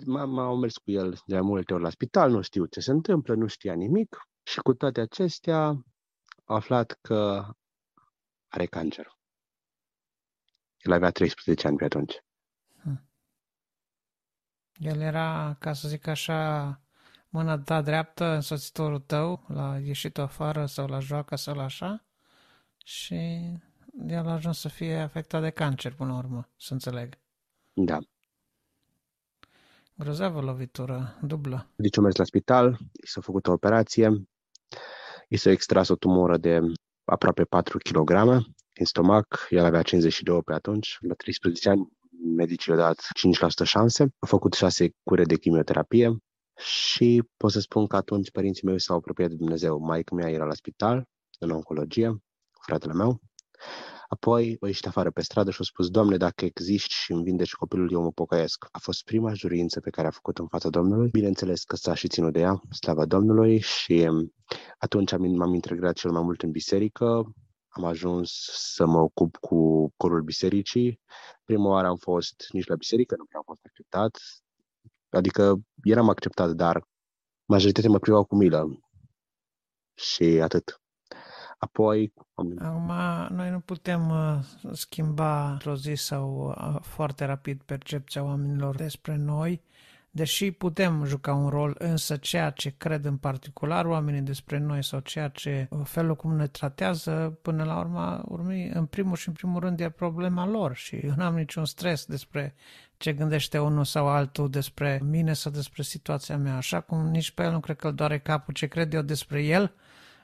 M-au 0.05 0.57
mers 0.57 0.77
cu 0.77 0.91
el 0.91 1.17
de 1.25 1.39
multe 1.39 1.73
ori 1.73 1.83
la 1.83 1.89
spital, 1.89 2.31
nu 2.31 2.41
știu 2.41 2.65
ce 2.65 2.79
se 2.79 2.91
întâmplă, 2.91 3.35
nu 3.35 3.47
știa 3.47 3.73
nimic 3.73 4.17
și 4.43 4.59
cu 4.59 4.73
toate 4.73 5.01
acestea 5.01 5.59
a 6.45 6.55
aflat 6.55 6.97
că 7.01 7.49
are 8.47 8.65
cancer. 8.65 9.07
El 10.77 10.91
avea 10.91 11.11
13 11.11 11.67
ani 11.67 11.77
pe 11.77 11.83
atunci. 11.83 12.19
Hmm. 12.81 13.09
El 14.73 15.01
era, 15.01 15.55
ca 15.59 15.73
să 15.73 15.87
zic 15.87 16.07
așa, 16.07 16.84
mâna 17.35 17.59
ta 17.59 17.81
dreaptă, 17.81 18.25
însoțitorul 18.25 18.99
tău, 18.99 19.45
la 19.47 19.77
ieșit 19.77 20.17
afară 20.17 20.65
sau 20.65 20.87
la 20.87 20.99
joacă 20.99 21.35
sau 21.35 21.55
la 21.55 21.63
așa 21.63 22.05
și 22.83 23.15
el 24.07 24.27
a 24.27 24.31
ajuns 24.31 24.59
să 24.59 24.67
fie 24.67 24.95
afectat 24.95 25.41
de 25.41 25.49
cancer 25.49 25.93
până 25.93 26.11
la 26.11 26.17
urmă, 26.17 26.49
să 26.57 26.73
înțeleg. 26.73 27.17
Da. 27.73 27.97
Grozavă 29.93 30.41
lovitură, 30.41 31.17
dublă. 31.21 31.67
Deci 31.75 31.97
a 31.97 32.01
mers 32.01 32.15
la 32.15 32.23
spital, 32.23 32.77
i 33.03 33.07
s-a 33.07 33.21
făcut 33.21 33.47
o 33.47 33.51
operație, 33.51 34.27
i 35.27 35.37
s-a 35.37 35.49
extras 35.49 35.87
o 35.87 35.95
tumoră 35.95 36.37
de 36.37 36.59
aproape 37.03 37.43
4 37.43 37.77
kg 37.77 38.09
în 38.79 38.85
stomac, 38.85 39.47
el 39.49 39.65
avea 39.65 39.81
52 39.81 40.41
pe 40.43 40.53
atunci, 40.53 40.97
la 41.01 41.13
13 41.13 41.69
ani, 41.69 41.87
medicii 42.35 42.73
i-au 42.73 42.81
dat 42.81 43.07
5% 43.63 43.63
șanse, 43.63 44.03
a 44.19 44.25
făcut 44.25 44.53
6 44.53 44.89
cure 45.03 45.23
de 45.23 45.37
chimioterapie 45.37 46.17
și 46.57 47.23
pot 47.37 47.51
să 47.51 47.59
spun 47.59 47.87
că 47.87 47.95
atunci 47.95 48.31
părinții 48.31 48.67
mei 48.67 48.79
s-au 48.79 48.97
apropiat 48.97 49.29
de 49.29 49.35
Dumnezeu. 49.35 49.79
Maica 49.79 50.15
mea 50.15 50.29
era 50.29 50.45
la 50.45 50.53
spital, 50.53 51.07
în 51.39 51.49
oncologie, 51.49 52.23
fratele 52.61 52.93
meu, 52.93 53.21
Apoi 54.07 54.57
a 54.59 54.67
ieșit 54.67 54.87
afară 54.87 55.11
pe 55.11 55.21
stradă 55.21 55.51
și 55.51 55.57
a 55.61 55.63
spus, 55.63 55.89
Doamne, 55.89 56.17
dacă 56.17 56.45
existi 56.45 56.93
și 56.93 57.11
îmi 57.11 57.23
vindeci 57.23 57.53
copilul, 57.53 57.91
eu 57.91 58.01
mă 58.01 58.11
pocăiesc. 58.11 58.65
A 58.71 58.79
fost 58.79 59.03
prima 59.03 59.33
jurință 59.33 59.79
pe 59.79 59.89
care 59.89 60.07
a 60.07 60.11
făcut 60.11 60.37
în 60.37 60.47
fața 60.47 60.69
Domnului. 60.69 61.09
Bineînțeles 61.09 61.63
că 61.63 61.75
s-a 61.75 61.93
și 61.93 62.07
ținut 62.07 62.33
de 62.33 62.39
ea, 62.39 62.61
slava 62.79 63.05
Domnului, 63.05 63.59
și 63.59 64.09
atunci 64.77 65.17
m-am 65.17 65.53
integrat 65.53 65.95
cel 65.95 66.11
mai 66.11 66.21
mult 66.21 66.41
în 66.41 66.51
biserică, 66.51 67.33
am 67.67 67.85
ajuns 67.85 68.31
să 68.51 68.85
mă 68.85 68.97
ocup 68.99 69.37
cu 69.37 69.89
corul 69.97 70.21
bisericii. 70.21 71.01
Prima 71.43 71.69
oară 71.69 71.87
am 71.87 71.97
fost 71.97 72.47
nici 72.51 72.67
la 72.67 72.75
biserică, 72.75 73.15
nu 73.17 73.25
prea 73.25 73.39
am 73.39 73.45
fost 73.45 73.65
acceptat. 73.65 74.17
Adică 75.09 75.55
eram 75.83 76.09
acceptat, 76.09 76.49
dar 76.49 76.87
majoritatea 77.45 77.89
mă 77.89 77.99
priveau 77.99 78.25
cu 78.25 78.35
milă. 78.35 78.79
Și 79.93 80.23
atât. 80.23 80.81
Apoi... 81.57 82.13
Acum, 82.57 82.91
noi 83.35 83.49
nu 83.49 83.59
putem 83.59 84.09
uh, 84.09 84.39
schimba 84.71 85.51
într-o 85.51 85.75
zi 85.75 85.93
sau 85.93 86.47
uh, 86.47 86.81
foarte 86.81 87.25
rapid 87.25 87.61
percepția 87.61 88.23
oamenilor 88.23 88.75
despre 88.75 89.15
noi, 89.15 89.61
Deși 90.15 90.51
putem 90.51 91.03
juca 91.05 91.33
un 91.33 91.49
rol, 91.49 91.75
însă 91.77 92.15
ceea 92.15 92.49
ce 92.49 92.73
cred 92.77 93.05
în 93.05 93.17
particular 93.17 93.85
oamenii 93.85 94.21
despre 94.21 94.57
noi 94.57 94.83
sau 94.83 94.99
ceea 94.99 95.27
ce 95.27 95.67
uh, 95.69 95.79
felul 95.83 96.15
cum 96.15 96.35
ne 96.35 96.47
tratează, 96.47 97.39
până 97.41 97.63
la 97.63 97.79
urmă, 97.79 98.21
urmi, 98.25 98.69
în 98.73 98.85
primul 98.85 99.15
și 99.15 99.27
în 99.27 99.33
primul 99.33 99.59
rând 99.59 99.79
e 99.79 99.89
problema 99.89 100.47
lor 100.47 100.75
și 100.75 100.95
eu 100.95 101.13
n-am 101.17 101.35
niciun 101.35 101.65
stres 101.65 102.05
despre 102.05 102.55
ce 102.97 103.13
gândește 103.13 103.59
unul 103.59 103.83
sau 103.83 104.07
altul 104.07 104.49
despre 104.49 105.01
mine 105.03 105.33
sau 105.33 105.51
despre 105.51 105.83
situația 105.83 106.37
mea, 106.37 106.55
așa 106.55 106.79
cum 106.79 107.07
nici 107.07 107.31
pe 107.31 107.43
el 107.43 107.51
nu 107.51 107.59
cred 107.59 107.75
că 107.75 107.87
îl 107.87 107.93
doare 107.93 108.19
capul 108.19 108.53
ce 108.53 108.67
cred 108.67 108.93
eu 108.93 109.01
despre 109.01 109.43
el, 109.43 109.73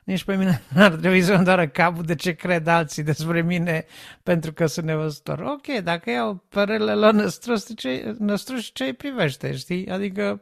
nici 0.04 0.24
pe 0.24 0.36
mine 0.36 0.62
n-ar 0.74 0.94
trebui 0.94 1.22
să-mi 1.22 1.44
doară 1.44 1.68
capul 1.68 2.02
de 2.02 2.14
ce 2.14 2.32
cred 2.32 2.66
alții 2.66 3.02
despre 3.02 3.42
mine 3.42 3.84
pentru 4.22 4.52
că 4.52 4.66
sunt 4.66 4.86
nevăzător. 4.86 5.38
Ok, 5.38 5.66
dacă 5.82 6.10
iau 6.10 6.44
părerile 6.48 6.94
lor 6.94 7.12
năstruși, 7.12 7.74
ce, 7.74 8.16
năstruși, 8.18 8.72
ce 8.72 8.84
îi 8.84 8.94
privește, 8.94 9.56
știi? 9.56 9.88
Adică... 9.88 10.40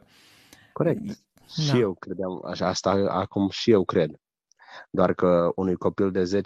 Corect. 0.73 1.01
Da. 1.57 1.63
Și 1.63 1.79
eu 1.79 1.93
credeam 1.93 2.45
așa, 2.45 2.67
asta 2.67 2.89
acum 3.09 3.49
și 3.49 3.71
eu 3.71 3.83
cred. 3.83 4.11
Doar 4.89 5.13
că 5.13 5.51
unui 5.55 5.75
copil 5.75 6.11
de 6.11 6.23
10-11 6.23 6.41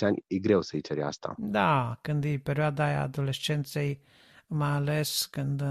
ani 0.00 0.24
e 0.26 0.38
greu 0.38 0.60
să-i 0.62 0.80
ceri 0.80 1.02
asta. 1.02 1.34
Da, 1.38 1.98
când 2.02 2.24
e 2.24 2.40
perioada 2.42 2.84
aia 2.84 3.02
adolescenței, 3.02 4.00
mai 4.46 4.70
ales 4.70 5.28
când 5.30 5.62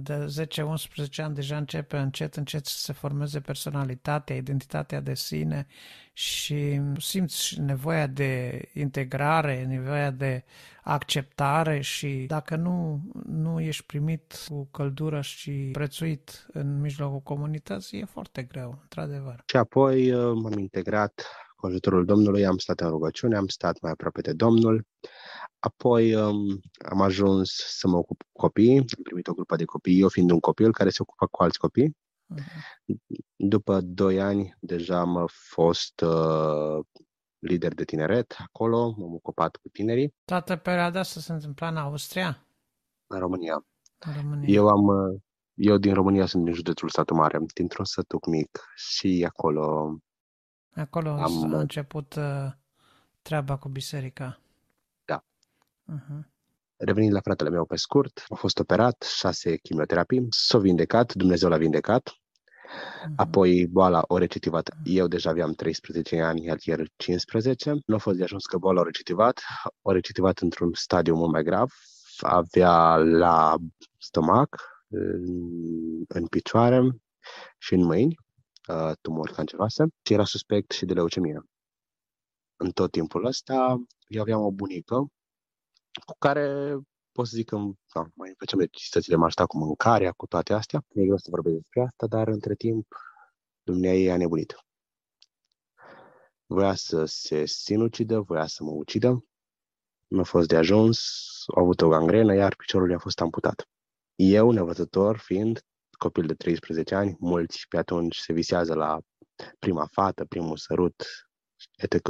de 0.00 0.26
10-11 0.60 1.22
ani 1.22 1.34
deja 1.34 1.56
începe 1.56 1.96
încet, 1.96 2.34
încet 2.34 2.66
să 2.66 2.78
se 2.78 2.92
formeze 2.92 3.40
personalitatea, 3.40 4.36
identitatea 4.36 5.00
de 5.00 5.14
sine 5.14 5.66
și 6.12 6.80
simți 6.98 7.60
nevoia 7.60 8.06
de 8.06 8.62
integrare, 8.74 9.64
nevoia 9.64 10.10
de 10.10 10.44
acceptare 10.82 11.80
și 11.80 12.24
dacă 12.26 12.56
nu, 12.56 13.00
nu 13.26 13.60
ești 13.60 13.84
primit 13.86 14.44
cu 14.48 14.68
căldură 14.70 15.20
și 15.20 15.68
prețuit 15.72 16.46
în 16.52 16.80
mijlocul 16.80 17.20
comunității, 17.20 18.00
e 18.00 18.04
foarte 18.04 18.42
greu, 18.42 18.78
într-adevăr. 18.82 19.42
Și 19.46 19.56
apoi 19.56 20.12
uh, 20.12 20.38
m-am 20.42 20.58
integrat 20.58 21.26
cu 21.56 21.66
ajutorul 21.66 22.04
Domnului, 22.04 22.46
am 22.46 22.58
stat 22.58 22.80
în 22.80 22.88
rugăciune, 22.88 23.36
am 23.36 23.46
stat 23.46 23.80
mai 23.80 23.90
aproape 23.90 24.20
de 24.20 24.32
Domnul, 24.32 24.86
Apoi 25.64 26.14
um, 26.14 26.60
am 26.88 27.00
ajuns 27.00 27.50
să 27.66 27.88
mă 27.88 27.96
ocup 27.96 28.22
cu 28.22 28.28
copii, 28.32 28.78
am 28.78 29.02
primit 29.02 29.28
o 29.28 29.32
grupă 29.32 29.56
de 29.56 29.64
copii, 29.64 30.00
eu 30.00 30.08
fiind 30.08 30.30
un 30.30 30.40
copil 30.40 30.72
care 30.72 30.90
se 30.90 30.98
ocupă 31.00 31.26
cu 31.26 31.42
alți 31.42 31.58
copii. 31.58 31.96
Uh-huh. 32.34 32.96
După 33.36 33.80
doi 33.80 34.20
ani 34.20 34.56
deja 34.60 35.00
am 35.00 35.26
fost 35.26 36.00
uh, 36.00 36.84
lider 37.38 37.74
de 37.74 37.84
tineret 37.84 38.36
acolo, 38.38 38.94
m-am 38.96 39.14
ocupat 39.14 39.56
cu 39.56 39.68
tinerii. 39.68 40.14
Toată 40.24 40.56
perioada 40.56 40.98
asta 40.98 41.20
se 41.20 41.32
întâmpla 41.32 41.68
în 41.68 41.76
Austria? 41.76 42.46
În 43.06 43.18
România. 43.18 43.66
În 43.98 44.12
România. 44.20 44.54
Eu 44.54 44.68
am, 44.68 44.84
uh, 44.86 45.20
eu 45.54 45.76
din 45.76 45.94
România 45.94 46.26
sunt 46.26 46.44
din 46.44 46.52
județul 46.52 46.88
Satu 46.88 47.14
Mare, 47.14 47.38
dintr-un 47.54 47.84
sătuc 47.84 48.26
mic 48.26 48.60
și 48.74 49.24
acolo... 49.28 49.96
Acolo 50.74 51.10
am, 51.10 51.54
a 51.54 51.58
început 51.58 52.14
uh, 52.14 52.52
treaba 53.22 53.56
cu 53.56 53.68
biserica. 53.68 54.38
Uh-huh. 55.92 56.32
Revenind 56.76 57.12
la 57.12 57.20
fratele 57.20 57.50
meu 57.50 57.64
pe 57.64 57.76
scurt, 57.76 58.24
a 58.28 58.34
fost 58.34 58.58
operat, 58.58 59.02
șase 59.16 59.56
chimioterapii, 59.56 60.26
s-a 60.30 60.58
vindecat, 60.58 61.14
Dumnezeu 61.14 61.48
l-a 61.48 61.56
vindecat, 61.56 62.10
uh-huh. 62.10 63.14
apoi 63.16 63.66
boala 63.66 64.02
o 64.06 64.18
recitivat, 64.18 64.70
uh-huh. 64.70 64.82
eu 64.84 65.06
deja 65.06 65.30
aveam 65.30 65.52
13 65.52 66.20
ani, 66.20 66.44
iar 66.44 66.58
el 66.60 66.88
15, 66.96 67.74
nu 67.86 67.94
a 67.94 67.98
fost 67.98 68.16
de 68.16 68.22
ajuns 68.22 68.44
că 68.44 68.58
boala 68.58 68.80
o 68.80 68.84
recitivat, 68.84 69.42
o 69.82 69.92
recitivat 69.92 70.38
într-un 70.38 70.70
stadiu 70.72 71.14
mult 71.14 71.32
mai 71.32 71.42
grav, 71.42 71.72
avea 72.20 72.96
la 72.96 73.56
stomac, 73.98 74.56
în, 74.88 75.24
în 76.08 76.26
picioare 76.26 76.96
și 77.58 77.74
în 77.74 77.84
mâini, 77.84 78.14
uh, 78.68 78.92
tumori 79.00 79.32
canceroase 79.32 79.84
și 80.02 80.12
era 80.12 80.24
suspect 80.24 80.70
și 80.70 80.84
de 80.84 80.92
leucemie. 80.92 81.42
În 82.56 82.70
tot 82.70 82.90
timpul 82.90 83.24
ăsta, 83.24 83.84
eu 84.06 84.20
aveam 84.20 84.40
o 84.40 84.50
bunică 84.50 85.06
cu 86.06 86.14
care 86.18 86.76
pot 87.12 87.26
să 87.26 87.36
zic 87.36 87.48
că 87.48 87.56
da, 87.94 88.06
mai 88.14 88.34
făceam 88.38 88.58
necesitățile, 88.58 89.16
m-a 89.16 89.24
ajutat 89.24 89.46
cu 89.46 89.58
mâncarea, 89.58 90.12
cu 90.12 90.26
toate 90.26 90.52
astea. 90.52 90.84
Nu 90.88 91.02
e 91.02 91.04
greu 91.04 91.16
să 91.16 91.30
vorbesc 91.30 91.56
despre 91.56 91.80
asta, 91.80 92.06
dar 92.06 92.28
între 92.28 92.54
timp 92.54 92.86
Dumnezeu 93.62 94.12
a 94.12 94.16
nebunit. 94.16 94.54
Voia 96.46 96.74
să 96.74 97.04
se 97.04 97.44
sinucidă, 97.46 98.20
voia 98.20 98.46
să 98.46 98.64
mă 98.64 98.70
ucidă. 98.70 99.24
Nu 100.06 100.20
a 100.20 100.24
fost 100.24 100.48
de 100.48 100.56
ajuns, 100.56 101.00
a 101.54 101.60
avut 101.60 101.80
o 101.80 101.88
gangrenă, 101.88 102.34
iar 102.34 102.54
piciorul 102.56 102.90
i-a 102.90 102.98
fost 102.98 103.20
amputat. 103.20 103.68
Eu, 104.14 104.50
nevăzător, 104.50 105.18
fiind 105.18 105.62
copil 105.98 106.26
de 106.26 106.34
13 106.34 106.94
ani, 106.94 107.16
mulți 107.18 107.66
pe 107.68 107.76
atunci 107.76 108.16
se 108.16 108.32
visează 108.32 108.74
la 108.74 108.98
prima 109.58 109.86
fată, 109.92 110.24
primul 110.24 110.56
sărut, 110.56 111.26
etc. 111.76 112.08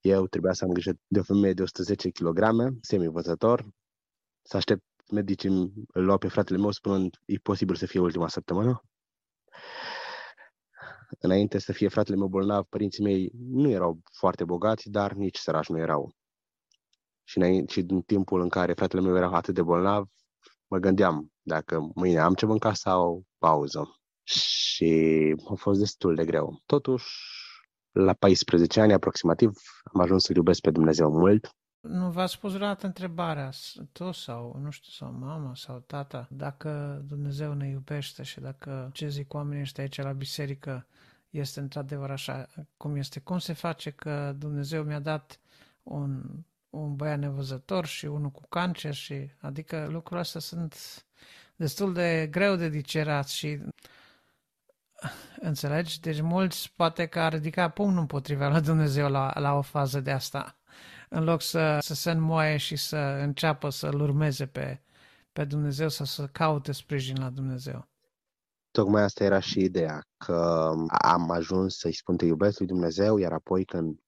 Eu 0.00 0.26
trebuia 0.26 0.52
să 0.52 0.64
am 0.64 0.70
grijă 0.70 0.92
de 1.06 1.18
o 1.18 1.22
femeie 1.22 1.52
de 1.52 1.62
110 1.62 2.10
kg, 2.10 2.38
semivăzător, 2.80 3.68
să 4.42 4.56
aștept 4.56 4.82
medicii 5.10 5.72
îl 5.92 6.04
luau 6.04 6.18
pe 6.18 6.28
fratele 6.28 6.58
meu 6.58 6.70
spunând 6.70 7.20
e 7.24 7.36
posibil 7.36 7.74
să 7.74 7.86
fie 7.86 8.00
ultima 8.00 8.28
săptămână. 8.28 8.82
înainte 11.18 11.58
să 11.58 11.72
fie 11.72 11.88
fratele 11.88 12.16
meu 12.16 12.26
bolnav, 12.26 12.64
părinții 12.64 13.02
mei 13.02 13.32
nu 13.38 13.70
erau 13.70 14.00
foarte 14.12 14.44
bogați, 14.44 14.90
dar 14.90 15.12
nici 15.12 15.36
sărași 15.36 15.72
nu 15.72 15.78
erau. 15.78 16.14
Și, 17.24 17.38
înainte, 17.38 17.72
și 17.72 17.84
în 17.88 18.02
timpul 18.02 18.40
în 18.40 18.48
care 18.48 18.72
fratele 18.72 19.02
meu 19.02 19.16
era 19.16 19.30
atât 19.36 19.54
de 19.54 19.62
bolnav, 19.62 20.08
mă 20.66 20.78
gândeam 20.78 21.32
dacă 21.42 21.90
mâine 21.94 22.18
am 22.18 22.34
ce 22.34 22.46
mânca 22.46 22.74
sau 22.74 23.26
pauză. 23.38 24.00
Și 24.22 25.34
a 25.50 25.54
fost 25.54 25.78
destul 25.78 26.14
de 26.14 26.24
greu. 26.24 26.62
Totuși, 26.66 27.06
la 27.92 28.12
14 28.12 28.80
ani 28.80 28.92
aproximativ, 28.92 29.50
am 29.92 30.00
ajuns 30.00 30.24
să-L 30.24 30.36
iubesc 30.36 30.60
pe 30.60 30.70
Dumnezeu 30.70 31.10
mult. 31.10 31.54
Nu 31.80 32.10
v-ați 32.10 32.32
spus 32.32 32.52
vreodată 32.52 32.86
întrebarea, 32.86 33.50
tu 33.92 34.10
sau, 34.10 34.58
nu 34.62 34.70
știu, 34.70 34.90
sau 34.90 35.16
mama 35.18 35.54
sau 35.54 35.78
tata, 35.86 36.26
dacă 36.30 37.02
Dumnezeu 37.06 37.52
ne 37.52 37.68
iubește 37.68 38.22
și 38.22 38.40
dacă 38.40 38.90
ce 38.92 39.08
zic 39.08 39.34
oamenii 39.34 39.62
ăștia 39.62 39.82
aici 39.82 40.02
la 40.02 40.12
biserică 40.12 40.86
este 41.30 41.60
într-adevăr 41.60 42.10
așa 42.10 42.46
cum 42.76 42.96
este. 42.96 43.20
Cum 43.20 43.38
se 43.38 43.52
face 43.52 43.90
că 43.90 44.34
Dumnezeu 44.38 44.82
mi-a 44.82 44.98
dat 44.98 45.40
un, 45.82 46.22
un 46.70 46.96
băiat 46.96 47.18
nevăzător 47.18 47.86
și 47.86 48.06
unul 48.06 48.30
cu 48.30 48.42
cancer 48.48 48.94
și 48.94 49.30
adică 49.38 49.86
lucrurile 49.90 50.20
astea 50.20 50.40
sunt 50.40 51.04
destul 51.56 51.92
de 51.92 52.28
greu 52.30 52.56
de 52.56 52.68
dicerat 52.68 53.28
și 53.28 53.60
înțelegi? 55.40 56.00
Deci 56.00 56.20
mulți 56.20 56.72
poate 56.76 57.06
că 57.06 57.20
ar 57.20 57.32
ridica 57.32 57.68
pumnul 57.68 58.00
împotriva 58.00 58.48
la 58.48 58.60
Dumnezeu 58.60 59.08
la, 59.08 59.32
la 59.34 59.54
o 59.54 59.62
fază 59.62 60.00
de 60.00 60.10
asta 60.10 60.54
în 61.08 61.24
loc 61.24 61.42
să, 61.42 61.78
să 61.80 61.94
se 61.94 62.10
înmoaie 62.10 62.56
și 62.56 62.76
să 62.76 62.96
înceapă 62.96 63.68
să-L 63.70 64.00
urmeze 64.00 64.46
pe, 64.46 64.80
pe 65.32 65.44
Dumnezeu 65.44 65.88
sau 65.88 66.06
să 66.06 66.26
caute 66.26 66.72
sprijin 66.72 67.16
la 67.18 67.30
Dumnezeu. 67.30 67.88
Tocmai 68.70 69.02
asta 69.02 69.24
era 69.24 69.40
și 69.40 69.60
ideea, 69.60 70.04
că 70.16 70.72
am 70.88 71.30
ajuns 71.30 71.78
să-i 71.78 71.94
spun 71.94 72.16
te 72.16 72.24
iubesc 72.24 72.58
lui 72.58 72.68
Dumnezeu, 72.68 73.16
iar 73.16 73.32
apoi 73.32 73.64
când 73.64 73.98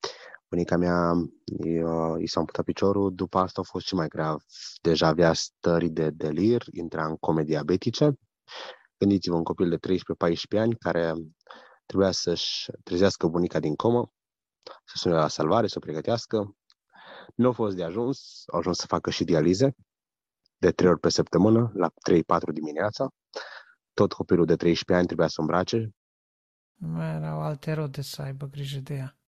bunica 0.48 0.77
mea 0.77 1.12
i 2.19 2.27
s-a 2.27 2.40
amputat 2.40 2.64
piciorul, 2.64 3.14
după 3.14 3.39
asta 3.39 3.60
a 3.60 3.69
fost 3.70 3.86
și 3.86 3.94
mai 3.94 4.09
grav. 4.09 4.43
Deja 4.82 5.06
avea 5.06 5.32
stări 5.32 5.89
de 5.89 6.10
delir, 6.10 6.62
intra 6.70 7.06
în 7.06 7.16
come 7.16 7.43
diabetice. 7.43 8.19
Gândiți-vă, 9.03 9.35
un 9.37 9.43
copil 9.43 9.69
de 9.69 9.95
13-14 10.57 10.59
ani 10.59 10.77
care 10.77 11.12
trebuia 11.87 12.11
să-și 12.11 12.70
trezească 12.83 13.27
bunica 13.27 13.61
din 13.61 13.74
comă, 13.74 14.12
să 14.85 14.95
sune 14.97 15.15
la 15.15 15.29
salvare, 15.29 15.66
să 15.66 15.74
o 15.77 15.81
pregătească. 15.81 16.57
Nu 17.35 17.49
a 17.49 17.53
fost 17.53 17.77
de 17.77 17.85
ajuns, 17.85 18.43
au 18.47 18.59
ajuns 18.59 18.79
să 18.79 18.87
facă 18.87 19.11
și 19.11 19.24
dialize 19.24 19.77
de 20.57 20.70
trei 20.70 20.89
ori 20.89 21.01
pe 21.01 21.09
săptămână, 21.09 21.73
la 21.74 21.89
3-4 21.89 21.93
dimineața. 22.53 23.09
Tot 23.93 24.12
copilul 24.12 24.47
de 24.47 24.57
13 24.57 24.97
ani 24.97 25.07
trebuia 25.07 25.29
să 25.29 25.41
îmbrace. 25.41 25.95
Nu 26.74 26.89
mai 26.89 27.15
erau 27.15 27.41
alte 27.41 27.73
rode 27.73 28.03
să 28.03 28.23
aibă 28.23 28.47
grijă 28.47 28.79
de 28.79 28.95
ea. 28.95 29.19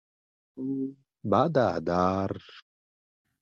Ba 1.19 1.47
da, 1.47 1.79
dar... 1.79 2.41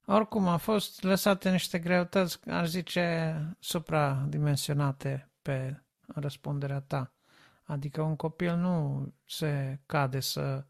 Oricum, 0.05 0.47
a 0.47 0.57
fost 0.57 1.03
lăsate 1.03 1.51
niște 1.51 1.79
greutăți, 1.79 2.49
aș 2.49 2.67
zice, 2.67 3.35
supradimensionate 3.59 5.31
pe 5.41 5.83
răspunderea 6.13 6.81
ta. 6.81 7.13
Adică 7.63 8.01
un 8.01 8.15
copil 8.15 8.55
nu 8.55 9.07
se 9.25 9.79
cade 9.85 10.19
să 10.19 10.65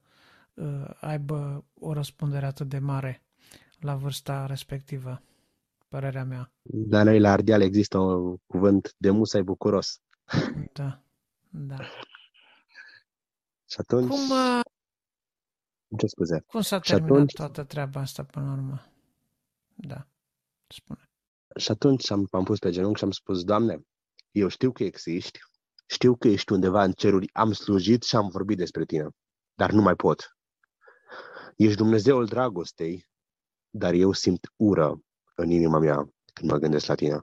uh, 0.54 0.90
aibă 1.00 1.66
o 1.74 1.94
răspundere 1.94 2.46
atât 2.46 2.70
de 2.70 2.80
mare 2.80 3.24
la 3.80 3.96
vârsta 3.96 4.46
respectivă, 4.46 5.22
părerea 5.88 6.24
mea. 6.24 6.52
Dar 6.62 7.06
noi 7.06 7.20
la 7.20 7.32
Ardeal 7.32 7.62
există 7.62 7.98
un 7.98 8.38
cuvânt 8.46 8.96
de 8.98 9.10
musai 9.10 9.44
bucuros. 9.44 10.02
Da, 10.74 11.02
da. 11.50 11.78
Și 13.70 13.78
atunci... 13.78 14.10
Cum, 14.10 14.30
uh, 14.30 14.62
ce 15.98 16.08
scuze? 16.08 16.44
Cum 16.48 16.62
s-a 16.62 16.80
terminat 16.80 17.12
atunci... 17.12 17.34
toată 17.34 17.64
treaba 17.64 18.00
asta 18.00 18.24
până 18.24 18.46
la 18.46 18.52
urmă? 18.52 18.86
Da, 19.76 20.08
spune. 20.68 21.10
Și 21.56 21.72
atunci 21.72 22.12
am, 22.12 22.28
am 22.32 22.44
pus 22.44 22.60
pe 22.60 22.72
genunchi 22.72 22.98
și 22.98 23.04
am 23.04 23.12
spus, 23.12 23.44
Doamne, 23.44 23.86
eu 24.34 24.48
știu 24.48 24.72
că 24.72 24.84
existi, 24.84 25.40
știu 25.86 26.16
că 26.16 26.28
ești 26.28 26.52
undeva 26.52 26.84
în 26.84 26.92
ceruri, 26.92 27.34
am 27.34 27.52
slujit 27.52 28.04
și 28.04 28.16
am 28.16 28.28
vorbit 28.28 28.58
despre 28.58 28.86
tine, 28.86 29.08
dar 29.54 29.72
nu 29.72 29.82
mai 29.82 29.96
pot. 29.96 30.38
Ești 31.56 31.78
Dumnezeul 31.78 32.26
dragostei, 32.26 33.08
dar 33.70 33.94
eu 33.94 34.12
simt 34.12 34.52
ură 34.56 35.00
în 35.36 35.50
inima 35.50 35.80
mea 35.80 35.96
când 36.34 36.52
mă 36.52 36.58
gândesc 36.58 36.86
la 36.86 36.96
tine. 36.96 37.22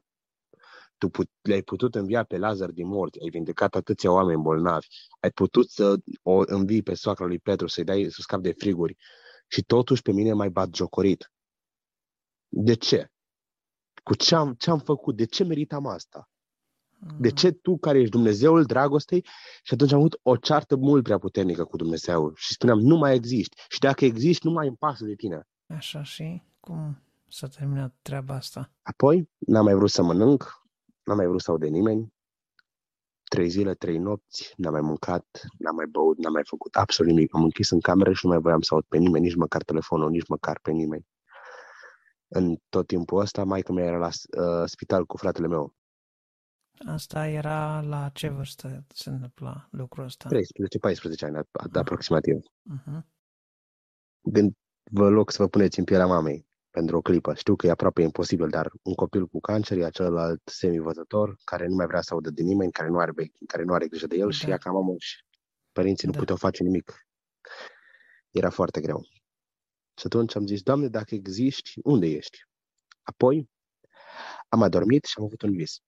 Tu 0.99 1.09
put, 1.09 1.31
le-ai 1.41 1.63
putut 1.63 1.95
învia 1.95 2.25
pe 2.25 2.37
Lazar 2.37 2.71
din 2.71 2.87
morți, 2.87 3.21
ai 3.21 3.29
vindecat 3.29 3.75
atâția 3.75 4.13
oameni 4.13 4.43
bolnavi, 4.43 4.87
ai 5.21 5.31
putut 5.31 5.71
să 5.71 5.97
o 6.23 6.43
învii 6.47 6.83
pe 6.83 6.95
soacra 6.95 7.27
lui 7.27 7.39
Petru, 7.39 7.67
să-i 7.67 7.85
dai 7.85 8.11
să 8.11 8.19
scap 8.21 8.41
de 8.41 8.53
friguri 8.53 8.97
și 9.49 9.63
totuși 9.63 10.03
pe 10.03 10.13
mine 10.13 10.33
mai 10.33 10.51
bat 10.51 10.75
jocorit. 10.75 11.33
De 12.49 12.75
ce? 12.75 13.11
Cu 14.03 14.15
ce 14.15 14.35
am, 14.35 14.55
ce 14.55 14.71
am 14.71 14.79
făcut? 14.79 15.17
De 15.17 15.25
ce 15.25 15.45
meritam 15.45 15.87
asta? 15.87 16.29
De 17.19 17.29
mm. 17.29 17.35
ce 17.35 17.51
tu, 17.51 17.79
care 17.79 17.99
ești 17.99 18.11
Dumnezeul 18.11 18.65
dragostei, 18.65 19.25
și 19.63 19.75
atunci 19.75 19.93
am 19.93 19.99
avut 19.99 20.21
o 20.23 20.37
ceartă 20.37 20.77
mult 20.77 21.03
prea 21.03 21.19
puternică 21.19 21.65
cu 21.65 21.77
Dumnezeu 21.77 22.33
și 22.35 22.53
spuneam, 22.53 22.79
nu 22.79 22.97
mai 22.97 23.15
existi. 23.15 23.57
Și 23.69 23.79
dacă 23.79 24.05
existi, 24.05 24.47
nu 24.47 24.53
mai 24.53 24.67
îmi 24.67 24.77
pasă 24.77 25.05
de 25.05 25.15
tine. 25.15 25.49
Așa 25.67 26.03
și 26.03 26.43
cum 26.61 27.03
s-a 27.29 27.47
terminat 27.47 27.95
treaba 28.03 28.35
asta? 28.35 28.73
Apoi, 28.83 29.29
n-am 29.39 29.65
mai 29.65 29.75
vrut 29.75 29.91
să 29.91 30.03
mănânc, 30.03 30.63
n-am 31.05 31.17
mai 31.17 31.27
vrut 31.27 31.41
să 31.41 31.51
aud 31.51 31.61
de 31.61 31.69
nimeni. 31.69 32.13
Trei 33.25 33.49
zile, 33.49 33.75
trei 33.75 33.99
nopți, 33.99 34.55
n-am 34.57 34.73
mai 34.73 34.81
mâncat, 34.81 35.27
n-am 35.59 35.75
mai 35.75 35.87
băut, 35.87 36.19
n-am 36.19 36.33
mai 36.33 36.43
făcut 36.45 36.75
absolut 36.75 37.13
nimic. 37.13 37.35
Am 37.35 37.43
închis 37.43 37.71
în 37.71 37.81
cameră 37.81 38.13
și 38.13 38.27
nu 38.27 38.31
mai 38.31 38.41
voiam 38.41 38.61
să 38.61 38.75
aud 38.75 38.85
pe 38.89 38.97
nimeni, 38.97 39.25
nici 39.25 39.35
măcar 39.35 39.63
telefonul, 39.63 40.11
nici 40.11 40.29
măcar 40.29 40.59
pe 40.63 40.71
nimeni. 40.71 41.07
În 42.29 42.57
tot 42.69 42.87
timpul 42.87 43.21
ăsta, 43.21 43.45
maica 43.45 43.73
mea 43.73 43.85
era 43.85 43.99
la 43.99 44.07
uh, 44.07 44.63
spital 44.65 45.07
cu 45.07 45.17
fratele 45.17 45.47
meu. 45.47 45.75
Asta 46.87 47.27
era 47.27 47.81
la 47.81 48.09
ce 48.09 48.29
vârstă 48.29 48.85
se 48.95 49.11
întâmpla 49.11 49.69
lucrul 49.71 50.05
ăsta? 50.05 50.29
13-14 50.29 50.33
ani, 51.21 51.37
uh-huh. 51.37 51.73
aproximativ. 51.73 52.37
Uh-huh. 52.37 53.01
Gând, 54.21 54.53
vă 54.91 55.09
loc 55.09 55.31
să 55.31 55.43
vă 55.43 55.49
puneți 55.49 55.79
în 55.79 55.85
pielea 55.85 56.07
mamei 56.07 56.49
pentru 56.71 56.97
o 56.97 57.01
clipă. 57.01 57.35
Știu 57.35 57.57
că 57.57 57.67
e 57.67 57.71
aproape 57.71 58.03
imposibil, 58.03 58.49
dar 58.49 58.71
un 58.83 58.95
copil 58.95 59.27
cu 59.27 59.41
cancer 59.41 59.79
e 59.79 59.91
celălalt 59.91 60.43
semivăzător, 60.45 61.37
care 61.45 61.67
nu 61.67 61.75
mai 61.75 61.87
vrea 61.87 62.01
să 62.01 62.13
audă 62.15 62.31
de 62.31 62.43
nimeni, 62.43 62.73
care 62.73 62.89
nu 62.89 62.99
are, 62.99 63.13
care 63.47 63.63
nu 63.63 63.73
are 63.73 63.89
grijă 63.89 64.07
de 64.07 64.17
el 64.17 64.25
da. 64.25 64.31
și 64.31 64.51
ea 64.51 64.57
ca 64.57 64.71
mamă 64.71 64.95
și 64.99 65.25
părinții 65.73 66.07
da. 66.07 66.13
nu 66.13 66.19
puteau 66.19 66.39
face 66.39 66.63
nimic. 66.63 67.07
Era 68.31 68.51
foarte 68.51 68.81
greu. 68.81 69.01
Și 69.99 70.07
atunci 70.07 70.35
am 70.35 70.47
zis, 70.47 70.63
Doamne, 70.63 70.89
dacă 70.89 71.15
existi, 71.15 71.73
unde 71.83 72.07
ești? 72.07 72.39
Apoi 73.03 73.51
am 74.49 74.63
adormit 74.63 75.05
și 75.05 75.15
am 75.19 75.25
avut 75.25 75.43
un 75.43 75.53
vis. 75.53 75.79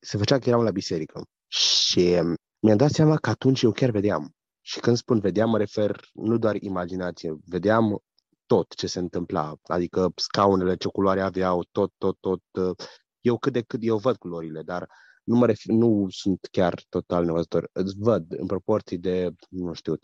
Se 0.00 0.16
făcea 0.16 0.38
că 0.38 0.48
eram 0.48 0.62
la 0.62 0.70
biserică 0.70 1.22
și 1.46 2.20
mi-am 2.58 2.76
dat 2.76 2.90
seama 2.90 3.16
că 3.16 3.30
atunci 3.30 3.62
eu 3.62 3.72
chiar 3.72 3.90
vedeam. 3.90 4.34
Și 4.60 4.80
când 4.80 4.96
spun 4.96 5.20
vedeam, 5.20 5.50
mă 5.50 5.58
refer 5.58 6.00
nu 6.12 6.38
doar 6.38 6.56
imaginație, 6.56 7.36
vedeam 7.44 8.02
tot 8.46 8.74
ce 8.74 8.86
se 8.86 8.98
întâmpla, 8.98 9.54
adică 9.62 10.12
scaunele, 10.14 10.76
ce 10.76 10.88
culoare 10.88 11.20
aveau, 11.20 11.64
tot, 11.70 11.92
tot, 11.98 12.16
tot. 12.20 12.42
Uh, 12.52 12.86
eu 13.20 13.38
cât 13.38 13.52
de 13.52 13.62
cât 13.62 13.80
eu 13.82 13.96
văd 13.96 14.16
culorile, 14.16 14.62
dar 14.62 14.88
nu, 15.24 15.36
mă 15.36 15.46
refer, 15.46 15.74
nu 15.74 16.06
sunt 16.08 16.48
chiar 16.50 16.82
total 16.88 17.24
nevăzător. 17.24 17.68
Îți 17.72 17.94
văd 17.98 18.32
în 18.32 18.46
proporții 18.46 18.98
de, 18.98 19.30
nu 19.48 19.72
știu, 19.72 19.96
30-40% 19.96 19.98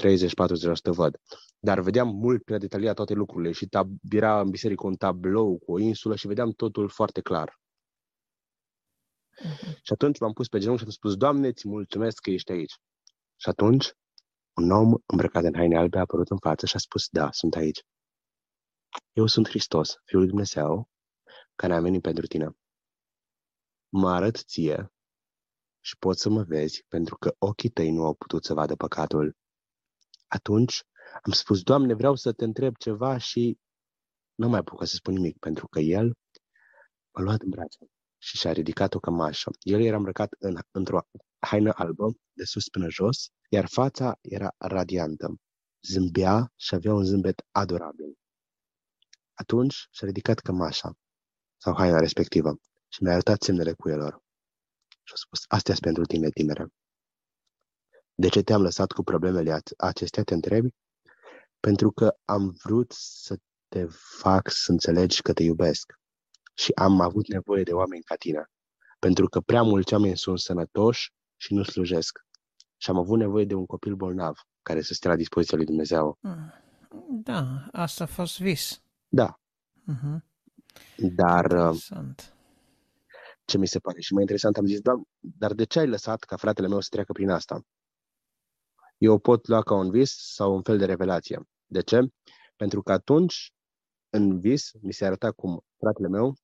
văd. 0.82 1.16
Dar 1.58 1.80
vedeam 1.80 2.08
mult 2.08 2.42
prea 2.42 2.58
detaliat 2.58 2.94
toate 2.94 3.14
lucrurile 3.14 3.52
și 3.52 3.66
tab- 3.66 4.10
era 4.10 4.40
în 4.40 4.50
biserică 4.50 4.86
un 4.86 4.94
tablou 4.94 5.58
cu 5.58 5.72
o 5.72 5.78
insulă 5.78 6.16
și 6.16 6.26
vedeam 6.26 6.50
totul 6.50 6.88
foarte 6.88 7.20
clar. 7.20 7.58
Uh-huh. 9.44 9.76
Și 9.82 9.92
atunci 9.92 10.18
m-am 10.18 10.32
pus 10.32 10.48
pe 10.48 10.58
genunchi 10.58 10.80
și 10.80 10.86
am 10.86 10.92
spus, 10.92 11.16
Doamne, 11.16 11.52
ți 11.52 11.68
mulțumesc 11.68 12.20
că 12.20 12.30
ești 12.30 12.52
aici. 12.52 12.74
Și 13.36 13.48
atunci 13.48 13.92
un 14.56 14.70
om 14.70 14.94
îmbrăcat 15.06 15.44
în 15.44 15.54
haine 15.54 15.76
albe 15.76 15.96
a 15.96 16.00
apărut 16.00 16.30
în 16.30 16.38
față 16.38 16.66
și 16.66 16.76
a 16.76 16.78
spus, 16.78 17.08
da, 17.08 17.32
sunt 17.32 17.54
aici. 17.54 17.82
Eu 19.12 19.26
sunt 19.26 19.48
Hristos, 19.48 19.96
Fiul 20.04 20.20
lui 20.20 20.28
Dumnezeu, 20.28 20.88
care 21.54 21.74
a 21.74 21.80
venit 21.80 22.02
pentru 22.02 22.26
tine. 22.26 22.56
Mă 23.88 24.10
arăt 24.10 24.36
ție 24.36 24.92
și 25.80 25.96
poți 25.98 26.20
să 26.20 26.28
mă 26.28 26.42
vezi 26.42 26.84
pentru 26.88 27.16
că 27.16 27.34
ochii 27.38 27.68
tăi 27.70 27.90
nu 27.90 28.04
au 28.04 28.14
putut 28.14 28.44
să 28.44 28.54
vadă 28.54 28.74
păcatul. 28.74 29.36
Atunci 30.26 30.82
am 31.22 31.32
spus, 31.32 31.62
Doamne, 31.62 31.94
vreau 31.94 32.14
să 32.14 32.32
te 32.32 32.44
întreb 32.44 32.76
ceva 32.76 33.18
și 33.18 33.58
nu 34.34 34.48
mai 34.48 34.58
apucă 34.58 34.84
să 34.84 34.94
spun 34.94 35.14
nimic, 35.14 35.38
pentru 35.38 35.68
că 35.68 35.80
el 35.80 36.16
m-a 37.10 37.22
luat 37.22 37.40
în 37.40 37.48
brațe 37.48 37.90
și 38.26 38.36
și-a 38.36 38.52
ridicat 38.52 38.94
o 38.94 38.98
cămașă. 38.98 39.50
El 39.60 39.80
era 39.80 39.96
îmbrăcat 39.96 40.34
în, 40.38 40.58
într-o 40.70 41.00
haină 41.38 41.72
albă, 41.74 42.16
de 42.32 42.44
sus 42.44 42.68
până 42.68 42.88
jos, 42.88 43.28
iar 43.48 43.66
fața 43.68 44.18
era 44.20 44.54
radiantă. 44.58 45.34
Zâmbea 45.82 46.52
și 46.56 46.74
avea 46.74 46.92
un 46.92 47.04
zâmbet 47.04 47.46
adorabil. 47.50 48.18
Atunci 49.34 49.88
și-a 49.90 50.06
ridicat 50.06 50.38
cămașa 50.38 50.92
sau 51.56 51.74
haina 51.74 51.98
respectivă 51.98 52.58
și 52.88 53.02
mi-a 53.02 53.12
arătat 53.12 53.42
semnele 53.42 53.72
cuielor. 53.72 54.22
Și 55.02 55.12
a 55.12 55.16
spus, 55.16 55.44
astea 55.48 55.74
sunt 55.74 55.86
pentru 55.86 56.04
tine, 56.04 56.28
tinere. 56.28 56.66
De 58.14 58.28
ce 58.28 58.42
te-am 58.42 58.62
lăsat 58.62 58.92
cu 58.92 59.02
problemele 59.02 59.60
acestea, 59.76 60.22
te 60.22 60.34
întrebi? 60.34 60.68
Pentru 61.60 61.90
că 61.90 62.16
am 62.24 62.56
vrut 62.62 62.92
să 62.92 63.36
te 63.68 63.86
fac 64.20 64.50
să 64.50 64.70
înțelegi 64.70 65.22
că 65.22 65.32
te 65.32 65.42
iubesc 65.42 65.92
și 66.58 66.72
am 66.74 67.00
avut 67.00 67.28
nevoie 67.28 67.62
de 67.62 67.72
oameni 67.72 68.02
ca 68.02 68.14
tine. 68.14 68.50
Pentru 68.98 69.28
că 69.28 69.40
prea 69.40 69.62
mulți 69.62 69.92
oameni 69.94 70.16
sunt 70.16 70.38
sănătoși 70.38 71.12
și 71.36 71.54
nu 71.54 71.62
slujesc. 71.62 72.18
Și 72.76 72.90
am 72.90 72.96
avut 72.96 73.18
nevoie 73.18 73.44
de 73.44 73.54
un 73.54 73.66
copil 73.66 73.94
bolnav 73.94 74.38
care 74.62 74.80
să 74.80 74.94
stea 74.94 75.10
la 75.10 75.16
dispoziția 75.16 75.56
lui 75.56 75.66
Dumnezeu. 75.66 76.18
Mm. 76.20 76.52
Da, 77.08 77.68
asta 77.72 78.04
a 78.04 78.06
fost 78.06 78.40
vis. 78.40 78.82
Da. 79.08 79.40
Uh-huh. 79.92 80.18
Dar 80.96 81.44
uh, 81.44 81.58
Interesant. 81.58 82.34
ce 83.44 83.58
mi 83.58 83.66
se 83.66 83.78
pare 83.78 84.00
și 84.00 84.12
mai 84.12 84.22
interesant, 84.22 84.56
am 84.56 84.66
zis, 84.66 84.80
da, 84.80 84.92
dar 85.18 85.52
de 85.52 85.64
ce 85.64 85.78
ai 85.78 85.86
lăsat 85.86 86.24
ca 86.24 86.36
fratele 86.36 86.68
meu 86.68 86.80
să 86.80 86.88
treacă 86.90 87.12
prin 87.12 87.30
asta? 87.30 87.60
Eu 88.98 89.12
o 89.12 89.18
pot 89.18 89.46
lua 89.46 89.62
ca 89.62 89.74
un 89.74 89.90
vis 89.90 90.16
sau 90.34 90.54
un 90.54 90.62
fel 90.62 90.78
de 90.78 90.84
revelație. 90.84 91.48
De 91.66 91.80
ce? 91.80 92.00
Pentru 92.56 92.82
că 92.82 92.92
atunci, 92.92 93.52
în 94.10 94.40
vis, 94.40 94.72
mi 94.80 94.92
se 94.92 95.04
arăta 95.04 95.32
cum 95.32 95.64
fratele 95.78 96.08
meu 96.08 96.34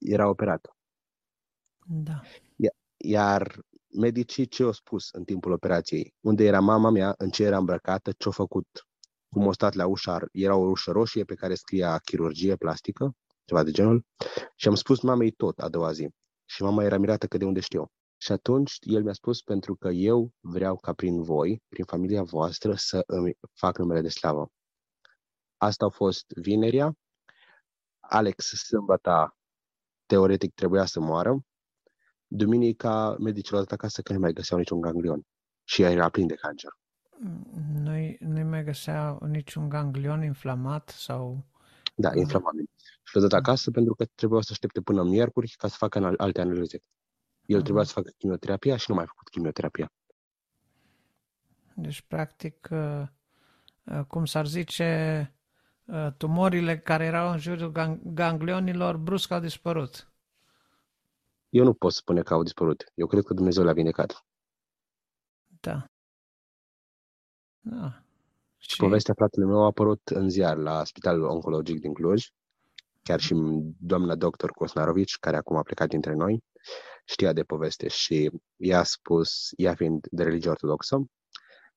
era 0.00 0.28
operat. 0.28 0.76
Da. 1.86 2.20
Iar 2.96 3.60
medicii 3.98 4.46
ce 4.46 4.62
au 4.62 4.72
spus 4.72 5.10
în 5.10 5.24
timpul 5.24 5.52
operației? 5.52 6.14
Unde 6.20 6.44
era 6.44 6.60
mama 6.60 6.90
mea, 6.90 7.14
în 7.18 7.30
ce 7.30 7.42
era 7.42 7.56
îmbrăcată, 7.56 8.12
ce-a 8.12 8.30
făcut? 8.30 8.66
Cum 9.28 9.48
a 9.48 9.52
stat 9.52 9.74
la 9.74 9.86
ușa, 9.86 10.20
era 10.32 10.56
o 10.56 10.68
ușă 10.68 10.90
roșie 10.90 11.24
pe 11.24 11.34
care 11.34 11.54
scria 11.54 11.98
chirurgie 11.98 12.56
plastică, 12.56 13.16
ceva 13.44 13.62
de 13.62 13.70
genul, 13.70 14.06
și 14.56 14.68
am 14.68 14.74
spus 14.74 15.00
mamei 15.00 15.30
tot 15.30 15.58
a 15.58 15.68
doua 15.68 15.92
zi. 15.92 16.08
Și 16.44 16.62
mama 16.62 16.84
era 16.84 16.98
mirată 16.98 17.26
că 17.26 17.36
de 17.36 17.44
unde 17.44 17.60
știu. 17.60 17.86
Și 18.16 18.32
atunci 18.32 18.76
el 18.80 19.02
mi-a 19.02 19.12
spus 19.12 19.42
pentru 19.42 19.76
că 19.76 19.88
eu 19.88 20.32
vreau 20.40 20.76
ca 20.76 20.92
prin 20.92 21.22
voi, 21.22 21.62
prin 21.68 21.84
familia 21.84 22.22
voastră, 22.22 22.74
să 22.74 23.02
îmi 23.06 23.38
fac 23.52 23.78
numele 23.78 24.00
de 24.00 24.08
slavă. 24.08 24.50
Asta 25.56 25.84
a 25.84 25.88
fost 25.88 26.24
vinerea. 26.28 26.94
Alex 28.00 28.44
sâmbătă 28.44 29.36
teoretic 30.10 30.54
trebuia 30.54 30.84
să 30.84 31.00
moară. 31.00 31.44
Duminica 32.26 33.16
medicii 33.18 33.52
l-au 33.52 33.62
dat 33.62 33.72
acasă 33.72 34.02
că 34.02 34.12
nu 34.12 34.18
mai 34.18 34.32
găseau 34.32 34.58
niciun 34.58 34.80
ganglion. 34.80 35.22
Și 35.64 35.82
ea 35.82 35.90
era 35.90 36.08
plin 36.08 36.26
de 36.26 36.34
cancer. 36.34 36.70
Nu, 37.72 38.16
nu 38.18 38.44
mai 38.44 38.64
găseau 38.64 39.18
niciun 39.26 39.68
ganglion 39.68 40.22
inflamat 40.22 40.88
sau... 40.88 41.46
Da, 41.94 42.10
inflamabil. 42.14 42.70
Și 43.02 43.16
l-a 43.16 43.20
dat 43.20 43.32
acasă 43.32 43.70
pentru 43.70 43.94
că 43.94 44.04
trebuia 44.14 44.40
să 44.40 44.48
aștepte 44.52 44.80
până 44.80 45.02
miercuri 45.02 45.54
ca 45.56 45.68
să 45.68 45.76
facă 45.78 46.14
alte 46.16 46.40
analize. 46.40 46.78
El 47.46 47.62
trebuia 47.62 47.84
să 47.84 47.92
facă 47.92 48.10
chimioterapia 48.18 48.76
și 48.76 48.84
nu 48.88 48.94
mai 48.94 49.04
a 49.04 49.06
făcut 49.06 49.28
chimioterapia. 49.28 49.92
Deci, 51.74 52.02
practic, 52.02 52.68
uh, 52.70 53.02
uh, 53.84 54.04
cum 54.06 54.24
s-ar 54.24 54.46
zice, 54.46 55.20
uh, 55.32 55.39
tumorile 56.16 56.78
care 56.78 57.04
erau 57.04 57.30
în 57.30 57.38
jurul 57.38 57.98
ganglionilor 58.02 58.96
brusc 58.96 59.30
au 59.30 59.40
dispărut. 59.40 60.12
Eu 61.48 61.64
nu 61.64 61.74
pot 61.74 61.92
spune 61.92 62.22
că 62.22 62.34
au 62.34 62.42
dispărut. 62.42 62.84
Eu 62.94 63.06
cred 63.06 63.24
că 63.24 63.34
Dumnezeu 63.34 63.64
le-a 63.64 63.72
vindecat. 63.72 64.24
Da. 65.60 65.84
Da. 67.60 68.02
Și 68.58 68.76
povestea 68.76 69.14
fratele 69.14 69.46
meu 69.46 69.62
a 69.62 69.64
apărut 69.64 70.08
în 70.08 70.28
ziar 70.28 70.56
la 70.56 70.84
Spitalul 70.84 71.24
Oncologic 71.24 71.80
din 71.80 71.94
Cluj. 71.94 72.28
Chiar 73.02 73.20
și 73.20 73.34
doamna 73.78 74.14
doctor 74.14 74.50
Cosnarovici, 74.50 75.18
care 75.18 75.36
acum 75.36 75.56
a 75.56 75.62
plecat 75.62 75.88
dintre 75.88 76.14
noi, 76.14 76.44
știa 77.04 77.32
de 77.32 77.42
poveste 77.42 77.88
și 77.88 78.30
i-a 78.56 78.82
spus, 78.82 79.50
ea 79.56 79.74
fiind 79.74 80.06
de 80.10 80.22
religie 80.22 80.50
ortodoxă, 80.50 81.04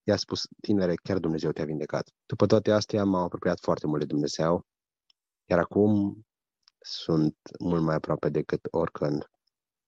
i-a 0.04 0.16
spus, 0.16 0.48
tinere, 0.62 0.96
chiar 0.96 1.18
Dumnezeu 1.18 1.52
te-a 1.52 1.66
vindecat. 1.66 2.10
După 2.26 2.46
toate 2.46 2.72
astea 2.72 3.04
m-am 3.04 3.24
apropiat 3.24 3.60
foarte 3.60 3.88
mult 3.88 4.00
de 4.00 4.06
Dumnezeu, 4.06 4.66
iar 5.50 5.60
acum 5.60 6.24
sunt 6.80 7.36
mult 7.60 7.84
mai 7.84 7.96
aproape 7.96 8.30
decât 8.30 8.68
oricând. 8.72 9.30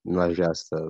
Nu 0.02 0.20
aș 0.20 0.34
vrea 0.34 0.54
să... 0.54 0.90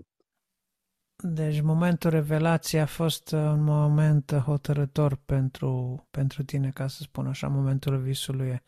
Deci 1.23 1.61
momentul 1.61 2.10
revelației 2.10 2.81
a 2.81 2.85
fost 2.85 3.31
un 3.31 3.64
moment 3.64 4.34
hotărător 4.34 5.15
pentru, 5.15 6.03
pentru 6.11 6.43
tine, 6.43 6.72
ca 6.72 6.88
să 6.88 7.02
spun 7.02 7.27
așa, 7.27 7.47
momentul 7.47 8.02
visului 8.02 8.64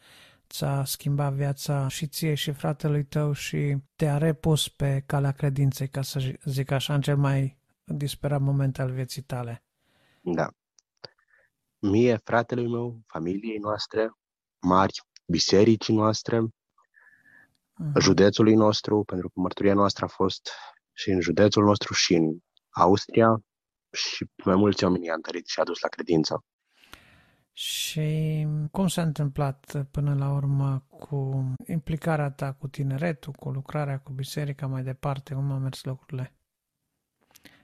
ți-a 0.50 0.84
schimbat 0.84 1.34
viața 1.34 1.88
și 1.88 2.08
ție 2.08 2.34
și 2.34 2.52
fratelui 2.52 3.06
tău 3.06 3.32
și 3.32 3.78
te-a 3.96 4.18
repus 4.18 4.70
pe 4.70 5.04
calea 5.06 5.32
credinței, 5.32 5.90
ca 5.90 6.02
să 6.02 6.40
zic 6.44 6.72
așa, 6.72 6.94
în 6.94 7.02
cel 7.02 7.18
mai 7.18 7.58
disperat 7.84 8.42
moment 8.42 8.80
al 8.80 8.92
vieții 8.92 9.22
tale. 9.22 9.67
Da. 10.36 10.50
Mie, 11.80 12.18
fratelui 12.24 12.68
meu, 12.68 13.00
familiei 13.08 13.58
noastre, 13.58 14.12
mari, 14.62 15.02
bisericii 15.26 15.96
noastre, 15.96 16.42
uh-huh. 16.42 18.00
județului 18.00 18.54
nostru, 18.54 19.04
pentru 19.04 19.30
că 19.30 19.40
mărturia 19.40 19.74
noastră 19.74 20.06
a 20.06 20.08
fost 20.08 20.50
și 20.94 21.10
în 21.10 21.22
județul 21.22 21.64
nostru 21.64 21.94
și 21.94 22.14
în 22.14 22.38
Austria 22.70 23.42
și 23.92 24.26
mai 24.46 24.56
mulți 24.56 24.84
oameni 24.84 25.06
i-a 25.06 25.14
întărit 25.14 25.48
și 25.48 25.60
a 25.60 25.64
dus 25.64 25.80
la 25.80 25.88
credință. 25.88 26.44
Și 27.52 28.48
cum 28.72 28.88
s-a 28.88 29.02
întâmplat 29.02 29.88
până 29.92 30.16
la 30.16 30.32
urmă 30.34 30.86
cu 30.90 31.44
implicarea 31.68 32.32
ta 32.32 32.54
cu 32.54 32.68
tineretul, 32.68 33.34
cu 33.34 33.50
lucrarea 33.50 34.00
cu 34.00 34.12
biserica 34.12 34.68
mai 34.68 34.84
departe, 34.84 35.34
cum 35.34 35.52
au 35.52 35.60
mers 35.60 35.84
lucrurile? 35.84 36.38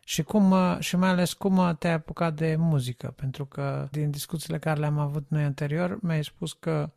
Și, 0.06 0.24
cum, 0.24 0.54
și 0.80 0.96
mai 0.96 1.10
ales 1.10 1.34
cum 1.34 1.76
te-ai 1.80 1.94
apucat 1.94 2.36
de 2.36 2.56
muzică, 2.56 3.14
pentru 3.16 3.46
că 3.46 3.88
din 3.92 4.12
discuțiile 4.12 4.60
care 4.60 4.80
le-am 4.80 4.98
avut 4.98 5.26
noi 5.28 5.44
anterior 5.44 5.98
mi-ai 6.02 6.24
spus 6.24 6.54
că 6.54 6.92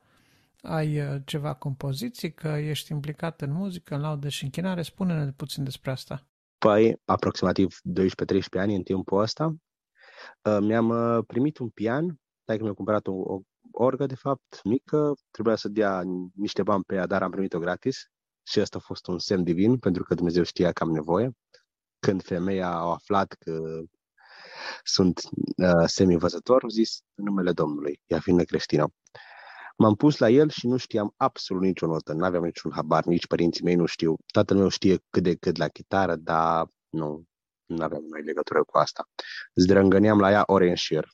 ai 0.63 1.23
ceva 1.25 1.55
compoziții, 1.55 2.33
că 2.33 2.49
ești 2.49 2.93
implicat 2.93 3.41
în 3.41 3.53
muzică, 3.53 3.95
în 3.95 4.01
laudă 4.01 4.29
și 4.29 4.45
închinare. 4.45 4.83
Spune-ne 4.83 5.33
puțin 5.33 5.65
despre 5.65 5.91
asta. 5.91 6.27
Păi, 6.59 7.01
aproximativ 7.05 7.77
12-13 7.77 8.59
ani 8.59 8.75
în 8.75 8.83
timpul 8.83 9.21
ăsta, 9.21 9.57
mi-am 10.61 11.23
primit 11.27 11.59
un 11.59 11.69
pian 11.69 12.19
Taică 12.47 12.65
mi-a 12.65 12.73
cumpărat 12.73 13.07
o, 13.07 13.13
o 13.13 13.41
orgă, 13.71 14.07
de 14.07 14.15
fapt, 14.15 14.61
mică, 14.65 15.15
trebuia 15.31 15.55
să 15.57 15.69
dea 15.69 16.03
niște 16.35 16.63
bani 16.63 16.85
pe 16.85 16.95
ea, 16.95 17.07
dar 17.07 17.23
am 17.23 17.31
primit-o 17.31 17.59
gratis 17.59 18.11
și 18.43 18.61
asta 18.61 18.79
a 18.79 18.85
fost 18.85 19.07
un 19.07 19.19
semn 19.19 19.45
divin, 19.45 19.79
pentru 19.79 20.03
că 20.03 20.15
Dumnezeu 20.15 20.43
știa 20.43 20.73
că 20.73 20.83
am 20.83 20.91
nevoie. 20.91 21.31
Când 22.07 22.23
femeia 22.23 22.69
a 22.69 22.91
aflat 22.93 23.33
că 23.33 23.81
sunt 24.83 25.21
uh, 25.57 25.85
semi-văzător, 25.87 26.63
au 26.63 26.69
zis 26.69 26.99
în 27.15 27.25
numele 27.25 27.53
Domnului, 27.53 28.01
ea 28.07 28.21
fiind 28.21 28.45
creștină. 28.45 28.87
M-am 29.77 29.95
pus 29.95 30.19
la 30.19 30.31
el 30.31 30.49
și 30.51 30.67
nu 30.67 30.77
știam 30.77 31.15
absolut 31.17 31.63
nicio 31.63 31.87
notă, 31.87 32.13
nu 32.13 32.25
aveam 32.25 32.45
niciun 32.45 32.73
habar, 32.75 33.05
nici 33.05 33.27
părinții 33.27 33.65
mei 33.65 33.75
nu 33.75 33.87
știu. 33.87 34.17
Tatăl 34.33 34.57
meu 34.57 34.69
știe 34.69 34.99
cât 35.11 35.23
de 35.23 35.35
cât 35.35 35.57
la 35.57 35.69
chitară, 35.69 36.17
dar 36.17 36.67
nu, 36.89 37.25
nu 37.65 37.83
aveam 37.83 38.05
mai 38.11 38.23
legătură 38.23 38.65
cu 38.65 38.79
asta. 38.79 39.09
Zdrângăneam 39.55 40.21
la 40.21 40.31
ea 40.31 40.43
ore 40.47 40.69
în 40.69 40.75
șir 40.75 41.09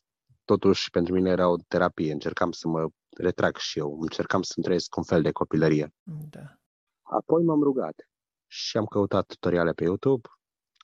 totuși 0.45 0.91
pentru 0.91 1.15
mine 1.15 1.31
era 1.31 1.49
o 1.49 1.57
terapie. 1.69 2.13
Încercam 2.13 2.53
să 2.53 2.69
mă 2.69 2.89
retrag 3.17 3.57
și 3.57 3.79
eu, 3.79 3.99
încercam 4.01 4.43
să-mi 4.43 4.65
trăiesc 4.65 4.97
un 4.97 5.03
fel 5.03 5.23
de 5.23 5.31
copilărie. 5.31 5.95
Da. 6.31 6.59
Apoi 7.03 7.43
m-am 7.43 7.63
rugat 7.63 8.09
și 8.47 8.77
am 8.77 8.85
căutat 8.85 9.27
tutoriale 9.27 9.73
pe 9.73 9.85
YouTube, 9.85 10.29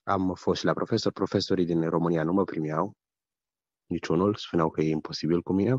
am 0.09 0.35
fost 0.35 0.59
și 0.59 0.64
la 0.64 0.72
profesor, 0.72 1.12
profesorii 1.12 1.64
din 1.64 1.89
România 1.89 2.22
nu 2.22 2.32
mă 2.32 2.44
primeau, 2.44 2.93
niciunul, 3.86 4.35
spuneau 4.35 4.70
că 4.70 4.80
e 4.80 4.90
imposibil 4.90 5.43
cu 5.43 5.52
mine. 5.52 5.76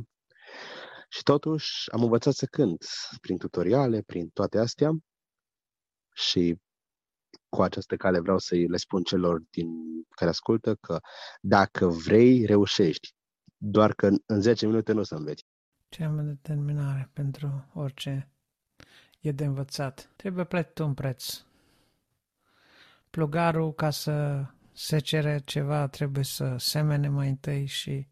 Și 1.10 1.24
totuși 1.24 1.92
am 1.92 2.04
învățat 2.04 2.34
să 2.34 2.46
cânt 2.46 2.86
prin 3.22 3.38
tutoriale, 3.38 4.02
prin 4.02 4.30
toate 4.30 4.58
astea 4.58 4.92
și 6.14 6.56
cu 7.50 7.62
această 7.62 7.96
cale 7.96 8.20
vreau 8.20 8.38
să 8.38 8.56
le 8.56 8.78
spun 8.78 9.04
celor 9.04 9.42
din 9.50 9.68
care 10.10 10.30
ascultă 10.30 10.76
că 10.76 11.00
dacă 11.42 11.88
vrei, 11.88 12.46
reușești 12.46 13.14
doar 13.58 13.94
că 13.94 14.08
în 14.26 14.42
10 14.42 14.66
minute 14.66 14.92
nu 14.92 15.00
o 15.00 15.04
să 15.04 15.16
înveți. 15.16 15.46
Ce 15.90 16.04
am 16.04 16.26
determinare 16.26 17.10
pentru 17.14 17.70
orice 17.74 18.32
e 19.20 19.32
de 19.32 19.46
învățat. 19.46 20.14
Trebuie 20.16 20.46
plătit 20.46 20.78
un 20.78 20.94
preț. 20.94 21.44
Plugarul, 23.10 23.74
ca 23.74 23.90
să 23.90 24.46
se 24.72 25.00
cere 25.00 25.42
ceva, 25.46 25.88
trebuie 25.88 26.24
să 26.24 26.56
semene 26.58 27.08
mai 27.08 27.30
întâi 27.30 27.66
și 27.66 28.08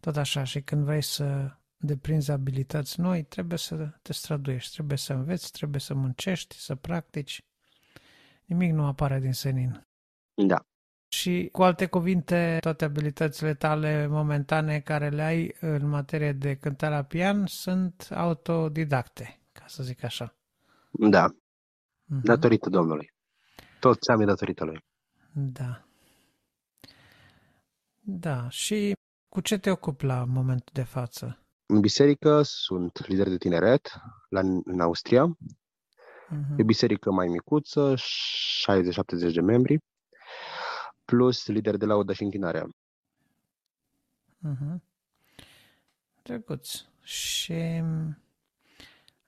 tot 0.00 0.16
așa. 0.16 0.44
Și 0.44 0.60
când 0.62 0.84
vrei 0.84 1.02
să 1.02 1.56
deprinzi 1.76 2.30
abilități 2.30 3.00
noi, 3.00 3.22
trebuie 3.22 3.58
să 3.58 3.74
te 4.02 4.12
străduiești, 4.12 4.72
trebuie 4.72 4.98
să 4.98 5.12
înveți, 5.12 5.52
trebuie 5.52 5.80
să 5.80 5.94
muncești, 5.94 6.54
să 6.54 6.74
practici. 6.74 7.44
Nimic 8.44 8.72
nu 8.72 8.86
apare 8.86 9.20
din 9.20 9.32
senin. 9.32 9.86
Da. 10.34 10.66
Și, 11.08 11.48
cu 11.52 11.62
alte 11.62 11.86
cuvinte, 11.86 12.58
toate 12.60 12.84
abilitățile 12.84 13.54
tale 13.54 14.06
momentane 14.06 14.80
care 14.80 15.08
le 15.08 15.22
ai 15.22 15.56
în 15.60 15.88
materie 15.88 16.32
de 16.32 16.54
cântare 16.54 16.94
la 16.94 17.02
pian 17.02 17.46
sunt 17.46 18.08
autodidacte, 18.14 19.40
ca 19.52 19.64
să 19.66 19.82
zic 19.82 20.04
așa. 20.04 20.34
Da. 20.90 21.28
Uh-huh. 21.28 22.22
Datorită 22.22 22.68
Domnului. 22.68 23.11
Tot 23.82 24.00
ce 24.00 24.12
am 24.12 24.20
e 24.20 24.24
datorită 24.24 24.64
Lui. 24.64 24.84
Da. 25.32 25.84
Da, 28.00 28.48
și 28.48 28.92
cu 29.28 29.40
ce 29.40 29.58
te 29.58 29.70
ocupi 29.70 30.04
la 30.04 30.24
momentul 30.24 30.72
de 30.72 30.82
față? 30.82 31.38
În 31.66 31.80
biserică 31.80 32.42
sunt 32.42 33.06
lider 33.06 33.28
de 33.28 33.36
tineret 33.36 34.00
la, 34.28 34.40
în 34.64 34.80
Austria. 34.80 35.36
Uh-huh. 35.36 36.56
E 36.56 36.62
o 36.62 36.64
biserică 36.64 37.10
mai 37.10 37.26
micuță, 37.26 37.94
60-70 37.94 37.98
de 39.34 39.40
membri, 39.40 39.78
plus 41.04 41.46
lider 41.46 41.76
de 41.76 41.84
laudă 41.84 42.12
și 42.12 42.22
închinarea. 42.22 42.66
Uh-huh. 44.48 44.76
Drăguț. 46.22 46.84
Și 47.02 47.82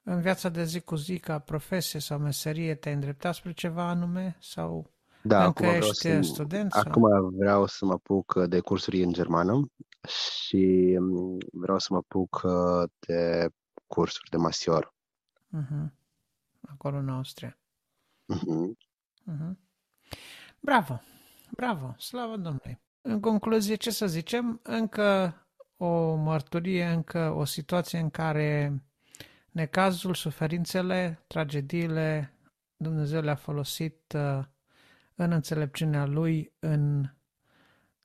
în 0.04 0.20
viața 0.20 0.48
de 0.48 0.64
zi 0.64 0.80
cu 0.80 0.94
zi, 0.94 1.18
ca 1.18 1.38
profesie 1.38 2.00
sau 2.00 2.18
meserie, 2.18 2.74
te-ai 2.74 2.94
îndreptat 2.94 3.34
spre 3.34 3.52
ceva 3.52 3.88
anume? 3.88 4.36
Sau 4.40 4.90
Da, 5.22 5.44
încă 5.44 5.62
acum 5.62 5.66
vreau, 5.66 5.90
ești 5.90 6.08
să, 6.08 6.20
student? 6.22 6.72
Sau? 6.72 6.82
acum 6.86 7.30
vreau 7.36 7.66
să 7.66 7.84
mă 7.84 7.92
apuc 7.92 8.44
de 8.46 8.60
cursuri 8.60 9.02
în 9.02 9.12
germană 9.12 9.70
și 10.08 10.96
mm, 11.00 11.38
vreau 11.52 11.78
să 11.78 11.86
mă 11.90 11.96
apuc 11.96 12.42
uh, 12.44 12.90
de 12.98 13.48
cursuri 13.86 14.30
de 14.30 14.36
masior. 14.36 14.94
Uh-huh. 15.56 15.92
Acolo 16.60 16.96
în 16.96 17.08
Austria. 17.08 17.58
Mhm. 18.24 18.76
Uh-huh. 19.30 19.56
Bravo, 20.60 21.00
bravo, 21.50 21.94
slavă 21.98 22.36
Domnului. 22.36 22.80
În 23.00 23.20
concluzie, 23.20 23.74
ce 23.74 23.90
să 23.90 24.06
zicem, 24.06 24.60
încă 24.62 25.34
o 25.76 26.14
mărturie, 26.14 26.84
încă 26.84 27.30
o 27.30 27.44
situație 27.44 27.98
în 27.98 28.10
care 28.10 28.82
necazul, 29.54 30.14
suferințele, 30.14 31.24
tragediile, 31.26 32.32
Dumnezeu 32.76 33.20
le-a 33.20 33.34
folosit 33.34 34.12
uh, 34.16 34.44
în 35.14 35.32
înțelepciunea 35.32 36.04
Lui, 36.06 36.52
în 36.58 37.10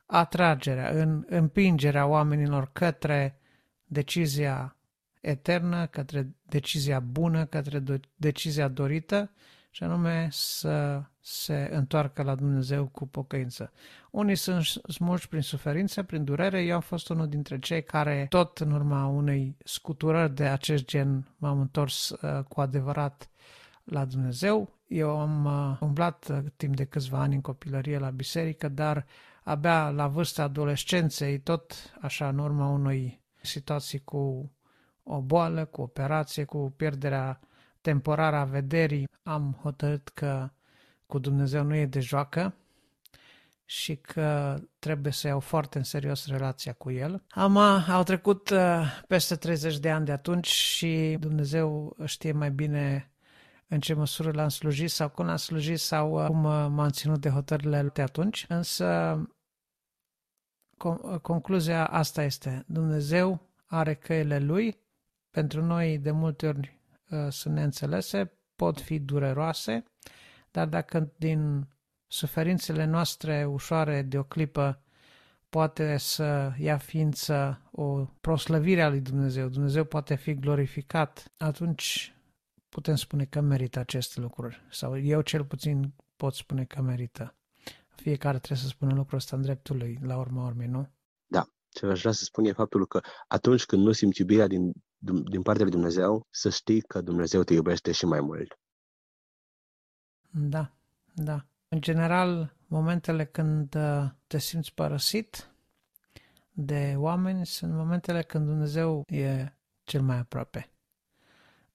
atragerea, 0.05 0.89
în 0.89 1.25
împingerea 1.27 2.05
oamenilor 2.05 2.69
către 2.73 3.39
decizia 3.85 4.77
eternă, 5.21 5.87
către 5.87 6.35
decizia 6.41 6.99
bună, 6.99 7.45
către 7.45 7.79
do- 7.79 8.09
decizia 8.15 8.67
dorită, 8.67 9.31
și 9.69 9.83
anume 9.83 10.27
să 10.31 11.03
se 11.19 11.69
întoarcă 11.71 12.23
la 12.23 12.35
Dumnezeu 12.35 12.85
cu 12.85 13.07
pocăință. 13.07 13.71
Unii 14.11 14.35
sunt 14.35 14.63
smulși 14.87 15.27
prin 15.27 15.41
suferință, 15.41 16.03
prin 16.03 16.23
durere. 16.23 16.63
Eu 16.63 16.75
am 16.75 16.81
fost 16.81 17.09
unul 17.09 17.27
dintre 17.27 17.59
cei 17.59 17.83
care, 17.83 18.25
tot 18.29 18.57
în 18.57 18.71
urma 18.71 19.05
unei 19.05 19.57
scuturări 19.63 20.35
de 20.35 20.43
acest 20.43 20.85
gen, 20.85 21.27
m-am 21.37 21.59
întors 21.59 22.09
uh, 22.09 22.43
cu 22.43 22.61
adevărat 22.61 23.29
la 23.83 24.05
Dumnezeu. 24.05 24.77
Eu 24.87 25.19
am 25.19 25.45
uh, 25.45 25.77
umblat 25.79 26.27
uh, 26.29 26.37
timp 26.55 26.75
de 26.75 26.85
câțiva 26.85 27.19
ani 27.19 27.35
în 27.35 27.41
copilărie 27.41 27.97
la 27.97 28.09
biserică, 28.09 28.69
dar 28.69 29.05
abia 29.43 29.89
la 29.89 30.07
vârsta 30.07 30.43
adolescenței, 30.43 31.39
tot 31.39 31.73
așa 32.01 32.27
în 32.27 32.37
urma 32.37 32.67
unei 32.67 33.21
situații 33.41 33.99
cu 33.99 34.51
o 35.03 35.21
boală, 35.21 35.65
cu 35.65 35.81
operație, 35.81 36.43
cu 36.43 36.73
pierderea 36.75 37.39
temporară 37.81 38.35
a 38.35 38.43
vederii, 38.43 39.09
am 39.23 39.57
hotărât 39.61 40.09
că 40.09 40.49
cu 41.05 41.19
Dumnezeu 41.19 41.63
nu 41.63 41.75
e 41.75 41.85
de 41.85 41.99
joacă 41.99 42.55
și 43.65 43.95
că 43.95 44.59
trebuie 44.79 45.11
să 45.11 45.27
iau 45.27 45.39
foarte 45.39 45.77
în 45.77 45.83
serios 45.83 46.27
relația 46.27 46.73
cu 46.73 46.91
El. 46.91 47.23
Am, 47.29 47.57
au 47.87 48.03
trecut 48.03 48.49
uh, 48.49 49.01
peste 49.07 49.35
30 49.35 49.77
de 49.79 49.89
ani 49.89 50.05
de 50.05 50.11
atunci 50.11 50.47
și 50.47 51.17
Dumnezeu 51.19 51.95
știe 52.05 52.31
mai 52.31 52.51
bine 52.51 53.11
în 53.67 53.79
ce 53.79 53.93
măsură 53.93 54.31
l-am 54.31 54.49
slujit 54.49 54.89
sau 54.89 55.09
cum 55.09 55.25
l-am 55.25 55.35
slujit 55.35 55.79
sau 55.79 56.21
uh, 56.21 56.27
cum 56.27 56.43
uh, 56.43 56.67
m-am 56.69 56.89
ținut 56.89 57.21
de 57.21 57.29
hotările 57.29 57.89
de 57.93 58.01
atunci. 58.01 58.45
Însă 58.47 59.17
con- 60.77 61.21
concluzia 61.21 61.85
asta 61.85 62.23
este, 62.23 62.63
Dumnezeu 62.67 63.49
are 63.65 63.93
căile 63.95 64.39
Lui, 64.39 64.77
pentru 65.31 65.63
noi 65.63 65.97
de 65.97 66.11
multe 66.11 66.47
ori 66.47 66.59
uh, 66.59 66.78
sunt 67.29 67.53
neînțelese, 67.53 68.33
pot 68.55 68.79
fi 68.79 68.99
dureroase, 68.99 69.83
dar 70.51 70.67
dacă 70.67 71.13
din 71.17 71.67
suferințele 72.07 72.85
noastre 72.85 73.45
ușoare 73.45 74.01
de 74.01 74.17
o 74.17 74.23
clipă 74.23 74.83
poate 75.49 75.97
să 75.97 76.51
ia 76.57 76.77
ființă 76.77 77.61
o 77.71 78.05
proslăvire 78.21 78.81
a 78.81 78.89
lui 78.89 79.01
Dumnezeu, 79.01 79.47
Dumnezeu 79.47 79.83
poate 79.83 80.15
fi 80.15 80.33
glorificat, 80.33 81.31
atunci 81.37 82.15
putem 82.69 82.95
spune 82.95 83.25
că 83.25 83.39
merită 83.39 83.79
aceste 83.79 84.19
lucruri. 84.19 84.61
Sau 84.71 84.99
eu 84.99 85.21
cel 85.21 85.45
puțin 85.45 85.93
pot 86.15 86.33
spune 86.33 86.65
că 86.65 86.81
merită. 86.81 87.35
Fiecare 87.95 88.37
trebuie 88.37 88.59
să 88.59 88.67
spună 88.67 88.93
lucrul 88.93 89.17
ăsta 89.17 89.35
în 89.35 89.41
dreptul 89.41 89.77
lui, 89.77 89.99
la 90.01 90.17
urma 90.17 90.45
urmei, 90.45 90.67
nu? 90.67 90.89
Da. 91.27 91.49
Ce 91.69 91.85
aș 91.85 91.99
vrea 91.99 92.11
să 92.11 92.23
spun 92.23 92.45
e 92.45 92.51
faptul 92.51 92.87
că 92.87 93.01
atunci 93.27 93.65
când 93.65 93.83
nu 93.83 93.91
simți 93.91 94.21
iubirea 94.21 94.47
din, 94.47 94.73
din 95.01 95.41
partea 95.41 95.63
lui 95.63 95.73
Dumnezeu, 95.73 96.25
să 96.29 96.49
știi 96.49 96.81
că 96.81 97.01
Dumnezeu 97.01 97.43
te 97.43 97.53
iubește 97.53 97.91
și 97.91 98.05
mai 98.05 98.21
mult. 98.21 98.59
Da, 100.29 100.71
da. 101.13 101.45
În 101.67 101.81
general, 101.81 102.55
momentele 102.67 103.25
când 103.25 103.75
uh, 103.75 104.09
te 104.27 104.37
simți 104.37 104.73
părăsit 104.73 105.49
de 106.51 106.93
oameni 106.97 107.45
sunt 107.45 107.73
momentele 107.73 108.23
când 108.23 108.45
Dumnezeu 108.45 109.03
e 109.07 109.53
cel 109.83 110.01
mai 110.01 110.17
aproape. 110.17 110.71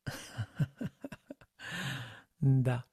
da. 2.37 2.87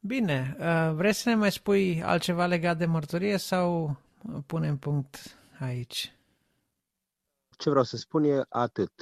Bine, 0.00 0.56
uh, 0.58 0.94
vrei 0.94 1.12
să 1.12 1.28
ne 1.28 1.34
mai 1.34 1.52
spui 1.52 2.02
altceva 2.02 2.46
legat 2.46 2.78
de 2.78 2.86
mărturie 2.86 3.36
sau 3.36 3.96
punem 4.46 4.78
punct 4.78 5.38
aici? 5.58 6.16
Ce 7.58 7.70
vreau 7.70 7.84
să 7.84 7.96
spun 7.96 8.24
e 8.24 8.42
atât. 8.48 8.92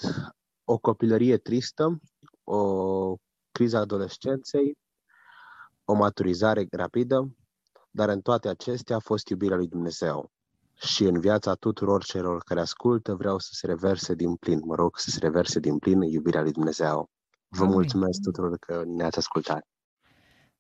O 0.73 0.79
copilărie 0.79 1.37
tristă, 1.37 2.01
o 2.45 3.17
criză 3.53 3.77
adolescenței, 3.77 4.79
o 5.85 5.95
maturizare 5.95 6.67
rapidă, 6.71 7.37
dar 7.91 8.09
în 8.09 8.21
toate 8.21 8.49
acestea 8.49 8.97
a 8.97 8.99
fost 8.99 9.29
iubirea 9.29 9.57
lui 9.57 9.69
Dumnezeu. 9.69 10.31
Și 10.75 11.05
în 11.05 11.21
viața 11.21 11.55
tuturor 11.55 12.05
celor 12.05 12.43
care 12.43 12.61
ascultă 12.61 13.15
vreau 13.15 13.39
să 13.39 13.51
se 13.53 13.67
reverse 13.67 14.15
din 14.15 14.35
plin, 14.35 14.61
mă 14.65 14.75
rog, 14.75 14.99
să 14.99 15.11
se 15.11 15.19
reverse 15.19 15.61
din 15.61 15.79
plin 15.79 16.03
iubirea 16.03 16.43
lui 16.43 16.53
Dumnezeu. 16.53 17.11
Vă 17.49 17.63
Amin. 17.63 17.75
mulțumesc 17.75 18.21
tuturor 18.21 18.57
că 18.59 18.83
ne-ați 18.87 19.19
ascultat. 19.19 19.67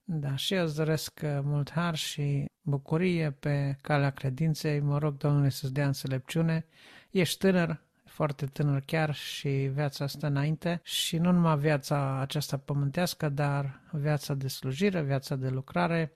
Da, 0.04 0.36
și 0.36 0.54
eu 0.54 0.64
îți 0.64 0.76
doresc 0.76 1.20
uh, 1.22 1.38
mult 1.42 1.70
har 1.70 1.94
și 1.94 2.44
bucurie 2.60 3.30
pe 3.30 3.78
calea 3.80 4.10
credinței. 4.10 4.80
Mă 4.80 4.98
rog, 4.98 5.16
Domnule, 5.16 5.48
să-ți 5.48 5.72
dea 5.72 5.86
înțelepciune. 5.86 6.66
Ești 7.10 7.38
tânăr, 7.38 7.88
foarte 8.20 8.46
tânăr 8.46 8.80
chiar 8.80 9.14
și 9.14 9.48
viața 9.48 10.04
asta 10.04 10.26
înainte 10.26 10.80
și 10.82 11.18
nu 11.18 11.32
numai 11.32 11.58
viața 11.58 12.18
aceasta 12.18 12.56
pământească, 12.56 13.28
dar 13.28 13.80
viața 13.92 14.34
de 14.34 14.48
slujire, 14.48 15.02
viața 15.02 15.36
de 15.36 15.48
lucrare. 15.48 16.12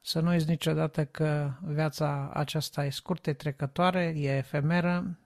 Să 0.00 0.20
nu 0.20 0.30
uiți 0.30 0.48
niciodată 0.48 1.04
că 1.04 1.52
viața 1.62 2.30
aceasta 2.34 2.84
e 2.84 2.90
scurtă, 2.90 3.30
e 3.30 3.32
trecătoare, 3.32 4.14
e 4.16 4.36
efemeră, 4.36 5.18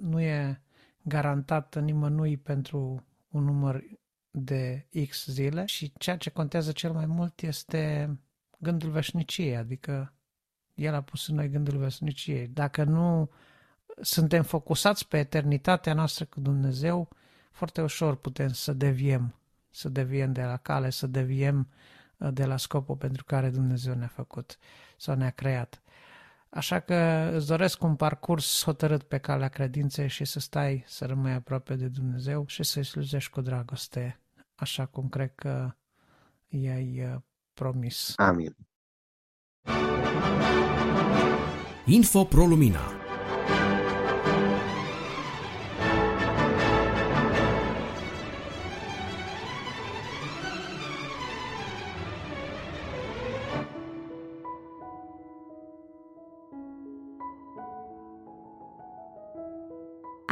nu 0.00 0.20
e 0.20 0.62
garantată 1.02 1.80
nimănui 1.80 2.36
pentru 2.36 3.06
un 3.28 3.44
număr 3.44 3.84
de 4.30 4.86
X 5.08 5.26
zile 5.26 5.64
și 5.64 5.92
ceea 5.98 6.16
ce 6.16 6.30
contează 6.30 6.72
cel 6.72 6.92
mai 6.92 7.06
mult 7.06 7.42
este 7.42 8.16
gândul 8.58 8.90
veșniciei, 8.90 9.56
adică 9.56 10.12
El 10.74 10.94
a 10.94 11.02
pus 11.02 11.28
în 11.28 11.34
noi 11.34 11.48
gândul 11.48 11.78
veșniciei. 11.78 12.48
Dacă 12.48 12.84
nu 12.84 13.30
suntem 14.00 14.42
focusați 14.42 15.08
pe 15.08 15.18
eternitatea 15.18 15.94
noastră 15.94 16.24
cu 16.24 16.40
Dumnezeu, 16.40 17.08
foarte 17.52 17.82
ușor 17.82 18.16
putem 18.16 18.52
să 18.52 18.72
deviem, 18.72 19.34
să 19.70 19.88
deviem 19.88 20.32
de 20.32 20.42
la 20.42 20.56
cale, 20.56 20.90
să 20.90 21.06
deviem 21.06 21.68
uh, 22.16 22.28
de 22.32 22.44
la 22.44 22.56
scopul 22.56 22.96
pentru 22.96 23.24
care 23.24 23.50
Dumnezeu 23.50 23.94
ne-a 23.94 24.06
făcut 24.14 24.58
sau 24.96 25.14
ne-a 25.14 25.30
creat. 25.30 25.82
Așa 26.50 26.80
că 26.80 27.30
îți 27.34 27.46
doresc 27.46 27.82
un 27.82 27.96
parcurs 27.96 28.62
hotărât 28.64 29.02
pe 29.02 29.18
calea 29.18 29.48
credinței 29.48 30.08
și 30.08 30.24
să 30.24 30.40
stai, 30.40 30.84
să 30.86 31.06
rămâi 31.06 31.32
aproape 31.32 31.74
de 31.74 31.86
Dumnezeu 31.88 32.46
și 32.46 32.62
să-i 32.62 32.84
slujești 32.84 33.30
cu 33.30 33.40
dragoste, 33.40 34.20
așa 34.54 34.86
cum 34.86 35.08
cred 35.08 35.32
că 35.34 35.74
i-ai 36.48 37.12
uh, 37.12 37.20
promis. 37.54 38.12
Amin. 38.16 38.56
Info 41.84 42.24
Pro 42.24 42.46
Lumina 42.46 43.03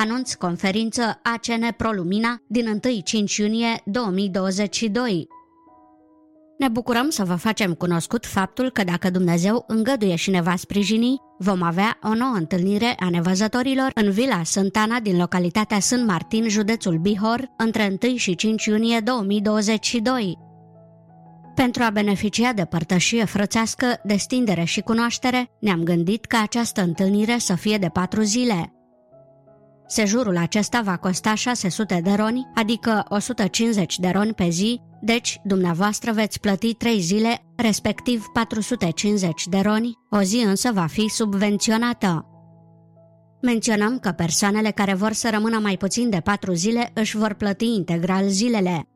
Anunț 0.03 0.35
conferință 0.35 1.21
ACN 1.23 1.75
ProLumina 1.77 2.43
din 2.47 2.81
1-5 3.33 3.37
iunie 3.37 3.81
2022. 3.85 5.27
Ne 6.59 6.69
bucurăm 6.69 7.11
să 7.11 7.25
vă 7.25 7.35
facem 7.35 7.75
cunoscut 7.75 8.27
faptul 8.27 8.71
că 8.71 8.85
dacă 8.85 9.11
Dumnezeu 9.11 9.65
îngăduie 9.67 10.15
și 10.15 10.31
ne 10.31 10.41
va 10.41 10.57
sprijini, 10.57 11.21
vom 11.39 11.63
avea 11.63 11.99
o 12.03 12.15
nouă 12.15 12.35
întâlnire 12.35 12.95
a 12.99 13.11
nevăzătorilor 13.11 13.91
în 13.95 14.11
Vila 14.11 14.45
Sântana 14.45 15.01
din 15.01 15.17
localitatea 15.17 15.81
Sânt 15.81 16.07
Martin, 16.07 16.49
județul 16.49 16.99
Bihor, 16.99 17.51
între 17.57 17.97
1 18.03 18.17
și 18.17 18.35
5 18.35 18.65
iunie 18.65 19.01
2022. 19.01 20.39
Pentru 21.55 21.83
a 21.83 21.91
beneficia 21.91 22.53
de 22.53 22.65
părtășie 22.65 23.25
frățească, 23.25 24.01
destindere 24.05 24.65
și 24.65 24.81
cunoaștere, 24.81 25.51
ne-am 25.61 25.83
gândit 25.83 26.25
ca 26.25 26.41
această 26.43 26.83
întâlnire 26.83 27.39
să 27.39 27.55
fie 27.55 27.79
de 27.79 27.89
patru 27.89 28.23
zile. 28.23 28.73
Sejurul 29.95 30.37
acesta 30.37 30.81
va 30.85 30.97
costa 30.97 31.35
600 31.35 32.01
de 32.05 32.13
roni, 32.13 32.51
adică 32.55 33.05
150 33.09 33.99
de 33.99 34.09
roni 34.09 34.35
pe 34.35 34.49
zi, 34.49 34.81
deci 35.01 35.41
dumneavoastră 35.45 36.13
veți 36.13 36.41
plăti 36.41 36.75
3 36.75 37.01
zile, 37.01 37.45
respectiv 37.57 38.27
450 38.33 39.47
de 39.47 39.59
roni, 39.59 39.99
o 40.11 40.23
zi 40.23 40.37
însă 40.37 40.71
va 40.73 40.87
fi 40.87 41.09
subvenționată. 41.09 42.27
Menționăm 43.43 43.99
că 43.99 44.11
persoanele 44.11 44.71
care 44.71 44.95
vor 44.95 45.13
să 45.13 45.31
rămână 45.31 45.59
mai 45.59 45.77
puțin 45.77 46.11
de 46.11 46.21
4 46.21 46.53
zile 46.53 46.91
își 46.95 47.17
vor 47.17 47.33
plăti 47.35 47.67
integral 47.67 48.29
zilele. 48.29 48.89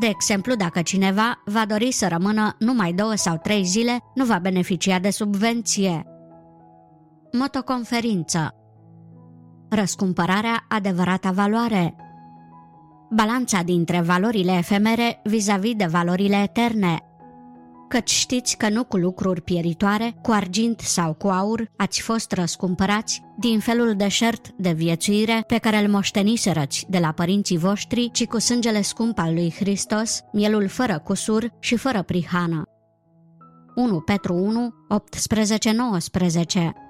De 0.00 0.06
exemplu, 0.06 0.54
dacă 0.54 0.82
cineva 0.82 1.42
va 1.44 1.64
dori 1.68 1.92
să 1.92 2.08
rămână 2.08 2.56
numai 2.58 2.92
două 2.92 3.14
sau 3.14 3.36
trei 3.36 3.64
zile, 3.64 3.98
nu 4.14 4.24
va 4.24 4.38
beneficia 4.38 4.98
de 4.98 5.10
subvenție. 5.10 6.06
Motoconferință 7.32 8.54
Răscumpărarea 9.68 10.64
adevărata 10.68 11.30
valoare. 11.30 11.96
Balanța 13.10 13.62
dintre 13.62 14.00
valorile 14.00 14.52
efemere 14.52 15.20
vis-a-vis 15.24 15.74
de 15.74 15.84
valorile 15.84 16.36
eterne. 16.36 17.00
Căci 17.88 18.10
știți 18.10 18.56
că 18.56 18.68
nu 18.68 18.84
cu 18.84 18.96
lucruri 18.96 19.40
pieritoare, 19.40 20.14
cu 20.22 20.30
argint 20.30 20.80
sau 20.80 21.12
cu 21.12 21.28
aur, 21.28 21.70
ați 21.76 22.00
fost 22.00 22.32
răscumpărați 22.32 23.22
din 23.38 23.60
felul 23.60 23.94
deșert 23.96 24.48
de 24.56 24.72
viețuire 24.72 25.44
pe 25.46 25.58
care 25.58 25.76
îl 25.76 25.90
moșteniserăți 25.90 26.86
de 26.88 26.98
la 26.98 27.12
părinții 27.12 27.58
voștri, 27.58 28.10
ci 28.12 28.26
cu 28.26 28.38
sângele 28.38 28.82
scump 28.82 29.18
al 29.18 29.34
lui 29.34 29.54
Hristos, 29.58 30.22
mielul 30.32 30.68
fără 30.68 30.98
cusur 30.98 31.52
și 31.58 31.76
fără 31.76 32.02
prihană. 32.02 32.62
1 33.74 34.00
Petru 34.00 34.34
1, 34.34 34.74
18-19 36.60 36.85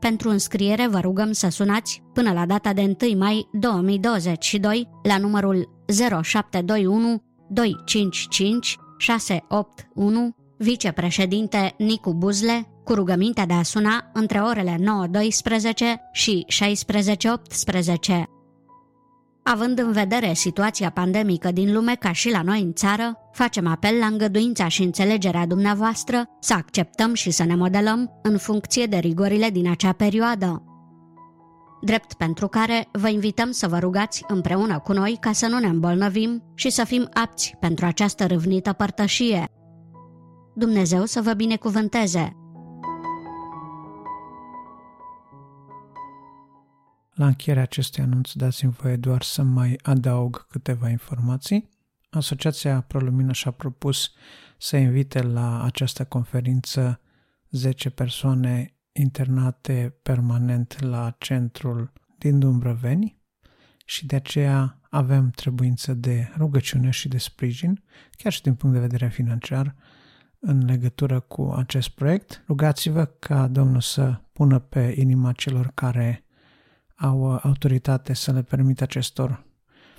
pentru 0.00 0.28
înscriere 0.28 0.88
vă 0.88 1.00
rugăm 1.00 1.32
să 1.32 1.48
sunați 1.48 2.02
până 2.12 2.32
la 2.32 2.46
data 2.46 2.72
de 2.72 2.96
1 3.02 3.18
mai 3.18 3.48
2022 3.52 4.88
la 5.02 5.18
numărul 5.18 5.68
0721 6.22 7.22
255 7.48 8.76
681 8.98 10.34
vicepreședinte 10.58 11.74
Nicu 11.78 12.14
Buzle 12.14 12.68
cu 12.84 12.94
rugămintea 12.94 13.46
de 13.46 13.52
a 13.52 13.62
suna 13.62 14.10
între 14.12 14.38
orele 14.38 14.76
9.12 14.78 14.80
și 16.12 16.46
16.18. 16.48 18.35
Având 19.48 19.78
în 19.78 19.92
vedere 19.92 20.32
situația 20.32 20.90
pandemică 20.90 21.50
din 21.52 21.72
lume 21.72 21.94
ca 21.94 22.12
și 22.12 22.30
la 22.30 22.42
noi 22.42 22.60
în 22.60 22.72
țară, 22.72 23.18
facem 23.32 23.66
apel 23.66 23.98
la 23.98 24.06
îngăduința 24.06 24.68
și 24.68 24.82
înțelegerea 24.82 25.46
dumneavoastră 25.46 26.24
să 26.40 26.54
acceptăm 26.54 27.14
și 27.14 27.30
să 27.30 27.44
ne 27.44 27.54
modelăm 27.54 28.20
în 28.22 28.38
funcție 28.38 28.86
de 28.86 28.96
rigorile 28.96 29.50
din 29.50 29.70
acea 29.70 29.92
perioadă. 29.92 30.62
Drept 31.80 32.12
pentru 32.14 32.48
care 32.48 32.88
vă 32.92 33.08
invităm 33.08 33.50
să 33.50 33.68
vă 33.68 33.78
rugați 33.78 34.24
împreună 34.28 34.78
cu 34.78 34.92
noi 34.92 35.16
ca 35.20 35.32
să 35.32 35.46
nu 35.46 35.58
ne 35.58 35.66
îmbolnăvim 35.66 36.42
și 36.54 36.70
să 36.70 36.84
fim 36.84 37.08
apți 37.12 37.54
pentru 37.60 37.86
această 37.86 38.26
râvnită 38.26 38.72
părtășie. 38.72 39.44
Dumnezeu 40.54 41.04
să 41.04 41.20
vă 41.20 41.32
binecuvânteze! 41.32 42.45
La 47.16 47.26
încheierea 47.26 47.62
acestui 47.62 48.02
anunț 48.02 48.32
dați-mi 48.32 48.72
voie 48.72 48.96
doar 48.96 49.22
să 49.22 49.42
mai 49.42 49.78
adaug 49.82 50.46
câteva 50.46 50.88
informații. 50.88 51.68
Asociația 52.10 52.80
ProLumină 52.80 53.32
și-a 53.32 53.50
propus 53.50 54.12
să 54.58 54.76
invite 54.76 55.22
la 55.22 55.62
această 55.62 56.04
conferință 56.04 57.00
10 57.50 57.90
persoane 57.90 58.74
internate 58.92 59.98
permanent 60.02 60.80
la 60.80 61.14
centrul 61.18 61.92
din 62.18 62.38
Dumbrăveni 62.38 63.18
și 63.84 64.06
de 64.06 64.16
aceea 64.16 64.80
avem 64.90 65.30
trebuință 65.30 65.94
de 65.94 66.32
rugăciune 66.36 66.90
și 66.90 67.08
de 67.08 67.18
sprijin, 67.18 67.82
chiar 68.10 68.32
și 68.32 68.42
din 68.42 68.54
punct 68.54 68.74
de 68.74 68.80
vedere 68.80 69.08
financiar, 69.08 69.74
în 70.38 70.64
legătură 70.64 71.20
cu 71.20 71.54
acest 71.56 71.88
proiect. 71.88 72.44
Rugați-vă 72.46 73.04
ca 73.04 73.48
Domnul 73.48 73.80
să 73.80 74.20
pună 74.32 74.58
pe 74.58 74.94
inima 74.98 75.32
celor 75.32 75.70
care 75.74 76.25
au 76.96 77.34
uh, 77.34 77.40
autoritate 77.42 78.12
să 78.12 78.32
le 78.32 78.42
permită 78.42 78.82
acestor 78.82 79.44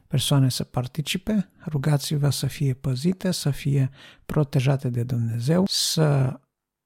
persoane 0.07 0.49
să 0.49 0.63
participe, 0.63 1.49
rugați-vă 1.65 2.29
să 2.29 2.47
fie 2.47 2.73
păzite, 2.73 3.31
să 3.31 3.49
fie 3.49 3.89
protejate 4.25 4.89
de 4.89 5.03
Dumnezeu, 5.03 5.65
să 5.67 6.39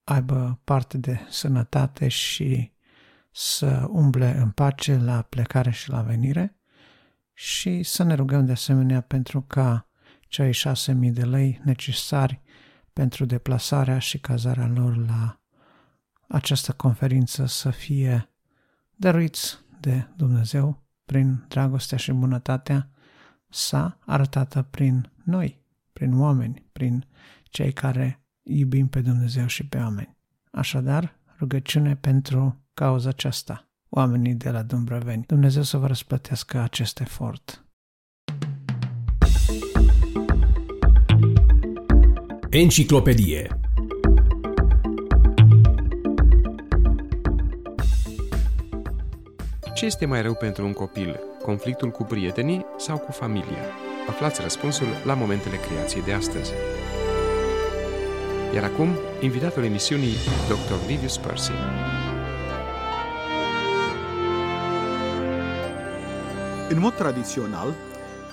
aibă 0.03 0.59
parte 0.63 0.97
de 0.97 1.19
sănătate 1.29 2.07
și 2.07 2.71
să 3.31 3.87
umble 3.89 4.37
în 4.37 4.49
pace 4.49 4.97
la 4.97 5.21
plecare 5.21 5.71
și 5.71 5.89
la 5.89 6.01
venire. 6.01 6.55
Și 7.33 7.83
să 7.83 8.03
ne 8.03 8.13
rugăm 8.13 8.45
de 8.45 8.51
asemenea 8.51 9.01
pentru 9.01 9.41
ca 9.41 9.87
cei 10.27 10.51
șase 10.51 10.93
mii 10.93 11.11
de 11.11 11.23
lei 11.23 11.61
necesari 11.63 12.41
pentru 12.93 13.25
deplasarea 13.25 13.99
și 13.99 14.19
cazarea 14.19 14.67
lor 14.67 14.97
la 14.97 15.39
această 16.27 16.71
conferință 16.71 17.45
să 17.45 17.69
fie 17.69 18.29
dăruiți 18.95 19.59
de 19.81 20.07
Dumnezeu 20.15 20.83
prin 21.05 21.45
dragostea 21.47 21.97
și 21.97 22.11
bunătatea 22.11 22.89
sa 23.49 23.97
arătată 24.05 24.61
prin 24.61 25.11
noi, 25.23 25.63
prin 25.93 26.19
oameni, 26.19 26.65
prin 26.71 27.05
cei 27.43 27.73
care 27.73 28.25
iubim 28.43 28.87
pe 28.87 29.01
Dumnezeu 29.01 29.47
și 29.47 29.67
pe 29.67 29.77
oameni. 29.77 30.17
Așadar, 30.51 31.19
rugăciune 31.37 31.95
pentru 31.95 32.65
cauza 32.73 33.09
aceasta, 33.09 33.69
oamenii 33.89 34.35
de 34.35 34.49
la 34.49 34.63
Dumbrăveni. 34.63 35.23
Dumnezeu 35.27 35.61
să 35.63 35.77
vă 35.77 35.87
răsplătească 35.87 36.59
acest 36.59 36.99
efort. 36.99 37.65
Enciclopedie 42.49 43.59
Ce 49.81 49.87
este 49.87 50.05
mai 50.05 50.21
rău 50.21 50.33
pentru 50.33 50.65
un 50.65 50.73
copil, 50.73 51.19
conflictul 51.43 51.89
cu 51.89 52.03
prietenii 52.03 52.65
sau 52.77 52.97
cu 52.97 53.11
familia? 53.11 53.63
Aflați 54.09 54.41
răspunsul 54.41 54.87
la 55.05 55.13
momentele 55.13 55.55
creației 55.55 56.03
de 56.03 56.13
astăzi. 56.13 56.51
Iar 58.53 58.63
acum, 58.63 58.89
invitatul 59.19 59.63
emisiunii, 59.63 60.13
Dr. 60.47 60.87
Livius 60.87 61.17
Percy. 61.17 61.51
În 66.69 66.79
mod 66.79 66.93
tradițional, 66.93 67.73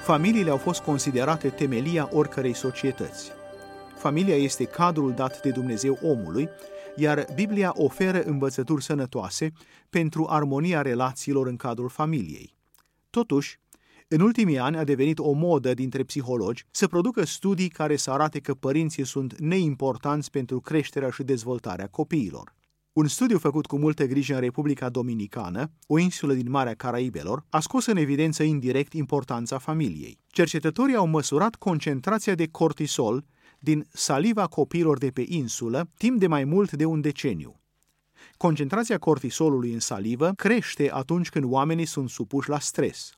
familiile 0.02 0.50
au 0.50 0.56
fost 0.56 0.80
considerate 0.80 1.48
temelia 1.48 2.08
oricărei 2.12 2.54
societăți. 2.54 3.32
Familia 3.96 4.36
este 4.36 4.64
cadrul 4.64 5.12
dat 5.12 5.42
de 5.42 5.50
Dumnezeu 5.50 5.98
omului, 6.02 6.48
iar 6.98 7.26
Biblia 7.34 7.72
oferă 7.76 8.22
învățături 8.22 8.82
sănătoase 8.82 9.52
pentru 9.90 10.26
armonia 10.28 10.82
relațiilor 10.82 11.46
în 11.46 11.56
cadrul 11.56 11.88
familiei. 11.88 12.54
Totuși, 13.10 13.58
în 14.08 14.20
ultimii 14.20 14.58
ani 14.58 14.76
a 14.76 14.84
devenit 14.84 15.18
o 15.18 15.32
modă 15.32 15.74
dintre 15.74 16.02
psihologi 16.02 16.64
să 16.70 16.86
producă 16.86 17.24
studii 17.24 17.68
care 17.68 17.96
să 17.96 18.10
arate 18.10 18.40
că 18.40 18.54
părinții 18.54 19.06
sunt 19.06 19.38
neimportanți 19.38 20.30
pentru 20.30 20.60
creșterea 20.60 21.10
și 21.10 21.22
dezvoltarea 21.22 21.86
copiilor. 21.86 22.56
Un 22.92 23.06
studiu 23.06 23.38
făcut 23.38 23.66
cu 23.66 23.78
multă 23.78 24.04
grijă 24.04 24.34
în 24.34 24.40
Republica 24.40 24.88
Dominicană, 24.88 25.70
o 25.86 25.98
insulă 25.98 26.34
din 26.34 26.50
Marea 26.50 26.74
Caraibelor, 26.74 27.44
a 27.48 27.60
scos 27.60 27.86
în 27.86 27.96
evidență 27.96 28.42
indirect 28.42 28.92
importanța 28.92 29.58
familiei. 29.58 30.18
Cercetătorii 30.26 30.94
au 30.94 31.06
măsurat 31.06 31.54
concentrația 31.54 32.34
de 32.34 32.46
cortisol 32.46 33.24
din 33.58 33.86
saliva 33.92 34.46
copiilor 34.46 34.98
de 34.98 35.10
pe 35.10 35.24
insulă 35.26 35.90
timp 35.96 36.18
de 36.18 36.26
mai 36.26 36.44
mult 36.44 36.72
de 36.72 36.84
un 36.84 37.00
deceniu. 37.00 37.60
Concentrația 38.36 38.98
cortisolului 38.98 39.72
în 39.72 39.80
salivă 39.80 40.32
crește 40.36 40.90
atunci 40.92 41.28
când 41.28 41.44
oamenii 41.44 41.86
sunt 41.86 42.10
supuși 42.10 42.48
la 42.48 42.58
stres. 42.58 43.12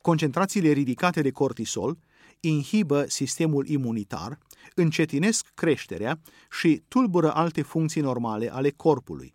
Concentrațiile 0.00 0.70
ridicate 0.70 1.22
de 1.22 1.30
cortisol 1.30 1.98
inhibă 2.40 3.04
sistemul 3.08 3.66
imunitar, 3.66 4.38
încetinesc 4.74 5.50
creșterea 5.54 6.20
și 6.60 6.82
tulbură 6.88 7.34
alte 7.34 7.62
funcții 7.62 8.00
normale 8.00 8.52
ale 8.52 8.70
corpului. 8.70 9.34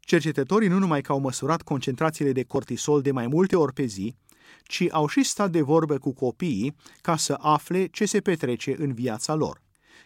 Cercetătorii 0.00 0.68
nu 0.68 0.78
numai 0.78 1.00
că 1.00 1.12
au 1.12 1.20
măsurat 1.20 1.62
concentrațiile 1.62 2.32
de 2.32 2.42
cortisol 2.42 3.00
de 3.00 3.10
mai 3.10 3.26
multe 3.26 3.56
ori 3.56 3.72
pe 3.72 3.84
zi, 3.84 4.14
ci 4.64 4.86
au 4.90 5.06
și 5.06 5.24
stat 5.24 5.50
de 5.50 5.60
vorbă 5.60 5.98
cu 5.98 6.12
copiii 6.12 6.76
ca 7.00 7.16
să 7.16 7.36
afle 7.40 7.86
ce 7.86 8.04
se 8.04 8.20
petrece 8.20 8.74
în 8.78 8.92
viața 8.92 9.34
lor. 9.34 9.62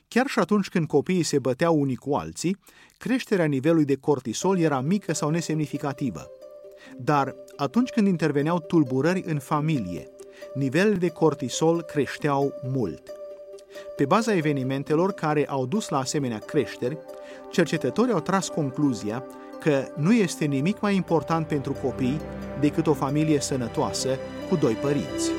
Chiar 0.09 0.27
și 0.27 0.39
atunci 0.39 0.69
când 0.69 0.87
copiii 0.87 1.23
se 1.23 1.39
băteau 1.39 1.81
unii 1.81 1.97
cu 1.97 2.15
alții, 2.15 2.57
creșterea 2.99 3.45
nivelului 3.45 3.85
de 3.85 3.97
cortisol 3.97 4.59
era 4.59 4.81
mică 4.81 5.13
sau 5.13 5.31
nesemnificativă. 5.31 6.31
Dar 6.97 7.35
atunci 7.57 7.91
când 7.91 8.07
interveneau 8.07 8.61
tulburări 8.61 9.23
în 9.27 9.39
familie, 9.39 10.09
nivelele 10.55 10.95
de 10.97 11.09
cortisol 11.09 11.83
creșteau 11.83 12.53
mult. 12.73 13.13
Pe 13.97 14.05
baza 14.05 14.35
evenimentelor 14.35 15.13
care 15.13 15.47
au 15.47 15.67
dus 15.67 15.89
la 15.89 15.99
asemenea 15.99 16.39
creșteri, 16.39 16.99
cercetătorii 17.51 18.13
au 18.13 18.21
tras 18.21 18.49
concluzia 18.49 19.25
că 19.65 19.89
nu 19.97 20.13
este 20.13 20.45
nimic 20.45 20.81
mai 20.81 20.95
important 20.95 21.47
pentru 21.47 21.73
copii 21.73 22.21
decât 22.61 22.87
o 22.87 22.95
familie 22.95 23.41
sănătoasă 23.41 24.19
cu 24.49 24.57
doi 24.57 24.75
părinți. 24.75 25.31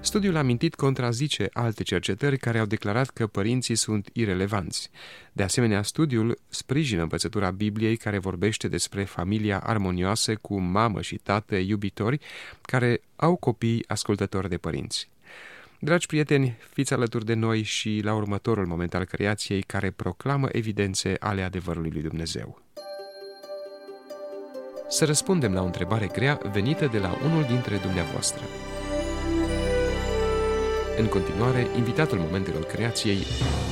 Studiul 0.00 0.36
amintit 0.36 0.74
contrazice 0.74 1.48
alte 1.52 1.82
cercetări 1.82 2.38
care 2.38 2.58
au 2.58 2.66
declarat 2.66 3.08
că 3.08 3.26
părinții 3.26 3.74
sunt 3.74 4.08
irelevanți. 4.12 4.90
De 5.32 5.42
asemenea, 5.42 5.82
studiul 5.82 6.38
sprijină 6.48 7.02
învățătura 7.02 7.50
Bibliei 7.50 7.96
care 7.96 8.18
vorbește 8.18 8.68
despre 8.68 9.04
familia 9.04 9.58
armonioasă 9.58 10.34
cu 10.34 10.60
mamă 10.60 11.00
și 11.00 11.16
tată 11.16 11.56
iubitori 11.56 12.20
care 12.62 13.00
au 13.16 13.36
copii 13.36 13.84
ascultători 13.86 14.48
de 14.48 14.56
părinți. 14.56 15.08
Dragi 15.78 16.06
prieteni, 16.06 16.56
fiți 16.72 16.92
alături 16.92 17.24
de 17.24 17.34
noi 17.34 17.62
și 17.62 18.00
la 18.04 18.14
următorul 18.14 18.66
moment 18.66 18.94
al 18.94 19.04
creației 19.04 19.62
care 19.62 19.90
proclamă 19.90 20.48
evidențe 20.52 21.16
ale 21.18 21.42
adevărului 21.42 21.90
lui 21.90 22.02
Dumnezeu. 22.02 22.62
Să 24.88 25.04
răspundem 25.04 25.52
la 25.52 25.62
o 25.62 25.64
întrebare 25.64 26.06
grea 26.06 26.40
venită 26.52 26.86
de 26.86 26.98
la 26.98 27.18
unul 27.24 27.42
dintre 27.42 27.76
dumneavoastră. 27.76 28.42
În 30.98 31.06
continuare, 31.06 31.66
invitatul 31.76 32.18
momentelor 32.18 32.64
creației, 32.64 33.18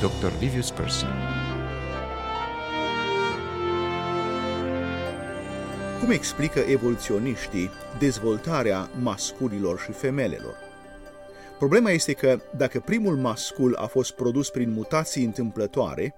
Dr. 0.01 0.31
Livius 0.39 0.71
Percy. 0.71 1.05
Cum 5.99 6.09
explică 6.11 6.59
evoluționiștii 6.59 7.69
dezvoltarea 7.99 8.89
masculilor 9.01 9.79
și 9.79 9.91
femelelor? 9.91 10.64
Problema 11.57 11.91
este 11.91 12.13
că 12.13 12.39
dacă 12.57 12.79
primul 12.79 13.15
mascul 13.15 13.75
a 13.75 13.85
fost 13.85 14.11
produs 14.11 14.49
prin 14.49 14.71
mutații 14.71 15.23
întâmplătoare, 15.23 16.15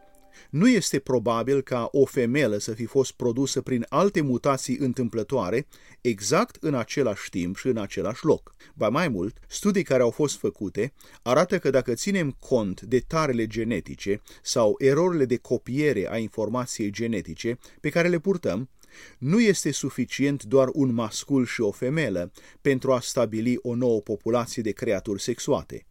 nu 0.50 0.70
este 0.70 1.00
probabil 1.00 1.62
ca 1.62 1.90
o 1.92 2.06
femelă 2.06 2.58
să 2.58 2.74
fi 2.74 2.86
fost 2.86 3.12
produsă 3.12 3.62
prin 3.62 3.86
alte 3.90 4.22
mutații 4.22 4.78
întâmplătoare 4.78 5.68
exact 6.02 6.58
în 6.60 6.76
același 6.76 7.30
timp 7.30 7.58
și 7.58 7.68
în 7.68 7.78
același 7.78 8.26
loc. 8.26 8.56
Ba 8.74 8.90
mai 8.90 9.08
mult, 9.08 9.38
studii 9.48 9.84
care 9.84 10.02
au 10.02 10.10
fost 10.12 10.38
făcute 10.38 10.94
arată 11.22 11.60
că 11.60 11.70
dacă 11.70 11.94
ținem 11.94 12.36
cont 12.40 12.82
de 12.82 13.00
tarele 13.00 13.48
genetice 13.48 14.22
sau 14.42 14.76
erorile 14.78 15.26
de 15.26 15.38
copiere 15.38 16.08
a 16.12 16.18
informației 16.18 16.90
genetice 16.90 17.58
pe 17.82 17.90
care 17.90 18.08
le 18.08 18.20
purtăm, 18.20 18.70
nu 19.18 19.40
este 19.40 19.72
suficient 19.72 20.44
doar 20.44 20.70
un 20.74 20.94
mascul 20.94 21.46
și 21.46 21.62
o 21.62 21.72
femelă 21.72 22.32
pentru 22.62 22.94
a 22.94 23.00
stabili 23.00 23.58
o 23.62 23.76
nouă 23.76 24.02
populație 24.02 24.62
de 24.62 24.72
creaturi 24.72 25.22
sexuate. 25.22 25.86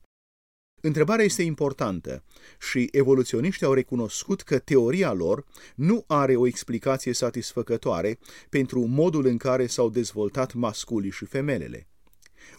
Întrebarea 0.81 1.25
este 1.25 1.43
importantă 1.43 2.25
și 2.71 2.89
evoluționiștii 2.93 3.67
au 3.67 3.73
recunoscut 3.73 4.43
că 4.43 4.59
teoria 4.59 5.13
lor 5.13 5.45
nu 5.75 6.05
are 6.07 6.37
o 6.37 6.47
explicație 6.47 7.13
satisfăcătoare 7.13 8.19
pentru 8.49 8.85
modul 8.85 9.27
în 9.27 9.37
care 9.37 9.67
s-au 9.67 9.91
dezvoltat 9.91 10.55
masculii 10.55 11.11
și 11.11 11.25
femelele. 11.25 11.89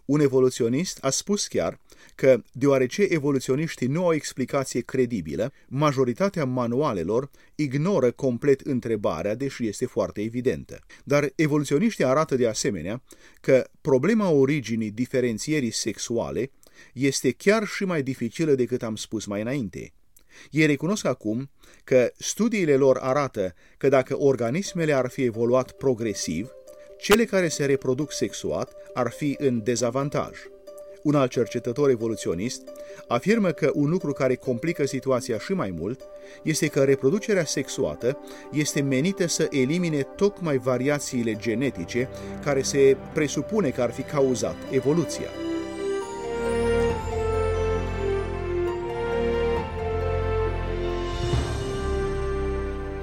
Un 0.06 0.20
evoluționist 0.20 0.98
a 1.02 1.10
spus 1.10 1.48
chiar 1.48 1.80
că, 2.16 2.42
deoarece 2.52 3.02
evoluționiștii 3.10 3.88
nu 3.88 4.02
au 4.02 4.08
o 4.08 4.14
explicație 4.14 4.82
credibilă, 4.82 5.52
majoritatea 5.68 6.46
manualelor 6.46 7.30
ignoră 7.56 8.12
complet 8.12 8.60
întrebarea, 8.60 9.36
deși 9.36 9.68
este 9.68 9.86
foarte 9.86 10.22
evidentă. 10.22 10.80
Dar 11.04 11.32
evoluționiștii 11.36 12.04
arată 12.04 12.36
de 12.36 12.48
asemenea 12.48 13.02
că 13.42 13.70
problema 13.82 14.30
originii 14.30 14.92
diferențierii 14.92 15.72
sexuale 15.72 16.52
este 16.94 17.32
chiar 17.32 17.66
și 17.66 17.84
mai 17.84 18.04
dificilă 18.04 18.56
decât 18.56 18.84
am 18.84 18.96
spus 18.96 19.26
mai 19.26 19.42
înainte. 19.42 19.94
Ei 20.52 20.66
recunosc 20.66 21.06
acum 21.06 21.50
că 21.84 22.12
studiile 22.18 22.76
lor 22.76 22.98
arată 22.98 23.54
că 23.78 23.90
dacă 23.90 24.18
organismele 24.20 24.94
ar 24.94 25.10
fi 25.10 25.24
evoluat 25.24 25.72
progresiv, 25.72 26.52
cele 26.98 27.26
care 27.26 27.48
se 27.48 27.66
reproduc 27.66 28.12
sexuat 28.12 28.72
ar 28.94 29.12
fi 29.12 29.36
în 29.40 29.64
dezavantaj. 29.64 30.38
Un 31.04 31.16
alt 31.16 31.32
cercetător 31.32 31.90
evoluționist 31.90 32.62
afirmă 33.08 33.52
că 33.52 33.72
un 33.74 33.90
lucru 33.90 34.12
care 34.12 34.36
complică 34.36 34.86
situația 34.86 35.38
și 35.38 35.54
mai 35.54 35.74
mult 35.78 36.02
este 36.44 36.68
că 36.68 36.84
reproducerea 36.84 37.46
sexuată 37.46 38.18
este 38.52 38.82
menită 38.82 39.28
să 39.28 39.48
elimine 39.50 40.02
tocmai 40.02 40.58
variațiile 40.58 41.36
genetice 41.36 42.10
care 42.44 42.62
se 42.62 42.98
presupune 43.14 43.70
că 43.70 43.82
ar 43.82 43.92
fi 43.92 44.02
cauzat 44.02 44.56
evoluția. 44.72 45.30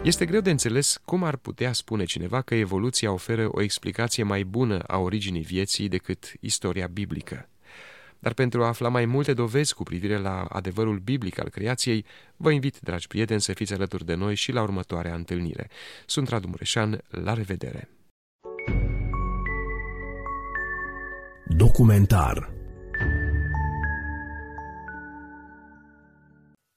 Este 0.05 0.25
greu 0.25 0.41
de 0.41 0.51
înțeles 0.51 1.01
cum 1.05 1.23
ar 1.23 1.37
putea 1.37 1.73
spune 1.73 2.05
cineva 2.05 2.43
că 2.43 2.55
evoluția 2.55 3.13
oferă 3.13 3.49
o 3.51 3.63
explicație 3.63 4.23
mai 4.23 4.45
bună 4.45 4.79
a 4.79 4.99
originii 4.99 5.43
vieții 5.43 5.89
decât 5.89 6.33
istoria 6.41 6.87
biblică. 6.87 7.49
Dar 8.19 8.33
pentru 8.33 8.63
a 8.63 8.67
afla 8.67 8.89
mai 8.89 9.05
multe 9.05 9.33
dovezi 9.33 9.75
cu 9.75 9.83
privire 9.83 10.19
la 10.19 10.43
adevărul 10.43 10.99
biblic 10.99 11.41
al 11.41 11.49
creației, 11.49 12.05
vă 12.37 12.51
invit, 12.51 12.81
dragi 12.81 13.07
prieteni, 13.07 13.41
să 13.41 13.53
fiți 13.53 13.73
alături 13.73 14.05
de 14.05 14.15
noi 14.15 14.35
și 14.35 14.53
la 14.53 14.63
următoarea 14.63 15.15
întâlnire. 15.15 15.71
Sunt 16.07 16.29
Radu 16.29 16.49
Mureșan, 16.49 17.01
la 17.09 17.35
revedere! 17.35 17.89
Documentar 21.47 22.53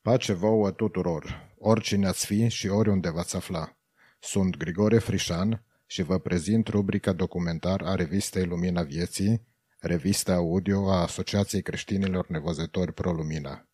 Pace 0.01 0.33
vouă 0.33 0.71
tuturor! 0.71 1.46
Oricine 1.59 2.07
ați 2.07 2.25
fi 2.25 2.47
și 2.47 2.67
oriunde 2.67 3.09
v-ați 3.09 3.35
afla. 3.35 3.77
Sunt 4.19 4.57
Grigore 4.57 4.97
Frișan 4.97 5.63
și 5.85 6.01
vă 6.01 6.19
prezint 6.19 6.67
rubrica 6.67 7.13
documentar 7.13 7.81
a 7.81 7.95
revistei 7.95 8.45
Lumina 8.45 8.83
Vieții, 8.83 9.47
revista 9.79 10.33
audio 10.33 10.91
a 10.91 11.01
Asociației 11.01 11.61
Creștinilor 11.61 12.27
Nevăzători 12.27 12.93
Pro 12.93 13.11
Lumina. 13.11 13.67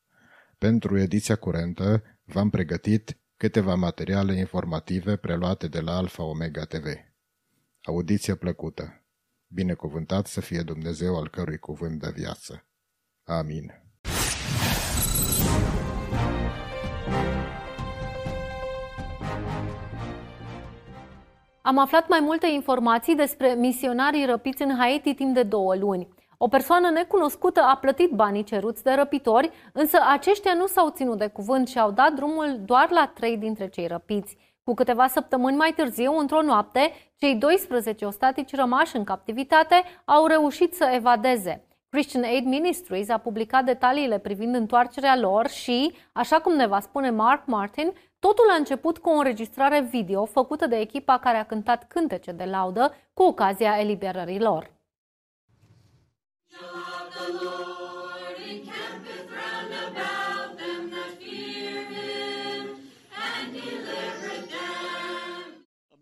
Pentru 0.57 0.99
ediția 0.99 1.35
curentă 1.35 2.03
v-am 2.23 2.49
pregătit 2.49 3.17
câteva 3.37 3.75
materiale 3.75 4.35
informative 4.37 5.15
preluate 5.15 5.67
de 5.67 5.79
la 5.79 5.95
Alfa 5.95 6.23
Omega 6.23 6.63
TV. 6.63 6.85
Audiție 7.81 8.35
plăcută! 8.35 9.03
Binecuvântat 9.47 10.27
să 10.27 10.41
fie 10.41 10.61
Dumnezeu 10.61 11.15
al 11.15 11.29
cărui 11.29 11.57
cuvânt 11.57 11.99
de 11.99 12.11
viață. 12.15 12.65
Amin. 13.23 13.82
Am 21.65 21.77
aflat 21.77 22.07
mai 22.07 22.19
multe 22.19 22.47
informații 22.47 23.15
despre 23.15 23.53
misionarii 23.53 24.25
răpiți 24.25 24.61
în 24.61 24.75
Haiti 24.77 25.13
timp 25.13 25.33
de 25.33 25.43
două 25.43 25.75
luni. 25.75 26.07
O 26.37 26.47
persoană 26.47 26.89
necunoscută 26.89 27.61
a 27.61 27.75
plătit 27.75 28.11
banii 28.11 28.43
ceruți 28.43 28.83
de 28.83 28.93
răpitori, 28.93 29.51
însă 29.73 29.97
aceștia 30.11 30.53
nu 30.53 30.65
s-au 30.65 30.89
ținut 30.89 31.17
de 31.17 31.27
cuvânt 31.27 31.67
și 31.67 31.79
au 31.79 31.91
dat 31.91 32.13
drumul 32.13 32.59
doar 32.65 32.87
la 32.89 33.11
trei 33.15 33.37
dintre 33.37 33.67
cei 33.67 33.87
răpiți. 33.87 34.37
Cu 34.63 34.73
câteva 34.73 35.07
săptămâni 35.07 35.57
mai 35.57 35.73
târziu, 35.75 36.17
într-o 36.17 36.41
noapte, 36.41 36.91
cei 37.17 37.35
12 37.35 38.05
ostatici 38.05 38.55
rămași 38.55 38.95
în 38.95 39.03
captivitate 39.03 39.83
au 40.05 40.25
reușit 40.25 40.73
să 40.73 40.89
evadeze. 40.93 41.67
Christian 41.93 42.23
Aid 42.23 42.45
Ministries 42.45 43.09
a 43.09 43.17
publicat 43.17 43.65
detaliile 43.65 44.19
privind 44.19 44.55
întoarcerea 44.55 45.17
lor 45.17 45.47
și, 45.47 45.93
așa 46.13 46.39
cum 46.39 46.55
ne 46.55 46.67
va 46.67 46.79
spune 46.79 47.09
Mark 47.09 47.45
Martin, 47.45 47.93
totul 48.19 48.49
a 48.51 48.55
început 48.55 48.97
cu 48.97 49.09
o 49.09 49.17
înregistrare 49.17 49.81
video 49.81 50.25
făcută 50.25 50.67
de 50.67 50.75
echipa 50.75 51.19
care 51.19 51.37
a 51.37 51.45
cântat 51.45 51.87
cântece 51.87 52.31
de 52.31 52.43
laudă 52.43 52.93
cu 53.13 53.23
ocazia 53.23 53.79
eliberării 53.79 54.39
lor. 54.39 54.71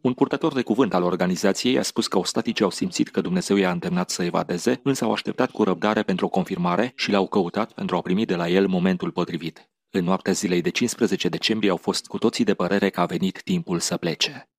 Un 0.01 0.13
purtător 0.13 0.53
de 0.53 0.61
cuvânt 0.61 0.93
al 0.93 1.03
organizației 1.03 1.77
a 1.77 1.81
spus 1.81 2.07
că 2.07 2.17
ostaticii 2.17 2.63
au 2.63 2.71
simțit 2.71 3.09
că 3.09 3.21
Dumnezeu 3.21 3.55
i-a 3.55 3.71
îndemnat 3.71 4.09
să 4.09 4.23
evadeze, 4.23 4.79
însă 4.83 5.03
au 5.03 5.11
așteptat 5.11 5.51
cu 5.51 5.63
răbdare 5.63 6.03
pentru 6.03 6.25
o 6.25 6.29
confirmare 6.29 6.93
și 6.95 7.11
l-au 7.11 7.27
căutat 7.27 7.71
pentru 7.71 7.95
a 7.95 8.01
primi 8.01 8.25
de 8.25 8.35
la 8.35 8.49
el 8.49 8.67
momentul 8.67 9.11
potrivit. 9.11 9.69
În 9.89 10.03
noaptea 10.03 10.33
zilei 10.33 10.61
de 10.61 10.69
15 10.69 11.29
decembrie 11.29 11.69
au 11.69 11.77
fost 11.77 12.05
cu 12.07 12.17
toții 12.17 12.43
de 12.43 12.53
părere 12.53 12.89
că 12.89 12.99
a 12.99 13.05
venit 13.05 13.41
timpul 13.43 13.79
să 13.79 13.97
plece. 13.97 14.49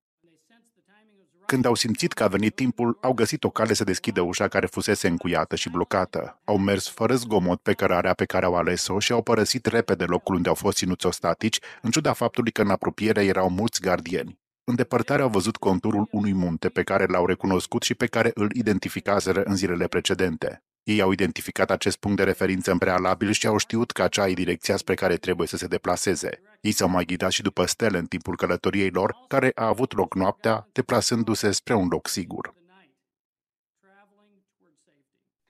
Când 1.47 1.65
au 1.65 1.75
simțit 1.75 2.13
că 2.13 2.23
a 2.23 2.29
venit 2.29 2.55
timpul, 2.55 2.99
au 3.01 3.13
găsit 3.13 3.45
o 3.45 3.51
cale 3.51 3.73
să 3.73 3.85
deschidă 3.85 4.21
ușa 4.21 4.49
care 4.49 4.67
fusese 4.67 5.09
încuiată 5.09 5.57
și 5.57 5.71
blocată. 5.71 6.41
Au 6.45 6.59
mers 6.59 6.89
fără 6.89 7.15
zgomot 7.15 7.61
pe 7.61 7.73
cărarea 7.73 8.15
pe 8.15 8.25
care 8.25 8.45
au 8.45 8.55
ales-o 8.55 8.99
și 8.99 9.13
au 9.13 9.23
părăsit 9.23 9.67
repede 9.67 10.05
locul 10.05 10.35
unde 10.35 10.49
au 10.49 10.55
fost 10.55 10.77
ținuți 10.77 11.07
ostatici, 11.07 11.59
în 11.83 11.91
ciuda 11.91 12.13
faptului 12.13 12.53
că 12.53 12.63
în 12.63 12.71
apropiere 12.71 13.25
erau 13.25 13.51
mulți 13.51 13.81
gardieni. 13.81 14.42
În 14.65 14.75
depărtare 14.75 15.23
au 15.23 15.29
văzut 15.29 15.57
conturul 15.57 16.09
unui 16.11 16.33
munte 16.33 16.69
pe 16.69 16.83
care 16.83 17.07
l-au 17.07 17.27
recunoscut 17.27 17.83
și 17.83 17.95
pe 17.95 18.07
care 18.07 18.31
îl 18.35 18.51
identificaseră 18.55 19.43
în 19.43 19.57
zilele 19.57 19.87
precedente. 19.87 20.63
Ei 20.83 21.01
au 21.01 21.13
identificat 21.13 21.71
acest 21.71 21.97
punct 21.97 22.17
de 22.17 22.23
referință 22.23 22.71
în 22.71 22.79
prealabil 22.79 23.31
și 23.31 23.47
au 23.47 23.57
știut 23.57 23.91
că 23.91 24.03
acea 24.03 24.29
e 24.29 24.33
direcția 24.33 24.77
spre 24.77 24.95
care 24.95 25.17
trebuie 25.17 25.47
să 25.47 25.57
se 25.57 25.67
deplaseze. 25.67 26.41
Ei 26.61 26.73
s-au 26.73 26.89
mai 26.89 27.05
ghidat 27.05 27.31
și 27.31 27.43
după 27.43 27.65
stele 27.65 27.99
în 27.99 28.07
timpul 28.07 28.37
călătoriei 28.37 28.91
lor, 28.91 29.17
care 29.29 29.53
a 29.55 29.67
avut 29.67 29.97
loc 29.97 30.15
noaptea, 30.15 30.69
deplasându-se 30.73 31.51
spre 31.51 31.75
un 31.75 31.89
loc 31.91 32.09
sigur. 32.09 32.55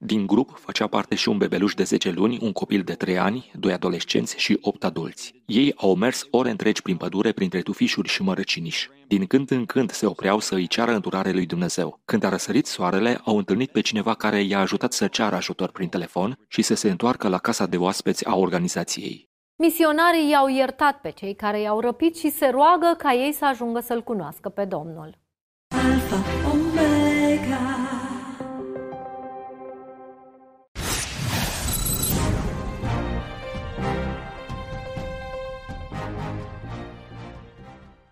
Din 0.05 0.27
grup 0.27 0.59
făcea 0.59 0.87
parte 0.87 1.15
și 1.15 1.29
un 1.29 1.39
bebeluș 1.39 1.75
de 1.75 1.83
10 1.83 2.11
luni, 2.11 2.39
un 2.41 2.53
copil 2.53 2.83
de 2.83 2.95
3 2.95 3.19
ani, 3.19 3.51
doi 3.59 3.73
adolescenți 3.73 4.39
și 4.39 4.59
8 4.61 4.85
adulți. 4.85 5.43
Ei 5.47 5.73
au 5.77 5.95
mers 5.95 6.27
ore 6.31 6.51
întregi 6.51 6.83
prin 6.83 6.97
pădure, 6.97 7.33
printre 7.33 7.61
tufișuri 7.61 8.09
și 8.09 8.23
mărăciniși. 8.23 8.91
Din 9.07 9.27
când 9.27 9.51
în 9.51 9.67
când 9.67 9.91
se 9.91 10.07
opreau 10.07 10.41
să 10.41 10.55
îi 10.55 10.67
ceară 10.67 10.95
înturare 10.95 11.31
lui 11.31 11.47
Dumnezeu. 11.47 12.01
Când 12.05 12.25
a 12.25 12.29
răsărit 12.29 12.67
soarele, 12.67 13.21
au 13.25 13.37
întâlnit 13.37 13.71
pe 13.71 13.81
cineva 13.81 14.15
care 14.15 14.41
i-a 14.41 14.59
ajutat 14.59 14.93
să 14.93 15.07
ceară 15.07 15.37
ajutor 15.37 15.71
prin 15.71 15.89
telefon 15.89 16.39
și 16.49 16.63
să 16.63 16.75
se 16.75 16.91
întoarcă 16.91 17.29
la 17.29 17.39
casa 17.39 17.67
de 17.67 17.77
oaspeți 17.77 18.27
a 18.27 18.37
organizației. 18.37 19.29
Misionarii 19.57 20.31
i-au 20.31 20.49
iertat 20.49 21.01
pe 21.01 21.11
cei 21.11 21.35
care 21.35 21.61
i-au 21.61 21.81
răpit 21.81 22.17
și 22.17 22.31
se 22.31 22.47
roagă 22.47 22.95
ca 22.99 23.13
ei 23.13 23.33
să 23.33 23.45
ajungă 23.45 23.81
să-L 23.81 24.03
cunoască 24.03 24.49
pe 24.49 24.65
Domnul. 24.65 25.19
Alfa, 25.69 26.42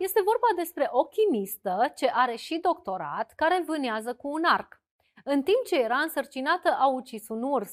Este 0.07 0.21
vorba 0.25 0.47
despre 0.57 0.89
o 0.91 1.05
chimistă 1.05 1.93
ce 1.95 2.11
are 2.15 2.37
și 2.37 2.59
doctorat, 2.59 3.33
care 3.37 3.63
vânează 3.67 4.15
cu 4.15 4.29
un 4.29 4.45
arc. 4.45 4.83
În 5.25 5.43
timp 5.43 5.65
ce 5.67 5.81
era 5.81 5.97
însărcinată, 5.97 6.77
a 6.79 6.87
ucis 6.87 7.29
un 7.29 7.43
urs. 7.43 7.73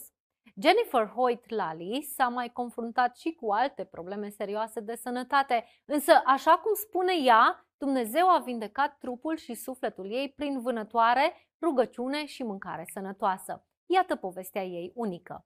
Jennifer 0.62 1.08
Hoyt 1.08 1.50
Lally 1.50 2.02
s-a 2.02 2.28
mai 2.28 2.50
confruntat 2.50 3.18
și 3.18 3.32
cu 3.32 3.52
alte 3.52 3.84
probleme 3.84 4.30
serioase 4.30 4.80
de 4.80 4.96
sănătate, 4.96 5.66
însă, 5.86 6.22
așa 6.26 6.58
cum 6.58 6.72
spune 6.74 7.14
ea, 7.24 7.68
Dumnezeu 7.78 8.30
a 8.30 8.40
vindecat 8.40 8.98
trupul 8.98 9.38
și 9.38 9.54
sufletul 9.54 10.12
ei 10.12 10.34
prin 10.36 10.62
vânătoare, 10.62 11.50
rugăciune 11.62 12.26
și 12.26 12.44
mâncare 12.44 12.86
sănătoasă. 12.94 13.66
Iată 13.86 14.16
povestea 14.16 14.64
ei 14.64 14.92
unică. 14.96 15.46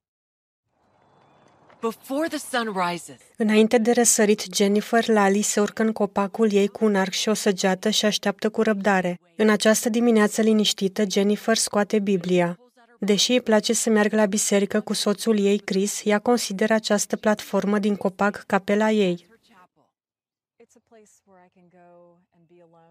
Înainte 3.38 3.78
de 3.78 3.92
răsărit, 3.92 4.44
Jennifer 4.54 5.08
Lally 5.08 5.42
se 5.42 5.60
urcă 5.60 5.84
în 5.84 5.92
copacul 5.92 6.52
ei 6.52 6.68
cu 6.68 6.86
un 6.86 6.96
arc 6.96 7.12
și 7.12 7.30
o 7.30 7.34
săgeată 7.34 7.90
și 7.90 8.06
așteaptă 8.06 8.50
cu 8.50 8.62
răbdare. 8.62 9.20
În 9.36 9.50
această 9.50 9.90
dimineață 9.90 10.42
liniștită, 10.42 11.04
Jennifer 11.10 11.58
scoate 11.58 12.00
Biblia. 12.00 12.58
Deși 13.00 13.32
îi 13.32 13.42
place 13.42 13.74
să 13.74 13.90
meargă 13.90 14.16
la 14.16 14.26
biserică 14.26 14.82
cu 14.82 14.94
soțul 14.94 15.40
ei, 15.40 15.58
Chris, 15.58 16.02
ea 16.04 16.20
consideră 16.20 16.74
această 16.74 17.18
platformă 17.18 17.80
din 17.80 17.96
copac 17.96 18.44
capela 18.48 18.92
ei. 18.92 19.30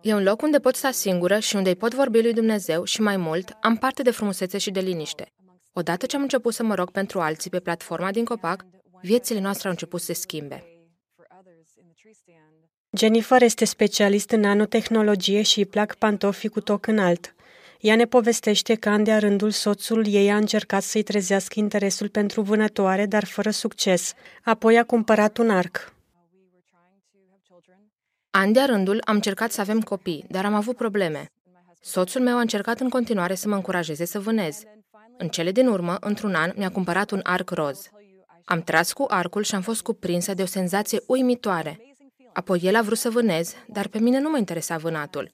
E 0.02 0.14
un 0.14 0.22
loc 0.22 0.42
unde 0.42 0.58
pot 0.58 0.74
sta 0.74 0.90
singură 0.90 1.38
și 1.38 1.56
unde 1.56 1.68
îi 1.68 1.76
pot 1.76 1.94
vorbi 1.94 2.22
lui 2.22 2.32
Dumnezeu 2.32 2.84
și 2.84 3.00
mai 3.00 3.16
mult, 3.16 3.56
am 3.60 3.76
parte 3.76 4.02
de 4.02 4.10
frumusețe 4.10 4.58
și 4.58 4.70
de 4.70 4.80
liniște. 4.80 5.32
Odată 5.72 6.06
ce 6.06 6.16
am 6.16 6.22
început 6.22 6.54
să 6.54 6.62
mă 6.62 6.74
rog 6.74 6.90
pentru 6.90 7.20
alții 7.20 7.50
pe 7.50 7.60
platforma 7.60 8.10
din 8.10 8.24
copac, 8.24 8.64
viețile 9.02 9.40
noastre 9.40 9.64
au 9.66 9.70
început 9.70 10.00
să 10.00 10.06
se 10.06 10.12
schimbe. 10.12 10.64
Jennifer 12.96 13.42
este 13.42 13.64
specialist 13.64 14.30
în 14.30 14.40
nanotehnologie 14.40 15.42
și 15.42 15.58
îi 15.58 15.66
plac 15.66 15.94
pantofii 15.94 16.48
cu 16.48 16.60
toc 16.60 16.86
înalt. 16.86 17.34
Ea 17.80 17.96
ne 17.96 18.04
povestește 18.04 18.74
că 18.74 18.88
an 18.88 19.04
de 19.04 19.14
rândul 19.14 19.50
soțul 19.50 20.06
ei 20.06 20.30
a 20.30 20.36
încercat 20.36 20.82
să-i 20.82 21.02
trezească 21.02 21.58
interesul 21.58 22.08
pentru 22.08 22.42
vânătoare, 22.42 23.06
dar 23.06 23.24
fără 23.24 23.50
succes. 23.50 24.14
Apoi 24.42 24.78
a 24.78 24.84
cumpărat 24.84 25.38
un 25.38 25.50
arc. 25.50 25.92
An 28.30 28.52
de 28.52 28.60
rândul 28.60 29.00
am 29.04 29.14
încercat 29.14 29.52
să 29.52 29.60
avem 29.60 29.80
copii, 29.80 30.24
dar 30.28 30.44
am 30.44 30.54
avut 30.54 30.76
probleme. 30.76 31.26
Soțul 31.80 32.20
meu 32.20 32.36
a 32.36 32.40
încercat 32.40 32.80
în 32.80 32.88
continuare 32.88 33.34
să 33.34 33.48
mă 33.48 33.54
încurajeze 33.54 34.04
să 34.04 34.20
vânez. 34.20 34.62
În 35.16 35.28
cele 35.28 35.52
din 35.52 35.68
urmă, 35.68 35.96
într-un 36.00 36.34
an, 36.34 36.52
mi-a 36.56 36.70
cumpărat 36.70 37.10
un 37.10 37.20
arc 37.22 37.50
roz. 37.50 37.90
Am 38.50 38.62
tras 38.62 38.92
cu 38.92 39.04
arcul 39.08 39.42
și 39.42 39.54
am 39.54 39.60
fost 39.60 39.82
cuprinsă 39.82 40.34
de 40.34 40.42
o 40.42 40.46
senzație 40.46 41.02
uimitoare. 41.06 41.80
Apoi 42.32 42.60
el 42.62 42.76
a 42.76 42.82
vrut 42.82 42.98
să 42.98 43.10
vânez, 43.10 43.54
dar 43.66 43.88
pe 43.88 43.98
mine 43.98 44.20
nu 44.20 44.30
mă 44.30 44.38
interesa 44.38 44.76
vânatul. 44.76 45.30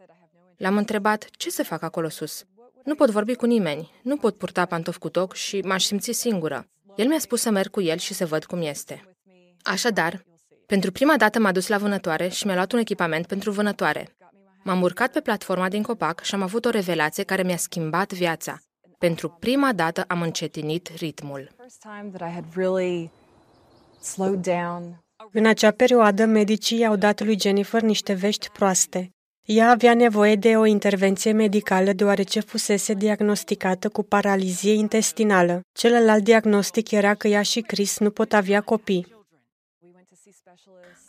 L-am 0.56 0.76
întrebat 0.76 1.26
ce 1.30 1.50
să 1.50 1.64
fac 1.64 1.82
acolo 1.82 2.08
sus. 2.08 2.44
Nu 2.84 2.94
pot 2.94 3.10
vorbi 3.10 3.34
cu 3.34 3.46
nimeni, 3.46 3.90
nu 4.02 4.16
pot 4.16 4.36
purta 4.36 4.64
pantofi 4.64 4.98
cu 4.98 5.08
toc 5.08 5.34
și 5.34 5.60
m-aș 5.60 5.84
simți 5.84 6.12
singură. 6.12 6.68
El 6.96 7.06
mi-a 7.06 7.18
spus 7.18 7.40
să 7.40 7.50
merg 7.50 7.70
cu 7.70 7.80
el 7.80 7.98
și 7.98 8.14
să 8.14 8.26
văd 8.26 8.44
cum 8.44 8.62
este. 8.62 9.16
Așadar, 9.62 10.24
pentru 10.66 10.92
prima 10.92 11.16
dată 11.16 11.38
m-a 11.38 11.52
dus 11.52 11.68
la 11.68 11.78
vânătoare 11.78 12.28
și 12.28 12.46
mi-a 12.46 12.54
luat 12.54 12.72
un 12.72 12.78
echipament 12.78 13.26
pentru 13.26 13.50
vânătoare. 13.50 14.16
M-am 14.64 14.82
urcat 14.82 15.12
pe 15.12 15.20
platforma 15.20 15.68
din 15.68 15.82
copac 15.82 16.20
și 16.22 16.34
am 16.34 16.42
avut 16.42 16.64
o 16.64 16.70
revelație 16.70 17.24
care 17.24 17.42
mi-a 17.42 17.56
schimbat 17.56 18.12
viața. 18.12 18.58
Pentru 18.98 19.28
prima 19.28 19.72
dată 19.72 20.04
am 20.08 20.22
încetinit 20.22 20.90
ritmul. 20.96 21.50
În 25.32 25.46
acea 25.46 25.70
perioadă, 25.70 26.24
medicii 26.24 26.78
i-au 26.78 26.96
dat 26.96 27.24
lui 27.24 27.40
Jennifer 27.40 27.82
niște 27.82 28.12
vești 28.12 28.50
proaste. 28.50 29.10
Ea 29.42 29.70
avea 29.70 29.94
nevoie 29.94 30.34
de 30.34 30.56
o 30.56 30.64
intervenție 30.64 31.32
medicală 31.32 31.92
deoarece 31.92 32.40
fusese 32.40 32.94
diagnosticată 32.94 33.88
cu 33.88 34.02
paralizie 34.02 34.72
intestinală. 34.72 35.60
Celălalt 35.72 36.24
diagnostic 36.24 36.90
era 36.90 37.14
că 37.14 37.28
ea 37.28 37.42
și 37.42 37.60
Chris 37.60 37.98
nu 37.98 38.10
pot 38.10 38.32
avea 38.32 38.60
copii. 38.60 39.14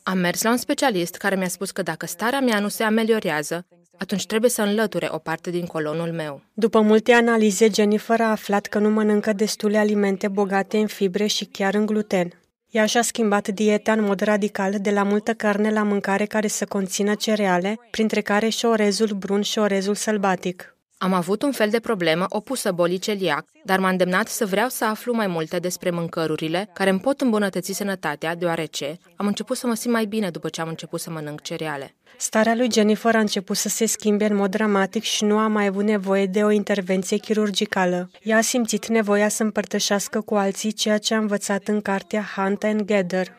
Am 0.03 0.17
mers 0.17 0.41
la 0.41 0.49
un 0.49 0.57
specialist 0.57 1.15
care 1.15 1.35
mi-a 1.35 1.47
spus 1.47 1.71
că 1.71 1.81
dacă 1.81 2.05
starea 2.05 2.39
mea 2.39 2.59
nu 2.59 2.67
se 2.67 2.83
ameliorează, 2.83 3.65
atunci 3.97 4.25
trebuie 4.25 4.49
să 4.49 4.61
înlăture 4.61 5.07
o 5.11 5.17
parte 5.17 5.49
din 5.49 5.65
colonul 5.65 6.11
meu. 6.11 6.41
După 6.53 6.81
multe 6.81 7.11
analize, 7.11 7.67
Jennifer 7.73 8.21
a 8.21 8.31
aflat 8.31 8.65
că 8.65 8.79
nu 8.79 8.89
mănâncă 8.89 9.33
destule 9.33 9.77
alimente 9.77 10.27
bogate 10.27 10.77
în 10.77 10.87
fibre 10.87 11.25
și 11.25 11.45
chiar 11.45 11.73
în 11.73 11.85
gluten. 11.85 12.41
Ea 12.69 12.85
și-a 12.85 13.01
schimbat 13.01 13.47
dieta 13.47 13.91
în 13.91 14.03
mod 14.03 14.19
radical 14.19 14.73
de 14.79 14.91
la 14.91 15.03
multă 15.03 15.33
carne 15.33 15.71
la 15.71 15.83
mâncare 15.83 16.25
care 16.25 16.47
să 16.47 16.65
conțină 16.65 17.15
cereale, 17.15 17.79
printre 17.91 18.21
care 18.21 18.49
și 18.49 18.57
șorezul 18.57 19.07
brun 19.07 19.41
și 19.41 19.51
șorezul 19.51 19.95
sălbatic. 19.95 20.76
Am 20.99 21.13
avut 21.13 21.41
un 21.41 21.51
fel 21.51 21.69
de 21.69 21.79
problemă 21.79 22.25
opusă 22.29 22.71
bolii 22.71 22.97
celiac, 22.97 23.45
dar 23.63 23.79
m-a 23.79 23.89
îndemnat 23.89 24.27
să 24.27 24.45
vreau 24.45 24.69
să 24.69 24.85
aflu 24.85 25.13
mai 25.13 25.27
multe 25.27 25.59
despre 25.59 25.89
mâncărurile 25.89 26.69
care 26.73 26.89
îmi 26.89 26.99
pot 26.99 27.21
îmbunătăți 27.21 27.73
sănătatea, 27.73 28.35
deoarece 28.35 28.97
am 29.15 29.27
început 29.27 29.57
să 29.57 29.67
mă 29.67 29.73
simt 29.73 29.93
mai 29.93 30.05
bine 30.05 30.29
după 30.29 30.49
ce 30.49 30.61
am 30.61 30.67
început 30.67 30.99
să 30.99 31.09
mănânc 31.09 31.41
cereale. 31.41 31.95
Starea 32.17 32.55
lui 32.55 32.71
Jennifer 32.71 33.15
a 33.15 33.19
început 33.19 33.57
să 33.57 33.69
se 33.69 33.85
schimbe 33.85 34.25
în 34.25 34.35
mod 34.35 34.51
dramatic 34.51 35.03
și 35.03 35.23
nu 35.23 35.37
a 35.37 35.47
mai 35.47 35.65
avut 35.65 35.83
nevoie 35.83 36.25
de 36.25 36.43
o 36.43 36.51
intervenție 36.51 37.17
chirurgicală. 37.17 38.09
Ea 38.23 38.37
a 38.37 38.41
simțit 38.41 38.87
nevoia 38.87 39.27
să 39.27 39.43
împărtășească 39.43 40.21
cu 40.21 40.35
alții 40.35 40.71
ceea 40.71 40.97
ce 40.97 41.13
a 41.13 41.17
învățat 41.17 41.67
în 41.67 41.81
cartea 41.81 42.25
Hunt 42.35 42.63
and 42.63 42.81
Gather. 42.81 43.37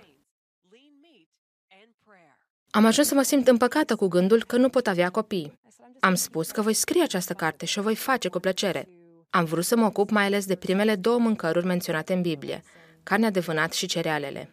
Am 2.70 2.84
ajuns 2.84 3.06
să 3.06 3.14
mă 3.14 3.22
simt 3.22 3.48
împăcată 3.48 3.96
cu 3.96 4.06
gândul 4.06 4.44
că 4.44 4.56
nu 4.56 4.68
pot 4.68 4.86
avea 4.86 5.10
copii. 5.10 5.58
Am 6.00 6.14
spus 6.14 6.50
că 6.50 6.62
voi 6.62 6.72
scrie 6.72 7.02
această 7.02 7.32
carte 7.32 7.66
și 7.66 7.78
o 7.78 7.82
voi 7.82 7.96
face 7.96 8.28
cu 8.28 8.38
plăcere. 8.38 8.88
Am 9.30 9.44
vrut 9.44 9.64
să 9.64 9.76
mă 9.76 9.84
ocup 9.84 10.10
mai 10.10 10.24
ales 10.24 10.46
de 10.46 10.54
primele 10.54 10.94
două 10.94 11.18
mâncăruri 11.18 11.66
menționate 11.66 12.12
în 12.12 12.20
Biblie, 12.20 12.62
carnea 13.02 13.30
de 13.30 13.40
vânat 13.40 13.72
și 13.72 13.86
cerealele. 13.86 14.50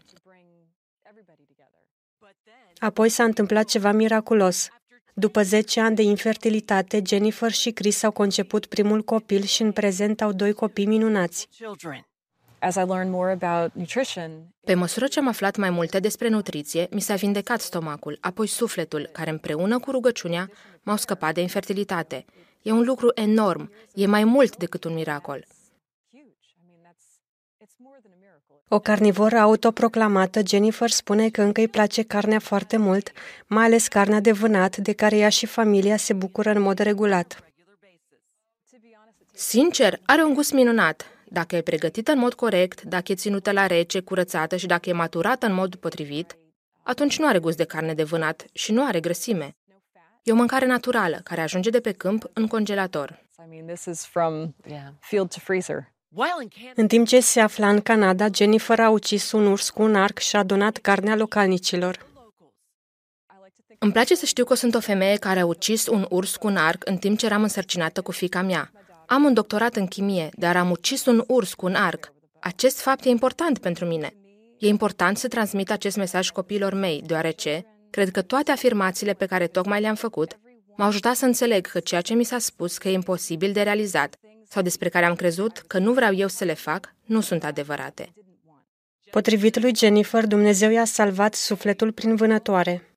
Apoi 2.77 3.09
s-a 3.09 3.23
întâmplat 3.23 3.65
ceva 3.65 3.91
miraculos. 3.91 4.67
După 5.13 5.41
10 5.41 5.79
ani 5.79 5.95
de 5.95 6.01
infertilitate, 6.01 7.01
Jennifer 7.05 7.51
și 7.51 7.71
Chris 7.71 8.03
au 8.03 8.11
conceput 8.11 8.65
primul 8.65 9.01
copil 9.01 9.43
și 9.43 9.61
în 9.61 9.71
prezent 9.71 10.21
au 10.21 10.31
doi 10.31 10.53
copii 10.53 10.85
minunați. 10.85 11.47
Pe 14.65 14.73
măsură 14.73 15.07
ce 15.07 15.19
am 15.19 15.27
aflat 15.27 15.55
mai 15.55 15.69
multe 15.69 15.99
despre 15.99 16.27
nutriție, 16.27 16.87
mi 16.91 17.01
s-a 17.01 17.15
vindecat 17.15 17.61
stomacul, 17.61 18.17
apoi 18.21 18.47
sufletul, 18.47 19.09
care 19.11 19.29
împreună 19.29 19.79
cu 19.79 19.91
rugăciunea 19.91 20.49
m-au 20.83 20.97
scăpat 20.97 21.33
de 21.33 21.41
infertilitate. 21.41 22.25
E 22.61 22.71
un 22.71 22.83
lucru 22.85 23.11
enorm, 23.13 23.71
e 23.93 24.05
mai 24.05 24.23
mult 24.23 24.57
decât 24.57 24.83
un 24.83 24.93
miracol. 24.93 25.45
O 28.67 28.79
carnivoră 28.79 29.37
autoproclamată, 29.37 30.41
Jennifer 30.47 30.89
spune 30.89 31.29
că 31.29 31.41
încă 31.41 31.61
îi 31.61 31.67
place 31.67 32.03
carnea 32.03 32.39
foarte 32.39 32.77
mult, 32.77 33.11
mai 33.47 33.65
ales 33.65 33.87
carnea 33.87 34.19
de 34.19 34.31
vânat, 34.31 34.77
de 34.77 34.93
care 34.93 35.17
ea 35.17 35.29
și 35.29 35.45
familia 35.45 35.97
se 35.97 36.13
bucură 36.13 36.49
în 36.49 36.61
mod 36.61 36.77
regulat. 36.77 37.43
Sincer, 39.33 39.99
are 40.05 40.23
un 40.23 40.33
gust 40.33 40.53
minunat. 40.53 41.14
Dacă 41.39 41.55
e 41.55 41.61
pregătită 41.61 42.11
în 42.11 42.19
mod 42.19 42.33
corect, 42.33 42.81
dacă 42.81 43.11
e 43.11 43.15
ținută 43.15 43.51
la 43.51 43.67
rece, 43.67 43.99
curățată 43.99 44.55
și 44.55 44.65
dacă 44.65 44.89
e 44.89 44.93
maturată 44.93 45.45
în 45.45 45.53
mod 45.53 45.75
potrivit, 45.75 46.37
atunci 46.83 47.19
nu 47.19 47.27
are 47.27 47.39
gust 47.39 47.57
de 47.57 47.63
carne 47.63 47.93
de 47.93 48.03
vânat 48.03 48.45
și 48.53 48.71
nu 48.71 48.85
are 48.85 48.99
grăsime. 48.99 49.55
E 50.23 50.31
o 50.31 50.35
mâncare 50.35 50.65
naturală 50.65 51.19
care 51.23 51.41
ajunge 51.41 51.69
de 51.69 51.79
pe 51.79 51.91
câmp 51.91 52.29
în 52.33 52.47
congelator. 52.47 53.25
În 56.75 56.87
timp 56.87 57.07
ce 57.07 57.19
se 57.19 57.39
afla 57.39 57.69
în 57.69 57.81
Canada, 57.81 58.27
Jennifer 58.33 58.79
a 58.79 58.89
ucis 58.89 59.31
un 59.31 59.45
urs 59.45 59.69
cu 59.69 59.81
un 59.81 59.95
arc 59.95 60.17
și 60.17 60.35
a 60.35 60.43
donat 60.43 60.77
carnea 60.77 61.15
localnicilor. 61.15 62.05
Îmi 63.79 63.91
place 63.91 64.15
să 64.15 64.25
știu 64.25 64.45
că 64.45 64.53
sunt 64.53 64.75
o 64.75 64.79
femeie 64.79 65.15
care 65.15 65.39
a 65.39 65.45
ucis 65.45 65.87
un 65.87 66.05
urs 66.09 66.35
cu 66.35 66.47
un 66.47 66.57
arc 66.57 66.81
în 66.85 66.97
timp 66.97 67.17
ce 67.17 67.25
eram 67.25 67.41
însărcinată 67.41 68.01
cu 68.01 68.11
fica 68.11 68.41
mea. 68.41 68.71
Am 69.07 69.23
un 69.23 69.33
doctorat 69.33 69.75
în 69.75 69.87
chimie, 69.87 70.29
dar 70.33 70.57
am 70.57 70.71
ucis 70.71 71.05
un 71.05 71.23
urs 71.27 71.53
cu 71.53 71.65
un 71.65 71.75
arc. 71.75 72.13
Acest 72.39 72.79
fapt 72.79 73.05
e 73.05 73.09
important 73.09 73.57
pentru 73.57 73.85
mine. 73.85 74.13
E 74.59 74.67
important 74.67 75.17
să 75.17 75.27
transmit 75.27 75.71
acest 75.71 75.97
mesaj 75.97 76.29
copiilor 76.29 76.73
mei, 76.73 77.01
deoarece 77.05 77.65
cred 77.89 78.09
că 78.09 78.21
toate 78.21 78.51
afirmațiile 78.51 79.13
pe 79.13 79.25
care 79.25 79.47
tocmai 79.47 79.81
le-am 79.81 79.95
făcut 79.95 80.37
m-au 80.75 80.87
ajutat 80.87 81.15
să 81.15 81.25
înțeleg 81.25 81.67
că 81.67 81.79
ceea 81.79 82.01
ce 82.01 82.13
mi 82.13 82.23
s-a 82.23 82.39
spus 82.39 82.77
că 82.77 82.87
e 82.87 82.91
imposibil 82.91 83.51
de 83.51 83.61
realizat 83.61 84.15
sau 84.49 84.61
despre 84.61 84.89
care 84.89 85.05
am 85.05 85.15
crezut 85.15 85.57
că 85.57 85.77
nu 85.77 85.93
vreau 85.93 86.13
eu 86.13 86.27
să 86.27 86.43
le 86.43 86.53
fac, 86.53 86.95
nu 87.05 87.21
sunt 87.21 87.43
adevărate. 87.43 88.13
Potrivit 89.11 89.59
lui 89.59 89.75
Jennifer, 89.75 90.25
Dumnezeu 90.25 90.71
i-a 90.71 90.85
salvat 90.85 91.33
sufletul 91.33 91.91
prin 91.91 92.15
vânătoare. 92.15 92.94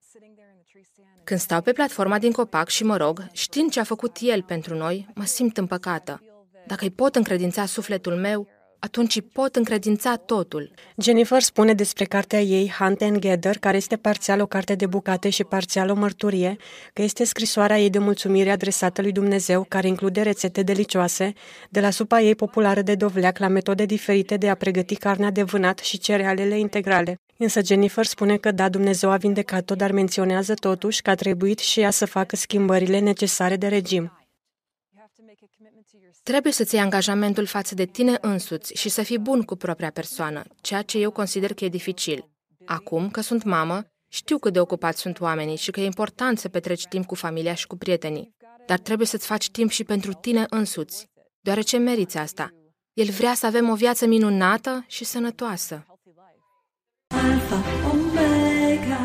Când 1.28 1.40
stau 1.40 1.60
pe 1.60 1.72
platforma 1.72 2.18
din 2.18 2.32
copac 2.32 2.68
și 2.68 2.84
mă 2.84 2.96
rog, 2.96 3.26
știind 3.32 3.70
ce 3.70 3.80
a 3.80 3.84
făcut 3.84 4.16
El 4.20 4.42
pentru 4.42 4.74
noi, 4.74 5.06
mă 5.14 5.24
simt 5.24 5.56
împăcată. 5.56 6.22
Dacă 6.66 6.84
îi 6.84 6.90
pot 6.90 7.16
încredința 7.16 7.66
sufletul 7.66 8.14
meu, 8.14 8.48
atunci 8.78 9.14
îi 9.16 9.22
pot 9.22 9.56
încredința 9.56 10.16
totul. 10.16 10.70
Jennifer 10.96 11.40
spune 11.40 11.74
despre 11.74 12.04
cartea 12.04 12.40
ei 12.40 12.72
Hunt 12.78 13.02
and 13.02 13.18
Gather, 13.18 13.58
care 13.58 13.76
este 13.76 13.96
parțial 13.96 14.40
o 14.40 14.46
carte 14.46 14.74
de 14.74 14.86
bucate 14.86 15.30
și 15.30 15.44
parțial 15.44 15.90
o 15.90 15.94
mărturie, 15.94 16.56
că 16.92 17.02
este 17.02 17.24
scrisoarea 17.24 17.78
ei 17.78 17.90
de 17.90 17.98
mulțumire 17.98 18.50
adresată 18.50 19.02
lui 19.02 19.12
Dumnezeu, 19.12 19.64
care 19.68 19.86
include 19.88 20.22
rețete 20.22 20.62
delicioase, 20.62 21.32
de 21.70 21.80
la 21.80 21.90
supa 21.90 22.20
ei 22.20 22.34
populară 22.34 22.82
de 22.82 22.94
dovleac 22.94 23.38
la 23.38 23.48
metode 23.48 23.84
diferite 23.84 24.36
de 24.36 24.48
a 24.48 24.54
pregăti 24.54 24.96
carnea 24.96 25.30
de 25.30 25.42
vânat 25.42 25.78
și 25.78 25.98
cerealele 25.98 26.58
integrale. 26.58 27.20
Însă 27.40 27.64
Jennifer 27.64 28.04
spune 28.04 28.36
că 28.36 28.50
da, 28.50 28.68
Dumnezeu 28.68 29.10
a 29.10 29.16
vindecat-o, 29.16 29.74
dar 29.74 29.92
menționează 29.92 30.54
totuși 30.54 31.02
că 31.02 31.10
a 31.10 31.14
trebuit 31.14 31.58
și 31.58 31.80
ea 31.80 31.90
să 31.90 32.06
facă 32.06 32.36
schimbările 32.36 32.98
necesare 32.98 33.56
de 33.56 33.68
regim. 33.68 34.12
Trebuie 36.22 36.52
să-ți 36.52 36.74
iei 36.74 36.82
angajamentul 36.82 37.46
față 37.46 37.74
de 37.74 37.84
tine 37.84 38.18
însuți 38.20 38.74
și 38.74 38.88
să 38.88 39.02
fii 39.02 39.18
bun 39.18 39.42
cu 39.42 39.56
propria 39.56 39.90
persoană, 39.90 40.42
ceea 40.60 40.82
ce 40.82 40.98
eu 40.98 41.10
consider 41.10 41.54
că 41.54 41.64
e 41.64 41.68
dificil. 41.68 42.28
Acum 42.64 43.10
că 43.10 43.20
sunt 43.20 43.42
mamă, 43.42 43.84
știu 44.08 44.38
cât 44.38 44.52
de 44.52 44.60
ocupați 44.60 45.00
sunt 45.00 45.20
oamenii 45.20 45.56
și 45.56 45.70
că 45.70 45.80
e 45.80 45.84
important 45.84 46.38
să 46.38 46.48
petreci 46.48 46.86
timp 46.86 47.06
cu 47.06 47.14
familia 47.14 47.54
și 47.54 47.66
cu 47.66 47.76
prietenii, 47.76 48.34
dar 48.66 48.78
trebuie 48.78 49.06
să-ți 49.06 49.26
faci 49.26 49.50
timp 49.50 49.70
și 49.70 49.84
pentru 49.84 50.12
tine 50.12 50.46
însuți, 50.50 51.08
deoarece 51.40 51.76
meriți 51.76 52.18
asta. 52.18 52.50
El 52.92 53.10
vrea 53.10 53.34
să 53.34 53.46
avem 53.46 53.68
o 53.68 53.74
viață 53.74 54.06
minunată 54.06 54.84
și 54.86 55.04
sănătoasă. 55.04 55.86
Alpha, 57.10 57.56
Omega. 57.90 59.04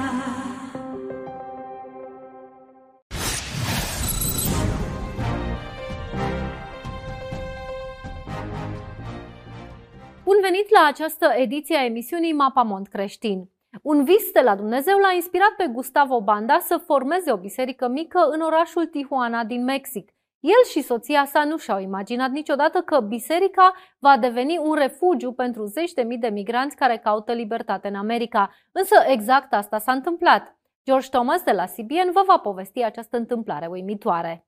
Bun 10.24 10.38
venit 10.42 10.70
la 10.70 10.88
această 10.88 11.34
ediție 11.36 11.78
a 11.78 11.86
emisiunii 11.86 12.34
Mapamont 12.34 12.88
Creștin. 12.88 13.50
Un 13.82 14.04
vis 14.04 14.32
de 14.34 14.42
la 14.42 14.56
Dumnezeu 14.56 14.98
l-a 14.98 15.12
inspirat 15.16 15.54
pe 15.58 15.68
Gustavo 15.72 16.22
Banda 16.22 16.60
să 16.60 16.78
formeze 16.78 17.32
o 17.32 17.38
biserică 17.38 17.88
mică 17.88 18.28
în 18.32 18.42
orașul 18.42 18.86
Tijuana 18.86 19.44
din 19.44 19.64
Mexic. 19.64 20.12
El 20.44 20.64
și 20.70 20.82
soția 20.82 21.26
sa 21.26 21.44
nu 21.44 21.58
și-au 21.58 21.80
imaginat 21.80 22.32
niciodată 22.32 22.80
că 22.80 23.00
biserica 23.00 23.74
va 24.00 24.18
deveni 24.18 24.58
un 24.58 24.74
refugiu 24.74 25.32
pentru 25.32 25.66
zeci 25.66 25.94
de 25.94 26.02
mii 26.02 26.18
de 26.18 26.28
migranți 26.28 26.76
care 26.76 26.98
caută 26.98 27.34
libertate 27.34 27.88
în 27.88 27.96
America. 27.96 28.56
Însă 28.72 28.96
exact 29.08 29.54
asta 29.54 29.80
s-a 29.80 29.92
întâmplat. 29.92 30.58
George 30.86 31.10
Thomas 31.10 31.44
de 31.44 31.52
la 31.52 31.66
CBN 31.66 32.12
vă 32.14 32.24
va 32.28 32.38
povesti 32.38 32.84
această 32.84 33.18
întâmplare 33.18 33.66
uimitoare. 33.66 34.48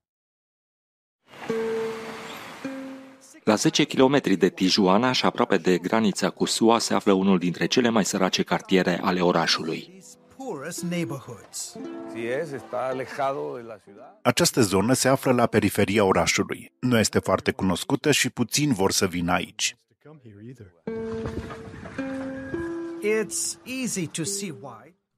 La 3.43 3.55
10 3.55 3.85
km 3.85 4.37
de 4.37 4.49
Tijuana 4.49 5.11
și 5.11 5.25
aproape 5.25 5.57
de 5.57 5.77
granița 5.77 6.29
cu 6.29 6.45
SUA 6.45 6.79
se 6.79 6.93
află 6.93 7.13
unul 7.13 7.37
dintre 7.37 7.65
cele 7.65 7.89
mai 7.89 8.05
sărace 8.05 8.43
cartiere 8.43 8.99
ale 9.03 9.21
orașului. 9.21 10.03
Această 14.21 14.61
zonă 14.61 14.93
se 14.93 15.07
află 15.07 15.31
la 15.31 15.45
periferia 15.45 16.03
orașului. 16.03 16.71
Nu 16.79 16.99
este 16.99 17.19
foarte 17.19 17.51
cunoscută 17.51 18.11
și 18.11 18.29
puțin 18.29 18.73
vor 18.73 18.91
să 18.91 19.07
vină 19.07 19.31
aici. 19.31 19.77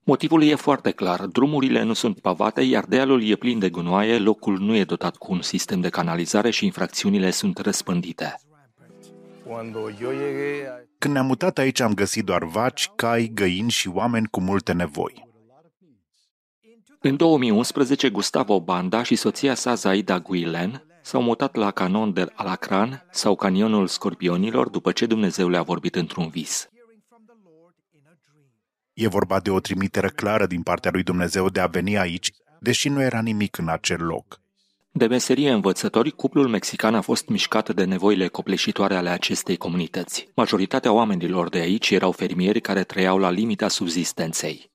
Motivul 0.03 0.43
e 0.43 0.55
foarte 0.55 0.91
clar. 0.91 1.25
Drumurile 1.25 1.83
nu 1.83 1.93
sunt 1.93 2.19
pavate, 2.19 2.61
iar 2.61 2.85
dealul 2.85 3.23
e 3.23 3.35
plin 3.35 3.59
de 3.59 3.69
gunoaie, 3.69 4.17
locul 4.17 4.59
nu 4.59 4.75
e 4.75 4.83
dotat 4.83 5.15
cu 5.15 5.31
un 5.31 5.41
sistem 5.41 5.81
de 5.81 5.89
canalizare 5.89 6.49
și 6.49 6.65
infracțiunile 6.65 7.31
sunt 7.31 7.57
răspândite. 7.57 8.35
Când 10.97 11.13
ne-am 11.13 11.25
mutat 11.25 11.57
aici 11.57 11.79
am 11.79 11.93
găsit 11.93 12.25
doar 12.25 12.43
vaci, 12.43 12.89
cai, 12.95 13.31
găini 13.33 13.69
și 13.69 13.87
oameni 13.87 14.27
cu 14.27 14.41
multe 14.41 14.73
nevoi. 14.73 15.25
În 16.99 17.15
2011, 17.15 18.09
Gustavo 18.09 18.59
Banda 18.59 19.03
și 19.03 19.15
soția 19.15 19.53
sa 19.53 19.73
Zaida 19.73 20.19
Guilen 20.19 20.83
s-au 21.01 21.21
mutat 21.21 21.55
la 21.55 21.71
Canon 21.71 22.13
del 22.13 22.31
Alacran 22.35 23.05
sau 23.11 23.35
Canionul 23.35 23.87
Scorpionilor 23.87 24.69
după 24.69 24.91
ce 24.91 25.05
Dumnezeu 25.05 25.49
le-a 25.49 25.61
vorbit 25.61 25.95
într-un 25.95 26.27
vis. 26.29 26.69
E 28.93 29.07
vorba 29.07 29.39
de 29.39 29.49
o 29.49 29.59
trimitere 29.59 30.09
clară 30.09 30.45
din 30.45 30.61
partea 30.61 30.91
lui 30.93 31.03
Dumnezeu 31.03 31.49
de 31.49 31.59
a 31.59 31.67
veni 31.67 31.97
aici, 31.97 32.31
deși 32.59 32.89
nu 32.89 33.01
era 33.01 33.21
nimic 33.21 33.57
în 33.57 33.69
acel 33.69 34.03
loc. 34.03 34.41
De 34.97 35.07
meserie 35.07 35.51
învățători, 35.51 36.11
cuplul 36.11 36.47
mexican 36.47 36.95
a 36.95 37.01
fost 37.01 37.27
mișcat 37.27 37.75
de 37.75 37.83
nevoile 37.83 38.27
copleșitoare 38.27 38.95
ale 38.95 39.09
acestei 39.09 39.57
comunități. 39.57 40.27
Majoritatea 40.35 40.91
oamenilor 40.91 41.49
de 41.49 41.57
aici 41.57 41.89
erau 41.89 42.11
fermieri 42.11 42.61
care 42.61 42.83
trăiau 42.83 43.17
la 43.17 43.29
limita 43.29 43.67
subzistenței. 43.67 44.71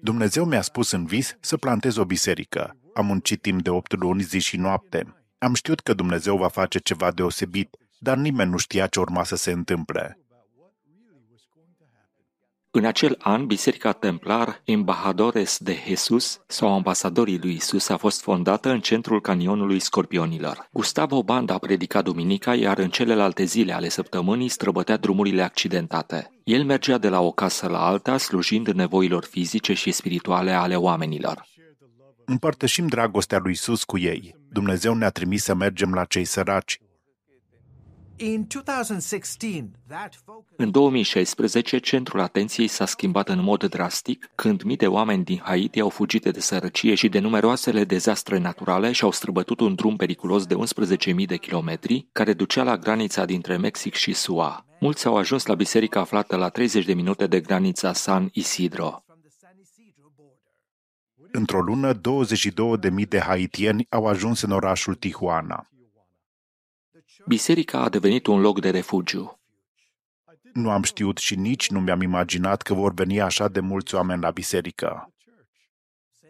Dumnezeu 0.00 0.44
mi-a 0.44 0.62
spus 0.62 0.90
în 0.90 1.04
vis 1.04 1.36
să 1.40 1.56
plantez 1.56 1.96
o 1.96 2.04
biserică. 2.04 2.76
Am 2.94 3.06
muncit 3.06 3.42
timp 3.42 3.62
de 3.62 3.70
opt 3.70 4.00
luni 4.00 4.22
zi 4.22 4.38
și 4.38 4.56
noapte. 4.56 5.14
Am 5.38 5.54
știut 5.54 5.80
că 5.80 5.94
Dumnezeu 5.94 6.36
va 6.36 6.48
face 6.48 6.78
ceva 6.78 7.10
deosebit, 7.10 7.76
dar 7.98 8.16
nimeni 8.16 8.50
nu 8.50 8.56
știa 8.56 8.86
ce 8.86 9.00
urma 9.00 9.24
să 9.24 9.36
se 9.36 9.50
întâmple. 9.50 10.21
În 12.74 12.84
acel 12.84 13.16
an, 13.18 13.46
Biserica 13.46 13.92
Templar 13.92 14.60
Embajadores 14.64 15.58
de 15.58 15.76
Jesus 15.86 16.40
sau 16.46 16.74
Ambasadorii 16.74 17.38
lui 17.38 17.54
Isus 17.54 17.88
a 17.88 17.96
fost 17.96 18.22
fondată 18.22 18.70
în 18.70 18.80
centrul 18.80 19.20
canionului 19.20 19.78
Scorpionilor. 19.78 20.68
Gustavo 20.72 21.22
Banda 21.22 21.54
a 21.54 21.58
predicat 21.58 22.04
duminica, 22.04 22.54
iar 22.54 22.78
în 22.78 22.90
celelalte 22.90 23.44
zile 23.44 23.72
ale 23.72 23.88
săptămânii 23.88 24.48
străbătea 24.48 24.96
drumurile 24.96 25.42
accidentate. 25.42 26.30
El 26.44 26.64
mergea 26.64 26.98
de 26.98 27.08
la 27.08 27.20
o 27.20 27.30
casă 27.30 27.68
la 27.68 27.86
alta, 27.86 28.16
slujind 28.16 28.68
nevoilor 28.68 29.24
fizice 29.24 29.72
și 29.72 29.90
spirituale 29.90 30.50
ale 30.50 30.76
oamenilor. 30.76 31.46
Împărtășim 32.24 32.86
dragostea 32.86 33.38
lui 33.38 33.52
Isus 33.52 33.84
cu 33.84 33.98
ei. 33.98 34.34
Dumnezeu 34.50 34.94
ne-a 34.94 35.10
trimis 35.10 35.42
să 35.42 35.54
mergem 35.54 35.92
la 35.92 36.04
cei 36.04 36.24
săraci, 36.24 36.78
în 40.56 40.70
2016, 40.70 41.78
centrul 41.78 42.20
atenției 42.20 42.66
s-a 42.66 42.86
schimbat 42.86 43.28
în 43.28 43.42
mod 43.42 43.64
drastic 43.64 44.30
când 44.34 44.62
mii 44.62 44.76
de 44.76 44.86
oameni 44.86 45.24
din 45.24 45.40
Haiti 45.42 45.80
au 45.80 45.88
fugit 45.88 46.22
de 46.22 46.40
sărăcie 46.40 46.94
și 46.94 47.08
de 47.08 47.18
numeroasele 47.18 47.84
dezastre 47.84 48.38
naturale 48.38 48.92
și 48.92 49.04
au 49.04 49.10
străbătut 49.10 49.60
un 49.60 49.74
drum 49.74 49.96
periculos 49.96 50.46
de 50.46 50.54
11.000 50.54 51.26
de 51.26 51.36
kilometri 51.36 52.08
care 52.12 52.32
ducea 52.32 52.62
la 52.62 52.76
granița 52.76 53.24
dintre 53.24 53.56
Mexic 53.56 53.94
și 53.94 54.12
SUA. 54.12 54.66
Mulți 54.80 55.06
au 55.06 55.16
ajuns 55.16 55.46
la 55.46 55.54
biserica 55.54 56.00
aflată 56.00 56.36
la 56.36 56.48
30 56.48 56.84
de 56.84 56.94
minute 56.94 57.26
de 57.26 57.40
granița 57.40 57.92
San 57.92 58.28
Isidro. 58.32 59.04
Într-o 61.32 61.60
lună, 61.60 61.92
22.000 61.94 63.08
de 63.08 63.18
haitieni 63.18 63.86
au 63.90 64.06
ajuns 64.06 64.42
în 64.42 64.50
orașul 64.50 64.94
Tijuana. 64.94 65.66
Biserica 67.26 67.78
a 67.78 67.88
devenit 67.88 68.26
un 68.26 68.40
loc 68.40 68.60
de 68.60 68.70
refugiu. 68.70 69.40
Nu 70.52 70.70
am 70.70 70.82
știut 70.82 71.18
și 71.18 71.36
nici 71.36 71.70
nu 71.70 71.80
mi-am 71.80 72.00
imaginat 72.00 72.62
că 72.62 72.74
vor 72.74 72.94
veni 72.94 73.20
așa 73.20 73.48
de 73.48 73.60
mulți 73.60 73.94
oameni 73.94 74.22
la 74.22 74.30
biserică. 74.30 75.12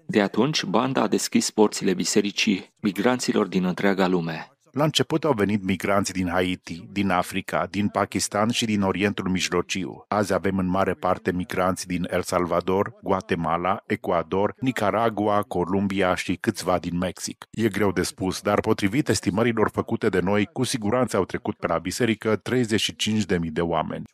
De 0.07 0.23
atunci, 0.23 0.65
banda 0.65 1.03
a 1.03 1.07
deschis 1.09 1.51
porțile 1.51 1.95
bisericii 1.95 2.73
migranților 2.77 3.47
din 3.47 3.65
întreaga 3.65 4.07
lume. 4.07 4.52
La 4.73 4.85
început 4.85 5.25
au 5.25 5.33
venit 5.33 5.63
migranți 5.65 6.13
din 6.13 6.29
Haiti, 6.29 6.89
din 6.93 7.11
Africa, 7.11 7.67
din 7.71 7.89
Pakistan 7.89 8.51
și 8.51 8.65
din 8.65 8.83
Orientul 8.83 9.29
Mijlociu. 9.29 10.05
Azi 10.09 10.33
avem 10.33 10.59
în 10.59 10.67
mare 10.67 10.95
parte 10.95 11.33
migranți 11.33 11.87
din 11.87 12.09
El 12.11 12.23
Salvador, 12.23 12.95
Guatemala, 13.03 13.83
Ecuador, 13.87 14.55
Nicaragua, 14.59 15.43
Columbia 15.43 16.15
și 16.15 16.35
câțiva 16.35 16.79
din 16.79 16.99
Mexic. 16.99 17.49
E 17.51 17.69
greu 17.69 17.93
de 17.93 18.03
spus, 18.03 18.41
dar 18.41 18.61
potrivit 18.61 19.09
estimărilor 19.09 19.71
făcute 19.73 20.09
de 20.09 20.21
noi, 20.21 20.49
cu 20.53 20.63
siguranță 20.63 21.17
au 21.17 21.25
trecut 21.25 21.55
pe 21.55 21.67
la 21.67 21.79
biserică 21.79 22.43
35.000 22.51 23.39
de 23.53 23.61
oameni. 23.61 24.05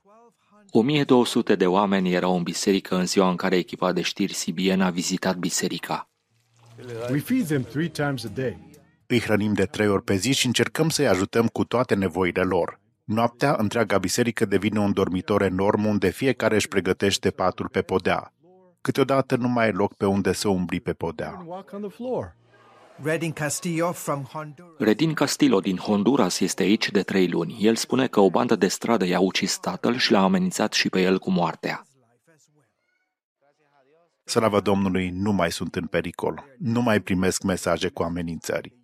1200 0.71 1.55
de 1.55 1.67
oameni 1.67 2.13
erau 2.13 2.37
în 2.37 2.43
biserică 2.43 2.97
în 2.97 3.07
ziua 3.07 3.31
în 3.31 3.37
care 3.37 3.57
echipa 3.57 3.93
de 3.93 4.03
știri 4.03 4.45
CBN 4.45 4.81
a 4.81 4.91
vizitat 4.91 5.37
biserica. 5.37 6.09
We 7.11 7.19
feed 7.19 7.47
them 7.47 7.63
three 7.63 7.89
times 7.89 8.25
a 8.25 8.31
day. 8.35 8.68
Îi 9.11 9.21
hrănim 9.21 9.53
de 9.53 9.65
trei 9.65 9.89
ori 9.89 10.03
pe 10.03 10.15
zi 10.15 10.33
și 10.33 10.47
încercăm 10.47 10.89
să-i 10.89 11.09
ajutăm 11.09 11.47
cu 11.47 11.65
toate 11.65 11.95
nevoile 11.95 12.43
lor. 12.43 12.81
Noaptea, 13.05 13.55
întreaga 13.59 13.99
biserică 13.99 14.45
devine 14.45 14.79
un 14.79 14.93
dormitor 14.93 15.43
enorm 15.43 15.85
unde 15.85 16.11
fiecare 16.11 16.55
își 16.55 16.69
pregătește 16.69 17.31
patul 17.31 17.69
pe 17.69 17.83
podea. 17.83 18.33
Câteodată 18.81 19.37
nu 19.37 19.49
mai 19.49 19.69
e 19.69 19.71
loc 19.71 19.95
pe 19.95 20.07
unde 20.07 20.33
să 20.33 20.49
umbli 20.49 20.81
pe 20.81 20.93
podea. 20.93 21.47
Redin 23.03 23.33
Castillo 23.33 23.93
from 23.93 24.23
Honduras. 24.23 24.79
Redin 24.79 25.13
Castillo 25.13 25.61
din 25.61 25.77
Honduras 25.77 26.41
este 26.41 26.63
aici 26.63 26.91
de 26.91 27.03
trei 27.03 27.29
luni. 27.29 27.57
El 27.61 27.77
spune 27.77 28.07
că 28.07 28.21
o 28.21 28.31
bandă 28.31 28.57
de 28.57 28.69
stradă 28.69 29.07
i-a 29.07 29.21
ucis 29.21 29.59
tatăl 29.59 29.97
și 29.97 30.13
l-a 30.13 30.23
amenințat 30.23 30.73
și 30.73 30.89
pe 30.89 31.01
el 31.01 31.19
cu 31.19 31.31
moartea. 31.31 31.83
Slavă 34.25 34.61
Domnului, 34.61 35.11
nu 35.11 35.33
mai 35.33 35.53
sunt 35.53 35.75
în 35.75 35.87
pericol. 35.87 36.45
Nu 36.59 36.83
mai 36.83 37.01
primesc 37.01 37.43
mesaje 37.43 37.89
cu 37.89 38.03
amenințări. 38.03 38.78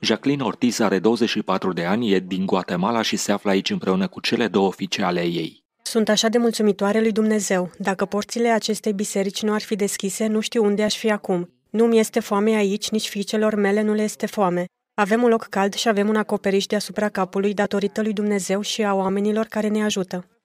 Jacqueline 0.00 0.42
Ortiz 0.42 0.78
are 0.78 0.98
24 0.98 1.72
de 1.72 1.84
ani, 1.84 2.12
e 2.12 2.18
din 2.18 2.46
Guatemala 2.46 3.02
și 3.02 3.16
se 3.16 3.32
află 3.32 3.50
aici 3.50 3.70
împreună 3.70 4.08
cu 4.08 4.20
cele 4.20 4.48
două 4.48 4.72
fiice 4.72 5.02
ale 5.02 5.20
ei. 5.20 5.64
Sunt 5.82 6.08
așa 6.08 6.28
de 6.28 6.38
mulțumitoare 6.38 7.00
lui 7.00 7.12
Dumnezeu. 7.12 7.70
Dacă 7.78 8.04
porțile 8.04 8.48
acestei 8.48 8.92
biserici 8.92 9.42
nu 9.42 9.52
ar 9.52 9.60
fi 9.60 9.76
deschise, 9.76 10.26
nu 10.26 10.40
știu 10.40 10.64
unde 10.64 10.82
aș 10.82 10.96
fi 10.96 11.10
acum. 11.10 11.50
Nu 11.70 11.84
mi 11.84 11.98
este 11.98 12.20
foame 12.20 12.50
aici, 12.50 12.90
nici 12.90 13.08
fiicelor 13.08 13.54
mele 13.54 13.82
nu 13.82 13.92
le 13.92 14.02
este 14.02 14.26
foame. 14.26 14.64
Avem 14.94 15.22
un 15.22 15.28
loc 15.28 15.42
cald 15.42 15.74
și 15.74 15.88
avem 15.88 16.08
un 16.08 16.16
acoperiș 16.16 16.66
deasupra 16.66 17.08
capului 17.08 17.54
datorită 17.54 18.02
lui 18.02 18.12
Dumnezeu 18.12 18.60
și 18.60 18.82
a 18.82 18.94
oamenilor 18.94 19.46
care 19.46 19.68
ne 19.68 19.84
ajută. 19.84 20.37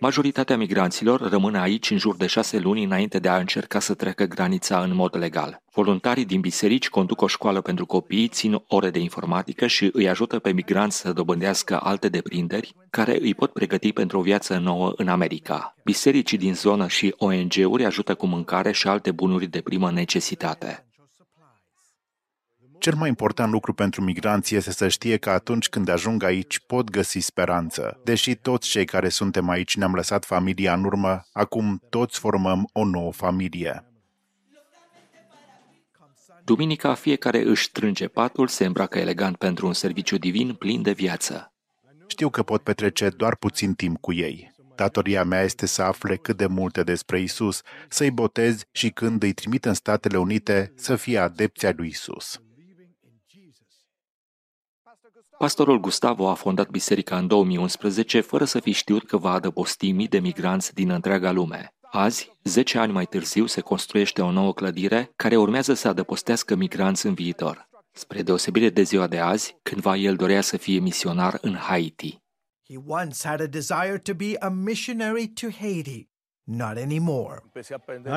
Majoritatea 0.00 0.56
migranților 0.56 1.20
rămân 1.20 1.54
aici 1.54 1.90
în 1.90 1.98
jur 1.98 2.16
de 2.16 2.26
șase 2.26 2.58
luni 2.58 2.84
înainte 2.84 3.18
de 3.18 3.28
a 3.28 3.36
încerca 3.36 3.80
să 3.80 3.94
treacă 3.94 4.24
granița 4.24 4.82
în 4.82 4.94
mod 4.94 5.16
legal. 5.16 5.62
Voluntarii 5.72 6.24
din 6.24 6.40
biserici 6.40 6.88
conduc 6.88 7.20
o 7.20 7.26
școală 7.26 7.60
pentru 7.60 7.86
copii, 7.86 8.28
țin 8.28 8.62
ore 8.68 8.90
de 8.90 8.98
informatică 8.98 9.66
și 9.66 9.90
îi 9.92 10.08
ajută 10.08 10.38
pe 10.38 10.52
migranți 10.52 10.96
să 10.96 11.12
dobândească 11.12 11.80
alte 11.82 12.08
deprinderi 12.08 12.74
care 12.90 13.18
îi 13.20 13.34
pot 13.34 13.52
pregăti 13.52 13.92
pentru 13.92 14.18
o 14.18 14.22
viață 14.22 14.58
nouă 14.58 14.92
în 14.96 15.08
America. 15.08 15.74
Bisericii 15.84 16.38
din 16.38 16.54
zonă 16.54 16.86
și 16.88 17.14
ONG-uri 17.16 17.84
ajută 17.84 18.14
cu 18.14 18.26
mâncare 18.26 18.72
și 18.72 18.88
alte 18.88 19.10
bunuri 19.10 19.46
de 19.46 19.60
primă 19.60 19.90
necesitate. 19.90 20.87
Cel 22.78 22.94
mai 22.94 23.08
important 23.08 23.52
lucru 23.52 23.72
pentru 23.72 24.02
migranți 24.02 24.54
este 24.54 24.72
să 24.72 24.88
știe 24.88 25.16
că 25.16 25.30
atunci 25.30 25.68
când 25.68 25.88
ajung 25.88 26.22
aici 26.22 26.60
pot 26.66 26.90
găsi 26.90 27.18
speranță. 27.18 28.00
Deși 28.04 28.34
toți 28.34 28.68
cei 28.68 28.84
care 28.84 29.08
suntem 29.08 29.48
aici 29.48 29.76
ne-am 29.76 29.94
lăsat 29.94 30.24
familia 30.24 30.74
în 30.74 30.84
urmă, 30.84 31.26
acum 31.32 31.82
toți 31.88 32.18
formăm 32.18 32.68
o 32.72 32.84
nouă 32.84 33.12
familie. 33.12 33.82
Duminica 36.44 36.94
fiecare 36.94 37.42
își 37.42 37.64
strânge 37.64 38.08
patul, 38.08 38.46
se 38.48 38.64
îmbracă 38.64 38.98
elegant 38.98 39.36
pentru 39.36 39.66
un 39.66 39.72
serviciu 39.72 40.16
divin 40.16 40.54
plin 40.54 40.82
de 40.82 40.92
viață. 40.92 41.52
Știu 42.06 42.30
că 42.30 42.42
pot 42.42 42.62
petrece 42.62 43.08
doar 43.08 43.36
puțin 43.36 43.74
timp 43.74 44.00
cu 44.00 44.12
ei. 44.12 44.56
Datoria 44.74 45.24
mea 45.24 45.42
este 45.42 45.66
să 45.66 45.82
afle 45.82 46.16
cât 46.16 46.36
de 46.36 46.46
multe 46.46 46.82
despre 46.82 47.20
Isus, 47.20 47.62
să-i 47.88 48.10
botez 48.10 48.62
și 48.72 48.90
când 48.90 49.22
îi 49.22 49.32
trimit 49.32 49.64
în 49.64 49.74
Statele 49.74 50.18
Unite 50.18 50.72
să 50.76 50.96
fie 50.96 51.18
adepția 51.18 51.72
lui 51.76 51.88
Isus. 51.88 52.40
Pastorul 55.38 55.80
Gustavo 55.80 56.28
a 56.28 56.34
fondat 56.34 56.68
biserica 56.68 57.18
în 57.18 57.26
2011 57.26 58.20
fără 58.20 58.44
să 58.44 58.60
fi 58.60 58.72
știut 58.72 59.06
că 59.06 59.16
va 59.16 59.30
adăposti 59.30 59.92
mii 59.92 60.08
de 60.08 60.18
migranți 60.18 60.74
din 60.74 60.90
întreaga 60.90 61.30
lume. 61.30 61.74
Azi, 61.82 62.32
10 62.44 62.78
ani 62.78 62.92
mai 62.92 63.06
târziu, 63.06 63.46
se 63.46 63.60
construiește 63.60 64.22
o 64.22 64.30
nouă 64.30 64.54
clădire 64.54 65.12
care 65.16 65.36
urmează 65.36 65.74
să 65.74 65.88
adăpostească 65.88 66.54
migranți 66.54 67.06
în 67.06 67.14
viitor. 67.14 67.68
Spre 67.92 68.22
deosebire 68.22 68.70
de 68.70 68.82
ziua 68.82 69.06
de 69.06 69.18
azi, 69.18 69.56
cândva 69.62 69.96
el 69.96 70.16
dorea 70.16 70.40
să 70.40 70.56
fie 70.56 70.78
misionar 70.78 71.38
în 71.40 71.54
Haiti. 71.54 72.22
He 72.68 72.76
once 72.86 73.28
had 73.28 73.40
a 73.40 73.46
desire 73.46 73.98
to 74.02 74.14
be 74.14 74.36
a 74.38 74.48
missionary 74.48 75.28
to 75.28 75.46
Haiti. 75.60 76.08
Not 76.42 76.76
anymore. 76.76 77.42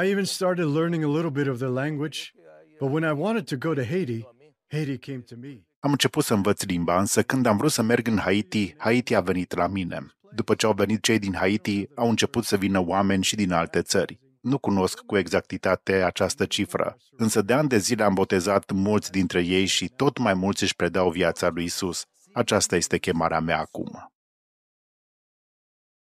I 0.04 0.10
even 0.10 0.26
started 0.26 0.66
learning 0.66 1.04
a 1.04 1.08
little 1.08 1.30
bit 1.30 1.48
of 1.48 1.58
the 1.58 1.68
language, 1.68 2.34
but 2.80 2.92
when 2.92 3.04
I 3.04 3.22
wanted 3.22 3.46
to 3.48 3.56
go 3.70 3.74
to 3.74 3.84
Haiti, 3.84 4.28
Haiti 4.68 4.98
came 4.98 5.22
to 5.22 5.36
me. 5.36 5.71
Am 5.84 5.92
început 5.92 6.24
să 6.24 6.34
învăț 6.34 6.64
limba, 6.64 7.00
însă 7.00 7.24
când 7.24 7.46
am 7.46 7.58
vrut 7.58 7.72
să 7.72 7.82
merg 7.82 8.08
în 8.08 8.18
Haiti, 8.18 8.76
Haiti 8.78 9.16
a 9.16 9.22
venit 9.22 9.56
la 9.56 9.68
mine. 9.68 10.06
După 10.36 10.56
ce 10.56 10.66
au 10.66 10.74
venit 10.74 11.04
cei 11.04 11.20
din 11.20 11.34
Haiti, 11.36 11.88
au 11.96 12.10
început 12.10 12.44
să 12.44 12.58
vină 12.58 12.80
oameni 12.80 13.24
și 13.24 13.36
din 13.36 13.52
alte 13.52 13.82
țări. 13.82 14.20
Nu 14.42 14.58
cunosc 14.58 15.00
cu 15.00 15.18
exactitate 15.18 15.94
această 15.94 16.46
cifră, 16.46 16.98
însă 17.18 17.42
de 17.42 17.54
ani 17.54 17.68
de 17.68 17.78
zile 17.78 18.04
am 18.04 18.14
botezat 18.14 18.72
mulți 18.72 19.12
dintre 19.12 19.42
ei 19.42 19.66
și 19.66 19.90
tot 19.96 20.18
mai 20.18 20.34
mulți 20.34 20.64
își 20.64 20.76
predau 20.76 21.10
viața 21.10 21.50
lui 21.50 21.64
Isus. 21.64 22.06
Aceasta 22.34 22.76
este 22.76 22.98
chemarea 22.98 23.40
mea 23.40 23.60
acum. 23.60 24.12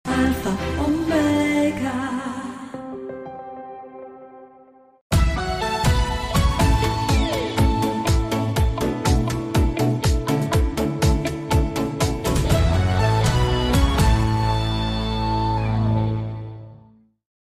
Alpha, 0.01 0.74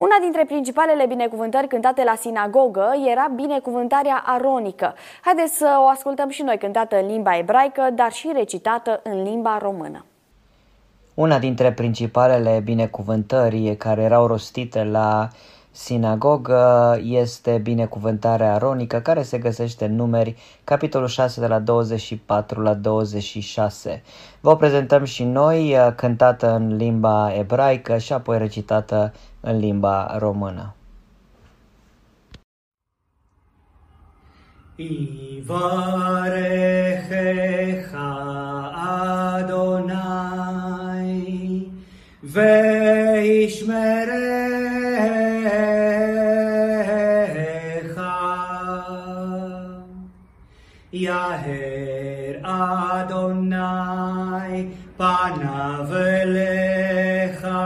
Una 0.08 0.20
dintre 0.22 0.46
principalele 0.46 1.06
binecuvântări 1.06 1.68
cântate 1.68 2.04
la 2.04 2.16
sinagogă 2.16 2.94
era 3.10 3.32
binecuvântarea 3.36 4.24
aronică. 4.26 4.94
Haideți 5.22 5.58
să 5.58 5.78
o 5.80 5.88
ascultăm 5.88 6.30
și 6.30 6.42
noi 6.42 6.58
cântată 6.58 7.00
în 7.00 7.08
limba 7.08 7.38
ebraică, 7.38 7.90
dar 7.94 8.12
și 8.12 8.32
recitată 8.34 9.00
în 9.04 9.24
limba 9.24 9.58
română. 9.58 10.06
Una 11.14 11.40
dintre 11.40 11.74
principalele 11.74 12.62
binecuvântări 12.64 13.76
care 13.76 14.02
erau 14.02 14.28
rostite 14.28 14.84
la 14.84 15.28
sinagogă 15.78 17.00
este 17.04 17.60
binecuvântarea 17.64 18.54
aronică 18.54 19.00
care 19.00 19.22
se 19.22 19.38
găsește 19.38 19.86
în 19.86 19.96
numeri 19.96 20.36
capitolul 20.64 21.08
6 21.08 21.40
de 21.40 21.48
la 21.48 21.60
24 21.60 22.62
la 22.62 22.74
26. 22.74 24.04
Vă 24.40 24.50
o 24.50 24.56
prezentăm 24.56 25.04
și 25.04 25.24
noi 25.24 25.76
cântată 25.96 26.56
în 26.56 26.76
limba 26.76 27.34
ebraică 27.38 27.98
și 27.98 28.14
apoi 28.14 28.38
recitată 28.38 29.14
în 29.40 29.58
limba 29.58 30.18
română. 30.18 30.72
Ivarechecha 34.76 35.52
Adonai 39.38 40.48
veishmerecha 42.22 44.77
Yaher 51.28 52.40
Adonai 52.42 54.56
panav 54.98 55.92
elecha 55.92 57.60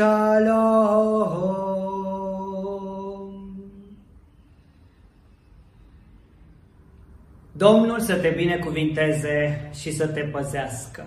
shalom. 0.00 1.60
Domnul 7.52 8.00
să 8.00 8.16
te 8.16 8.28
binecuvinteze 8.28 9.70
și 9.80 9.92
să 9.92 10.06
te 10.06 10.20
păzească. 10.20 11.06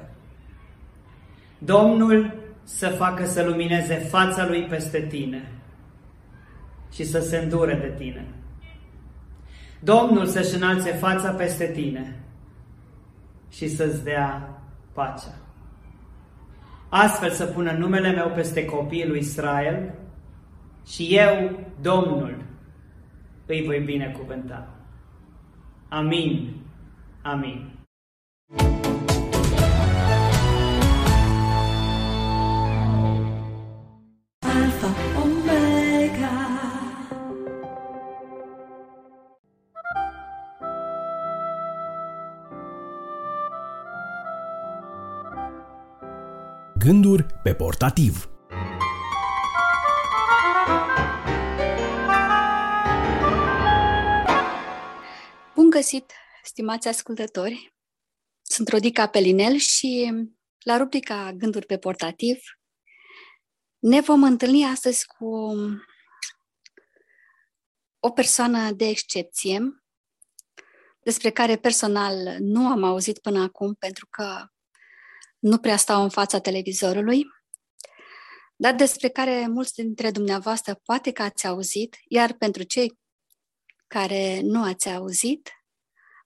Domnul 1.58 2.42
să 2.64 2.88
facă 2.88 3.26
să 3.26 3.44
lumineze 3.44 3.96
fața 3.96 4.48
lui 4.48 4.64
peste 4.64 5.00
tine 5.00 5.52
și 6.92 7.04
să 7.04 7.20
se 7.20 7.38
îndure 7.38 7.76
de 7.76 7.94
tine. 7.98 8.26
Domnul 9.80 10.26
să-și 10.26 10.56
înalțe 10.56 10.92
fața 10.92 11.32
peste 11.32 11.66
tine 11.66 12.20
și 13.50 13.68
să-ți 13.68 14.04
dea 14.04 14.60
pacea. 14.94 15.43
Astfel 16.96 17.32
să 17.32 17.46
pună 17.46 17.72
numele 17.72 18.12
meu 18.12 18.32
peste 18.36 18.66
copiii 18.66 19.08
lui 19.08 19.20
Israel 19.20 19.94
și 20.86 21.08
eu, 21.18 21.60
Domnul, 21.82 22.46
îi 23.46 23.64
voi 23.66 23.80
binecuvânta. 23.80 24.68
Amin. 25.90 26.56
Amin. 27.22 27.72
Gânduri 46.84 47.26
pe 47.44 47.56
portativ 47.56 48.30
Bun 55.56 55.70
găsit, 55.70 56.12
stimați 56.44 56.88
ascultători! 56.88 57.76
Sunt 58.42 58.68
Rodica 58.68 59.08
Pelinel 59.08 59.56
și 59.56 60.12
la 60.60 60.78
rubrica 60.78 61.32
Gânduri 61.32 61.66
pe 61.66 61.78
portativ 61.78 62.40
ne 63.80 64.02
vom 64.02 64.24
întâlni 64.24 64.66
astăzi 64.66 65.06
cu 65.06 65.56
o 68.00 68.10
persoană 68.10 68.72
de 68.72 68.88
excepție 68.88 69.60
despre 71.04 71.30
care 71.30 71.58
personal 71.58 72.36
nu 72.40 72.68
am 72.68 72.84
auzit 72.84 73.20
până 73.20 73.42
acum 73.42 73.74
pentru 73.74 74.08
că 74.10 74.48
nu 75.44 75.58
prea 75.58 75.78
stau 75.78 76.04
în 76.04 76.10
fața 76.10 76.40
televizorului, 76.40 77.26
dar 78.56 78.76
despre 78.76 79.10
care 79.10 79.48
mulți 79.48 79.74
dintre 79.74 80.12
dumneavoastră 80.12 80.80
poate 80.84 81.12
că 81.12 81.22
ați 81.22 81.48
auzit, 81.48 81.96
iar 82.08 82.34
pentru 82.34 82.64
cei 82.64 83.00
care 83.88 84.40
nu 84.42 84.64
ați 84.64 84.90
auzit, 84.90 85.52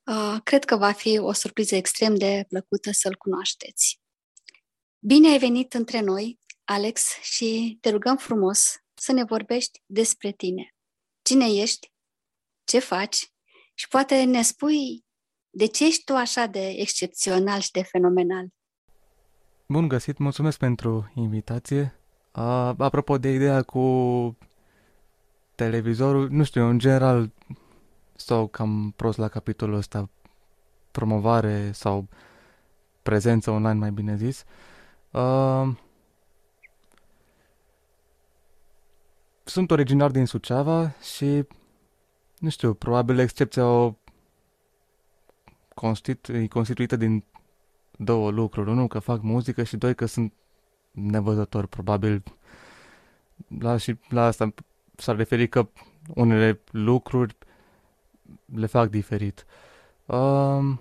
uh, 0.06 0.38
cred 0.44 0.66
că 0.66 0.76
va 0.76 0.92
fi 0.92 1.18
o 1.18 1.32
surpriză 1.32 1.76
extrem 1.76 2.16
de 2.16 2.46
plăcută 2.48 2.92
să-l 2.92 3.16
cunoașteți. 3.16 4.02
Bine 5.00 5.30
ai 5.30 5.40
venit 5.40 5.74
între 5.74 6.00
noi, 6.00 6.40
Alex, 6.64 7.20
și 7.22 7.78
te 7.82 7.90
rugăm 7.90 8.18
frumos 8.18 8.76
să 8.94 9.12
ne 9.12 9.24
vorbești 9.24 9.82
despre 9.86 10.32
tine. 10.32 10.76
Cine 11.22 11.46
ești? 11.46 11.92
Ce 12.64 12.80
faci? 12.80 13.32
Și 13.74 13.88
poate 13.88 14.24
ne 14.24 14.42
spui 14.42 15.06
de 15.50 15.66
ce 15.66 15.86
ești 15.86 16.04
tu 16.04 16.16
așa 16.16 16.46
de 16.46 16.68
excepțional 16.68 17.60
și 17.60 17.72
de 17.72 17.84
fenomenal? 17.84 18.48
Bun 19.70 19.88
găsit, 19.88 20.18
mulțumesc 20.18 20.58
pentru 20.58 21.12
invitație. 21.14 21.96
Uh, 22.36 22.72
apropo 22.78 23.18
de 23.18 23.34
ideea 23.34 23.62
cu 23.64 24.38
televizorul, 25.56 26.30
nu 26.30 26.44
știu, 26.44 26.64
în 26.66 26.80
general 26.80 27.32
stau 28.16 28.48
cam 28.48 28.94
prost 28.96 29.18
la 29.18 29.28
capitolul 29.28 29.76
ăsta, 29.76 30.10
promovare 30.92 31.72
sau 31.72 32.08
prezență 33.02 33.52
online, 33.52 33.80
mai 33.80 33.92
bine 33.92 34.16
zis. 34.16 34.44
Uh, 35.12 35.76
sunt 39.44 39.72
originar 39.72 40.12
din 40.12 40.26
Suceava 40.26 40.90
și, 40.90 41.48
nu 42.38 42.50
știu, 42.50 42.74
probabil 42.74 43.20
excepția 43.20 43.66
o 43.66 43.96
constitu- 45.74 46.48
constituită 46.50 46.96
din 46.96 47.24
două 47.98 48.32
lucruri. 48.32 48.70
Unul, 48.70 48.88
că 48.88 49.00
fac 49.00 49.22
muzică 49.22 49.64
și 49.64 49.78
doi, 49.78 49.96
că 49.96 50.06
sunt 50.06 50.34
nevăzător. 50.92 51.66
Probabil 51.66 52.24
la, 53.60 53.78
și 53.78 53.98
la 54.10 54.26
asta 54.26 54.54
s-ar 54.96 55.16
referi 55.16 55.50
că 55.50 55.68
unele 56.14 56.60
lucruri 56.72 57.36
le 58.56 58.66
fac 58.66 58.90
diferit. 58.90 59.46
Uh, 60.06 60.74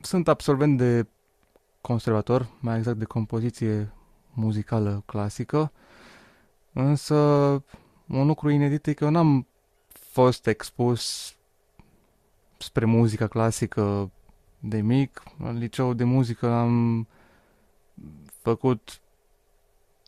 sunt 0.00 0.28
absolvent 0.28 0.78
de 0.78 1.06
conservator, 1.80 2.48
mai 2.60 2.76
exact 2.76 2.98
de 2.98 3.04
compoziție 3.04 3.92
muzicală 4.32 5.02
clasică, 5.06 5.72
însă 6.72 7.14
un 8.06 8.26
lucru 8.26 8.50
inedit 8.50 8.86
e 8.86 8.92
că 8.92 9.04
eu 9.04 9.10
n-am 9.10 9.46
fost 9.88 10.46
expus 10.46 11.34
spre 12.58 12.84
muzica 12.84 13.26
clasică 13.26 14.10
de 14.64 14.80
mic, 14.80 15.22
în 15.38 15.58
liceu 15.58 15.92
de 15.92 16.04
muzică 16.04 16.48
am 16.48 17.06
făcut 18.42 19.00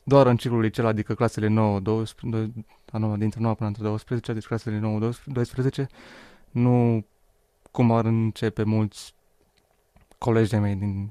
doar 0.05 0.27
în 0.27 0.37
ciclul 0.37 0.61
liceu, 0.61 0.87
adică 0.87 1.15
clasele 1.15 1.47
9, 1.47 1.81
12, 1.81 2.53
anul 2.91 3.19
dintre 3.19 3.41
9 3.41 3.55
până 3.55 3.69
între 3.69 3.83
12, 3.83 4.33
deci 4.33 4.47
clasele 4.47 4.79
9, 4.79 4.99
12, 4.99 5.87
nu 6.51 7.05
cum 7.71 7.93
ar 7.93 8.05
începe 8.05 8.63
mulți 8.63 9.15
colegi 10.19 10.51
de 10.51 10.59
mei 10.59 10.75
din, 10.75 11.11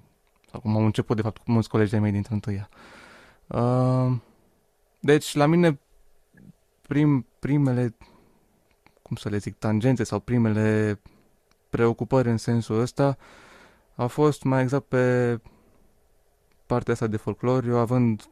sau 0.52 0.60
cum 0.60 0.76
am 0.76 0.86
început 0.86 1.16
de 1.16 1.22
fapt 1.22 1.38
cu 1.38 1.52
mulți 1.52 1.70
colegi 1.70 1.92
de 1.92 2.00
mei 2.00 2.12
din 2.12 2.26
întâia. 2.30 2.70
Uh, 3.48 4.16
deci 5.00 5.36
la 5.36 5.46
mine 5.46 5.80
prim, 6.88 7.26
primele, 7.40 7.96
cum 9.02 9.16
să 9.16 9.30
le 9.30 9.38
zic, 9.38 9.58
tangențe 9.58 10.04
sau 10.04 10.20
primele 10.20 11.00
preocupări 11.74 12.30
în 12.30 12.38
sensul 12.38 12.80
ăsta 12.80 13.18
a 13.96 14.06
fost 14.08 14.44
mai 14.44 14.62
exact 14.62 14.86
pe 14.86 15.40
partea 16.66 16.94
asta 16.94 17.08
de 17.08 17.18
folclor, 17.18 17.66
eu 17.66 17.78
având 17.78 18.30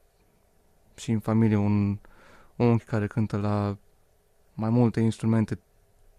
și 0.95 1.11
în 1.11 1.19
familie 1.19 1.55
un 1.55 1.97
unchi 2.55 2.83
care 2.83 3.07
cântă 3.07 3.37
la 3.37 3.77
mai 4.53 4.69
multe 4.69 4.99
instrumente 4.99 5.59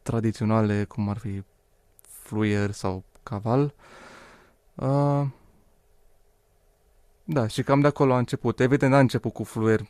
tradiționale, 0.03 0.85
cum 0.85 1.09
ar 1.09 1.17
fi 1.17 1.43
fluier 2.01 2.71
sau 2.71 3.05
caval. 3.23 3.75
Uh, 4.75 5.27
da, 7.25 7.47
și 7.47 7.63
cam 7.63 7.81
de 7.81 7.87
acolo 7.87 8.13
a 8.13 8.19
început. 8.19 8.61
Evident, 8.61 8.95
a 8.95 8.99
început 8.99 9.33
cu 9.33 9.45
fluier, 9.45 9.81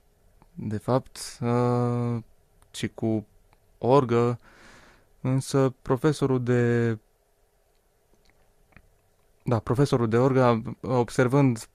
de 0.54 0.78
fapt, 0.78 1.38
uh, 1.40 2.22
ci 2.70 2.88
cu 2.88 3.26
orgă, 3.78 4.38
însă 5.20 5.74
profesorul 5.82 6.42
de 6.42 6.98
da, 9.42 9.58
profesorul 9.58 10.08
de 10.08 10.18
orga, 10.18 10.62
observând 10.80 11.68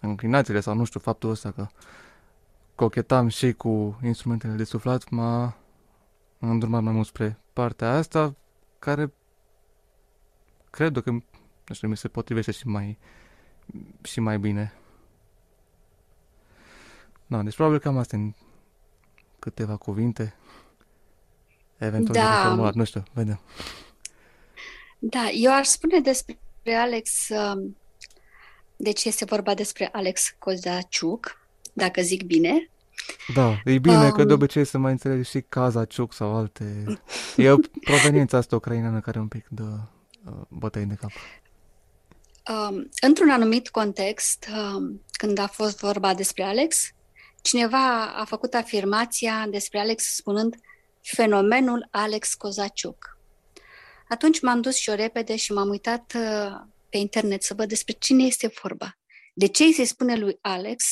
înclinațiile 0.00 0.60
sau 0.60 0.74
nu 0.74 0.84
știu, 0.84 1.00
faptul 1.00 1.30
ăsta 1.30 1.50
că 1.50 1.66
cochetam 2.74 3.28
și 3.28 3.52
cu 3.52 3.98
instrumentele 4.02 4.52
de 4.52 4.64
suflat, 4.64 5.10
m-a 5.10 5.56
îndrumat 6.38 6.82
mai 6.82 6.92
mult 6.92 7.06
spre 7.06 7.38
partea 7.52 7.92
asta, 7.92 8.34
care 8.78 9.12
cred 10.70 10.98
că 11.02 11.10
nu 11.10 11.74
știu, 11.74 11.88
mi 11.88 11.96
se 11.96 12.08
potrivește 12.08 12.50
și 12.50 12.66
mai, 12.66 12.98
și 14.02 14.20
mai 14.20 14.38
bine. 14.38 14.72
Da, 17.26 17.42
deci 17.42 17.54
probabil 17.54 17.78
cam 17.78 17.96
asta 17.96 18.16
în 18.16 18.32
câteva 19.38 19.76
cuvinte. 19.76 20.34
Eventual 21.78 22.14
da. 22.14 22.44
formulat, 22.46 22.74
nu 22.74 22.84
știu, 22.84 23.02
vedem. 23.12 23.40
Da, 24.98 25.28
eu 25.30 25.52
aș 25.52 25.66
spune 25.66 26.00
despre 26.00 26.38
Alex, 26.70 27.28
um, 27.28 27.76
deci 28.76 29.04
este 29.04 29.24
vorba 29.24 29.54
despre 29.54 29.88
Alex 29.92 30.34
Kozaciuc, 30.38 31.40
dacă 31.72 32.00
zic 32.02 32.22
bine. 32.22 32.70
Da, 33.34 33.60
e 33.64 33.78
bine 33.78 34.04
um, 34.04 34.10
că 34.10 34.24
de 34.24 34.32
obicei 34.32 34.64
să 34.64 34.78
mai 34.78 34.90
înțelegi 34.90 35.30
și 35.30 35.44
Kazaciuc 35.48 36.12
sau 36.12 36.36
alte... 36.36 36.84
E 37.36 37.50
o 37.50 37.56
proveniență 37.90 38.36
asta 38.36 38.56
ucraineană 38.56 39.00
care 39.00 39.18
un 39.18 39.28
pic 39.28 39.46
de 39.48 39.62
uh, 39.62 40.32
bătăi 40.48 40.84
de 40.84 40.94
cap. 40.94 41.10
Um, 42.50 42.88
într-un 43.00 43.30
anumit 43.30 43.68
context, 43.68 44.48
um, 44.74 45.02
când 45.12 45.38
a 45.38 45.46
fost 45.46 45.80
vorba 45.80 46.14
despre 46.14 46.42
Alex, 46.42 46.92
cineva 47.42 48.06
a 48.06 48.24
făcut 48.24 48.54
afirmația 48.54 49.46
despre 49.50 49.78
Alex 49.78 50.14
spunând 50.14 50.56
fenomenul 51.00 51.88
Alex 51.90 52.34
Kozaciuc. 52.34 53.11
Atunci 54.12 54.40
m-am 54.40 54.60
dus 54.60 54.76
și 54.76 54.90
eu 54.90 54.96
repede 54.96 55.36
și 55.36 55.52
m-am 55.52 55.68
uitat 55.68 56.12
uh, 56.16 56.52
pe 56.88 56.96
internet 56.96 57.42
să 57.42 57.54
văd 57.54 57.68
despre 57.68 57.92
cine 57.92 58.24
este 58.24 58.52
vorba. 58.62 58.98
De 59.34 59.46
ce 59.46 59.64
îi 59.64 59.72
se 59.72 59.84
spune 59.84 60.16
lui 60.16 60.38
Alex 60.40 60.84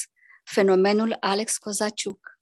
fenomenul 0.44 1.16
Alex 1.20 1.58
Kozaciuc? 1.58 2.38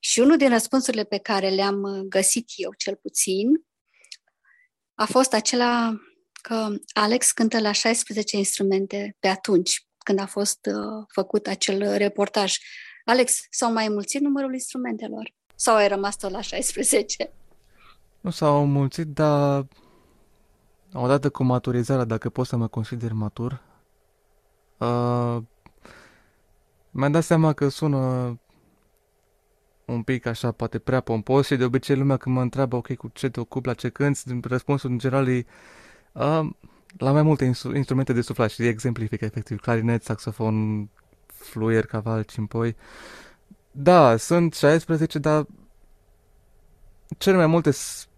Și 0.00 0.20
unul 0.20 0.36
din 0.36 0.48
răspunsurile 0.48 1.04
pe 1.04 1.18
care 1.18 1.48
le-am 1.48 1.82
uh, 1.82 2.00
găsit 2.08 2.50
eu, 2.56 2.72
cel 2.76 2.96
puțin, 2.96 3.46
a 4.94 5.04
fost 5.04 5.32
acela 5.32 6.00
că 6.42 6.68
Alex 6.92 7.32
cântă 7.32 7.60
la 7.60 7.72
16 7.72 8.36
instrumente 8.36 9.16
pe 9.20 9.28
atunci, 9.28 9.86
când 9.98 10.18
a 10.18 10.26
fost 10.26 10.66
uh, 10.66 11.04
făcut 11.12 11.46
acel 11.46 11.96
reportaj. 11.96 12.56
Alex, 13.04 13.46
s-au 13.50 13.72
mai 13.72 13.88
mulțit 13.88 14.20
numărul 14.20 14.52
instrumentelor? 14.52 15.34
Sau 15.54 15.74
ai 15.74 15.88
rămas 15.88 16.16
tot 16.16 16.30
la 16.30 16.40
16? 16.40 17.32
Nu 18.20 18.30
s-au 18.30 18.66
mulțit, 18.66 19.06
dar 19.06 19.66
odată 20.94 21.30
cu 21.30 21.42
maturizarea, 21.42 22.04
dacă 22.04 22.28
pot 22.28 22.46
să 22.46 22.56
mă 22.56 22.66
consider 22.66 23.12
matur, 23.12 23.62
uh, 24.78 25.42
mi-am 26.90 27.12
dat 27.12 27.24
seama 27.24 27.52
că 27.52 27.68
sună 27.68 27.98
un 29.84 30.02
pic 30.02 30.26
așa, 30.26 30.52
poate 30.52 30.78
prea 30.78 31.00
pompos 31.00 31.46
și 31.46 31.56
de 31.56 31.64
obicei 31.64 31.96
lumea 31.96 32.16
când 32.16 32.34
mă 32.34 32.42
întreabă, 32.42 32.76
ok, 32.76 32.94
cu 32.94 33.10
ce 33.12 33.28
te 33.28 33.40
ocupi, 33.40 33.66
la 33.66 33.74
ce 33.74 33.88
cânti, 33.88 34.38
răspunsul 34.42 34.90
în 34.90 34.98
general 34.98 35.28
e 35.28 35.46
uh, 36.12 36.50
la 36.98 37.12
mai 37.12 37.22
multe 37.22 37.44
instrumente 37.74 38.12
de 38.12 38.20
suflat 38.20 38.50
și 38.50 38.66
exemplifică 38.66 39.24
efectiv, 39.24 39.60
clarinet, 39.60 40.02
saxofon, 40.02 40.88
fluier, 41.26 41.86
caval, 41.86 42.22
cimpoi. 42.22 42.76
Da, 43.70 44.16
sunt 44.16 44.54
16, 44.54 45.18
dar 45.18 45.46
cele 47.18 47.36
mai 47.36 47.46
multe 47.46 47.70
sunt 47.70 48.08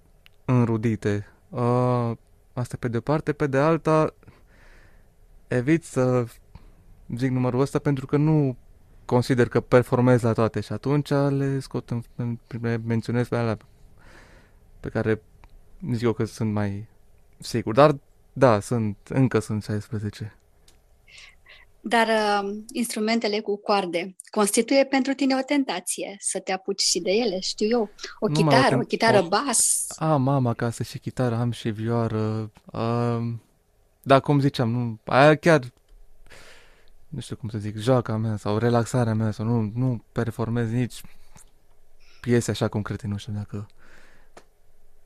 înrudite. 0.45 1.27
Uh, 1.49 2.13
asta 2.61 2.77
pe 2.81 2.89
de 2.89 3.01
parte, 3.01 3.33
pe 3.33 3.47
de 3.47 3.59
alta 3.59 4.15
evit 5.49 5.85
să 5.85 6.25
zic 7.17 7.31
numărul 7.31 7.61
ăsta 7.61 7.79
pentru 7.79 8.07
că 8.07 8.17
nu 8.17 8.57
consider 9.05 9.49
că 9.49 9.61
performez 9.61 10.23
la 10.23 10.33
toate 10.33 10.61
și 10.61 10.73
atunci 10.73 11.11
le 11.11 11.59
scot 11.59 11.91
în, 11.91 12.03
în 12.17 12.39
le 12.61 12.81
menționez 12.87 13.29
pe 13.29 13.37
alea 13.37 13.57
pe 14.81 14.89
care 14.89 15.23
zic 15.93 16.03
eu 16.03 16.13
că 16.13 16.25
sunt 16.25 16.53
mai 16.53 16.89
sigur. 17.39 17.75
Dar 17.75 17.97
da, 18.33 18.61
sunt, 18.61 18.97
încă 19.09 19.39
sunt 19.39 19.63
16. 19.63 20.39
Dar 21.89 22.07
uh, 22.09 22.57
instrumentele 22.73 23.41
cu 23.41 23.57
coarde 23.57 24.17
constituie 24.31 24.85
pentru 24.85 25.13
tine 25.13 25.35
o 25.35 25.43
tentație 25.43 26.17
să 26.21 26.39
te 26.39 26.53
apuci 26.53 26.81
și 26.81 27.01
de 27.01 27.11
ele, 27.11 27.41
știu 27.41 27.69
eu. 27.69 27.91
O 28.19 28.27
chitară, 28.27 28.77
o, 28.77 28.79
o 28.79 28.83
chitară 28.83 29.23
o... 29.23 29.29
bas. 29.29 29.87
Am, 29.97 30.29
am 30.29 30.47
acasă 30.47 30.83
și 30.83 30.99
chitară, 30.99 31.35
am 31.35 31.51
și 31.51 31.69
vioară. 31.69 32.51
Uh, 32.65 33.33
da, 34.03 34.21
cum 34.21 34.41
ziceam, 34.41 34.71
nu, 34.71 34.99
aia 35.05 35.35
chiar 35.35 35.61
nu 37.09 37.21
știu 37.21 37.37
cum 37.37 37.49
să 37.49 37.59
zic, 37.59 37.77
joaca 37.77 38.17
mea 38.17 38.37
sau 38.37 38.59
relaxarea 38.59 39.15
mea 39.15 39.31
sau 39.31 39.47
nu, 39.47 39.73
nu 39.75 40.03
performez 40.13 40.71
nici 40.71 41.01
piese 42.21 42.51
așa 42.51 42.69
concrete, 42.69 43.07
nu 43.07 43.17
știu 43.17 43.33
dacă 43.33 43.67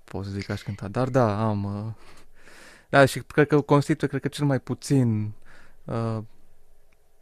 pot 0.04 0.24
să 0.24 0.30
zic 0.30 0.46
că 0.46 0.52
aș 0.52 0.62
cânta. 0.62 0.88
Dar 0.88 1.08
da, 1.08 1.48
am... 1.48 1.64
Uh, 1.64 1.92
da, 2.88 3.04
și 3.04 3.20
cred 3.20 3.46
că 3.46 3.60
constituie, 3.60 4.08
cred 4.08 4.20
că 4.20 4.28
cel 4.28 4.46
mai 4.46 4.60
puțin 4.60 5.32
uh, 5.84 6.18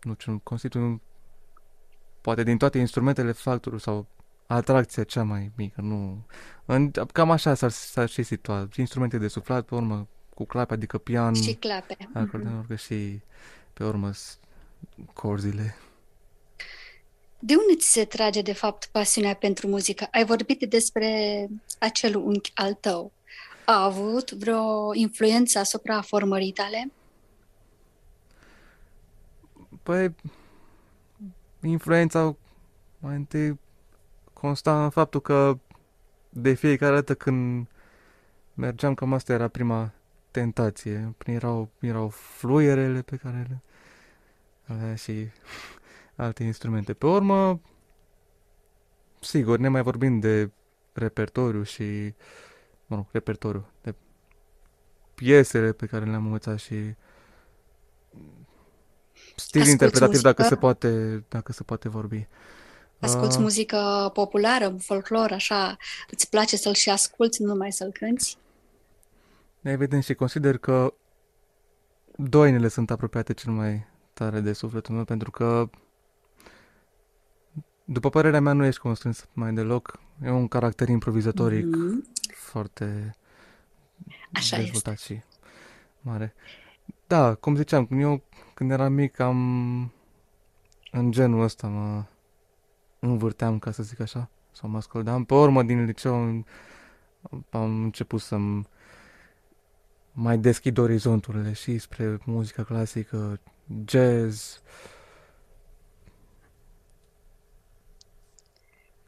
nu 0.02 0.14
știu, 0.18 0.40
constituie 0.42 1.00
poate 2.20 2.42
din 2.42 2.56
toate 2.56 2.78
instrumentele 2.78 3.32
factorul 3.32 3.78
sau 3.78 4.06
atracția 4.46 5.04
cea 5.04 5.22
mai 5.22 5.50
mică, 5.56 5.80
nu... 5.80 6.26
În, 6.64 6.90
cam 7.12 7.30
așa 7.30 7.54
s-ar, 7.54 7.70
s-ar 7.70 8.08
și 8.08 8.22
situa. 8.22 8.68
Instrumente 8.76 9.18
de 9.18 9.28
suflat, 9.28 9.64
pe 9.64 9.74
urmă 9.74 10.08
cu 10.34 10.44
clape, 10.44 10.72
adică 10.72 10.98
pian, 10.98 11.34
și 11.34 11.54
clape. 11.54 11.96
acordeon, 12.12 12.64
mm-hmm. 12.64 12.78
și 12.78 13.20
pe 13.72 13.84
urmă 13.84 14.10
corzile. 15.12 15.76
De 17.38 17.54
unde 17.54 17.76
ți 17.76 17.92
se 17.92 18.04
trage, 18.04 18.42
de 18.42 18.52
fapt, 18.52 18.88
pasiunea 18.92 19.34
pentru 19.34 19.68
muzică? 19.68 20.08
Ai 20.10 20.24
vorbit 20.24 20.68
despre 20.68 21.46
acel 21.78 22.16
unchi 22.16 22.50
al 22.54 22.74
tău. 22.74 23.12
A 23.64 23.84
avut 23.84 24.30
vreo 24.30 24.94
influență 24.94 25.58
asupra 25.58 26.00
formării 26.00 26.52
tale? 26.52 26.90
Păi, 29.88 30.14
influența 31.60 32.36
mai 32.98 33.14
întâi 33.14 33.60
consta 34.32 34.84
în 34.84 34.90
faptul 34.90 35.20
că 35.20 35.58
de 36.28 36.52
fiecare 36.54 36.94
dată 36.94 37.14
când 37.14 37.66
mergeam, 38.54 38.94
cam 38.94 39.12
asta 39.12 39.32
era 39.32 39.48
prima 39.48 39.92
tentație. 40.30 41.14
Erau, 41.26 41.68
erau 41.80 42.08
fluierele 42.08 43.02
pe 43.02 43.16
care 43.16 43.46
le 43.48 43.62
avea 44.66 44.94
și 44.94 45.28
alte 46.16 46.44
instrumente. 46.44 46.92
Pe 46.92 47.06
urmă, 47.06 47.60
sigur, 49.20 49.58
ne 49.58 49.68
mai 49.68 49.82
vorbim 49.82 50.20
de 50.20 50.50
repertoriu 50.92 51.62
și, 51.62 52.14
mă 52.86 52.96
rog, 52.96 53.06
repertoriu, 53.10 53.66
de 53.82 53.94
piesele 55.14 55.72
pe 55.72 55.86
care 55.86 56.04
le-am 56.04 56.24
învățat 56.24 56.58
și 56.58 56.94
stil 59.38 59.60
Asculți 59.60 59.70
interpretativ, 59.70 60.22
muzică? 60.22 60.28
dacă 60.32 60.42
se 60.42 60.56
poate, 60.56 61.24
dacă 61.28 61.52
se 61.52 61.62
poate 61.62 61.88
vorbi. 61.88 62.26
Asculți 63.00 63.36
uh, 63.36 63.42
muzică 63.42 64.10
populară, 64.12 64.76
folclor, 64.78 65.32
așa, 65.32 65.76
îți 66.10 66.28
place 66.28 66.56
să-l 66.56 66.74
și 66.74 66.90
asculți, 66.90 67.42
nu 67.42 67.48
numai 67.48 67.72
să-l 67.72 67.92
cânti? 67.92 68.36
Evident 69.62 70.04
și 70.04 70.14
consider 70.14 70.58
că 70.58 70.94
doinele 72.16 72.68
sunt 72.68 72.90
apropiate 72.90 73.32
cel 73.32 73.52
mai 73.52 73.86
tare 74.12 74.40
de 74.40 74.52
sufletul 74.52 74.94
meu, 74.94 75.04
pentru 75.04 75.30
că 75.30 75.70
după 77.84 78.10
părerea 78.10 78.40
mea 78.40 78.52
nu 78.52 78.64
ești 78.64 78.80
constrâns 78.80 79.26
mai 79.32 79.52
deloc. 79.52 80.00
E 80.24 80.30
un 80.30 80.48
caracter 80.48 80.88
improvizatoric 80.88 81.66
mm-hmm. 81.66 82.34
foarte 82.34 83.16
Așa 84.32 84.56
dezvoltat 84.56 84.92
este. 84.92 85.14
și 85.14 85.20
mare. 86.00 86.34
Da, 87.08 87.34
cum 87.34 87.56
ziceam, 87.56 87.88
eu 87.90 88.22
când 88.54 88.70
eram 88.70 88.92
mic 88.92 89.18
am 89.18 89.92
în 90.90 91.10
genul 91.10 91.42
ăsta 91.42 91.66
mă 91.66 92.04
învârteam, 92.98 93.58
ca 93.58 93.70
să 93.70 93.82
zic 93.82 94.00
așa, 94.00 94.30
sau 94.52 94.68
mă 94.68 94.76
ascultam. 94.76 95.24
Pe 95.24 95.34
urmă, 95.34 95.62
din 95.62 95.84
liceu 95.84 96.14
am 96.14 97.82
început 97.82 98.20
să 98.20 98.36
mai 100.12 100.38
deschid 100.38 100.78
orizonturile 100.78 101.52
și 101.52 101.78
spre 101.78 102.18
muzica 102.24 102.64
clasică, 102.64 103.40
jazz. 103.84 104.62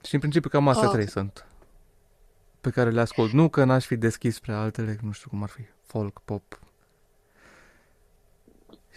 Și 0.05 0.14
în 0.14 0.20
principiu 0.20 0.48
cam 0.51 0.68
astea 0.68 0.86
oh. 0.86 0.93
trei 0.93 1.09
sunt 1.09 1.47
pe 2.60 2.70
care 2.70 2.90
le 2.90 3.01
ascult. 3.01 3.32
Nu 3.32 3.48
că 3.48 3.64
n-aș 3.64 3.86
fi 3.86 3.97
deschis 3.97 4.35
spre 4.35 4.52
altele, 4.52 4.98
nu 5.02 5.12
știu 5.12 5.28
cum 5.28 5.43
ar 5.43 5.48
fi, 5.48 5.62
folk, 5.82 6.20
pop, 6.24 6.60
și 6.64 6.70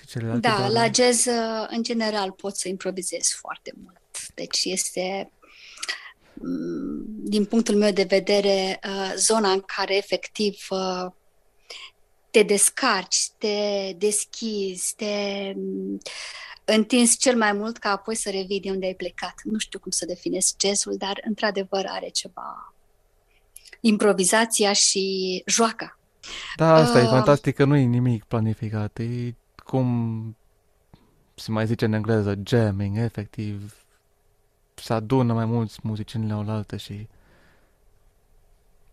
celelalte. 0.05 0.47
Da, 0.47 0.67
la 0.67 0.89
jazz, 0.93 1.25
uh, 1.25 1.65
în 1.67 1.83
general, 1.83 2.31
poți 2.31 2.61
să 2.61 2.67
improvizezi 2.67 3.33
foarte 3.33 3.73
mult. 3.83 4.01
Deci 4.35 4.63
este, 4.63 5.31
mm, 6.33 7.05
din 7.07 7.45
punctul 7.45 7.75
meu 7.75 7.91
de 7.91 8.03
vedere, 8.03 8.79
uh, 8.87 9.13
zona 9.15 9.51
în 9.51 9.61
care 9.61 9.95
efectiv 9.95 10.67
uh, 10.69 11.11
te 12.31 12.43
descarci, 12.43 13.29
te 13.37 13.57
deschizi, 13.97 14.93
te 14.95 15.53
mm, 15.55 15.97
întinzi 16.65 17.17
cel 17.17 17.37
mai 17.37 17.53
mult 17.53 17.77
ca 17.77 17.89
apoi 17.89 18.15
să 18.15 18.29
revii 18.29 18.59
de 18.59 18.69
unde 18.69 18.85
ai 18.85 18.93
plecat. 18.93 19.33
Nu 19.43 19.57
știu 19.57 19.79
cum 19.79 19.91
să 19.91 20.05
definesc 20.05 20.55
jazzul, 20.65 20.95
dar 20.97 21.21
într-adevăr 21.25 21.85
are 21.87 22.09
ceva 22.09 22.73
improvizația 23.79 24.73
și 24.73 25.43
joaca. 25.45 25.99
Da, 26.55 26.73
asta 26.73 26.97
uh, 26.97 27.03
e 27.03 27.07
fantastic 27.07 27.55
că 27.55 27.65
nu 27.65 27.75
e 27.75 27.83
nimic 27.83 28.23
planificat. 28.23 28.97
E 28.97 29.35
cum 29.73 30.37
se 31.35 31.51
mai 31.51 31.65
zice 31.65 31.85
în 31.85 31.93
engleză, 31.93 32.39
jamming, 32.43 32.97
efectiv, 32.97 33.85
se 34.73 34.93
adună 34.93 35.33
mai 35.33 35.45
mulți 35.45 35.79
muzicieni 35.83 36.29
la 36.29 36.37
oaltă 36.37 36.77
și 36.77 37.07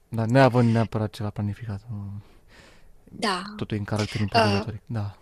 dar 0.09 0.27
neavând 0.27 0.73
neapărat 0.73 1.11
ceva 1.11 1.31
planificat. 1.31 1.81
Da. 3.05 3.43
Totul 3.57 3.77
e 3.77 3.78
în 3.81 3.85
caracter 3.85 4.20
improvizatoric, 4.20 4.81
uh, 4.81 4.86
da. 4.86 5.16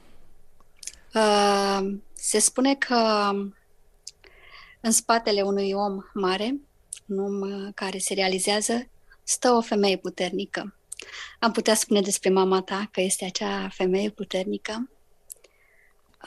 Uh, 1.15 1.95
se 2.13 2.39
spune 2.39 2.75
că 2.75 3.31
în 4.81 4.91
spatele 4.91 5.43
unui 5.43 5.73
om 5.73 6.03
mare, 6.15 6.61
un 7.07 7.19
om 7.19 7.71
care 7.75 7.99
se 7.99 8.15
realizează, 8.15 8.89
stă 9.23 9.51
o 9.51 9.61
femeie 9.61 9.97
puternică. 9.97 10.75
Am 11.39 11.53
putea 11.53 11.75
spune 11.75 12.01
despre 12.01 12.31
mama 12.31 12.61
ta 12.61 12.89
că 12.91 13.01
este 13.01 13.25
acea 13.25 13.69
femeie 13.69 14.11
puternică? 14.11 14.89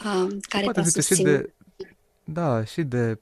Uh, 0.06 0.38
care 0.42 0.72
te-a 0.72 0.84
susținut. 0.84 1.18
Și 1.18 1.24
de, 1.24 1.54
da, 2.24 2.64
și 2.64 2.84
de 2.84 3.20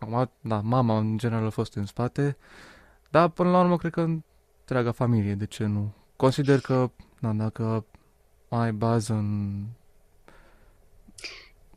Acum, 0.00 0.30
da, 0.40 0.60
mama 0.60 0.98
în 0.98 1.18
general 1.18 1.46
a 1.46 1.50
fost 1.50 1.74
în 1.74 1.86
spate, 1.86 2.36
dar 3.10 3.28
până 3.28 3.50
la 3.50 3.60
urmă 3.60 3.76
cred 3.76 3.92
că 3.92 4.00
întreaga 4.00 4.92
familie, 4.92 5.34
de 5.34 5.46
ce 5.46 5.64
nu? 5.64 5.92
Consider 6.16 6.60
că, 6.60 6.90
da, 7.20 7.30
dacă 7.30 7.84
ai 8.48 8.72
bază 8.72 9.12
în 9.12 9.62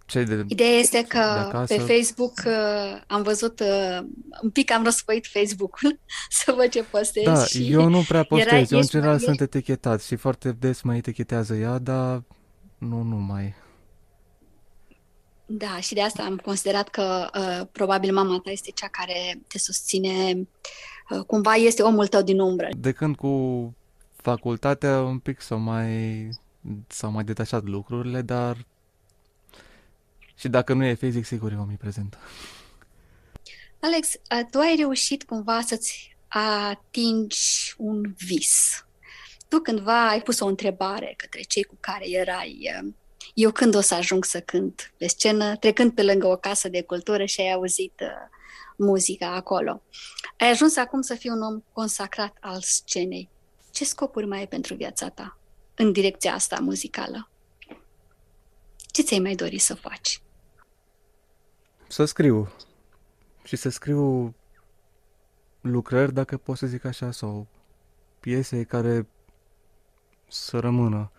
cei 0.05 0.26
de 0.26 0.45
Ideea 0.47 0.77
este 0.77 1.05
că 1.07 1.18
acasă... 1.18 1.76
pe 1.76 1.93
Facebook 1.93 2.34
uh, 2.45 3.01
am 3.07 3.22
văzut, 3.22 3.60
uh, 3.60 3.99
un 4.41 4.49
pic 4.49 4.72
am 4.72 4.84
răspăit 4.84 5.27
Facebook-ul 5.27 5.99
să 6.43 6.53
văd 6.57 6.69
ce 6.69 6.84
postezi. 6.84 7.26
Da, 7.26 7.45
și 7.45 7.72
eu 7.72 7.89
nu 7.89 8.03
prea 8.07 8.23
postez, 8.30 8.47
era, 8.51 8.57
eu 8.69 8.80
în 8.80 8.88
general 8.88 9.14
ești, 9.14 9.26
sunt 9.26 9.41
etichetat 9.41 10.01
și 10.01 10.15
foarte 10.15 10.51
des 10.51 10.81
mă 10.81 10.95
etichetează 10.95 11.55
ea, 11.55 11.77
dar 11.77 12.23
nu 12.77 13.01
numai. 13.01 13.53
Da, 15.55 15.80
și 15.80 15.93
de 15.93 16.01
asta 16.01 16.23
am 16.23 16.38
considerat 16.38 16.89
că 16.89 17.30
uh, 17.38 17.67
probabil 17.71 18.13
mama 18.13 18.39
ta 18.43 18.51
este 18.51 18.71
cea 18.71 18.88
care 18.88 19.39
te 19.47 19.59
susține, 19.59 20.47
uh, 21.09 21.23
cumva 21.27 21.53
este 21.53 21.81
omul 21.81 22.07
tău 22.07 22.21
din 22.21 22.39
umbră. 22.39 22.69
De 22.77 22.91
când 22.91 23.15
cu 23.15 23.73
facultatea 24.15 25.01
un 25.01 25.19
pic 25.19 25.41
s-au 25.41 25.57
mai, 25.57 26.30
s-au 26.88 27.11
mai 27.11 27.23
detașat 27.23 27.63
lucrurile, 27.63 28.21
dar 28.21 28.65
și 30.35 30.47
dacă 30.47 30.73
nu 30.73 30.84
e 30.84 30.93
fizic, 30.93 31.25
sigur 31.25 31.51
e 31.51 31.55
omniprezent. 31.55 32.17
Alex, 33.80 34.13
uh, 34.13 34.45
tu 34.51 34.59
ai 34.59 34.75
reușit 34.77 35.23
cumva 35.23 35.61
să-ți 35.61 36.15
atingi 36.27 37.73
un 37.77 38.13
vis. 38.17 38.85
Tu 39.47 39.59
cândva 39.59 40.09
ai 40.09 40.21
pus 40.21 40.39
o 40.39 40.47
întrebare 40.47 41.13
către 41.17 41.41
cei 41.41 41.63
cu 41.63 41.77
care 41.80 42.09
erai 42.09 42.59
uh, 42.81 42.93
eu 43.34 43.51
când 43.51 43.76
o 43.76 43.81
să 43.81 43.93
ajung 43.93 44.26
să 44.26 44.41
cânt 44.41 44.93
pe 44.97 45.07
scenă, 45.07 45.55
trecând 45.55 45.93
pe 45.93 46.03
lângă 46.03 46.27
o 46.27 46.35
casă 46.35 46.69
de 46.69 46.81
cultură 46.81 47.26
și 47.26 47.41
ai 47.41 47.51
auzit 47.51 47.93
uh, 48.01 48.07
muzica 48.77 49.35
acolo. 49.35 49.81
Ai 50.38 50.49
ajuns 50.49 50.76
acum 50.76 51.01
să 51.01 51.15
fii 51.15 51.30
un 51.30 51.41
om 51.41 51.61
consacrat 51.72 52.38
al 52.39 52.61
scenei. 52.61 53.30
Ce 53.72 53.85
scopuri 53.85 54.26
mai 54.26 54.39
ai 54.39 54.47
pentru 54.47 54.76
viața 54.76 55.10
ta 55.10 55.38
în 55.76 55.91
direcția 55.91 56.34
asta 56.34 56.60
muzicală? 56.60 57.30
Ce 58.91 59.01
ți-ai 59.01 59.19
mai 59.19 59.35
dori 59.35 59.57
să 59.57 59.73
faci? 59.73 60.22
Să 61.88 62.05
scriu. 62.05 62.51
Și 63.43 63.55
să 63.55 63.69
scriu 63.69 64.35
lucrări, 65.61 66.14
dacă 66.14 66.38
pot 66.38 66.57
să 66.57 66.65
zic 66.65 66.85
așa, 66.85 67.11
sau 67.11 67.47
piese 68.19 68.64
care 68.64 69.07
să 70.27 70.60
rămână. 70.60 71.11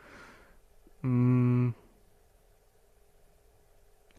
Mm, 1.01 1.77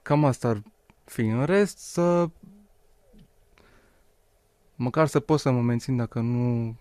cam 0.05 0.25
asta 0.25 0.47
ar 0.47 0.63
fi. 1.03 1.21
În 1.21 1.45
rest, 1.45 1.77
să... 1.77 2.29
Măcar 4.75 5.07
să 5.07 5.19
pot 5.19 5.39
să 5.39 5.51
mă 5.51 5.61
mențin 5.61 5.95
dacă 5.95 6.19
nu... 6.19 6.75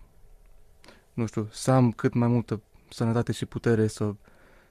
Nu 1.13 1.25
știu, 1.25 1.47
să 1.51 1.71
am 1.71 1.91
cât 1.91 2.13
mai 2.13 2.27
multă 2.27 2.61
sănătate 2.89 3.31
și 3.31 3.45
putere 3.45 3.87
să 3.87 4.15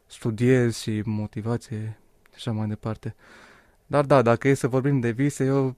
studiez 0.06 0.76
și 0.76 1.02
motivație 1.04 1.98
și 2.28 2.34
așa 2.34 2.52
mai 2.52 2.66
departe. 2.66 3.14
Dar 3.86 4.04
da, 4.04 4.22
dacă 4.22 4.48
e 4.48 4.54
să 4.54 4.68
vorbim 4.68 5.00
de 5.00 5.10
vise, 5.10 5.44
eu 5.44 5.76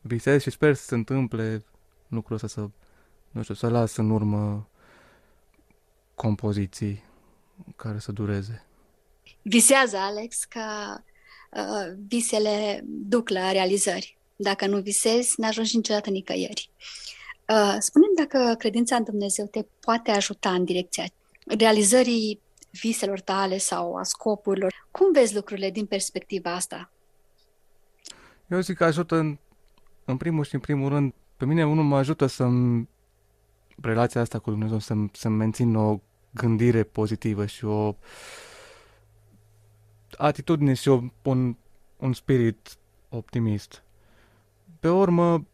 visez 0.00 0.42
și 0.42 0.50
sper 0.50 0.74
să 0.74 0.84
se 0.84 0.94
întâmple 0.94 1.64
lucrul 2.08 2.34
ăsta 2.34 2.46
să, 2.46 2.68
nu 3.30 3.42
știu, 3.42 3.54
să 3.54 3.68
las 3.68 3.96
în 3.96 4.10
urmă 4.10 4.68
compoziții 6.14 7.04
care 7.76 7.98
să 7.98 8.12
dureze. 8.12 8.64
Visează, 9.42 9.96
Alex, 9.96 10.44
că 10.44 10.60
uh, 10.96 11.09
visele 12.08 12.84
duc 12.84 13.28
la 13.28 13.52
realizări. 13.52 14.18
Dacă 14.36 14.66
nu 14.66 14.80
visezi, 14.80 15.40
n-ajungi 15.40 15.76
niciodată 15.76 16.10
nicăieri. 16.10 16.70
Uh, 17.48 17.76
spune-mi 17.78 18.14
dacă 18.16 18.54
credința 18.58 18.96
în 18.96 19.04
Dumnezeu 19.04 19.46
te 19.46 19.64
poate 19.80 20.10
ajuta 20.10 20.52
în 20.52 20.64
direcția 20.64 21.04
realizării 21.58 22.40
viselor 22.70 23.20
tale 23.20 23.58
sau 23.58 23.96
a 23.96 24.02
scopurilor. 24.02 24.86
Cum 24.90 25.12
vezi 25.12 25.34
lucrurile 25.34 25.70
din 25.70 25.86
perspectiva 25.86 26.54
asta? 26.54 26.90
Eu 28.46 28.60
zic 28.60 28.76
că 28.76 28.84
ajută 28.84 29.16
în, 29.16 29.38
în 30.04 30.16
primul 30.16 30.44
și 30.44 30.54
în 30.54 30.60
primul 30.60 30.88
rând, 30.88 31.12
pe 31.36 31.44
mine 31.44 31.66
unul 31.66 31.84
mă 31.84 31.96
ajută 31.96 32.26
să 32.26 32.48
relația 33.82 34.20
asta 34.20 34.38
cu 34.38 34.50
Dumnezeu, 34.50 34.78
să, 34.78 34.94
să 35.12 35.28
mențin 35.28 35.74
o 35.74 36.00
gândire 36.30 36.82
pozitivă 36.82 37.46
și 37.46 37.64
o 37.64 37.94
atitudine 40.20 40.74
și 40.74 40.88
o, 40.88 41.02
un, 41.22 41.56
un 41.96 42.12
spirit 42.12 42.76
optimist. 43.08 43.82
Pe 44.80 44.88
urmă, 44.88 45.46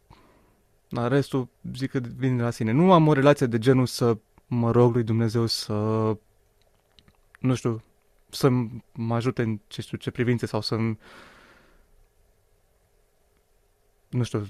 la 0.88 1.08
restul 1.08 1.48
zic 1.74 1.90
că 1.90 1.98
vine 1.98 2.42
la 2.42 2.50
sine. 2.50 2.70
Nu 2.70 2.92
am 2.92 3.06
o 3.08 3.12
relație 3.12 3.46
de 3.46 3.58
genul 3.58 3.86
să 3.86 4.16
mă 4.46 4.70
rog 4.70 4.94
lui 4.94 5.02
Dumnezeu 5.02 5.46
să, 5.46 5.72
nu 7.38 7.54
știu, 7.54 7.82
să 8.30 8.48
mă 8.92 9.14
ajute 9.14 9.42
în 9.42 9.60
ce 9.66 9.80
știu 9.80 9.98
ce 9.98 10.10
privințe 10.10 10.46
sau 10.46 10.60
să 10.60 10.76
nu 14.08 14.22
știu 14.22 14.46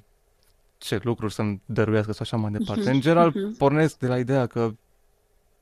ce 0.79 1.01
lucruri 1.03 1.33
să-mi 1.33 1.63
dăruiască 1.65 2.13
sau 2.13 2.21
așa 2.23 2.37
mai 2.37 2.51
departe. 2.51 2.91
Uh-huh, 2.91 2.95
în 2.95 3.01
general, 3.01 3.31
uh-huh. 3.31 3.59
pornesc 3.59 3.99
de 3.99 4.07
la 4.07 4.19
ideea 4.19 4.47
că 4.47 4.75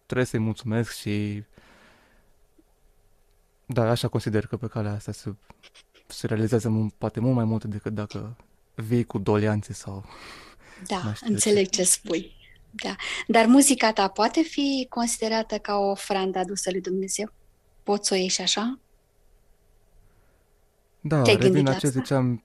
trebuie 0.07 0.27
să-i 0.27 0.39
mulțumesc 0.39 0.93
și 0.93 1.45
da, 3.75 3.91
așa 3.91 4.09
consider 4.09 4.47
că 4.47 4.57
pe 4.57 4.67
calea 4.67 4.93
asta 4.93 5.13
se, 5.13 5.35
se 6.07 6.27
realizează 6.27 6.69
mult, 6.69 6.93
poate 6.93 7.21
mult 7.21 7.35
mai 7.35 7.45
multe 7.45 7.69
decât 7.69 7.93
dacă 7.93 8.37
vii 8.75 9.05
cu 9.05 9.19
dolianțe 9.19 9.73
sau... 9.73 10.05
Da, 10.87 11.13
înțeleg 11.21 11.69
ce. 11.69 11.83
ce 11.83 11.89
spui. 11.89 12.33
Da. 12.71 12.97
Dar 13.27 13.47
muzica 13.47 13.93
ta 13.93 14.09
poate 14.09 14.41
fi 14.41 14.87
considerată 14.89 15.59
ca 15.59 15.77
o 15.77 15.91
ofrandă 15.91 16.39
adusă 16.39 16.71
lui 16.71 16.81
Dumnezeu? 16.81 17.33
Poți 17.83 18.09
să 18.09 18.15
o 18.15 18.17
ieși 18.17 18.35
și 18.35 18.41
așa? 18.41 18.79
Da, 21.01 21.23
Te-ai 21.23 21.37
revin 21.37 21.65
la 21.65 21.75
ce 21.75 21.89
ziceam 21.89 22.43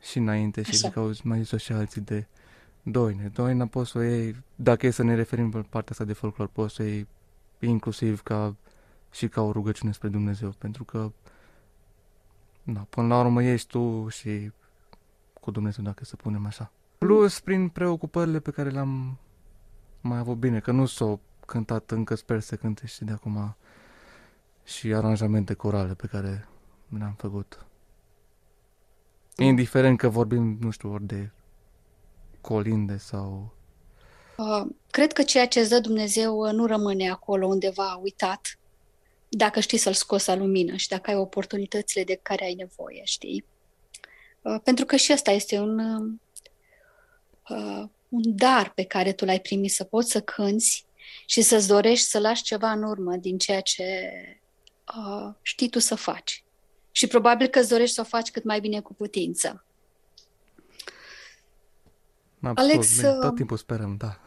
și 0.00 0.18
înainte 0.18 0.62
și 0.62 0.76
zic 0.76 0.90
că 0.90 0.98
au 0.98 1.12
mai 1.22 1.42
zis 1.42 1.60
și 1.60 1.72
alții 1.72 2.00
de 2.00 2.26
doine. 2.82 3.30
Doina 3.34 3.66
poți 3.66 3.90
să 3.90 3.98
o 3.98 4.02
iei, 4.02 4.36
dacă 4.54 4.86
e 4.86 4.90
să 4.90 5.02
ne 5.02 5.14
referim 5.14 5.50
pe 5.50 5.58
partea 5.58 5.90
asta 5.90 6.04
de 6.04 6.12
folclor, 6.12 6.48
poți 6.48 6.74
să 6.74 6.82
o 6.82 6.84
iei 6.84 7.06
inclusiv 7.60 8.22
ca 8.22 8.56
și 9.10 9.28
ca 9.28 9.40
o 9.42 9.52
rugăciune 9.52 9.92
spre 9.92 10.08
Dumnezeu, 10.08 10.50
pentru 10.58 10.84
că 10.84 11.12
da, 12.62 12.86
până 12.90 13.06
la 13.06 13.20
urmă 13.20 13.42
ești 13.42 13.68
tu 13.68 14.08
și 14.08 14.50
cu 15.40 15.50
Dumnezeu, 15.50 15.84
dacă 15.84 16.04
să 16.04 16.16
punem 16.16 16.46
așa. 16.46 16.72
Plus, 16.98 17.40
prin 17.40 17.68
preocupările 17.68 18.40
pe 18.40 18.50
care 18.50 18.70
le-am 18.70 19.18
mai 20.00 20.18
avut 20.18 20.36
bine, 20.36 20.60
că 20.60 20.70
nu 20.70 20.86
s-au 20.86 21.20
cântat 21.46 21.90
încă, 21.90 22.14
sper 22.14 22.40
să 22.40 22.56
cânte 22.56 22.86
și 22.86 23.04
de 23.04 23.12
acum 23.12 23.56
și 24.64 24.94
aranjamente 24.94 25.54
corale 25.54 25.94
pe 25.94 26.06
care 26.06 26.48
le-am 26.98 27.14
făcut. 27.16 27.66
Indiferent 29.36 29.98
că 29.98 30.08
vorbim, 30.08 30.56
nu 30.60 30.70
știu, 30.70 30.92
ori 30.92 31.04
de 31.04 31.30
colinde 32.40 32.96
sau... 32.96 33.54
Uh, 34.36 34.66
cred 34.90 35.12
că 35.12 35.22
ceea 35.22 35.48
ce 35.48 35.60
îți 35.60 35.70
dă 35.70 35.80
Dumnezeu 35.80 36.38
uh, 36.38 36.52
nu 36.52 36.66
rămâne 36.66 37.10
acolo 37.10 37.46
undeva 37.46 37.94
uitat, 38.02 38.58
dacă 39.32 39.60
știi 39.60 39.78
să-l 39.78 39.92
scoți 39.92 40.28
la 40.28 40.34
lumină 40.34 40.76
și 40.76 40.88
dacă 40.88 41.10
ai 41.10 41.16
oportunitățile 41.16 42.04
de 42.04 42.18
care 42.22 42.44
ai 42.44 42.54
nevoie, 42.54 43.00
știi? 43.04 43.44
Uh, 44.42 44.60
pentru 44.64 44.84
că 44.84 44.96
și 44.96 45.12
asta 45.12 45.30
este 45.30 45.58
un, 45.58 45.78
uh, 47.48 47.88
un 48.08 48.22
dar 48.36 48.72
pe 48.72 48.84
care 48.84 49.12
tu 49.12 49.24
l-ai 49.24 49.40
primit, 49.40 49.72
să 49.72 49.84
poți 49.84 50.10
să 50.10 50.20
cânți 50.20 50.86
și 51.26 51.42
să-ți 51.42 51.68
dorești 51.68 52.06
să 52.06 52.18
lași 52.18 52.42
ceva 52.42 52.72
în 52.72 52.82
urmă 52.82 53.16
din 53.16 53.38
ceea 53.38 53.60
ce 53.60 54.12
uh, 54.96 55.34
știi 55.42 55.68
tu 55.68 55.78
să 55.78 55.94
faci. 55.94 56.44
Și 56.90 57.06
probabil 57.06 57.46
că 57.46 57.58
îți 57.58 57.68
dorești 57.68 57.94
să 57.94 58.00
o 58.00 58.04
faci 58.04 58.30
cât 58.30 58.44
mai 58.44 58.60
bine 58.60 58.80
cu 58.80 58.94
putință. 58.94 59.64
Absolut, 62.42 62.72
Alex, 62.72 63.00
tot 63.20 63.34
timpul 63.34 63.56
sperăm, 63.56 63.96
da. 63.96 64.20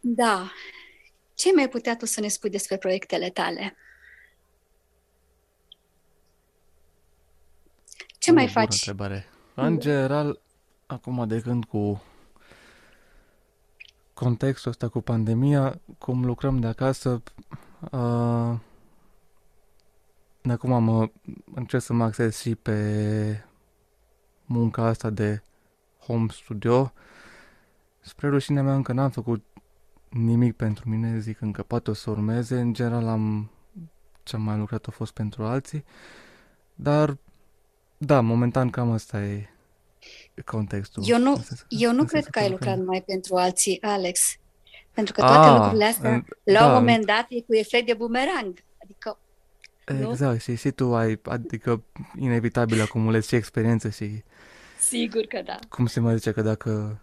Da. 0.00 0.50
Ce 1.34 1.52
mai 1.54 1.68
putea 1.68 1.96
tu 1.96 2.06
să 2.06 2.20
ne 2.20 2.28
spui 2.28 2.50
despre 2.50 2.76
proiectele 2.76 3.30
tale? 3.30 3.76
Ce 8.26 8.32
mai 8.32 8.48
faci? 8.48 8.72
întrebare. 8.72 9.26
În 9.54 9.78
general, 9.78 10.40
acum 10.86 11.26
de 11.28 11.40
când 11.40 11.64
cu 11.64 12.02
contextul 14.14 14.70
ăsta 14.70 14.88
cu 14.88 15.00
pandemia, 15.00 15.80
cum 15.98 16.24
lucrăm 16.24 16.60
de 16.60 16.66
acasă, 16.66 17.22
uh, 17.90 18.54
de 20.42 20.52
acum 20.52 20.82
mă 20.84 21.10
încerc 21.54 21.82
să 21.82 21.92
mă 21.92 22.04
acces 22.04 22.40
și 22.40 22.54
pe 22.54 23.44
munca 24.44 24.82
asta 24.82 25.10
de 25.10 25.42
home 25.98 26.26
studio. 26.30 26.92
Spre 28.00 28.28
rușinea 28.28 28.62
mea 28.62 28.74
încă 28.74 28.92
n-am 28.92 29.10
făcut 29.10 29.44
nimic 30.08 30.56
pentru 30.56 30.88
mine, 30.88 31.18
zic 31.18 31.40
încă 31.40 31.62
poate 31.62 31.90
o 31.90 31.94
să 31.94 32.10
urmeze. 32.10 32.60
În 32.60 32.72
general 32.72 33.06
am 33.06 33.50
ce 34.22 34.36
am 34.36 34.42
mai 34.42 34.58
lucrat 34.58 34.86
a 34.86 34.90
fost 34.90 35.12
pentru 35.12 35.44
alții. 35.44 35.84
Dar 36.74 37.16
da, 37.98 38.20
momentan 38.20 38.70
cam 38.70 38.90
asta 38.90 39.22
e 39.22 39.48
contextul. 40.44 41.02
Eu 41.06 41.18
nu, 41.18 41.44
eu 41.68 41.92
nu 41.92 42.04
cred 42.04 42.26
că 42.26 42.38
ai 42.38 42.50
lucrat 42.50 42.78
numai 42.78 43.02
pentru 43.02 43.36
alții, 43.36 43.82
Alex. 43.82 44.36
Pentru 44.92 45.12
că 45.12 45.20
toate 45.20 45.48
ah, 45.48 45.54
lucrurile 45.56 45.84
astea, 45.84 46.12
în, 46.12 46.24
la 46.42 46.58
da, 46.58 46.66
un 46.66 46.72
moment 46.72 47.04
dat, 47.04 47.26
e 47.28 47.40
cu 47.40 47.54
efect 47.54 47.86
de 47.86 47.94
bumerang. 47.94 48.64
Adică, 48.82 49.18
Exact, 49.86 50.32
nu? 50.32 50.38
și, 50.38 50.54
și 50.54 50.70
tu 50.70 50.94
ai, 50.94 51.20
adică, 51.22 51.82
inevitabil 52.18 52.80
acumulezi 52.80 53.28
și 53.28 53.34
experiență 53.34 53.88
și... 53.88 54.22
Sigur 54.78 55.24
că 55.24 55.42
da. 55.44 55.58
Cum 55.68 55.86
se 55.86 56.00
mai 56.00 56.16
zice 56.16 56.32
că 56.32 56.42
dacă 56.42 57.00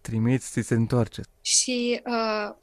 trimiți, 0.00 0.50
ți 0.50 0.60
se 0.60 0.74
întoarce. 0.74 1.22
Și 1.40 2.02
uh, 2.04 2.54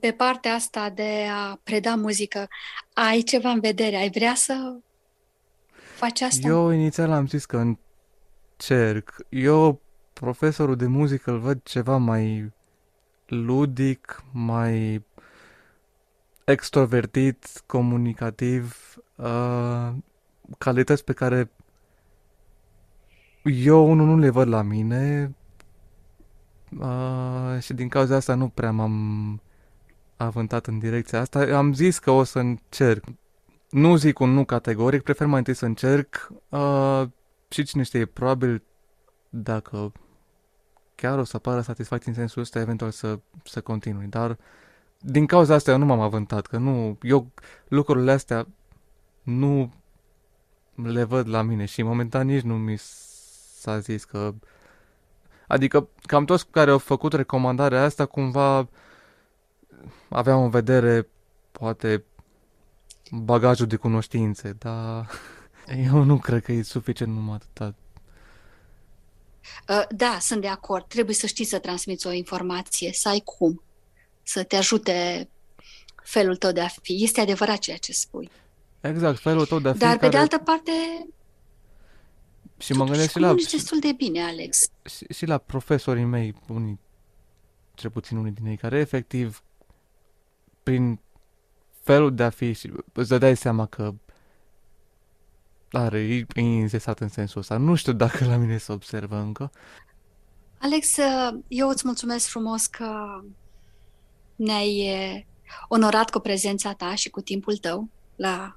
pe 0.00 0.12
partea 0.12 0.54
asta 0.54 0.90
de 0.90 1.26
a 1.30 1.60
preda 1.62 1.94
muzică, 1.94 2.48
ai 2.92 3.20
ceva 3.20 3.50
în 3.50 3.60
vedere? 3.60 3.96
Ai 3.96 4.10
vrea 4.10 4.34
să 4.34 4.76
faci 5.72 6.20
asta? 6.20 6.48
Eu 6.48 6.70
inițial 6.70 7.12
am 7.12 7.26
zis 7.26 7.44
că 7.44 7.76
încerc. 8.56 9.16
Eu, 9.28 9.80
profesorul 10.12 10.76
de 10.76 10.86
muzică, 10.86 11.30
îl 11.30 11.38
văd 11.38 11.62
ceva 11.62 11.96
mai 11.96 12.52
ludic, 13.26 14.24
mai 14.32 15.02
extrovertit, 16.44 17.62
comunicativ, 17.66 18.94
uh, 19.16 19.88
calități 20.58 21.04
pe 21.04 21.12
care 21.12 21.50
eu 23.42 23.90
unul 23.90 24.06
nu 24.06 24.18
le 24.18 24.30
văd 24.30 24.48
la 24.48 24.62
mine 24.62 25.34
uh, 26.78 27.60
și 27.60 27.72
din 27.72 27.88
cauza 27.88 28.16
asta 28.16 28.34
nu 28.34 28.48
prea 28.48 28.70
m-am 28.70 29.40
avântat 30.16 30.66
în 30.66 30.78
direcția 30.78 31.20
asta. 31.20 31.56
Am 31.56 31.72
zis 31.72 31.98
că 31.98 32.10
o 32.10 32.24
să 32.24 32.38
încerc. 32.38 33.04
Nu 33.70 33.96
zic 33.96 34.18
un 34.18 34.30
nu 34.30 34.44
categoric, 34.44 35.02
prefer 35.02 35.26
mai 35.26 35.38
întâi 35.38 35.54
să 35.54 35.64
încerc 35.64 36.32
uh, 36.48 37.02
și 37.48 37.62
cine 37.62 37.82
știe, 37.82 38.06
probabil 38.06 38.62
dacă 39.28 39.92
chiar 40.94 41.18
o 41.18 41.24
să 41.24 41.36
apară 41.36 41.60
satisfacție 41.60 42.10
în 42.10 42.16
sensul 42.16 42.42
ăsta, 42.42 42.60
eventual 42.60 42.90
să, 42.90 43.18
să 43.44 43.60
continui. 43.60 44.06
Dar 44.06 44.38
din 45.00 45.26
cauza 45.26 45.54
asta 45.54 45.70
eu 45.70 45.78
nu 45.78 45.84
m-am 45.84 46.00
avântat, 46.00 46.46
că 46.46 46.56
nu, 46.56 46.98
eu 47.02 47.30
lucrurile 47.68 48.12
astea 48.12 48.46
nu 49.22 49.72
le 50.74 51.04
văd 51.04 51.28
la 51.28 51.42
mine 51.42 51.64
și 51.64 51.82
momentan 51.82 52.26
nici 52.26 52.42
nu 52.42 52.58
mi 52.58 52.76
s-a 53.58 53.78
zis 53.78 54.04
că... 54.04 54.34
Adică 55.48 55.88
cam 56.06 56.24
toți 56.24 56.46
care 56.50 56.70
au 56.70 56.78
făcut 56.78 57.12
recomandarea 57.12 57.82
asta 57.82 58.06
cumva 58.06 58.68
aveau 60.08 60.44
în 60.44 60.50
vedere 60.50 61.08
poate 61.52 62.04
bagajul 63.10 63.66
de 63.66 63.76
cunoștințe, 63.76 64.56
dar 64.58 65.10
eu 65.92 66.02
nu 66.02 66.18
cred 66.18 66.42
că 66.42 66.52
e 66.52 66.62
suficient 66.62 67.12
numai 67.12 67.34
atâta. 67.34 67.74
Uh, 69.68 69.84
da, 69.90 70.16
sunt 70.20 70.40
de 70.40 70.48
acord. 70.48 70.84
Trebuie 70.84 71.14
să 71.14 71.26
știi 71.26 71.44
să 71.44 71.58
transmiți 71.58 72.06
o 72.06 72.10
informație, 72.10 72.92
să 72.92 73.08
ai 73.08 73.22
cum, 73.24 73.62
să 74.22 74.42
te 74.42 74.56
ajute 74.56 75.28
felul 76.02 76.36
tău 76.36 76.52
de 76.52 76.60
a 76.60 76.68
fi. 76.82 77.02
Este 77.02 77.20
adevărat 77.20 77.58
ceea 77.58 77.76
ce 77.76 77.92
spui. 77.92 78.30
Exact, 78.80 79.18
felul 79.18 79.46
tău 79.46 79.58
de 79.58 79.68
a 79.68 79.72
fi. 79.72 79.78
Dar, 79.78 79.88
care... 79.88 80.00
pe 80.00 80.08
de 80.08 80.16
altă 80.16 80.38
parte, 80.38 80.72
și 82.58 82.72
mă 82.72 82.84
gândesc 82.84 83.10
și 83.10 83.18
la... 83.18 83.34
destul 83.34 83.78
de 83.78 83.92
bine, 83.92 84.22
Alex. 84.22 84.70
Și, 84.84 85.06
și 85.12 85.26
la 85.26 85.38
profesorii 85.38 86.04
mei, 86.04 86.34
unii, 86.48 86.80
cel 87.74 87.90
puțin 87.90 88.16
unii 88.16 88.32
din 88.32 88.46
ei, 88.46 88.56
care 88.56 88.78
efectiv, 88.78 89.42
prin 90.62 91.00
felul 91.82 92.14
de 92.14 92.22
a 92.22 92.30
fi, 92.30 92.52
și 92.52 92.72
îți 92.92 93.18
dai 93.18 93.36
seama 93.36 93.66
că 93.66 93.94
are, 95.70 96.26
e 96.34 96.40
inzesat 96.40 97.00
în 97.00 97.08
sensul 97.08 97.40
ăsta. 97.40 97.56
Nu 97.56 97.74
știu 97.74 97.92
dacă 97.92 98.24
la 98.24 98.36
mine 98.36 98.58
se 98.58 98.72
observă 98.72 99.16
încă. 99.16 99.50
Alex, 100.58 100.96
eu 101.48 101.68
îți 101.68 101.82
mulțumesc 101.86 102.28
frumos 102.28 102.66
că 102.66 103.20
ne-ai 104.36 105.26
onorat 105.68 106.10
cu 106.10 106.18
prezența 106.18 106.72
ta 106.72 106.94
și 106.94 107.08
cu 107.08 107.20
timpul 107.20 107.56
tău 107.56 107.88
la 108.16 108.56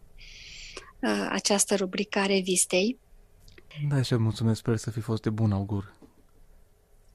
uh, 0.99 1.27
această 1.29 1.75
rubrică 1.75 2.19
a 2.19 2.25
revistei. 2.25 2.97
Da, 3.89 4.01
și 4.01 4.15
mulțumesc, 4.15 4.59
sper 4.59 4.77
să 4.77 4.91
fi 4.91 4.99
fost 4.99 5.21
de 5.21 5.29
bun 5.29 5.51
augur. 5.51 5.93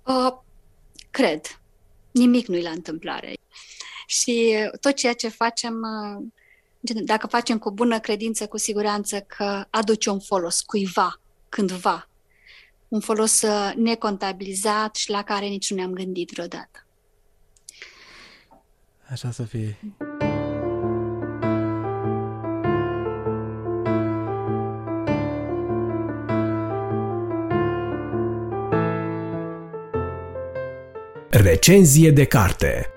Uh, 0.06 0.32
cred. 1.10 1.60
Nimic 2.10 2.46
nu-i 2.46 2.62
la 2.62 2.70
întâmplare. 2.70 3.32
Și 4.06 4.56
tot 4.80 4.94
ceea 4.94 5.12
ce 5.12 5.28
facem, 5.28 5.80
uh, 5.82 6.26
dacă 7.04 7.26
facem 7.26 7.58
cu 7.58 7.70
bună 7.70 8.00
credință, 8.00 8.46
cu 8.46 8.56
siguranță 8.56 9.20
că 9.20 9.64
aduce 9.70 10.10
un 10.10 10.20
folos 10.20 10.60
cuiva, 10.60 11.20
cândva. 11.48 12.08
Un 12.88 13.00
folos 13.00 13.42
uh, 13.42 13.72
necontabilizat 13.76 14.94
și 14.94 15.10
la 15.10 15.22
care 15.22 15.46
nici 15.46 15.70
nu 15.70 15.76
ne-am 15.76 15.92
gândit 15.92 16.30
vreodată. 16.30 16.86
Așa 19.10 19.30
să 19.30 19.42
fie. 19.42 19.78
Recenzie 31.30 32.10
de 32.10 32.24
carte 32.24 32.90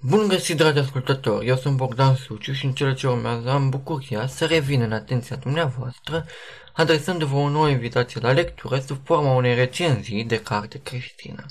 Bun 0.00 0.28
găsit, 0.28 0.56
dragi 0.56 0.78
ascultători! 0.78 1.46
Eu 1.46 1.56
sunt 1.56 1.76
Bogdan 1.76 2.14
Suciu 2.14 2.52
și 2.52 2.64
în 2.64 2.72
cele 2.72 2.94
ce 2.94 3.06
urmează 3.06 3.50
am 3.50 3.68
bucuria 3.68 4.26
să 4.26 4.44
revin 4.44 4.80
în 4.80 4.92
atenția 4.92 5.36
dumneavoastră, 5.36 6.26
adresându-vă 6.72 7.36
o 7.36 7.48
nouă 7.48 7.68
invitație 7.68 8.20
la 8.20 8.32
lectură 8.32 8.78
sub 8.78 8.98
forma 9.04 9.34
unei 9.34 9.54
recenzii 9.54 10.24
de 10.24 10.40
carte 10.40 10.80
creștină. 10.82 11.46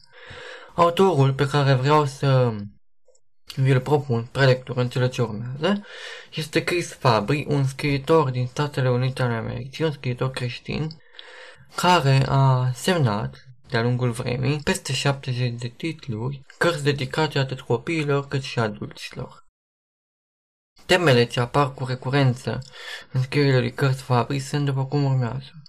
Autorul 0.75 1.33
pe 1.33 1.47
care 1.47 1.73
vreau 1.73 2.05
să 2.05 2.53
vi-l 3.55 3.79
propun 3.79 4.27
prelectură 4.31 4.81
în 4.81 4.89
cele 4.89 5.09
ce 5.09 5.21
urmează, 5.21 5.85
este 6.33 6.63
Chris 6.63 6.93
Fabri, 6.93 7.45
un 7.47 7.65
scriitor 7.65 8.29
din 8.29 8.47
Statele 8.47 8.89
Unite 8.89 9.21
ale 9.21 9.33
Americii, 9.33 9.85
un 9.85 9.91
scriitor 9.91 10.31
creștin, 10.31 10.87
care 11.75 12.25
a 12.27 12.71
semnat 12.73 13.45
de-a 13.69 13.81
lungul 13.81 14.11
vremii 14.11 14.59
peste 14.59 14.93
70 14.93 15.59
de 15.59 15.67
titluri, 15.67 16.41
cărți 16.57 16.83
dedicate 16.83 17.39
atât 17.39 17.61
copiilor 17.61 18.27
cât 18.27 18.41
și 18.41 18.59
adulților. 18.59 19.45
Temele 20.85 21.25
ce 21.25 21.39
apar 21.39 21.73
cu 21.73 21.85
recurență 21.85 22.59
în 23.11 23.21
scrierile 23.21 23.59
lui 23.59 23.73
cărți 23.73 24.01
Fabri 24.01 24.39
sunt 24.39 24.65
după 24.65 24.85
cum 24.85 25.03
urmează. 25.03 25.61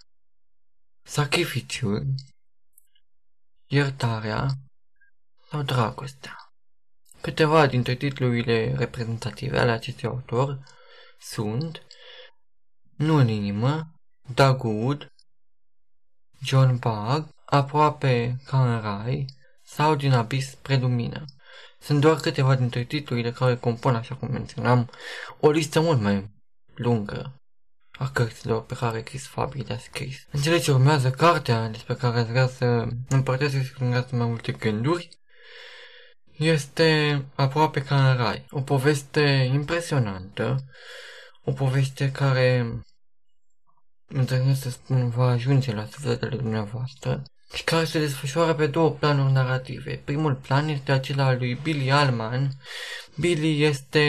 Sacrificiul, 1.02 2.06
iertarea 3.66 4.46
sau 5.50 5.62
dragostea. 5.62 6.41
Câteva 7.22 7.66
dintre 7.66 7.94
titlurile 7.94 8.74
reprezentative 8.76 9.58
ale 9.58 9.70
acestui 9.70 10.08
autor 10.08 10.58
sunt 11.20 11.82
Nu 12.96 13.14
în 13.14 13.28
inimă, 13.28 13.92
Dagood, 14.34 15.12
John 16.40 16.76
Bag, 16.76 17.28
Aproape 17.44 18.36
ca 18.44 18.74
în 18.74 18.80
rai 18.80 19.26
sau 19.64 19.94
Din 19.94 20.12
abis 20.12 20.50
spre 20.50 20.76
lumină. 20.76 21.24
Sunt 21.78 22.00
doar 22.00 22.16
câteva 22.16 22.54
dintre 22.54 22.84
titlurile 22.84 23.32
care 23.32 23.56
compun, 23.56 23.94
așa 23.94 24.14
cum 24.14 24.30
menționam, 24.30 24.90
o 25.40 25.50
listă 25.50 25.80
mult 25.80 26.00
mai 26.00 26.30
lungă 26.74 27.36
a 27.98 28.10
cărților 28.10 28.64
pe 28.64 28.74
care 28.74 29.02
Chris 29.02 29.26
Fabri 29.26 29.64
le-a 29.64 29.78
scris. 29.78 30.26
În 30.30 30.40
cele 30.40 30.58
ce 30.58 30.72
urmează, 30.72 31.10
cartea 31.10 31.68
despre 31.68 31.94
care 31.94 32.18
ați 32.18 32.30
vrea 32.30 32.46
să 32.46 32.86
împărtășesc 33.08 33.78
mai 33.78 34.26
multe 34.26 34.52
gânduri 34.52 35.21
este 36.42 37.22
aproape 37.34 37.82
ca 37.82 38.10
în 38.10 38.16
rai. 38.16 38.44
O 38.50 38.60
poveste 38.60 39.50
impresionantă, 39.52 40.64
o 41.44 41.52
poveste 41.52 42.10
care, 42.10 42.66
întâlnesc 44.08 44.62
să 44.62 44.70
spun, 44.70 45.08
va 45.08 45.26
ajunge 45.26 45.74
la 45.74 45.84
sufletele 45.84 46.36
dumneavoastră 46.36 47.22
și 47.54 47.64
care 47.64 47.84
se 47.84 47.98
desfășoară 47.98 48.54
pe 48.54 48.66
două 48.66 48.90
planuri 48.90 49.32
narrative. 49.32 50.00
Primul 50.04 50.34
plan 50.34 50.68
este 50.68 50.92
acela 50.92 51.26
al 51.26 51.36
lui 51.38 51.54
Billy 51.54 51.90
Alman. 51.90 52.50
Billy 53.18 53.64
este 53.64 54.02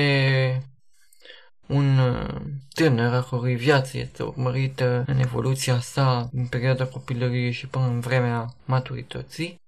un 1.68 1.98
uh, 1.98 2.42
tânăr 2.74 3.14
a 3.14 3.22
cărui 3.22 3.56
viață 3.56 3.98
este 3.98 4.24
urmărită 4.24 5.04
în 5.08 5.20
evoluția 5.20 5.80
sa 5.80 6.30
în 6.32 6.48
perioada 6.48 6.86
copilăriei 6.86 7.52
și 7.52 7.68
până 7.68 7.86
în 7.86 8.00
vremea 8.00 8.46
maturității. 8.66 9.62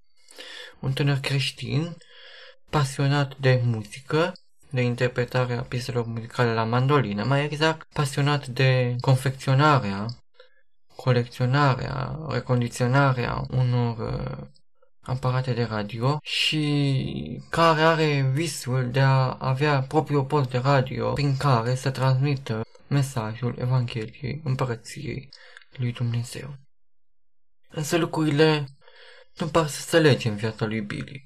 Un 0.80 0.94
tânăr 0.94 1.18
creștin 1.18 1.96
pasionat 2.70 3.38
de 3.38 3.62
muzică, 3.64 4.34
de 4.70 4.82
interpretarea 4.82 5.62
pieselor 5.62 6.06
muzicale 6.06 6.54
la 6.54 6.64
mandolină, 6.64 7.24
mai 7.24 7.44
exact 7.44 7.88
pasionat 7.94 8.48
de 8.48 8.96
confecționarea, 9.02 10.06
colecționarea, 10.96 12.20
recondiționarea 12.30 13.42
unor 13.50 13.98
uh, 13.98 14.48
aparate 15.02 15.54
de 15.54 15.64
radio 15.64 16.20
și 16.22 17.42
care 17.50 17.82
are 17.82 18.32
visul 18.34 18.92
de 18.92 19.00
a 19.00 19.38
avea 19.40 19.82
propriul 19.82 20.26
post 20.26 20.50
de 20.50 20.58
radio 20.58 21.14
prin 21.14 21.38
care 21.38 21.76
să 21.76 21.92
transmită 21.92 22.62
mesajul 22.88 23.56
Evangheliei 23.60 24.42
Împărăției 24.44 25.30
lui 25.78 25.92
Dumnezeu. 25.92 26.56
Însă 27.70 27.98
lucrurile 27.98 28.68
nu 29.38 29.48
par 29.48 29.68
să 29.68 29.82
se 29.82 30.00
lege 30.00 30.30
în 30.30 30.36
viața 30.36 30.66
lui 30.66 30.82
Billy. 30.82 31.24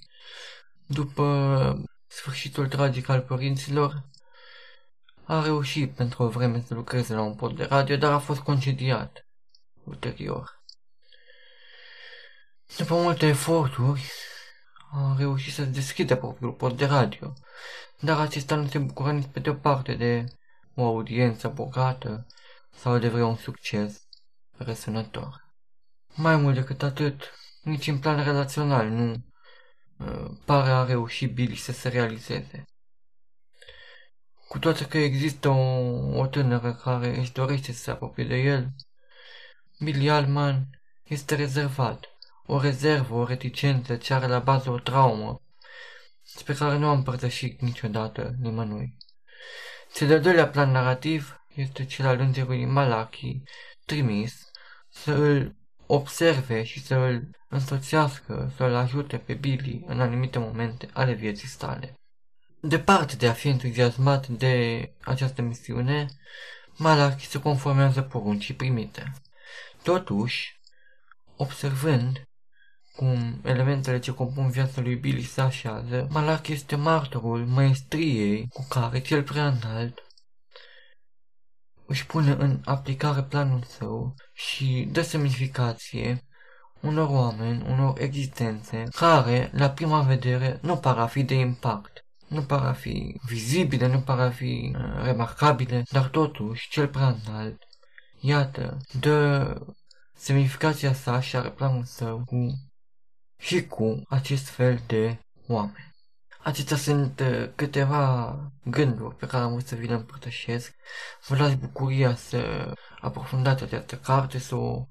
După 0.92 1.84
sfârșitul 2.08 2.68
tragic 2.68 3.10
al 3.10 3.22
părinților, 3.22 4.04
a 5.24 5.44
reușit 5.44 5.92
pentru 5.92 6.24
o 6.24 6.30
vreme 6.30 6.64
să 6.68 6.74
lucreze 6.74 7.14
la 7.14 7.22
un 7.22 7.36
pod 7.36 7.56
de 7.56 7.64
radio, 7.64 7.96
dar 7.96 8.12
a 8.12 8.20
fost 8.20 8.40
concediat 8.40 9.28
ulterior. 9.84 10.64
După 12.78 12.96
multe 12.96 13.28
eforturi, 13.28 14.12
a 14.92 15.16
reușit 15.18 15.54
să 15.54 15.64
deschide 15.64 16.16
propriul 16.16 16.54
pod 16.54 16.78
de 16.78 16.86
radio, 16.86 17.34
dar 18.00 18.20
acesta 18.20 18.56
nu 18.56 18.68
se 18.68 18.78
bucura 18.78 19.12
nici 19.12 19.30
pe 19.32 19.40
de-o 19.40 19.54
parte 19.54 19.94
de 19.94 20.26
o 20.74 20.86
audiență 20.86 21.48
bogată 21.48 22.26
sau 22.76 22.98
de 22.98 23.10
vreun 23.10 23.36
succes 23.36 24.08
răsunător. 24.58 25.46
Mai 26.16 26.36
mult 26.36 26.56
decât 26.56 26.84
atât, 26.84 27.34
nici 27.62 27.88
în 27.88 28.00
plan 28.00 28.24
relațional 28.24 28.88
nu 28.88 29.12
uh, 29.12 29.29
pare 30.46 30.70
a 30.70 30.84
reuși 30.84 31.26
Billy 31.26 31.56
să 31.56 31.72
se 31.72 31.90
realizeze. 31.90 32.64
Cu 34.48 34.60
toate 34.60 34.88
că 34.88 34.98
există 34.98 35.50
o, 35.50 36.18
o 36.20 36.28
tânără 36.28 36.74
care 36.74 37.18
își 37.18 37.32
dorește 37.32 37.72
să 37.72 37.82
se 37.82 37.92
apropie 37.92 38.24
de 38.24 38.36
el, 38.36 38.70
Billy 39.80 40.10
Alman 40.10 40.70
este 41.04 41.36
rezervat, 41.36 42.06
o 42.46 42.60
rezervă, 42.62 43.16
o 43.16 43.26
reticență 43.26 43.96
ce 43.96 44.14
are 44.14 44.28
la 44.28 44.40
bază 44.40 44.70
o 44.70 44.80
traumă, 44.80 45.42
spre 46.24 46.54
care 46.54 46.78
nu 46.78 46.88
am 46.88 46.98
împărtășit 46.98 47.62
niciodată 47.62 48.36
nimănui. 48.40 48.98
Cel 49.94 50.08
de-al 50.08 50.22
doilea 50.22 50.50
plan 50.50 50.72
narrativ 50.72 51.40
este 51.56 51.86
cel 51.86 52.06
al 52.06 52.20
îngerului 52.20 52.66
Malachi, 52.66 53.42
trimis 53.86 54.52
să 54.90 55.12
îl 55.14 55.59
observe 55.92 56.64
și 56.64 56.84
să 56.84 56.96
îl 56.96 57.30
însoțească, 57.48 58.52
să 58.56 58.64
îl 58.64 58.76
ajute 58.76 59.18
pe 59.18 59.34
Billy 59.34 59.84
în 59.88 60.02
anumite 60.02 60.40
momente 60.40 60.90
ale 60.94 61.14
vieții 61.14 61.48
sale. 61.48 61.94
Departe 62.62 63.16
de 63.16 63.28
a 63.28 63.34
fi 63.34 63.48
entuziasmat 63.48 64.28
de 64.28 64.84
această 65.02 65.42
misiune, 65.42 66.06
Malachi 66.78 67.28
se 67.28 67.40
conformează 67.40 68.02
poruncii 68.02 68.54
primite. 68.54 69.14
Totuși, 69.84 70.60
observând 71.36 72.24
cum 72.96 73.42
elementele 73.44 74.00
ce 74.00 74.14
compun 74.14 74.50
viața 74.50 74.82
lui 74.82 74.96
Billy 74.96 75.24
se 75.24 75.42
așează, 75.42 76.08
Malachi 76.10 76.52
este 76.52 76.76
martorul 76.76 77.46
maestriei 77.46 78.48
cu 78.48 78.66
care 78.70 79.02
cel 79.02 79.24
prea 79.24 79.48
înalt 79.48 80.09
își 81.90 82.06
pune 82.06 82.32
în 82.32 82.62
aplicare 82.66 83.24
planul 83.24 83.64
său 83.64 84.16
și 84.34 84.88
dă 84.92 85.02
semnificație 85.02 86.24
unor 86.82 87.10
oameni, 87.10 87.66
unor 87.70 88.00
existențe 88.00 88.84
care, 88.92 89.50
la 89.54 89.70
prima 89.70 90.02
vedere, 90.02 90.60
nu 90.62 90.78
par 90.78 90.98
a 90.98 91.08
fi 91.08 91.24
de 91.24 91.34
impact, 91.34 92.06
nu 92.28 92.44
par 92.44 92.66
a 92.66 92.74
fi 92.74 93.20
vizibile, 93.26 93.88
nu 93.88 94.02
par 94.02 94.20
a 94.20 94.30
fi 94.30 94.76
uh, 94.76 95.04
remarcabile, 95.04 95.84
dar 95.92 96.08
totuși, 96.08 96.70
cel 96.70 96.88
prea 96.88 97.18
înalt, 97.26 97.58
iată, 98.20 98.78
dă 99.00 99.56
semnificația 100.16 100.94
sa 100.94 101.20
și 101.20 101.36
are 101.36 101.50
planul 101.50 101.84
său 101.84 102.24
cu 102.26 102.48
și 103.38 103.66
cu 103.66 104.02
acest 104.10 104.48
fel 104.48 104.82
de 104.88 105.20
oameni. 105.48 105.89
Acestea 106.50 106.78
sunt 106.78 107.20
uh, 107.20 107.50
câteva 107.56 108.36
gânduri 108.64 109.16
pe 109.16 109.26
care 109.26 109.44
am 109.44 109.52
vrut 109.52 109.68
să 109.68 109.76
vi 109.76 109.88
le 109.88 109.94
împărtășesc. 109.94 110.76
Vă 111.28 111.36
las 111.36 111.54
bucuria 111.56 112.16
să 112.16 112.72
aprofundați 113.02 113.64
această 113.64 113.96
carte, 113.96 114.40
să 114.40 114.56
o 114.56 114.86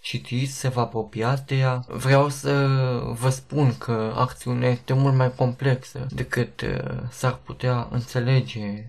citiți, 0.00 0.58
să 0.58 0.68
vă 0.68 0.80
apropiați 0.80 1.46
de 1.46 1.54
ea. 1.54 1.84
Vreau 1.88 2.28
să 2.28 2.66
vă 3.04 3.28
spun 3.28 3.78
că 3.78 4.12
acțiunea 4.16 4.70
este 4.70 4.92
mult 4.92 5.14
mai 5.14 5.34
complexă 5.34 6.06
decât 6.10 6.60
uh, 6.60 7.02
s-ar 7.10 7.34
putea 7.34 7.88
înțelege 7.90 8.84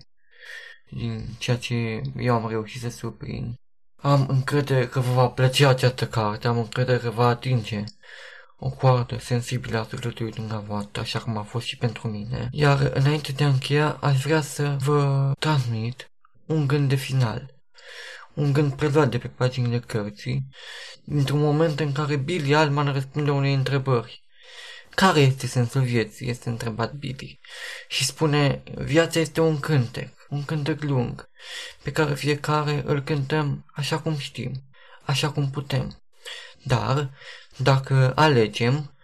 din 0.90 1.24
ceea 1.38 1.56
ce 1.56 2.00
eu 2.16 2.34
am 2.34 2.48
reușit 2.48 2.80
să 2.80 2.90
surprind. 2.90 3.54
Am 3.96 4.26
încredere 4.28 4.86
că 4.86 5.00
vă 5.00 5.12
va 5.12 5.28
plăcea 5.28 5.68
această 5.68 6.06
carte, 6.06 6.46
am 6.46 6.58
încredere 6.58 6.98
că 6.98 7.10
va 7.10 7.26
atinge 7.26 7.84
o 8.64 8.70
coardă 8.70 9.18
sensibilă 9.18 9.78
a 9.78 9.86
sufletului 9.90 10.32
dumneavoastră, 10.32 11.00
așa 11.00 11.18
cum 11.18 11.36
a 11.36 11.42
fost 11.42 11.66
și 11.66 11.76
pentru 11.76 12.08
mine. 12.08 12.48
Iar 12.50 12.90
înainte 12.94 13.32
de 13.32 13.44
a 13.44 13.48
încheia, 13.48 13.90
aș 14.00 14.22
vrea 14.22 14.40
să 14.40 14.76
vă 14.78 15.32
transmit 15.38 16.10
un 16.46 16.66
gând 16.66 16.88
de 16.88 16.94
final. 16.94 17.54
Un 18.34 18.52
gând 18.52 18.72
preluat 18.72 19.08
de 19.08 19.18
pe 19.18 19.28
paginile 19.28 19.78
cărții, 19.78 20.48
dintr-un 21.04 21.38
moment 21.38 21.80
în 21.80 21.92
care 21.92 22.16
Billy 22.16 22.54
Alman 22.54 22.92
răspunde 22.92 23.30
unei 23.30 23.54
întrebări. 23.54 24.22
Care 24.90 25.20
este 25.20 25.46
sensul 25.46 25.80
vieții? 25.80 26.28
este 26.28 26.48
întrebat 26.48 26.92
Billy. 26.92 27.40
Și 27.88 28.04
spune, 28.04 28.62
viața 28.74 29.20
este 29.20 29.40
un 29.40 29.60
cântec, 29.60 30.26
un 30.28 30.44
cântec 30.44 30.82
lung, 30.82 31.28
pe 31.82 31.92
care 31.92 32.14
fiecare 32.14 32.82
îl 32.86 33.02
cântăm 33.02 33.64
așa 33.74 33.98
cum 33.98 34.16
știm, 34.16 34.52
așa 35.04 35.30
cum 35.30 35.50
putem. 35.50 36.02
Dar 36.62 37.10
dacă 37.56 38.12
alegem 38.14 38.94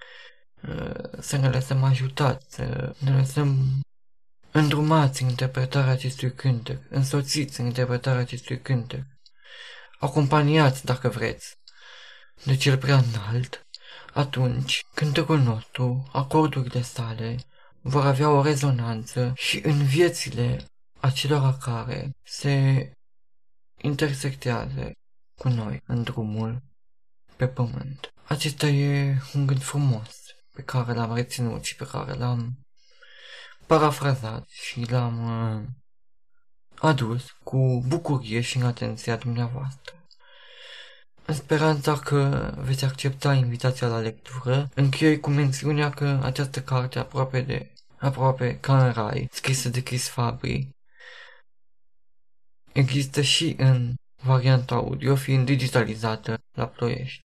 uh, 0.69 0.95
să 1.19 1.37
ne 1.37 1.49
lăsăm 1.49 1.83
ajutați, 1.83 2.55
să 2.55 2.95
ne 2.99 3.17
lăsăm 3.17 3.81
îndrumați 4.51 5.23
în 5.23 5.29
interpretarea 5.29 5.93
acestui 5.93 6.33
cântec, 6.33 6.81
însoțiți 6.89 7.61
în 7.61 7.67
interpretarea 7.67 8.21
acestui 8.21 8.61
cântec, 8.61 9.05
acompaniați, 9.99 10.85
dacă 10.85 11.09
vreți, 11.09 11.57
de 12.45 12.57
cel 12.57 12.79
prea 12.79 12.97
înalt, 12.97 13.67
atunci 14.13 14.85
cântecul 14.95 15.39
nostru, 15.39 16.09
acordurile 16.13 16.83
sale, 16.83 17.37
vor 17.81 18.07
avea 18.07 18.31
o 18.31 18.43
rezonanță 18.43 19.33
și 19.37 19.61
în 19.65 19.85
viețile 19.85 20.65
acelora 21.01 21.57
care 21.61 22.11
se 22.23 22.91
intersectează 23.77 24.93
cu 25.35 25.49
noi 25.49 25.83
în 25.87 26.03
drumul 26.03 26.63
pe 27.37 27.49
pământ. 27.49 28.13
Acesta 28.29 28.67
e 28.67 29.19
un 29.35 29.47
gând 29.47 29.63
frumos 29.63 30.17
pe 30.55 30.63
care 30.63 30.93
l-am 30.93 31.15
reținut 31.15 31.65
și 31.65 31.77
pe 31.77 31.87
care 31.87 32.13
l-am 32.13 32.59
parafrazat 33.67 34.49
și 34.49 34.91
l-am 34.91 35.17
uh, 35.25 35.67
adus 36.79 37.31
cu 37.45 37.85
bucurie 37.87 38.41
și 38.41 38.57
în 38.57 38.63
atenția 38.63 39.17
dumneavoastră. 39.17 39.95
În 41.25 41.35
speranța 41.35 41.99
că 41.99 42.53
veți 42.59 42.85
accepta 42.85 43.35
invitația 43.35 43.87
la 43.87 43.99
lectură, 43.99 44.69
închei 44.75 45.21
cu 45.21 45.31
mențiunea 45.31 45.91
că 45.91 46.21
această 46.23 46.63
carte 46.63 46.99
aproape 46.99 47.41
de 47.41 47.73
aproape 47.99 48.59
ca 48.61 48.87
în 48.87 48.93
rai, 48.93 49.29
scrisă 49.33 49.69
de 49.69 49.83
Chris 49.83 50.09
Fabri, 50.09 50.69
există 52.73 53.21
și 53.21 53.55
în 53.59 53.95
varianta 54.23 54.75
audio, 54.75 55.15
fiind 55.15 55.47
digitalizată 55.47 56.39
la 56.53 56.67
Ploiești. 56.67 57.27